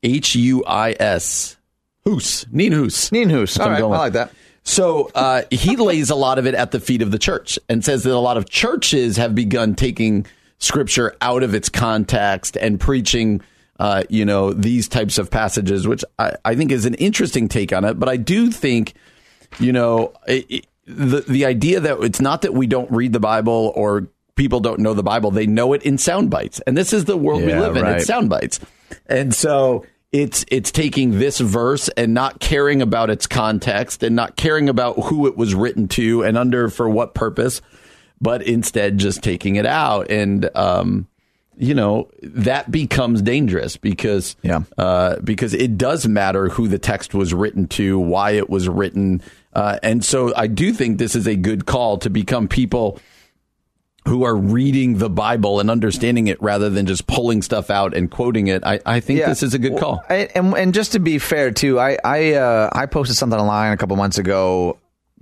H 0.03 0.35
U 0.35 0.65
I 0.67 0.95
S. 0.99 1.57
Hoos. 2.05 2.45
Neen 2.53 2.73
Hoos. 2.73 3.11
Nienhoos. 3.11 3.59
All 3.59 3.71
right, 3.71 3.81
I 3.81 3.87
like 3.87 4.13
that. 4.15 4.33
So 4.65 5.11
uh, 5.15 5.43
he 5.51 5.77
lays 5.77 6.11
a 6.11 6.15
lot 6.15 6.39
of 6.39 6.47
it 6.47 6.55
at 6.55 6.73
the 6.73 6.81
feet 6.81 7.01
of 7.01 7.11
the 7.11 7.19
church 7.19 7.59
and 7.69 7.85
says 7.85 8.03
that 8.03 8.13
a 8.13 8.19
lot 8.19 8.37
of 8.37 8.49
churches 8.51 9.17
have 9.17 9.35
begun 9.35 9.75
taking 9.75 10.27
scripture 10.59 11.17
out 11.21 11.43
of 11.43 11.55
its 11.55 11.69
context 11.69 12.57
and 12.57 12.79
preaching, 12.79 13.41
uh, 13.79 14.05
you 14.09 14.25
know, 14.25 14.53
these 14.53 14.89
types 14.89 15.19
of 15.19 15.31
passages, 15.31 15.87
which 15.89 16.05
I, 16.19 16.35
I 16.45 16.55
think 16.55 16.71
is 16.73 16.85
an 16.87 16.95
interesting 16.95 17.49
take 17.49 17.73
on 17.73 17.85
it. 17.85 17.99
But 17.99 18.09
I 18.09 18.17
do 18.17 18.51
think, 18.51 18.95
you 19.59 19.73
know, 19.73 20.13
it, 20.27 20.47
it- 20.49 20.67
the 20.85 21.21
the 21.21 21.45
idea 21.47 21.79
that 21.79 22.01
it's 22.01 22.21
not 22.21 22.43
that 22.43 22.55
we 22.55 22.67
don't 22.67 22.91
read 22.91 23.13
the 23.13 23.21
Bible 23.21 23.73
or 23.77 24.09
people 24.35 24.59
don't 24.59 24.81
know 24.81 24.95
the 24.95 25.03
Bible; 25.05 25.31
they 25.31 25.47
know 25.47 25.75
it 25.75 25.83
in 25.85 25.97
sound 25.97 26.29
bites, 26.29 26.61
and 26.67 26.77
this 26.77 26.93
is 26.93 27.05
the 27.05 27.17
world 27.17 27.41
we 27.43 27.55
live 27.55 27.77
in. 27.77 27.85
right. 27.85 27.97
It's 27.99 28.07
sound 28.07 28.29
bites, 28.29 28.59
and 29.07 29.33
so 29.33 29.87
it's 30.11 30.45
it's 30.51 30.73
taking 30.73 31.21
this 31.21 31.39
verse 31.39 31.89
and 31.91 32.13
not 32.15 32.41
caring 32.41 32.83
about 32.83 33.11
its 33.11 33.29
context 33.29 34.03
and 34.03 34.17
not 34.17 34.35
caring 34.35 34.69
about 34.69 34.99
who 35.05 35.29
it 35.29 35.37
was 35.37 35.55
written 35.55 35.87
to 35.89 36.25
and 36.25 36.37
under 36.37 36.69
for 36.69 36.89
what 36.91 37.15
purpose, 37.15 37.63
but 38.21 38.43
instead 38.43 38.99
just 38.99 39.23
taking 39.23 39.55
it 39.55 39.67
out 39.67 40.11
and 40.11 40.51
um, 40.57 41.07
you 41.63 41.75
know 41.75 42.09
that 42.23 42.71
becomes 42.71 43.23
dangerous 43.23 43.77
because 43.77 44.35
Yeah. 44.43 44.63
uh, 44.77 45.17
because 45.23 45.55
it 45.55 45.79
does 45.79 46.09
matter 46.09 46.49
who 46.49 46.67
the 46.67 46.79
text 46.79 47.15
was 47.15 47.33
written 47.33 47.69
to, 47.69 47.99
why 47.99 48.33
it 48.33 48.51
was 48.51 48.69
written, 48.69 49.23
uh, 49.55 49.79
and 49.83 50.05
so 50.05 50.33
I 50.37 50.49
do 50.49 50.73
think 50.73 50.99
this 50.99 51.15
is 51.15 51.27
a 51.29 51.37
good 51.37 51.65
call 51.65 51.99
to 51.99 52.11
become 52.11 52.49
people 52.49 52.99
who 54.09 54.25
are 54.25 54.35
reading 54.35 54.99
the 54.99 55.09
Bible 55.09 55.61
and 55.61 55.71
understanding 55.71 56.27
it 56.27 56.43
rather 56.43 56.69
than 56.69 56.87
just 56.87 57.07
pulling 57.07 57.41
stuff 57.41 57.71
out 57.71 57.95
and 57.97 58.11
quoting 58.11 58.49
it. 58.49 58.65
I, 58.67 58.81
I 58.85 58.99
think 58.99 59.21
this 59.25 59.45
is 59.45 59.55
a 59.55 59.59
good 59.61 59.79
call. 59.79 60.03
I, 60.11 60.29
and 60.35 60.55
and 60.55 60.75
just 60.75 60.93
to 60.93 60.99
be 60.99 61.19
fair 61.21 61.53
too, 61.53 61.79
I 61.79 61.97
I 62.05 62.33
uh, 62.35 62.71
I 62.73 62.87
posted 62.87 63.17
something 63.17 63.39
online 63.39 63.73
a 63.73 63.77
couple 63.77 63.95
months 63.97 64.19
ago, 64.19 64.79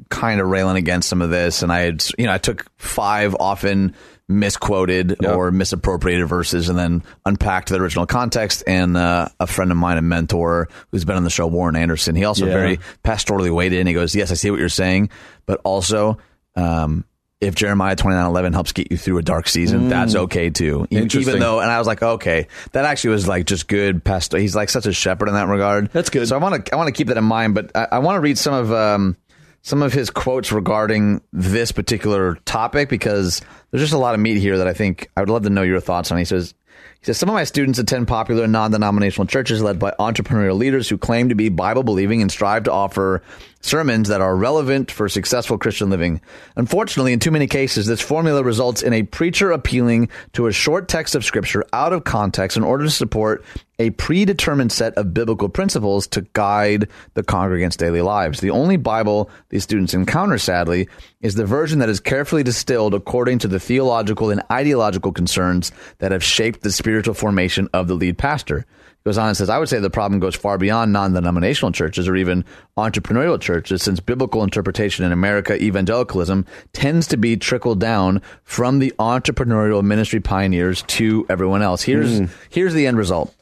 kind 0.08 0.40
of 0.40 0.46
railing 0.48 0.76
against 0.78 1.10
some 1.10 1.20
of 1.20 1.28
this, 1.28 1.62
and 1.62 1.70
I 1.70 1.80
had 1.80 2.02
you 2.16 2.24
know 2.24 2.32
I 2.32 2.38
took 2.38 2.64
five 2.78 3.36
often 3.38 3.94
misquoted 4.30 5.16
Yeah. 5.20 5.34
or 5.34 5.50
misappropriated 5.50 6.26
verses 6.28 6.68
and 6.68 6.78
then 6.78 7.02
unpacked 7.26 7.68
the 7.68 7.76
original 7.76 8.06
context. 8.06 8.62
And 8.66 8.96
uh, 8.96 9.28
a 9.38 9.46
friend 9.46 9.70
of 9.70 9.76
mine, 9.76 9.98
a 9.98 10.02
mentor 10.02 10.68
who's 10.90 11.04
been 11.04 11.16
on 11.16 11.24
the 11.24 11.30
show, 11.30 11.46
Warren 11.46 11.76
Anderson, 11.76 12.14
he 12.16 12.24
also 12.24 12.46
Yeah. 12.46 12.52
very 12.52 12.78
pastorally 13.04 13.50
weighed 13.54 13.72
in. 13.72 13.86
He 13.86 13.92
goes, 13.92 14.14
"Yes, 14.14 14.30
I 14.30 14.34
see 14.34 14.50
what 14.50 14.60
you're 14.60 14.68
saying, 14.68 15.10
but 15.46 15.60
also." 15.64 16.18
Um, 16.56 17.04
if 17.40 17.54
Jeremiah 17.54 17.96
twenty 17.96 18.16
nine 18.16 18.26
eleven 18.26 18.52
helps 18.52 18.72
get 18.72 18.90
you 18.90 18.98
through 18.98 19.16
a 19.16 19.22
dark 19.22 19.48
season, 19.48 19.88
that's 19.88 20.14
okay 20.14 20.50
too. 20.50 20.86
Interesting. 20.90 21.22
Even 21.36 21.40
though, 21.40 21.60
and 21.60 21.70
I 21.70 21.78
was 21.78 21.86
like, 21.86 22.02
okay, 22.02 22.48
that 22.72 22.84
actually 22.84 23.10
was 23.10 23.26
like 23.26 23.46
just 23.46 23.66
good 23.66 24.04
pastor. 24.04 24.36
He's 24.36 24.54
like 24.54 24.68
such 24.68 24.84
a 24.84 24.92
shepherd 24.92 25.26
in 25.28 25.34
that 25.34 25.48
regard. 25.48 25.90
That's 25.90 26.10
good. 26.10 26.28
So 26.28 26.36
I 26.36 26.38
want 26.38 26.66
to 26.66 26.74
I 26.74 26.76
want 26.76 26.88
to 26.88 26.92
keep 26.92 27.06
that 27.06 27.16
in 27.16 27.24
mind, 27.24 27.54
but 27.54 27.70
I, 27.74 27.86
I 27.92 27.98
want 28.00 28.16
to 28.16 28.20
read 28.20 28.36
some 28.36 28.52
of 28.52 28.70
um, 28.72 29.16
some 29.62 29.82
of 29.82 29.92
his 29.92 30.10
quotes 30.10 30.52
regarding 30.52 31.20
this 31.32 31.72
particular 31.72 32.36
topic 32.44 32.88
because 32.88 33.40
there's 33.70 33.82
just 33.82 33.92
a 33.92 33.98
lot 33.98 34.14
of 34.14 34.20
meat 34.20 34.38
here 34.38 34.58
that 34.58 34.66
I 34.68 34.72
think 34.72 35.10
I 35.16 35.20
would 35.20 35.30
love 35.30 35.42
to 35.42 35.50
know 35.50 35.62
your 35.62 35.80
thoughts 35.80 36.10
on. 36.10 36.18
He 36.18 36.24
says. 36.24 36.54
He 37.00 37.06
says, 37.06 37.16
Some 37.16 37.30
of 37.30 37.34
my 37.34 37.44
students 37.44 37.78
attend 37.78 38.08
popular 38.08 38.46
non 38.46 38.72
denominational 38.72 39.26
churches 39.26 39.62
led 39.62 39.78
by 39.78 39.94
entrepreneurial 39.98 40.58
leaders 40.58 40.86
who 40.86 40.98
claim 40.98 41.30
to 41.30 41.34
be 41.34 41.48
Bible 41.48 41.82
believing 41.82 42.20
and 42.20 42.30
strive 42.30 42.64
to 42.64 42.72
offer 42.72 43.22
sermons 43.62 44.08
that 44.08 44.20
are 44.20 44.36
relevant 44.36 44.90
for 44.90 45.08
successful 45.08 45.58
Christian 45.58 45.90
living. 45.90 46.20
Unfortunately, 46.56 47.12
in 47.12 47.18
too 47.18 47.30
many 47.30 47.46
cases, 47.46 47.86
this 47.86 48.00
formula 48.00 48.42
results 48.42 48.82
in 48.82 48.92
a 48.92 49.02
preacher 49.02 49.50
appealing 49.50 50.08
to 50.32 50.46
a 50.46 50.52
short 50.52 50.88
text 50.88 51.14
of 51.14 51.24
Scripture 51.24 51.64
out 51.72 51.92
of 51.92 52.04
context 52.04 52.56
in 52.56 52.64
order 52.64 52.84
to 52.84 52.90
support 52.90 53.44
a 53.78 53.90
predetermined 53.90 54.70
set 54.70 54.92
of 54.94 55.14
biblical 55.14 55.48
principles 55.48 56.06
to 56.06 56.20
guide 56.34 56.86
the 57.14 57.22
congregants' 57.22 57.78
daily 57.78 58.02
lives. 58.02 58.40
The 58.40 58.50
only 58.50 58.76
Bible 58.76 59.30
these 59.48 59.64
students 59.64 59.94
encounter, 59.94 60.36
sadly, 60.36 60.86
is 61.22 61.34
the 61.34 61.46
version 61.46 61.78
that 61.78 61.88
is 61.88 61.98
carefully 61.98 62.42
distilled 62.42 62.92
according 62.92 63.38
to 63.38 63.48
the 63.48 63.60
theological 63.60 64.30
and 64.30 64.42
ideological 64.50 65.12
concerns 65.12 65.72
that 65.98 66.12
have 66.12 66.24
shaped 66.24 66.60
the 66.60 66.70
spiritual 66.70 66.89
formation 67.14 67.68
of 67.72 67.88
the 67.88 67.94
lead 67.94 68.18
pastor. 68.18 68.66
He 68.88 69.08
goes 69.08 69.18
on 69.18 69.28
and 69.28 69.36
says, 69.36 69.48
I 69.48 69.58
would 69.58 69.68
say 69.68 69.78
the 69.78 69.90
problem 69.90 70.20
goes 70.20 70.34
far 70.34 70.58
beyond 70.58 70.92
non 70.92 71.14
denominational 71.14 71.72
churches 71.72 72.06
or 72.06 72.16
even 72.16 72.44
entrepreneurial 72.76 73.40
churches, 73.40 73.82
since 73.82 74.00
biblical 74.00 74.42
interpretation 74.42 75.04
in 75.04 75.12
America, 75.12 75.60
evangelicalism, 75.62 76.44
tends 76.72 77.06
to 77.08 77.16
be 77.16 77.36
trickled 77.36 77.80
down 77.80 78.20
from 78.44 78.78
the 78.78 78.92
entrepreneurial 78.98 79.82
ministry 79.82 80.20
pioneers 80.20 80.82
to 80.82 81.24
everyone 81.28 81.62
else. 81.62 81.82
Here's, 81.82 82.18
hmm. 82.18 82.24
here's 82.50 82.74
the 82.74 82.86
end 82.86 82.98
result. 82.98 83.34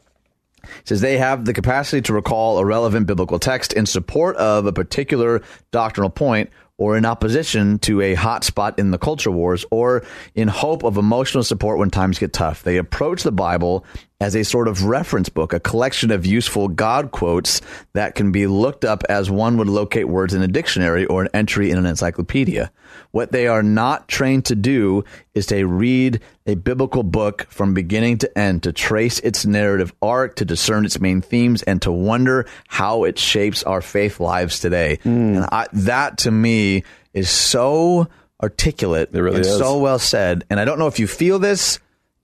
It 0.62 0.88
says 0.88 1.00
they 1.00 1.18
have 1.18 1.44
the 1.44 1.54
capacity 1.54 2.02
to 2.02 2.12
recall 2.12 2.58
a 2.58 2.64
relevant 2.64 3.06
biblical 3.06 3.38
text 3.38 3.72
in 3.72 3.86
support 3.86 4.36
of 4.36 4.66
a 4.66 4.72
particular 4.72 5.42
doctrinal 5.70 6.10
point 6.10 6.50
or 6.78 6.96
in 6.96 7.04
opposition 7.04 7.78
to 7.80 8.00
a 8.00 8.14
hot 8.14 8.44
spot 8.44 8.78
in 8.78 8.92
the 8.92 8.98
culture 8.98 9.30
wars 9.30 9.64
or 9.70 10.04
in 10.34 10.48
hope 10.48 10.84
of 10.84 10.96
emotional 10.96 11.42
support 11.42 11.78
when 11.78 11.90
times 11.90 12.18
get 12.18 12.32
tough. 12.32 12.62
They 12.62 12.76
approach 12.76 13.24
the 13.24 13.32
Bible 13.32 13.84
as 14.20 14.34
a 14.34 14.44
sort 14.44 14.68
of 14.68 14.84
reference 14.84 15.28
book, 15.28 15.52
a 15.52 15.60
collection 15.60 16.10
of 16.10 16.24
useful 16.24 16.68
God 16.68 17.10
quotes 17.10 17.60
that 17.92 18.14
can 18.14 18.32
be 18.32 18.46
looked 18.46 18.84
up 18.84 19.02
as 19.08 19.30
one 19.30 19.58
would 19.58 19.68
locate 19.68 20.08
words 20.08 20.34
in 20.34 20.42
a 20.42 20.48
dictionary 20.48 21.04
or 21.06 21.22
an 21.22 21.28
entry 21.34 21.70
in 21.70 21.78
an 21.78 21.86
encyclopedia. 21.86 22.70
What 23.10 23.32
they 23.32 23.46
are 23.46 23.62
not 23.62 24.06
trained 24.08 24.44
to 24.46 24.54
do 24.54 25.04
is 25.34 25.46
to 25.46 25.64
read 25.66 26.20
a 26.46 26.54
biblical 26.56 27.02
book 27.02 27.46
from 27.48 27.74
beginning 27.74 28.18
to 28.18 28.38
end, 28.38 28.62
to 28.64 28.72
trace 28.72 29.18
its 29.20 29.46
narrative 29.46 29.94
arc, 30.02 30.36
to 30.36 30.44
discern 30.44 30.84
its 30.84 31.00
main 31.00 31.20
themes, 31.20 31.62
and 31.62 31.80
to 31.82 31.90
wonder 31.90 32.46
how 32.68 33.04
it 33.04 33.18
shapes 33.18 33.62
our 33.62 33.80
faith 33.80 34.20
lives 34.20 34.60
today. 34.60 34.98
Hmm. 35.02 35.36
And 35.36 35.44
I, 35.50 35.66
that 35.72 36.18
to 36.18 36.30
me 36.30 36.84
is 37.14 37.30
so 37.30 38.08
articulate 38.42 39.10
It 39.12 39.20
really 39.20 39.36
and 39.38 39.46
is. 39.46 39.58
so 39.58 39.78
well 39.78 39.98
said. 39.98 40.44
And 40.50 40.60
I 40.60 40.64
don't 40.64 40.78
know 40.78 40.86
if 40.86 40.98
you 40.98 41.06
feel 41.06 41.38
this 41.38 41.80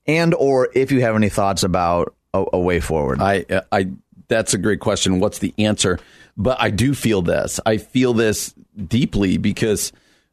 and 0.07 0.33
or 0.33 0.69
if 0.75 0.91
you 0.91 1.01
have 1.01 1.15
any 1.15 1.29
thoughts 1.29 1.63
about 1.63 2.15
a, 2.33 2.45
a 2.53 2.59
way 2.59 2.79
forward. 2.79 3.21
I, 3.21 3.45
I, 3.71 3.89
that's 4.27 4.53
a 4.53 4.57
great 4.57 4.79
question. 4.79 5.19
What's 5.19 5.39
the 5.39 5.53
answer? 5.57 5.99
But 6.37 6.61
I 6.61 6.69
do 6.69 6.93
feel 6.93 7.21
this. 7.21 7.59
I 7.65 7.77
feel 7.77 8.13
this 8.13 8.53
deeply 8.87 9.37
because, 9.37 9.91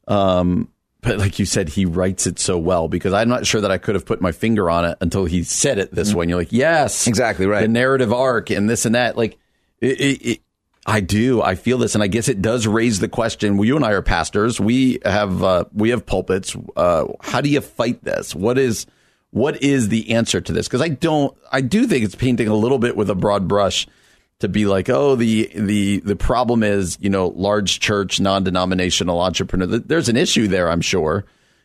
um, 0.09 0.69
but 1.01 1.19
like 1.19 1.39
you 1.39 1.47
said, 1.47 1.69
he 1.69 1.85
writes 1.85 2.27
it 2.27 2.39
so 2.39 2.57
well 2.57 2.89
because 2.89 3.13
I'm 3.13 3.29
not 3.29 3.45
sure 3.45 3.61
that 3.61 3.71
I 3.71 3.79
could 3.79 3.97
have 3.97 4.07
put 4.07 4.21
my 4.21 4.33
finger 4.33 4.71
on 4.71 4.85
it 4.85 4.99
until 5.01 5.25
he 5.25 5.43
said 5.43 5.79
it 5.79 5.93
this 5.93 6.15
way. 6.15 6.23
And 6.25 6.31
you're 6.31 6.39
like, 6.39 6.53
yes, 6.53 7.09
Exactly 7.09 7.47
right. 7.47 7.63
The 7.63 7.69
narrative 7.69 8.13
arc 8.13 8.51
and 8.51 8.71
this 8.71 8.87
and 8.87 8.95
that. 8.95 9.17
Like, 9.17 9.37
it, 9.81 10.01
it, 10.01 10.23
it, 10.23 10.41
I 10.87 11.01
do. 11.01 11.43
I 11.43 11.57
feel 11.57 11.79
this, 11.79 11.95
and 11.95 12.03
I 12.03 12.07
guess 12.07 12.29
it 12.29 12.41
does 12.41 12.67
raise 12.67 12.99
the 13.01 13.09
question. 13.09 13.57
Well, 13.57 13.65
you 13.65 13.77
and 13.77 13.85
I 13.85 13.93
are 13.93 14.03
pastors. 14.03 14.61
We 14.61 15.01
have 15.05 15.43
uh, 15.43 15.65
we 15.73 15.91
have 15.91 16.07
pulpits. 16.07 16.57
Uh, 16.77 17.07
how 17.21 17.41
do 17.41 17.49
you 17.49 17.61
fight 17.61 18.03
this? 18.03 18.35
What 18.35 18.59
is 18.59 18.87
what 19.31 19.63
is 19.63 19.89
the 19.89 20.13
answer 20.13 20.41
to 20.41 20.53
this? 20.53 20.67
Because 20.67 20.83
I 20.83 20.89
don't. 20.89 21.37
I 21.51 21.61
do 21.61 21.87
think 21.87 22.05
it's 22.05 22.17
painting 22.17 22.49
a 22.49 22.55
little 22.55 22.79
bit 22.79 22.97
with 22.97 23.11
a 23.11 23.15
broad 23.15 23.47
brush 23.47 23.87
to 24.43 24.49
be 24.49 24.67
like, 24.67 24.89
oh, 24.89 25.17
the 25.17 25.51
the 25.55 26.01
the 26.01 26.17
problem 26.17 26.63
is 26.63 26.99
you 27.01 27.11
know 27.11 27.29
large 27.29 27.81
church, 27.81 28.21
non 28.21 28.45
denominational 28.45 29.21
entrepreneur. 29.21 29.79
There's 29.79 30.09
an 30.09 30.17
issue 30.17 30.49
there, 30.49 30.71
I'm 30.71 30.83
sure. 30.83 31.25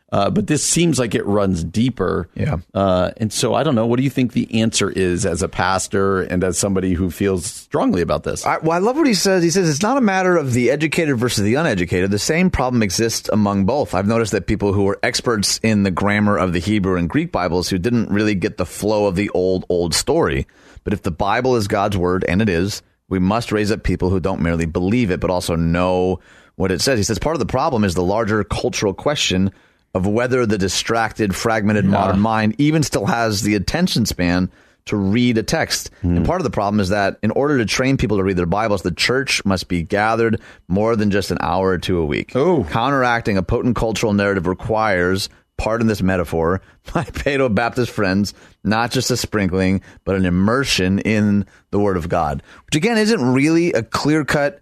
Uh, 0.10 0.30
but 0.30 0.48
this 0.48 0.66
seems 0.66 1.00
like 1.00 1.16
it 1.16 1.26
runs 1.26 1.66
deeper. 1.66 2.30
Yeah. 2.34 2.60
Uh, 2.74 3.12
and 3.18 3.34
so 3.34 3.54
I 3.54 3.64
don't 3.64 3.76
know. 3.76 3.86
What 3.86 3.98
do 3.98 4.04
you 4.04 4.10
think 4.10 4.32
the 4.32 4.62
answer 4.62 4.90
is 4.90 5.26
as 5.26 5.42
a 5.42 5.50
pastor 5.50 6.22
and 6.22 6.46
as 6.46 6.58
somebody 6.58 6.94
who 6.94 7.12
feels 7.12 7.46
strongly 7.46 8.02
about 8.02 8.24
this? 8.24 8.46
I, 8.46 8.60
well, 8.60 8.72
I 8.72 8.78
love 8.78 8.96
what 8.96 9.06
he 9.06 9.14
says. 9.14 9.44
He 9.44 9.50
says 9.50 9.70
it's 9.70 9.82
not 9.82 9.98
a 9.98 10.02
matter 10.02 10.38
of 10.38 10.54
the 10.54 10.72
educated 10.72 11.18
versus 11.18 11.44
the 11.44 11.56
uneducated. 11.56 12.10
The 12.10 12.20
same 12.20 12.50
problem 12.50 12.84
exists 12.84 13.28
among 13.28 13.66
both. 13.66 13.94
I've 13.94 14.08
noticed 14.08 14.32
that 14.32 14.48
people 14.48 14.72
who 14.72 14.88
are 14.88 15.00
experts 15.04 15.60
in 15.62 15.84
the 15.84 15.92
grammar 15.92 16.38
of 16.38 16.54
the 16.54 16.60
Hebrew 16.60 16.96
and 16.96 17.10
Greek 17.10 17.34
Bibles 17.34 17.68
who 17.68 17.78
didn't 17.78 18.10
really 18.10 18.36
get 18.36 18.56
the 18.56 18.66
flow 18.66 19.08
of 19.08 19.16
the 19.18 19.30
old, 19.32 19.66
old 19.68 19.94
story. 19.94 20.48
But 20.88 20.94
if 20.94 21.02
the 21.02 21.12
Bible 21.12 21.58
is 21.58 21.68
God's 21.68 21.98
word, 21.98 22.24
and 22.30 22.42
it 22.42 22.48
is, 22.48 22.82
we 23.10 23.20
must 23.20 23.52
raise 23.52 23.74
up 23.74 23.84
people 23.84 24.10
who 24.10 24.22
don't 24.22 24.40
merely 24.40 24.66
believe 24.66 25.12
it, 25.12 25.20
but 25.20 25.30
also 25.30 25.58
know 25.58 26.22
what 26.56 26.72
it 26.72 26.80
says. 26.80 26.98
He 26.98 27.04
says 27.04 27.20
part 27.20 27.36
of 27.36 27.42
the 27.42 27.46
problem 27.46 27.84
is 27.84 27.94
the 27.94 28.02
larger 28.02 28.42
cultural 28.46 28.94
question 28.94 29.52
of 29.94 30.08
whether 30.08 30.46
the 30.46 30.58
distracted, 30.58 31.36
fragmented 31.36 31.84
modern 31.84 32.22
mind 32.22 32.56
even 32.58 32.84
still 32.84 33.06
has 33.06 33.42
the 33.42 33.56
attention 33.56 34.06
span 34.06 34.50
to 34.86 34.96
read 34.96 35.38
a 35.38 35.44
text. 35.44 35.92
Hmm. 36.04 36.16
And 36.16 36.26
part 36.26 36.40
of 36.40 36.46
the 36.46 36.52
problem 36.52 36.80
is 36.80 36.88
that 36.88 37.20
in 37.22 37.32
order 37.32 37.58
to 37.58 37.66
train 37.66 37.98
people 37.98 38.16
to 38.16 38.24
read 38.24 38.38
their 38.38 38.46
Bibles, 38.46 38.84
the 38.84 38.92
church 38.92 39.44
must 39.44 39.68
be 39.68 39.84
gathered 39.84 40.40
more 40.70 40.96
than 40.96 41.12
just 41.12 41.32
an 41.32 41.38
hour 41.42 41.68
or 41.68 41.78
two 41.78 41.98
a 41.98 42.06
week. 42.06 42.34
Oh. 42.34 42.64
Counteracting 42.64 43.38
a 43.38 43.44
potent 43.44 43.76
cultural 43.76 44.14
narrative 44.14 44.48
requires, 44.48 45.28
pardon 45.58 45.88
this 45.88 46.02
metaphor, 46.02 46.62
my 46.96 47.04
Paedo 47.04 47.54
Baptist 47.54 47.92
friends, 47.92 48.34
not 48.64 48.92
just 48.92 49.12
a 49.12 49.18
sprinkling, 49.18 49.82
but 50.06 50.16
an 50.16 50.26
immersion 50.26 51.00
in 51.00 51.46
the 51.72 51.80
Word 51.80 51.98
of 51.98 52.10
God, 52.10 52.44
which 52.66 52.76
again 52.76 52.98
isn't 52.98 53.34
really 53.34 53.74
a 53.74 53.84
clear 53.84 54.24
cut 54.24 54.62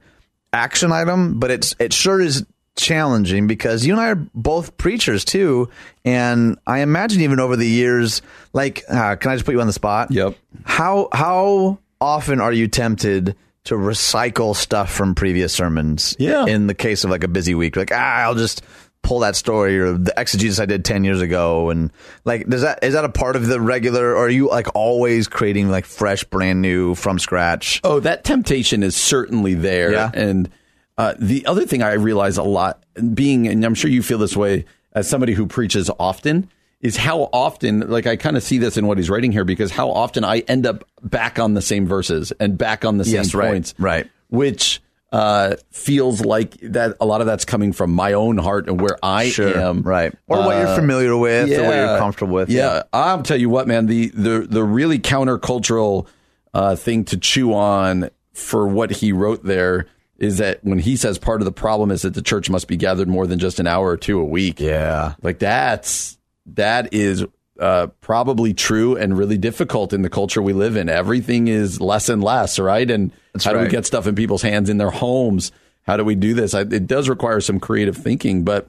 action 0.53 0.91
item, 0.91 1.39
but 1.39 1.51
it's 1.51 1.75
it 1.79 1.93
sure 1.93 2.19
is 2.19 2.45
challenging 2.75 3.47
because 3.47 3.85
you 3.85 3.93
and 3.93 4.01
I 4.01 4.09
are 4.09 4.15
both 4.15 4.77
preachers 4.77 5.25
too, 5.25 5.69
and 6.03 6.57
I 6.65 6.79
imagine 6.79 7.21
even 7.21 7.39
over 7.39 7.55
the 7.55 7.67
years, 7.67 8.21
like, 8.53 8.83
uh, 8.89 9.15
can 9.15 9.31
I 9.31 9.35
just 9.35 9.45
put 9.45 9.53
you 9.53 9.61
on 9.61 9.67
the 9.67 9.73
spot? 9.73 10.11
Yep. 10.11 10.35
How 10.63 11.09
how 11.11 11.79
often 11.99 12.41
are 12.41 12.53
you 12.53 12.67
tempted 12.67 13.35
to 13.65 13.75
recycle 13.75 14.55
stuff 14.55 14.91
from 14.91 15.15
previous 15.15 15.53
sermons? 15.53 16.15
Yeah. 16.19 16.45
In 16.45 16.67
the 16.67 16.73
case 16.75 17.03
of 17.03 17.09
like 17.09 17.23
a 17.23 17.29
busy 17.29 17.55
week, 17.55 17.75
like 17.75 17.91
ah, 17.93 18.21
I'll 18.23 18.35
just 18.35 18.61
pull 19.05 19.19
that 19.19 19.35
story 19.35 19.79
or 19.79 19.93
the 19.93 20.13
exegesis 20.17 20.59
I 20.59 20.65
did 20.65 20.83
ten 20.83 21.03
years 21.03 21.21
ago, 21.21 21.69
and 21.69 21.91
like, 22.25 22.47
does 22.47 22.63
that 22.63 22.83
is 22.83 22.93
that 22.95 23.05
a 23.05 23.09
part 23.09 23.35
of 23.35 23.45
the 23.47 23.61
regular? 23.61 24.11
Or 24.15 24.25
are 24.25 24.29
you 24.29 24.49
like 24.49 24.67
always 24.75 25.27
creating 25.27 25.69
like 25.69 25.85
fresh, 25.85 26.23
brand 26.23 26.61
new 26.61 26.95
from 26.95 27.19
scratch? 27.19 27.79
Oh, 27.83 27.99
that 27.99 28.23
temptation 28.23 28.83
is 28.83 28.95
certainly 28.95 29.53
there. 29.53 29.91
Yeah. 29.91 30.11
And 30.13 30.49
uh, 30.97 31.13
the 31.19 31.45
other 31.45 31.65
thing 31.65 31.83
I 31.83 31.93
realize 31.93 32.37
a 32.37 32.43
lot, 32.43 32.83
being, 33.13 33.47
and 33.47 33.63
I'm 33.63 33.75
sure 33.75 33.91
you 33.91 34.01
feel 34.01 34.17
this 34.17 34.35
way 34.35 34.65
as 34.93 35.09
somebody 35.09 35.33
who 35.33 35.45
preaches 35.45 35.91
often, 35.99 36.49
is 36.81 36.97
how 36.97 37.29
often, 37.33 37.81
like 37.81 38.07
I 38.07 38.15
kind 38.15 38.37
of 38.37 38.43
see 38.43 38.57
this 38.57 38.77
in 38.77 38.87
what 38.87 38.97
he's 38.97 39.09
writing 39.09 39.31
here, 39.31 39.43
because 39.43 39.71
how 39.71 39.91
often 39.91 40.23
I 40.23 40.39
end 40.39 40.65
up 40.65 40.83
back 41.03 41.37
on 41.37 41.53
the 41.53 41.61
same 41.61 41.85
verses 41.85 42.31
and 42.39 42.57
back 42.57 42.85
on 42.85 42.97
the 42.97 43.05
same 43.05 43.15
Yes, 43.15 43.33
right, 43.35 43.49
points. 43.49 43.73
right. 43.77 44.09
Which 44.29 44.81
uh, 45.15 45.55
feels 45.71 46.23
like 46.25 46.57
that 46.61 46.95
a 46.99 47.05
lot 47.05 47.21
of 47.21 47.27
that's 47.27 47.45
coming 47.45 47.71
from 47.73 47.91
my 47.93 48.13
own 48.13 48.37
heart 48.37 48.67
and 48.67 48.81
where 48.81 48.97
I 49.01 49.31
am. 49.39 49.81
right, 49.81 50.13
or 50.27 50.37
what 50.39 50.57
you're 50.57 50.67
Uh, 50.67 50.75
familiar 50.75 51.15
with, 51.15 51.51
or 51.57 51.63
what 51.63 51.75
you're 51.75 51.97
comfortable 51.97 52.33
with. 52.33 52.49
Yeah, 52.49 52.83
I'll 52.91 53.21
tell 53.23 53.37
you 53.39 53.49
what, 53.49 53.67
man. 53.67 53.85
The 53.85 54.07
the 54.09 54.45
the 54.49 54.63
really 54.63 54.99
countercultural 54.99 56.07
uh, 56.53 56.75
thing 56.75 57.05
to 57.05 57.17
chew 57.17 57.53
on 57.53 58.09
for 58.33 58.67
what 58.67 58.91
he 58.91 59.11
wrote 59.13 59.43
there 59.43 59.87
is 60.17 60.37
that 60.37 60.63
when 60.63 60.79
he 60.79 60.95
says 60.95 61.17
part 61.17 61.41
of 61.41 61.45
the 61.45 61.51
problem 61.51 61.91
is 61.91 62.01
that 62.03 62.13
the 62.13 62.21
church 62.21 62.49
must 62.49 62.67
be 62.67 62.77
gathered 62.77 63.07
more 63.07 63.27
than 63.27 63.37
just 63.39 63.59
an 63.59 63.67
hour 63.67 63.87
or 63.89 63.97
two 63.97 64.19
a 64.19 64.23
week. 64.25 64.59
yeah. 64.59 65.15
Like 65.21 65.39
that's 65.39 66.17
that 66.47 66.93
is 66.93 67.25
uh, 67.59 67.87
probably 68.01 68.53
true 68.53 68.95
and 68.97 69.17
really 69.17 69.37
difficult 69.37 69.93
in 69.93 70.01
the 70.01 70.09
culture 70.09 70.41
we 70.41 70.53
live 70.53 70.75
in. 70.75 70.89
Everything 70.89 71.47
is 71.47 71.79
less 71.79 72.09
and 72.09 72.23
less, 72.23 72.59
right? 72.59 72.89
And 72.89 73.11
how 73.43 73.53
do 73.53 73.59
we 73.59 73.67
get 73.69 73.85
stuff 73.85 74.07
in 74.07 74.15
people's 74.15 74.41
hands 74.41 74.69
in 74.69 74.77
their 74.77 74.91
homes? 74.91 75.51
How 75.83 75.97
do 75.97 76.03
we 76.03 76.15
do 76.15 76.33
this? 76.33 76.53
I, 76.53 76.61
it 76.61 76.87
does 76.87 77.07
require 77.09 77.39
some 77.41 77.59
creative 77.59 77.95
thinking, 77.95 78.43
but 78.43 78.67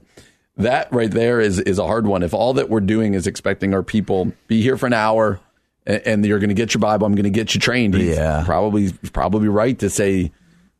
that 0.57 0.91
right 0.91 1.11
there 1.11 1.39
is 1.39 1.59
is 1.59 1.79
a 1.79 1.85
hard 1.85 2.07
one. 2.07 2.23
If 2.23 2.33
all 2.33 2.53
that 2.53 2.69
we're 2.69 2.79
doing 2.79 3.13
is 3.13 3.27
expecting 3.27 3.73
our 3.73 3.83
people 3.83 4.31
be 4.47 4.61
here 4.61 4.77
for 4.77 4.87
an 4.87 4.93
hour 4.93 5.39
and, 5.85 6.01
and 6.05 6.25
you're 6.25 6.39
going 6.39 6.49
to 6.49 6.55
get 6.55 6.73
your 6.73 6.79
Bible, 6.79 7.05
I'm 7.07 7.13
going 7.15 7.23
to 7.25 7.29
get 7.29 7.53
you 7.55 7.59
trained. 7.61 7.93
He's 7.95 8.15
Yeah. 8.15 8.43
probably 8.45 8.91
probably 9.13 9.47
right 9.49 9.77
to 9.79 9.89
say 9.89 10.31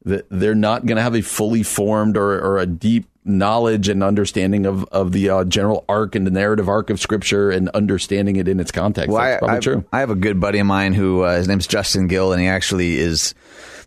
that 0.05 0.25
they're 0.29 0.55
not 0.55 0.85
going 0.85 0.95
to 0.95 1.01
have 1.01 1.15
a 1.15 1.21
fully 1.21 1.63
formed 1.63 2.15
or, 2.17 2.39
or 2.39 2.59
a 2.59 2.65
deep 2.65 3.07
knowledge 3.27 3.89
and 3.89 4.03
understanding 4.03 4.65
of 4.65 4.83
of 4.85 5.11
the 5.11 5.29
uh, 5.29 5.43
general 5.43 5.85
arc 5.89 6.15
and 6.15 6.25
the 6.25 6.31
narrative 6.31 6.67
arc 6.69 6.89
of 6.89 6.99
Scripture 6.99 7.51
and 7.51 7.69
understanding 7.69 8.35
it 8.37 8.47
in 8.47 8.59
its 8.59 8.71
context. 8.71 9.09
Well, 9.09 9.21
That's 9.21 9.35
I, 9.35 9.39
probably 9.39 9.57
I, 9.57 9.59
true. 9.59 9.85
I 9.93 9.99
have 9.99 10.09
a 10.09 10.15
good 10.15 10.39
buddy 10.39 10.59
of 10.59 10.65
mine 10.67 10.93
who 10.93 11.21
uh, 11.21 11.35
his 11.37 11.47
name's 11.47 11.67
Justin 11.67 12.07
Gill, 12.07 12.31
and 12.33 12.41
he 12.41 12.47
actually 12.47 12.95
is 12.97 13.33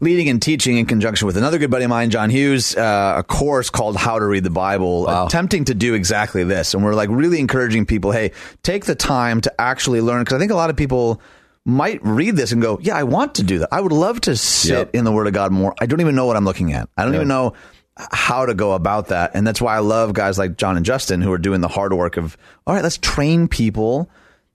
leading 0.02 0.28
and 0.30 0.40
teaching 0.40 0.78
in 0.78 0.86
conjunction 0.86 1.26
with 1.26 1.36
another 1.36 1.58
good 1.58 1.70
buddy 1.70 1.84
of 1.84 1.90
mine, 1.90 2.08
John 2.10 2.30
Hughes, 2.30 2.74
uh, 2.74 3.16
a 3.18 3.22
course 3.22 3.68
called 3.68 3.96
How 3.98 4.18
to 4.18 4.24
Read 4.24 4.44
the 4.44 4.48
Bible, 4.50 5.06
attempting 5.26 5.66
to 5.66 5.74
do 5.74 5.92
exactly 5.92 6.42
this. 6.42 6.72
And 6.72 6.82
we're 6.82 6.94
like 6.94 7.10
really 7.10 7.38
encouraging 7.38 7.84
people, 7.84 8.10
hey, 8.10 8.32
take 8.62 8.86
the 8.86 8.94
time 8.94 9.42
to 9.42 9.60
actually 9.60 10.00
learn, 10.00 10.22
because 10.22 10.36
I 10.36 10.38
think 10.38 10.52
a 10.52 10.56
lot 10.56 10.70
of 10.70 10.76
people 10.76 11.20
might 11.66 12.00
read 12.02 12.34
this 12.34 12.52
and 12.52 12.62
go, 12.62 12.78
yeah, 12.80 12.96
I 12.96 13.02
want 13.02 13.34
to 13.34 13.42
do 13.42 13.58
that. 13.58 13.68
I 13.70 13.82
would 13.82 13.92
love 13.92 14.22
to 14.22 14.36
sit 14.38 14.70
Yep. 14.70 14.94
in 14.94 15.04
the 15.04 15.12
Word 15.12 15.26
of 15.26 15.34
God 15.34 15.52
more. 15.52 15.74
I 15.78 15.84
don't 15.84 16.00
even 16.00 16.14
know 16.14 16.24
what 16.24 16.36
I'm 16.36 16.46
looking 16.46 16.72
at. 16.72 16.88
I 16.96 17.04
don't 17.04 17.14
even 17.14 17.28
know 17.28 17.52
how 17.96 18.46
to 18.46 18.54
go 18.54 18.72
about 18.72 19.08
that. 19.08 19.32
And 19.34 19.46
that's 19.46 19.60
why 19.60 19.76
I 19.76 19.80
love 19.80 20.12
guys 20.14 20.38
like 20.38 20.56
John 20.56 20.76
and 20.76 20.86
Justin 20.86 21.20
who 21.20 21.32
are 21.32 21.38
doing 21.38 21.60
the 21.60 21.68
hard 21.68 21.92
work 21.92 22.16
of, 22.16 22.36
all 22.66 22.74
right, 22.74 22.82
let's 22.82 22.98
train 22.98 23.48
people 23.48 24.10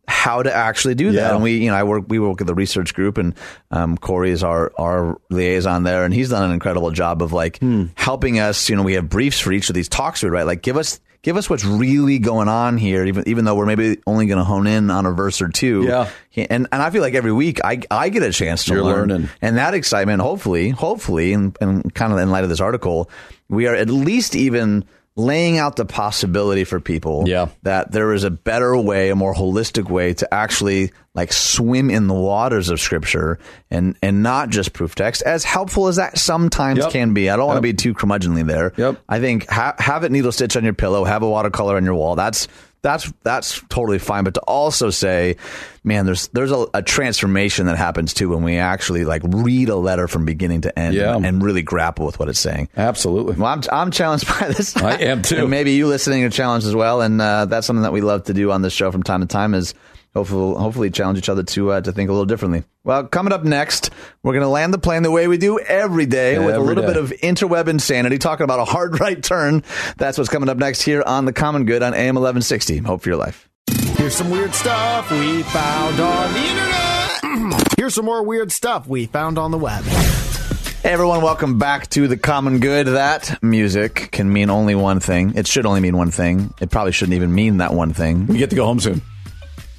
how 0.07 0.43
to 0.43 0.53
actually 0.55 0.95
do 0.95 1.11
that. 1.13 1.17
Yeah. 1.29 1.33
And 1.33 1.43
we, 1.43 1.57
you 1.57 1.69
know, 1.71 1.75
I 1.75 1.83
work, 1.83 2.05
we 2.07 2.19
work 2.19 2.39
at 2.41 2.47
the 2.47 2.53
research 2.55 2.93
group 2.93 3.17
and, 3.17 3.33
um, 3.71 3.97
Corey 3.97 4.29
is 4.31 4.43
our, 4.43 4.71
our 4.77 5.19
liaison 5.29 5.83
there 5.83 6.05
and 6.05 6.13
he's 6.13 6.29
done 6.29 6.43
an 6.43 6.51
incredible 6.51 6.91
job 6.91 7.21
of 7.23 7.33
like 7.33 7.57
Hmm. 7.59 7.86
helping 7.95 8.39
us, 8.39 8.70
you 8.70 8.75
know, 8.75 8.83
we 8.83 8.93
have 8.93 9.09
briefs 9.09 9.39
for 9.39 9.51
each 9.51 9.70
of 9.70 9.74
these 9.74 9.89
talks 9.89 10.24
we 10.24 10.29
right? 10.29 10.45
Like 10.45 10.62
give 10.62 10.78
us, 10.78 10.99
give 11.26 11.38
us 11.38 11.50
what's 11.50 11.66
really 11.66 12.20
going 12.20 12.47
on 12.47 12.78
here, 12.78 13.04
even, 13.04 13.28
even 13.28 13.46
though 13.46 13.56
we're 13.56 13.66
maybe 13.66 13.97
only 14.06 14.28
going 14.28 14.38
to 14.38 14.43
hone 14.43 14.68
in 14.68 14.92
on 14.92 15.08
a 15.08 15.12
verse 15.12 15.42
or 15.42 15.50
two. 15.50 15.84
Yeah. 15.84 16.08
And, 16.38 16.68
and 16.72 16.84
I 16.84 16.92
feel 16.92 17.02
like 17.02 17.16
every 17.16 17.32
week 17.32 17.60
I, 17.64 17.82
I 17.89 18.10
get 18.10 18.22
a 18.22 18.32
chance 18.32 18.66
to 18.66 18.76
You're 18.76 18.84
learn. 18.84 19.10
learning. 19.10 19.30
And 19.42 19.58
that 19.58 19.74
excitement, 19.74 20.22
hopefully, 20.22 20.70
hopefully, 20.70 21.34
and, 21.34 21.58
and 21.60 21.92
kind 21.96 22.14
of 22.14 22.20
in 22.20 22.30
light 22.30 22.43
of 22.43 22.52
this 22.52 22.60
article, 22.60 23.10
we 23.50 23.66
are 23.66 23.74
at 23.74 23.89
least 23.89 24.36
even 24.36 24.86
laying 25.17 25.58
out 25.58 25.78
the 25.78 25.86
possibility 25.86 26.66
for 26.66 26.79
people 26.82 27.24
Yeah. 27.25 27.47
that 27.63 27.92
there 27.93 28.12
is 28.13 28.25
a 28.25 28.29
better 28.29 28.75
way, 28.78 29.09
a 29.09 29.16
more 29.16 29.33
holistic 29.33 29.89
way 29.89 30.13
to 30.16 30.33
actually 30.33 30.92
like 31.13 31.32
swim 31.32 31.89
in 31.89 32.08
the 32.08 32.13
waters 32.13 32.70
of 32.70 32.82
scripture 32.82 33.39
and 33.71 33.96
and 34.01 34.21
not 34.21 34.50
just 34.50 34.74
proof 34.74 34.93
text 34.96 35.21
as 35.21 35.46
helpful 35.46 35.87
as 35.87 35.96
that 35.96 36.17
sometimes 36.17 36.79
Yep. 36.79 36.92
can 36.92 37.13
be. 37.13 37.29
I 37.29 37.37
don't 37.37 37.47
want 37.47 37.58
to 37.58 37.62
be 37.62 37.71
too 37.74 37.93
curmudgeonly 37.93 38.46
there. 38.46 38.74
Yep. 38.75 38.97
I 39.08 39.20
think 39.21 39.50
ha- 39.50 39.75
have 39.78 40.04
it 40.04 40.12
needle 40.12 40.33
stitch 40.33 40.58
on 40.58 40.66
your 40.66 40.74
pillow, 40.74 41.05
have 41.05 41.24
a 41.24 41.29
watercolor 41.29 41.78
on 41.78 41.86
your 41.86 41.93
wall. 41.96 42.16
That's 42.17 42.50
that's 42.86 43.12
that's 43.24 43.59
totally 43.70 43.97
fine. 43.99 44.24
But 44.24 44.36
to 44.36 44.41
also 44.41 44.91
say, 44.91 45.37
man, 45.83 46.05
there's 46.05 46.28
there's 46.29 46.51
a, 46.51 46.67
a 46.74 46.82
transformation 46.83 47.66
that 47.66 47.78
happens 47.78 48.13
too 48.13 48.29
when 48.29 48.43
we 48.43 48.57
actually 48.57 49.05
like 49.05 49.24
read 49.25 49.70
a 49.70 49.75
letter 49.75 50.07
from 50.07 50.24
beginning 50.25 50.62
to 50.62 50.79
end 50.79 50.93
Yeah. 50.93 51.16
and, 51.16 51.25
and 51.25 51.43
really 51.43 51.63
grapple 51.63 52.05
with 52.05 52.20
what 52.20 52.29
it's 52.29 52.39
saying. 52.39 52.70
Absolutely. 52.78 53.36
Well, 53.36 53.47
I'm, 53.51 53.62
I'm 53.71 53.91
challenged 53.91 54.28
by 54.39 54.49
this. 54.49 54.78
I 54.78 54.97
am 54.97 55.24
too. 55.24 55.37
And 55.37 55.49
maybe 55.49 55.71
you 55.71 55.87
listening 55.87 56.24
are 56.25 56.29
challenged 56.29 56.67
as 56.67 56.75
well. 56.75 57.01
And 57.01 57.20
uh, 57.20 57.45
that's 57.45 57.66
something 57.66 57.83
that 57.83 57.91
we 57.93 58.01
love 58.01 58.25
to 58.25 58.33
do 58.33 58.51
on 58.51 58.62
this 58.62 58.74
show 58.74 58.91
from 58.91 59.01
time 59.03 59.21
to 59.21 59.28
time 59.28 59.53
is 59.55 59.74
hopefully, 60.16 60.58
hopefully 60.58 60.89
challenge 60.89 61.20
each 61.20 61.29
other 61.29 61.43
to 61.43 61.71
uh, 61.71 61.82
to 61.82 61.92
think 61.92 62.09
a 62.09 62.13
little 62.13 62.25
differently. 62.25 62.63
Well, 62.83 63.05
coming 63.08 63.33
up 63.33 63.43
next, 63.43 63.92
we're 64.24 64.33
going 64.33 64.43
to 64.43 64.50
land 64.50 64.74
the 64.74 64.78
plane 64.78 65.04
the 65.04 65.12
way 65.12 65.28
we 65.28 65.37
do 65.37 65.59
every 65.59 66.05
day 66.05 66.39
with 66.39 66.55
a 66.55 66.59
little 66.59 66.83
day. 66.83 66.93
bit 66.93 66.97
of 66.97 67.12
interweb 67.12 67.67
insanity, 67.67 68.17
talking 68.17 68.43
about 68.43 68.59
a 68.59 68.66
hard 68.66 69.00
right 69.00 69.21
turn. 69.21 69.63
That's 69.97 70.17
what's 70.17 70.29
coming 70.29 70.50
up 70.50 70.58
next 70.58 70.82
here 70.82 71.04
on 71.05 71.25
The 71.25 71.33
Common 71.33 71.66
Good 71.66 71.83
on 71.83 71.93
AM 71.93 72.16
1160. 72.16 72.78
Hope 72.78 73.01
for 73.01 73.09
your 73.09 73.17
life. 73.17 73.50
Here's 73.97 74.16
some 74.16 74.29
weird 74.29 74.54
stuff 74.54 75.09
we 75.12 75.43
found 75.43 76.00
on 76.00 76.33
the 76.33 76.39
internet. 76.39 77.71
Here's 77.78 77.96
some 77.96 78.05
more 78.05 78.24
weird 78.24 78.51
stuff 78.51 78.87
we 78.87 79.08
found 79.08 79.37
on 79.37 79.51
the 79.51 79.58
web. 79.58 79.83
Hey 79.83 80.92
everyone, 80.92 81.24
welcome 81.24 81.58
back 81.58 81.89
to 81.92 82.08
the 82.08 82.16
Common 82.16 82.59
Good. 82.59 82.86
That 82.86 83.42
music 83.42 84.09
can 84.12 84.32
mean 84.32 84.51
only 84.51 84.75
one 84.75 85.00
thing. 85.00 85.33
It 85.36 85.47
should 85.47 85.66
only 85.66 85.79
mean 85.79 85.97
one 85.97 86.12
thing. 86.12 86.54
It 86.62 86.70
probably 86.70 86.92
shouldn't 86.92 87.16
even 87.16 87.33
mean 87.33 87.58
that 87.58 87.74
one 87.74 87.92
thing. 87.93 88.28
We 88.28 88.37
get 88.37 88.51
to 88.51 88.55
go 88.55 88.66
home 88.66 88.79
soon. 88.79 89.01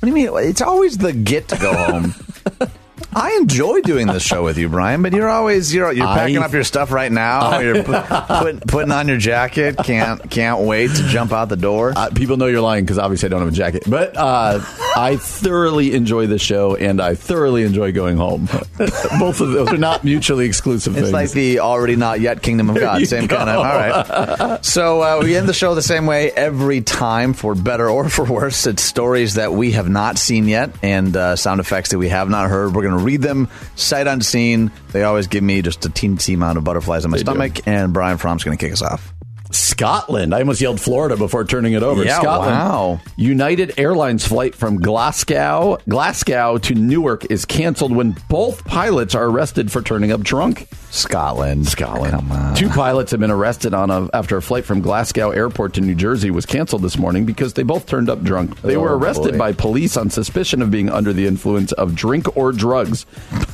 What 0.00 0.06
do 0.06 0.08
you 0.08 0.30
mean? 0.30 0.48
It's 0.48 0.60
always 0.60 0.98
the 0.98 1.12
get 1.12 1.48
to 1.48 1.56
go 1.56 1.72
home. 1.72 2.14
I 3.18 3.38
enjoy 3.40 3.80
doing 3.80 4.08
this 4.08 4.22
show 4.22 4.44
with 4.44 4.58
you, 4.58 4.68
Brian, 4.68 5.00
but 5.00 5.14
you're 5.14 5.28
always 5.30 5.72
you're 5.72 5.90
you're 5.90 6.06
packing 6.06 6.36
I- 6.36 6.44
up 6.44 6.52
your 6.52 6.64
stuff 6.64 6.92
right 6.92 7.10
now. 7.10 7.58
you're 7.60 7.82
pu- 7.82 7.92
put, 8.28 8.66
putting 8.66 8.92
on 8.92 9.08
your 9.08 9.16
jacket. 9.16 9.78
Can't 9.78 10.30
can't 10.30 10.60
wait 10.60 10.90
to 10.96 11.02
jump 11.08 11.32
out 11.32 11.48
the 11.48 11.56
door. 11.56 11.94
Uh, 11.96 12.10
people 12.14 12.36
know 12.36 12.44
you're 12.44 12.60
lying 12.60 12.84
because 12.84 12.98
obviously 12.98 13.28
I 13.28 13.30
don't 13.30 13.40
have 13.40 13.48
a 13.48 13.52
jacket. 13.52 13.84
But 13.88 14.16
uh, 14.18 14.60
I 14.94 15.16
thoroughly 15.16 15.94
enjoy 15.94 16.26
the 16.26 16.38
show 16.38 16.76
and 16.76 17.00
I 17.00 17.14
thoroughly 17.14 17.62
enjoy 17.62 17.92
going 17.92 18.18
home. 18.18 18.46
Both 19.18 19.40
of 19.40 19.50
those 19.50 19.68
are 19.72 19.78
not 19.78 20.04
mutually 20.04 20.44
exclusive 20.44 20.92
It's 20.94 21.04
things. 21.04 21.12
like 21.14 21.30
the 21.30 21.60
already 21.60 21.96
not 21.96 22.20
yet 22.20 22.42
kingdom 22.42 22.68
of 22.68 22.76
God. 22.78 23.06
Same 23.06 23.26
go. 23.28 23.36
kind 23.38 23.48
of. 23.48 23.56
All 23.56 23.64
right. 23.64 24.64
So 24.64 25.00
uh, 25.00 25.20
we 25.22 25.36
end 25.36 25.48
the 25.48 25.54
show 25.54 25.74
the 25.74 25.80
same 25.80 26.04
way 26.04 26.30
every 26.32 26.82
time, 26.82 27.32
for 27.32 27.54
better 27.54 27.88
or 27.88 28.10
for 28.10 28.26
worse. 28.26 28.66
It's 28.66 28.82
stories 28.82 29.34
that 29.36 29.54
we 29.54 29.72
have 29.72 29.88
not 29.88 30.18
seen 30.18 30.48
yet 30.48 30.70
and 30.82 31.16
uh, 31.16 31.36
sound 31.36 31.60
effects 31.60 31.90
that 31.92 31.98
we 31.98 32.10
have 32.10 32.28
not 32.28 32.50
heard. 32.50 32.74
We're 32.74 32.82
going 32.82 32.98
to 32.98 33.05
read 33.06 33.22
them 33.22 33.48
sight 33.76 34.06
unseen. 34.06 34.70
They 34.92 35.04
always 35.04 35.26
give 35.28 35.42
me 35.42 35.62
just 35.62 35.86
a 35.86 35.88
teensy 35.88 36.34
amount 36.34 36.58
of 36.58 36.64
butterflies 36.64 37.04
in 37.04 37.10
my 37.10 37.16
They 37.16 37.22
do. 37.22 37.30
stomach. 37.30 37.66
And 37.66 37.92
Brian 37.92 38.18
Fromm's 38.18 38.44
going 38.44 38.58
to 38.58 38.62
kick 38.62 38.72
us 38.72 38.82
off. 38.82 39.14
Scotland. 39.56 40.34
I 40.34 40.40
almost 40.40 40.60
yelled 40.60 40.80
Florida 40.80 41.16
before 41.16 41.44
turning 41.44 41.72
it 41.72 41.82
over. 41.82 42.04
Yeah, 42.04 42.20
Scotland. 42.20 42.52
wow. 42.52 43.00
United 43.16 43.78
Airlines 43.78 44.26
flight 44.26 44.54
from 44.54 44.80
Glasgow, 44.80 45.78
Glasgow 45.88 46.58
to 46.58 46.74
Newark 46.74 47.30
is 47.30 47.44
canceled 47.44 47.94
when 47.94 48.16
both 48.28 48.64
pilots 48.64 49.14
are 49.14 49.24
arrested 49.24 49.72
for 49.72 49.82
turning 49.82 50.12
up 50.12 50.20
drunk. 50.22 50.68
Scotland. 50.90 51.66
Scotland. 51.66 52.56
Two 52.56 52.68
pilots 52.68 53.10
have 53.10 53.20
been 53.20 53.30
arrested 53.30 53.74
on 53.74 53.90
a, 53.90 54.08
after 54.14 54.36
a 54.36 54.42
flight 54.42 54.64
from 54.64 54.80
Glasgow 54.80 55.30
Airport 55.30 55.74
to 55.74 55.80
New 55.80 55.94
Jersey 55.94 56.30
was 56.30 56.46
canceled 56.46 56.82
this 56.82 56.96
morning 56.96 57.24
because 57.26 57.54
they 57.54 57.62
both 57.62 57.86
turned 57.86 58.08
up 58.08 58.22
drunk. 58.22 58.60
They 58.62 58.76
oh, 58.76 58.80
were 58.80 58.90
Oh, 58.92 58.98
arrested 58.98 59.32
boy. 59.32 59.38
by 59.38 59.52
police 59.52 59.96
on 59.96 60.08
suspicion 60.10 60.62
of 60.62 60.70
being 60.70 60.88
under 60.88 61.12
the 61.12 61.26
influence 61.26 61.72
of 61.72 61.94
drink 61.94 62.34
or 62.36 62.52
drugs 62.52 63.04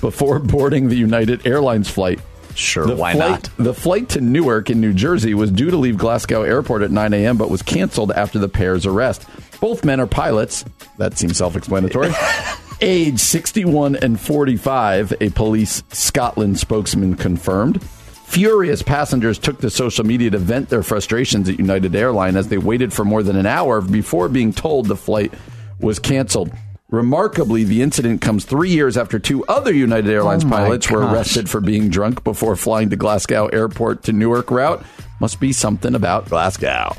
before 0.01 0.39
boarding 0.39 0.89
the 0.89 0.97
United 0.97 1.47
Airlines 1.47 1.89
flight. 1.91 2.21
Sure, 2.55 2.87
The 2.87 2.97
why 2.97 3.15
flight, 3.15 3.31
not? 3.31 3.51
The 3.65 3.75
flight 3.75 4.09
to 4.11 4.21
Newark 4.21 4.71
in 4.71 4.81
New 4.81 4.93
Jersey 4.93 5.35
was 5.35 5.51
due 5.51 5.71
to 5.71 5.77
leave 5.77 5.97
Glasgow 5.97 6.43
Airport 6.43 6.83
at 6.83 6.91
9 6.91 7.15
a.m., 7.15 7.37
but 7.37 7.51
was 7.51 7.63
canceled 7.63 8.13
after 8.13 8.39
the 8.39 8.49
pair's 8.49 8.87
arrest. 8.87 9.25
Both 9.61 9.85
men 9.85 10.01
are 10.01 10.07
pilots. 10.07 10.65
That 10.99 11.17
seems 11.17 11.37
self 11.37 11.57
explanatory. 11.57 12.13
Age 12.81 13.21
61 13.21 13.97
and 13.97 14.19
45, 14.21 15.15
a 15.21 15.31
police 15.31 15.83
Scotland 15.91 16.59
spokesman 16.59 17.15
confirmed. 17.15 17.83
Furious 17.83 18.83
passengers 18.83 19.39
took 19.39 19.61
to 19.61 19.71
social 19.71 20.05
media 20.05 20.31
to 20.31 20.39
vent 20.39 20.69
their 20.69 20.83
frustrations 20.83 21.49
at 21.49 21.59
United 21.59 21.95
Airline 21.95 22.37
as 22.37 22.49
they 22.49 22.59
waited 22.59 22.93
for 22.93 23.05
more 23.05 23.23
than 23.23 23.37
an 23.37 23.47
hour 23.47 23.81
before 23.81 24.29
being 24.29 24.53
told 24.53 24.87
the 24.87 24.97
flight 24.97 25.33
was 25.81 25.99
canceled. 25.99 26.51
Remarkably, 26.93 27.65
the 27.65 27.81
incident 27.81 28.21
comes 28.21 28.45
three 28.45 28.69
years 28.69 28.99
after 28.99 29.19
two 29.19 29.47
other 29.47 29.73
United 29.73 30.11
Airlines 30.11 30.45
Oh 30.45 30.49
my 30.49 30.59
pilots 30.59 30.91
were 30.91 31.01
arrested 31.01 31.49
for 31.49 31.63
being 31.63 31.89
drunk 31.89 32.23
before 32.23 32.55
flying 32.55 32.91
to 32.91 32.97
Glasgow 32.97 33.47
Airport 33.47 34.03
to 34.05 34.13
Newark 34.13 34.51
route. 34.51 34.85
Must 35.19 35.41
be 35.41 35.55
something 35.55 35.95
about 35.95 36.29
Glasgow. 36.29 36.95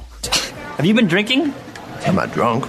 Have 0.77 0.87
you 0.87 0.95
been 0.95 1.05
drinking? 1.05 1.53
I'm 2.07 2.15
not 2.15 2.31
drunk. 2.31 2.65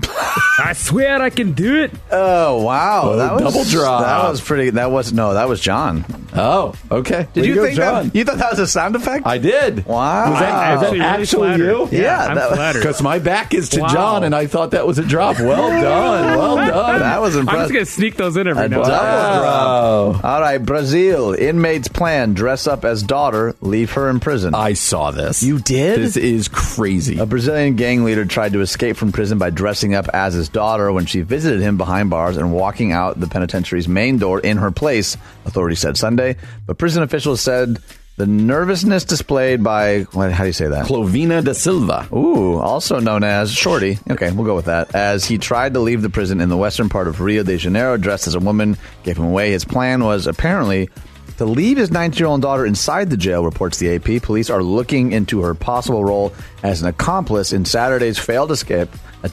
I 0.56 0.72
swear 0.74 1.20
I 1.20 1.30
can 1.30 1.52
do 1.52 1.82
it. 1.82 1.90
Oh 2.12 2.62
wow, 2.62 3.02
Oh, 3.04 3.16
that 3.16 3.32
was 3.34 3.42
double 3.42 3.64
drop. 3.64 4.02
That 4.02 4.30
was 4.30 4.40
pretty. 4.40 4.70
That 4.70 4.90
was 4.90 5.12
no, 5.12 5.34
that 5.34 5.48
was 5.48 5.60
John. 5.60 6.04
Oh, 6.36 6.74
okay. 6.90 7.26
Did 7.32 7.42
Way 7.42 7.46
you 7.48 7.54
to 7.54 7.62
think 7.62 7.76
John? 7.76 8.04
that? 8.08 8.14
You 8.14 8.24
thought 8.24 8.38
that 8.38 8.50
was 8.50 8.58
a 8.60 8.66
sound 8.66 8.94
effect? 8.96 9.26
I 9.26 9.38
did. 9.38 9.84
Wow. 9.86 10.30
Was 10.32 10.40
that, 10.40 10.70
Was 10.74 10.80
was 10.80 10.90
that 10.90 10.92
really 10.92 11.04
actually 11.04 11.56
you? 11.56 11.88
Yeah, 12.02 12.24
I'm 12.26 12.34
that- 12.36 12.52
flattered. 12.54 12.80
Because 12.80 13.02
my 13.02 13.18
back 13.18 13.52
is 13.54 13.68
to 13.70 13.80
Wow. 13.80 13.88
John, 13.88 14.24
and 14.24 14.34
I 14.34 14.46
thought 14.46 14.72
that 14.72 14.86
was 14.86 14.98
a 14.98 15.04
drop. 15.04 15.38
Well 15.40 15.68
done. 15.82 16.36
Well 16.38 16.56
done. 16.56 17.00
that 17.00 17.20
was 17.20 17.36
impressive. 17.36 17.58
I'm 17.60 17.64
just 17.64 17.72
gonna 17.74 17.86
sneak 17.86 18.16
those 18.16 18.36
in 18.36 18.46
every 18.46 18.64
A 18.64 18.68
now 18.68 18.76
and 18.82 18.84
double 18.88 18.96
then. 18.96 19.40
drop. 19.40 20.24
All 20.24 20.40
right, 20.40 20.58
Brazil. 20.58 21.34
Inmates 21.34 21.88
plan 21.88 22.34
dress 22.34 22.66
up 22.66 22.84
as 22.84 23.02
daughter, 23.02 23.54
leave 23.60 23.92
her 23.92 24.08
in 24.08 24.20
prison. 24.20 24.54
I 24.54 24.72
saw 24.74 25.10
this. 25.10 25.42
You 25.42 25.58
did? 25.58 26.00
This 26.00 26.16
is 26.16 26.48
crazy. 26.48 27.18
A 27.18 27.26
Brazilian 27.26 27.76
gang 27.76 28.04
leader 28.04 28.24
tried 28.24 28.52
to 28.54 28.60
escape 28.60 28.96
from 28.96 29.12
prison 29.12 29.38
by 29.38 29.50
dressing 29.50 29.94
up 29.94 30.08
as 30.12 30.34
his 30.34 30.43
daughter 30.48 30.92
when 30.92 31.06
she 31.06 31.20
visited 31.20 31.60
him 31.60 31.76
behind 31.76 32.10
bars 32.10 32.36
and 32.36 32.52
walking 32.52 32.92
out 32.92 33.18
the 33.18 33.26
penitentiary's 33.26 33.88
main 33.88 34.18
door 34.18 34.40
in 34.40 34.56
her 34.58 34.70
place, 34.70 35.16
authorities 35.44 35.80
said 35.80 35.96
Sunday. 35.96 36.36
But 36.66 36.78
prison 36.78 37.02
officials 37.02 37.40
said 37.40 37.78
the 38.16 38.26
nervousness 38.26 39.04
displayed 39.04 39.64
by, 39.64 40.02
what, 40.12 40.30
how 40.30 40.44
do 40.44 40.48
you 40.48 40.52
say 40.52 40.68
that? 40.68 40.86
Clovina 40.86 41.42
da 41.42 41.52
Silva. 41.52 42.08
Ooh, 42.14 42.58
also 42.58 43.00
known 43.00 43.24
as 43.24 43.52
Shorty. 43.52 43.98
Okay, 44.08 44.30
we'll 44.30 44.46
go 44.46 44.54
with 44.54 44.66
that. 44.66 44.94
As 44.94 45.24
he 45.24 45.36
tried 45.36 45.74
to 45.74 45.80
leave 45.80 46.00
the 46.00 46.10
prison 46.10 46.40
in 46.40 46.48
the 46.48 46.56
western 46.56 46.88
part 46.88 47.08
of 47.08 47.20
Rio 47.20 47.42
de 47.42 47.56
Janeiro 47.56 47.96
dressed 47.96 48.28
as 48.28 48.36
a 48.36 48.40
woman, 48.40 48.76
gave 49.02 49.18
him 49.18 49.24
away. 49.24 49.50
His 49.50 49.64
plan 49.64 50.04
was 50.04 50.28
apparently 50.28 50.90
to 51.38 51.44
leave 51.44 51.76
his 51.76 51.90
19 51.90 52.18
year 52.18 52.26
old 52.28 52.42
daughter 52.42 52.64
inside 52.66 53.10
the 53.10 53.16
jail, 53.16 53.44
reports 53.44 53.78
the 53.78 53.94
AP. 53.96 54.22
Police 54.22 54.50
are 54.50 54.62
looking 54.62 55.12
into 55.12 55.40
her 55.42 55.54
possible 55.54 56.04
role 56.04 56.32
as 56.62 56.82
an 56.82 56.88
accomplice 56.88 57.52
in 57.52 57.64
Saturday's 57.64 58.18
failed 58.18 58.50
escape, 58.52 58.88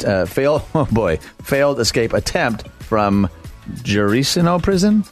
uh, 0.06 0.26
fail, 0.26 0.66
oh 0.76 0.88
boy, 0.92 1.18
failed 1.44 1.80
escape 1.80 2.14
attempt 2.14 2.68
from 2.80 3.30
Gericinó 3.70 4.62
prison. 4.62 5.04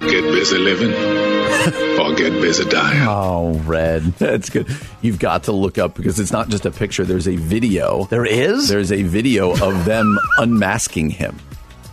Get 0.00 0.22
busy 0.22 0.58
living 0.58 0.92
or 0.92 2.14
get 2.14 2.32
busy 2.42 2.68
dying. 2.68 3.06
Oh, 3.08 3.54
red. 3.64 4.02
That's 4.18 4.50
good. 4.50 4.68
You've 5.00 5.18
got 5.18 5.44
to 5.44 5.52
look 5.52 5.78
up 5.78 5.94
because 5.94 6.20
it's 6.20 6.32
not 6.32 6.50
just 6.50 6.66
a 6.66 6.70
picture. 6.70 7.04
There's 7.04 7.26
a 7.28 7.36
video. 7.36 8.04
There 8.10 8.26
is? 8.26 8.68
There's 8.68 8.92
a 8.92 9.02
video 9.02 9.52
of 9.52 9.84
them 9.86 10.18
unmasking 10.38 11.10
him. 11.10 11.38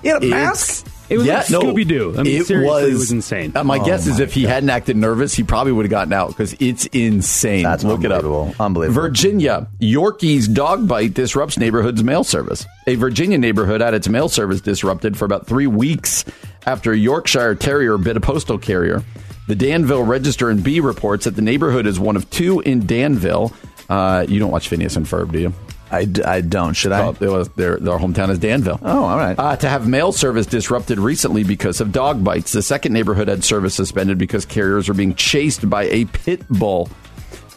In 0.03 0.11
a 0.11 0.17
It's- 0.17 0.29
mask? 0.29 0.87
It 1.11 1.17
was 1.17 1.27
like 1.27 1.45
Scooby-Doo. 1.45 2.15
I 2.17 2.23
mean, 2.23 2.43
seriously, 2.45 2.91
it 2.91 2.93
was 2.93 3.11
insane. 3.11 3.51
uh, 3.55 3.63
my 3.65 3.77
Oh 3.79 3.85
guess 3.85 4.07
is 4.07 4.17
my 4.19 4.23
if 4.23 4.33
he 4.33 4.43
hadn't 4.43 4.69
acted 4.69 4.95
nervous, 4.95 5.33
he 5.33 5.43
probably 5.43 5.73
would 5.73 5.85
have 5.85 5.91
gotten 5.91 6.13
out 6.13 6.29
because 6.29 6.55
it's 6.59 6.85
insane. 6.87 7.63
That's 7.63 7.83
Look 7.83 8.03
it 8.03 8.11
up. 8.11 8.23
unbelievable. 8.23 8.55
Unbelievable. 8.59 9.01
Virginia, 9.01 9.67
Yorkie's 9.79 10.47
dog 10.47 10.87
bite 10.87 11.13
disrupts 11.13 11.57
neighborhood's 11.57 12.03
mail 12.03 12.23
service. 12.23 12.65
A 12.87 12.95
Virginia 12.95 13.37
neighborhood 13.37 13.81
had 13.81 13.93
its 13.93 14.07
mail 14.07 14.29
service 14.29 14.61
disrupted 14.61 15.17
for 15.17 15.25
about 15.25 15.47
three 15.47 15.67
weeks 15.67 16.23
after 16.65 16.93
a 16.93 16.97
Yorkshire 16.97 17.55
Terrier 17.55 17.97
bit 17.97 18.15
a 18.15 18.21
postal 18.21 18.57
carrier. 18.57 19.03
The 19.47 19.55
Danville 19.55 20.03
Register 20.03 20.49
and 20.49 20.63
Bee 20.63 20.79
reports 20.79 21.25
that 21.25 21.35
the 21.35 21.41
neighborhood 21.41 21.85
is 21.87 21.99
one 21.99 22.15
of 22.15 22.29
two 22.29 22.61
in 22.61 22.85
Danville. 22.85 23.51
Uh, 23.89 24.25
you 24.29 24.39
don't 24.39 24.51
watch 24.51 24.69
Phineas 24.69 24.95
and 24.95 25.05
Ferb, 25.05 25.33
do 25.33 25.39
you? 25.39 25.53
I, 25.91 26.05
d- 26.05 26.23
I 26.23 26.41
don't. 26.41 26.73
Should 26.73 26.91
I? 26.93 27.01
Oh, 27.07 27.11
was- 27.31 27.49
their, 27.49 27.77
their 27.77 27.97
hometown 27.97 28.29
is 28.29 28.39
Danville. 28.39 28.79
Oh, 28.81 29.03
all 29.03 29.17
right. 29.17 29.37
Uh, 29.37 29.55
to 29.57 29.67
have 29.69 29.87
mail 29.87 30.11
service 30.11 30.45
disrupted 30.45 30.99
recently 30.99 31.43
because 31.43 31.81
of 31.81 31.91
dog 31.91 32.23
bites. 32.23 32.51
The 32.53 32.61
second 32.61 32.93
neighborhood 32.93 33.27
had 33.27 33.43
service 33.43 33.75
suspended 33.75 34.17
because 34.17 34.45
carriers 34.45 34.87
were 34.87 34.93
being 34.93 35.15
chased 35.15 35.69
by 35.69 35.83
a 35.85 36.05
pit 36.05 36.47
bull. 36.49 36.89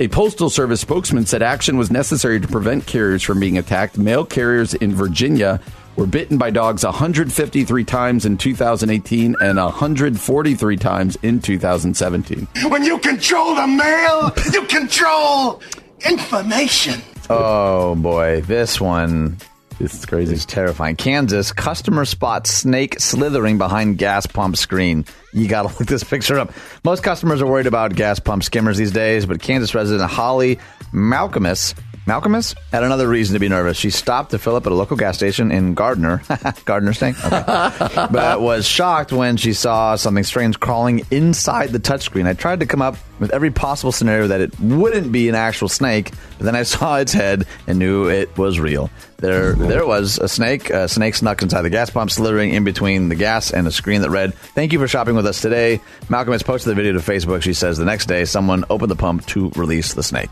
A 0.00 0.08
postal 0.08 0.50
service 0.50 0.80
spokesman 0.80 1.24
said 1.26 1.40
action 1.42 1.76
was 1.78 1.90
necessary 1.90 2.40
to 2.40 2.48
prevent 2.48 2.84
carriers 2.86 3.22
from 3.22 3.38
being 3.38 3.56
attacked. 3.58 3.96
Mail 3.96 4.24
carriers 4.24 4.74
in 4.74 4.92
Virginia 4.92 5.60
were 5.94 6.06
bitten 6.06 6.36
by 6.36 6.50
dogs 6.50 6.82
153 6.84 7.84
times 7.84 8.26
in 8.26 8.36
2018 8.36 9.36
and 9.40 9.56
143 9.56 10.76
times 10.76 11.16
in 11.22 11.40
2017. 11.40 12.48
When 12.68 12.82
you 12.82 12.98
control 12.98 13.54
the 13.54 13.68
mail, 13.68 14.32
you 14.52 14.62
control 14.66 15.62
information. 16.10 17.00
Oh 17.30 17.94
boy, 17.94 18.42
this 18.42 18.80
one 18.80 19.38
this 19.78 19.94
is 19.94 20.06
crazy. 20.06 20.34
It's 20.34 20.44
terrifying. 20.44 20.94
Kansas 20.94 21.50
customer 21.50 22.04
spots 22.04 22.50
snake 22.50 23.00
slithering 23.00 23.58
behind 23.58 23.98
gas 23.98 24.24
pump 24.26 24.56
screen. 24.56 25.04
You 25.32 25.48
got 25.48 25.62
to 25.62 25.68
look 25.78 25.88
this 25.88 26.04
picture 26.04 26.38
up. 26.38 26.52
Most 26.84 27.02
customers 27.02 27.42
are 27.42 27.46
worried 27.46 27.66
about 27.66 27.94
gas 27.94 28.20
pump 28.20 28.44
skimmers 28.44 28.76
these 28.76 28.92
days, 28.92 29.26
but 29.26 29.40
Kansas 29.42 29.74
resident 29.74 30.10
Holly 30.10 30.58
Malcolmus 30.92 31.74
Malcolmus 32.06 32.54
had 32.70 32.82
another 32.82 33.08
reason 33.08 33.32
to 33.34 33.40
be 33.40 33.48
nervous. 33.48 33.78
She 33.78 33.88
stopped 33.90 34.32
to 34.32 34.38
fill 34.38 34.56
up 34.56 34.66
at 34.66 34.72
a 34.72 34.74
local 34.74 34.96
gas 34.96 35.16
station 35.16 35.50
in 35.50 35.74
Gardner, 35.74 36.22
Gardner 36.66 36.92
Snake, 36.92 37.16
okay. 37.24 38.06
but 38.10 38.40
was 38.40 38.66
shocked 38.66 39.10
when 39.12 39.36
she 39.38 39.54
saw 39.54 39.96
something 39.96 40.24
strange 40.24 40.60
crawling 40.60 41.06
inside 41.10 41.70
the 41.70 41.80
touchscreen. 41.80 42.26
I 42.26 42.34
tried 42.34 42.60
to 42.60 42.66
come 42.66 42.82
up 42.82 42.96
with 43.20 43.32
every 43.32 43.50
possible 43.50 43.92
scenario 43.92 44.26
that 44.28 44.40
it 44.42 44.58
wouldn't 44.60 45.12
be 45.12 45.30
an 45.30 45.34
actual 45.34 45.68
snake, 45.68 46.10
but 46.36 46.44
then 46.44 46.54
I 46.54 46.62
saw 46.64 46.96
its 46.96 47.12
head 47.12 47.46
and 47.66 47.78
knew 47.78 48.08
it 48.08 48.36
was 48.36 48.60
real. 48.60 48.90
There, 49.18 49.54
there 49.54 49.86
was 49.86 50.18
a 50.18 50.28
snake. 50.28 50.68
A 50.68 50.86
snake 50.86 51.14
snuck 51.14 51.40
inside 51.40 51.62
the 51.62 51.70
gas 51.70 51.88
pump, 51.88 52.10
slithering 52.10 52.52
in 52.52 52.64
between 52.64 53.08
the 53.08 53.14
gas 53.14 53.52
and 53.52 53.66
a 53.66 53.70
screen 53.70 54.02
that 54.02 54.10
read, 54.10 54.34
"Thank 54.34 54.74
you 54.74 54.78
for 54.78 54.86
shopping 54.86 55.14
with 55.14 55.24
us 55.24 55.40
today." 55.40 55.80
Malcolm 56.10 56.32
has 56.32 56.42
posted 56.42 56.70
the 56.70 56.74
video 56.74 56.92
to 56.92 56.98
Facebook. 56.98 57.40
She 57.40 57.54
says 57.54 57.78
the 57.78 57.86
next 57.86 58.06
day, 58.06 58.26
someone 58.26 58.66
opened 58.68 58.90
the 58.90 58.96
pump 58.96 59.24
to 59.28 59.50
release 59.56 59.94
the 59.94 60.02
snake. 60.02 60.30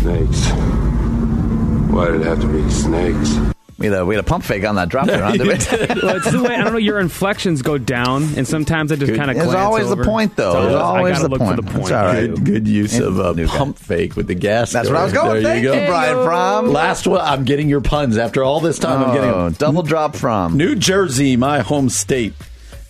Snakes. 0.00 0.91
Why 1.92 2.10
did 2.10 2.22
it 2.22 2.24
have 2.26 2.40
to 2.40 2.46
be 2.48 2.68
snakes? 2.70 3.36
We 3.78 3.86
had, 3.88 3.98
a, 3.98 4.06
we 4.06 4.14
had 4.14 4.24
a 4.24 4.26
pump 4.26 4.44
fake 4.44 4.64
on 4.64 4.76
that 4.76 4.88
drop 4.90 5.06
there, 5.08 5.20
huh? 5.22 5.34
well, 5.40 5.50
it's 5.50 6.30
the 6.30 6.40
way 6.42 6.54
I 6.54 6.62
don't 6.62 6.72
know. 6.72 6.78
Your 6.78 7.00
inflections 7.00 7.62
go 7.62 7.78
down, 7.78 8.22
and 8.36 8.46
sometimes 8.46 8.92
I 8.92 8.96
just 8.96 9.14
kind 9.14 9.28
of. 9.30 9.36
It's 9.36 9.52
always 9.54 9.86
over. 9.86 9.96
the 9.96 10.08
point, 10.08 10.36
though. 10.36 10.52
So 10.52 10.66
It's 10.68 10.74
always 10.76 11.20
the 11.20 11.28
look 11.28 11.40
point. 11.40 11.56
For 11.56 11.62
the 11.62 11.68
point. 11.68 11.82
It's 11.82 11.90
all 11.90 12.04
right. 12.04 12.26
Good, 12.28 12.44
good 12.44 12.68
use 12.68 12.94
And 12.94 13.04
of 13.06 13.18
a 13.18 13.34
new 13.34 13.46
guy. 13.46 13.56
pump 13.58 13.78
fake 13.78 14.14
with 14.14 14.28
the 14.28 14.34
gas. 14.36 14.70
That's 14.72 14.88
where 14.88 14.98
I 14.98 15.04
was 15.04 15.12
going. 15.12 15.26
going. 15.26 15.42
There 15.42 15.52
Thank 15.54 15.64
you 15.64 15.72
you, 15.74 15.80
go. 15.80 15.86
Brian 15.86 16.24
Fromm. 16.24 16.72
Last 16.72 17.06
one. 17.08 17.20
I'm 17.22 17.44
getting 17.44 17.68
your 17.68 17.80
puns 17.80 18.16
after 18.18 18.44
all 18.44 18.60
this 18.60 18.78
time. 18.78 19.02
I'm 19.02 19.14
getting 19.14 19.30
Oh, 19.30 19.44
them. 19.48 19.54
double 19.54 19.82
drop 19.82 20.14
from 20.14 20.56
New 20.56 20.76
Jersey, 20.76 21.36
my 21.36 21.60
home 21.60 21.88
state. 21.88 22.34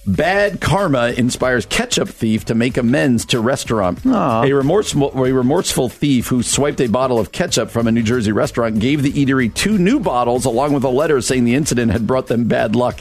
Bad 0.05 0.61
karma 0.61 1.11
inspires 1.16 1.65
ketchup 1.65 2.09
thief 2.09 2.45
to 2.47 2.57
make 2.57 2.77
amends 2.77 3.24
to 3.27 3.39
restaurant. 3.39 4.05
A 4.45 4.53
remorseful, 4.53 5.12
a 5.12 5.33
remorseful 5.33 5.89
thief 5.89 6.27
who 6.27 6.43
swiped 6.43 6.81
a 6.81 6.89
bottle 6.89 7.20
of 7.20 7.31
ketchup 7.31 7.70
from 7.70 7.87
a 7.87 7.93
New 7.93 8.03
Jersey 8.03 8.33
restaurant 8.33 8.81
gave 8.81 9.05
the 9.05 9.12
eatery 9.12 9.53
two 9.55 9.79
new 9.79 10.01
bottles 10.01 10.45
along 10.45 10.73
with 10.73 10.83
a 10.83 10.89
letter 10.89 11.20
saying 11.20 11.45
the 11.45 11.55
incident 11.55 11.93
had 11.93 12.05
brought 12.05 12.27
them 12.27 12.49
bad 12.49 12.74
luck. 12.74 13.01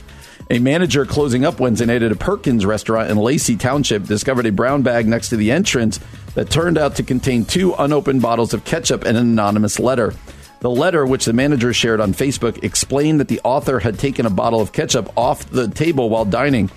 A 0.52 0.60
manager 0.60 1.04
closing 1.06 1.44
up 1.44 1.60
Wednesday 1.60 1.88
night 1.88 2.04
at 2.04 2.12
a 2.12 2.16
Perkins 2.16 2.68
restaurant 2.68 3.10
in 3.10 3.18
Lacey 3.18 3.56
Township 3.56 4.04
discovered 4.04 4.46
a 4.46 4.52
brown 4.52 4.84
bag 4.84 5.08
next 5.08 5.30
to 5.30 5.38
the 5.38 5.50
entrance 5.50 6.00
that 6.36 6.52
turned 6.52 6.78
out 6.78 6.98
to 6.98 7.04
contain 7.04 7.46
two 7.46 7.74
unopened 7.80 8.22
bottles 8.22 8.54
of 8.54 8.64
ketchup 8.64 9.06
and 9.06 9.18
an 9.18 9.24
anonymous 9.24 9.80
letter. 9.80 10.14
The 10.62 10.70
letter, 10.70 11.08
which 11.08 11.26
the 11.26 11.34
manager 11.34 11.74
shared 11.74 12.00
on 12.00 12.14
Facebook, 12.14 12.64
explained 12.64 13.20
that 13.20 13.28
the 13.28 13.42
author 13.44 13.80
had 13.80 13.98
taken 13.98 14.28
a 14.28 14.30
bottle 14.30 14.62
of 14.62 14.72
ketchup 14.72 15.12
off 15.18 15.50
the 15.50 15.68
table 15.68 16.08
while 16.08 16.24
dining. 16.24 16.70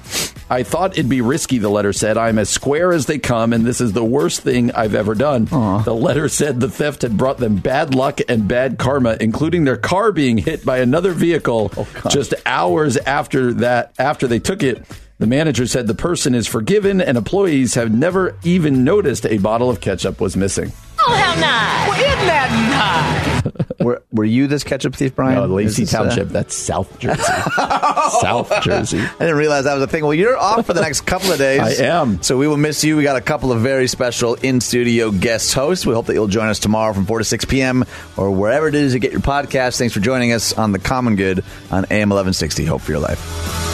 I 0.48 0.62
thought 0.62 0.92
it'd 0.92 1.10
be 1.10 1.20
risky, 1.20 1.58
the 1.58 1.68
letter 1.68 1.92
said. 1.92 2.16
I'm 2.16 2.38
as 2.38 2.48
square 2.48 2.94
as 2.94 3.04
they 3.04 3.18
come, 3.18 3.52
and 3.52 3.66
this 3.66 3.82
is 3.82 3.92
the 3.92 4.02
worst 4.02 4.40
thing 4.40 4.72
I've 4.72 4.94
ever 4.94 5.14
done. 5.14 5.44
The 5.44 5.94
letter 5.94 6.30
said 6.30 6.60
the 6.60 6.70
theft 6.70 7.02
had 7.02 7.18
brought 7.18 7.36
them 7.36 7.56
bad 7.56 7.94
luck 7.94 8.20
and 8.26 8.48
bad 8.48 8.78
karma, 8.78 9.18
including 9.20 9.64
their 9.64 9.76
car 9.76 10.12
being 10.12 10.38
hit 10.38 10.64
by 10.64 10.78
another 10.78 11.12
vehicle 11.12 11.70
oh, 11.76 11.86
just 12.08 12.32
hours 12.46 12.96
after 12.96 13.52
that, 13.54 13.92
after 13.98 14.26
they 14.26 14.38
took 14.38 14.62
it. 14.62 14.82
The 15.18 15.26
manager 15.26 15.66
said 15.66 15.86
the 15.86 15.94
person 15.94 16.34
is 16.34 16.46
forgiven, 16.46 17.02
and 17.02 17.18
employees 17.18 17.74
have 17.74 17.92
never 17.92 18.36
even 18.44 18.82
noticed 18.82 19.26
a 19.26 19.38
bottle 19.38 19.68
of 19.68 19.82
ketchup 19.82 20.22
was 20.22 20.36
missing. 20.36 20.72
Oh, 21.06 21.14
hell 21.14 21.36
no! 21.36 21.90
Well, 21.90 22.00
isn't 22.00 22.26
that 22.26 22.50
nice? 22.70 23.24
were, 23.80 24.02
were 24.12 24.24
you 24.24 24.46
this 24.46 24.64
ketchup 24.64 24.96
thief, 24.96 25.14
Brian? 25.14 25.34
No, 25.34 25.54
Lacey 25.54 25.82
Is 25.82 25.90
this, 25.90 25.94
uh, 25.94 26.04
Township. 26.04 26.28
That's 26.28 26.54
South 26.54 26.98
Jersey. 26.98 27.22
South 28.20 28.62
Jersey. 28.62 29.00
I 29.00 29.18
didn't 29.18 29.36
realize 29.36 29.64
that 29.64 29.74
was 29.74 29.82
a 29.82 29.86
thing. 29.86 30.02
Well, 30.04 30.14
you're 30.14 30.36
off 30.36 30.66
for 30.66 30.72
the 30.72 30.80
next 30.80 31.02
couple 31.02 31.30
of 31.32 31.38
days. 31.38 31.60
I 31.80 31.84
am. 31.84 32.22
So 32.22 32.38
we 32.38 32.48
will 32.48 32.56
miss 32.56 32.82
you. 32.84 32.96
We 32.96 33.02
got 33.02 33.16
a 33.16 33.20
couple 33.20 33.52
of 33.52 33.60
very 33.60 33.86
special 33.86 34.34
in 34.34 34.60
studio 34.60 35.10
guest 35.10 35.52
hosts. 35.54 35.84
We 35.84 35.94
hope 35.94 36.06
that 36.06 36.14
you'll 36.14 36.28
join 36.28 36.48
us 36.48 36.58
tomorrow 36.58 36.92
from 36.92 37.06
4 37.06 37.18
to 37.18 37.24
6 37.24 37.44
p.m. 37.46 37.84
or 38.16 38.30
wherever 38.30 38.68
it 38.68 38.74
is 38.74 38.94
you 38.94 39.00
get 39.00 39.12
your 39.12 39.20
podcast. 39.20 39.78
Thanks 39.78 39.94
for 39.94 40.00
joining 40.00 40.32
us 40.32 40.52
on 40.54 40.72
The 40.72 40.78
Common 40.78 41.16
Good 41.16 41.44
on 41.70 41.84
AM 41.90 42.08
1160. 42.08 42.64
Hope 42.64 42.80
for 42.80 42.92
your 42.92 43.00
life. 43.00 43.73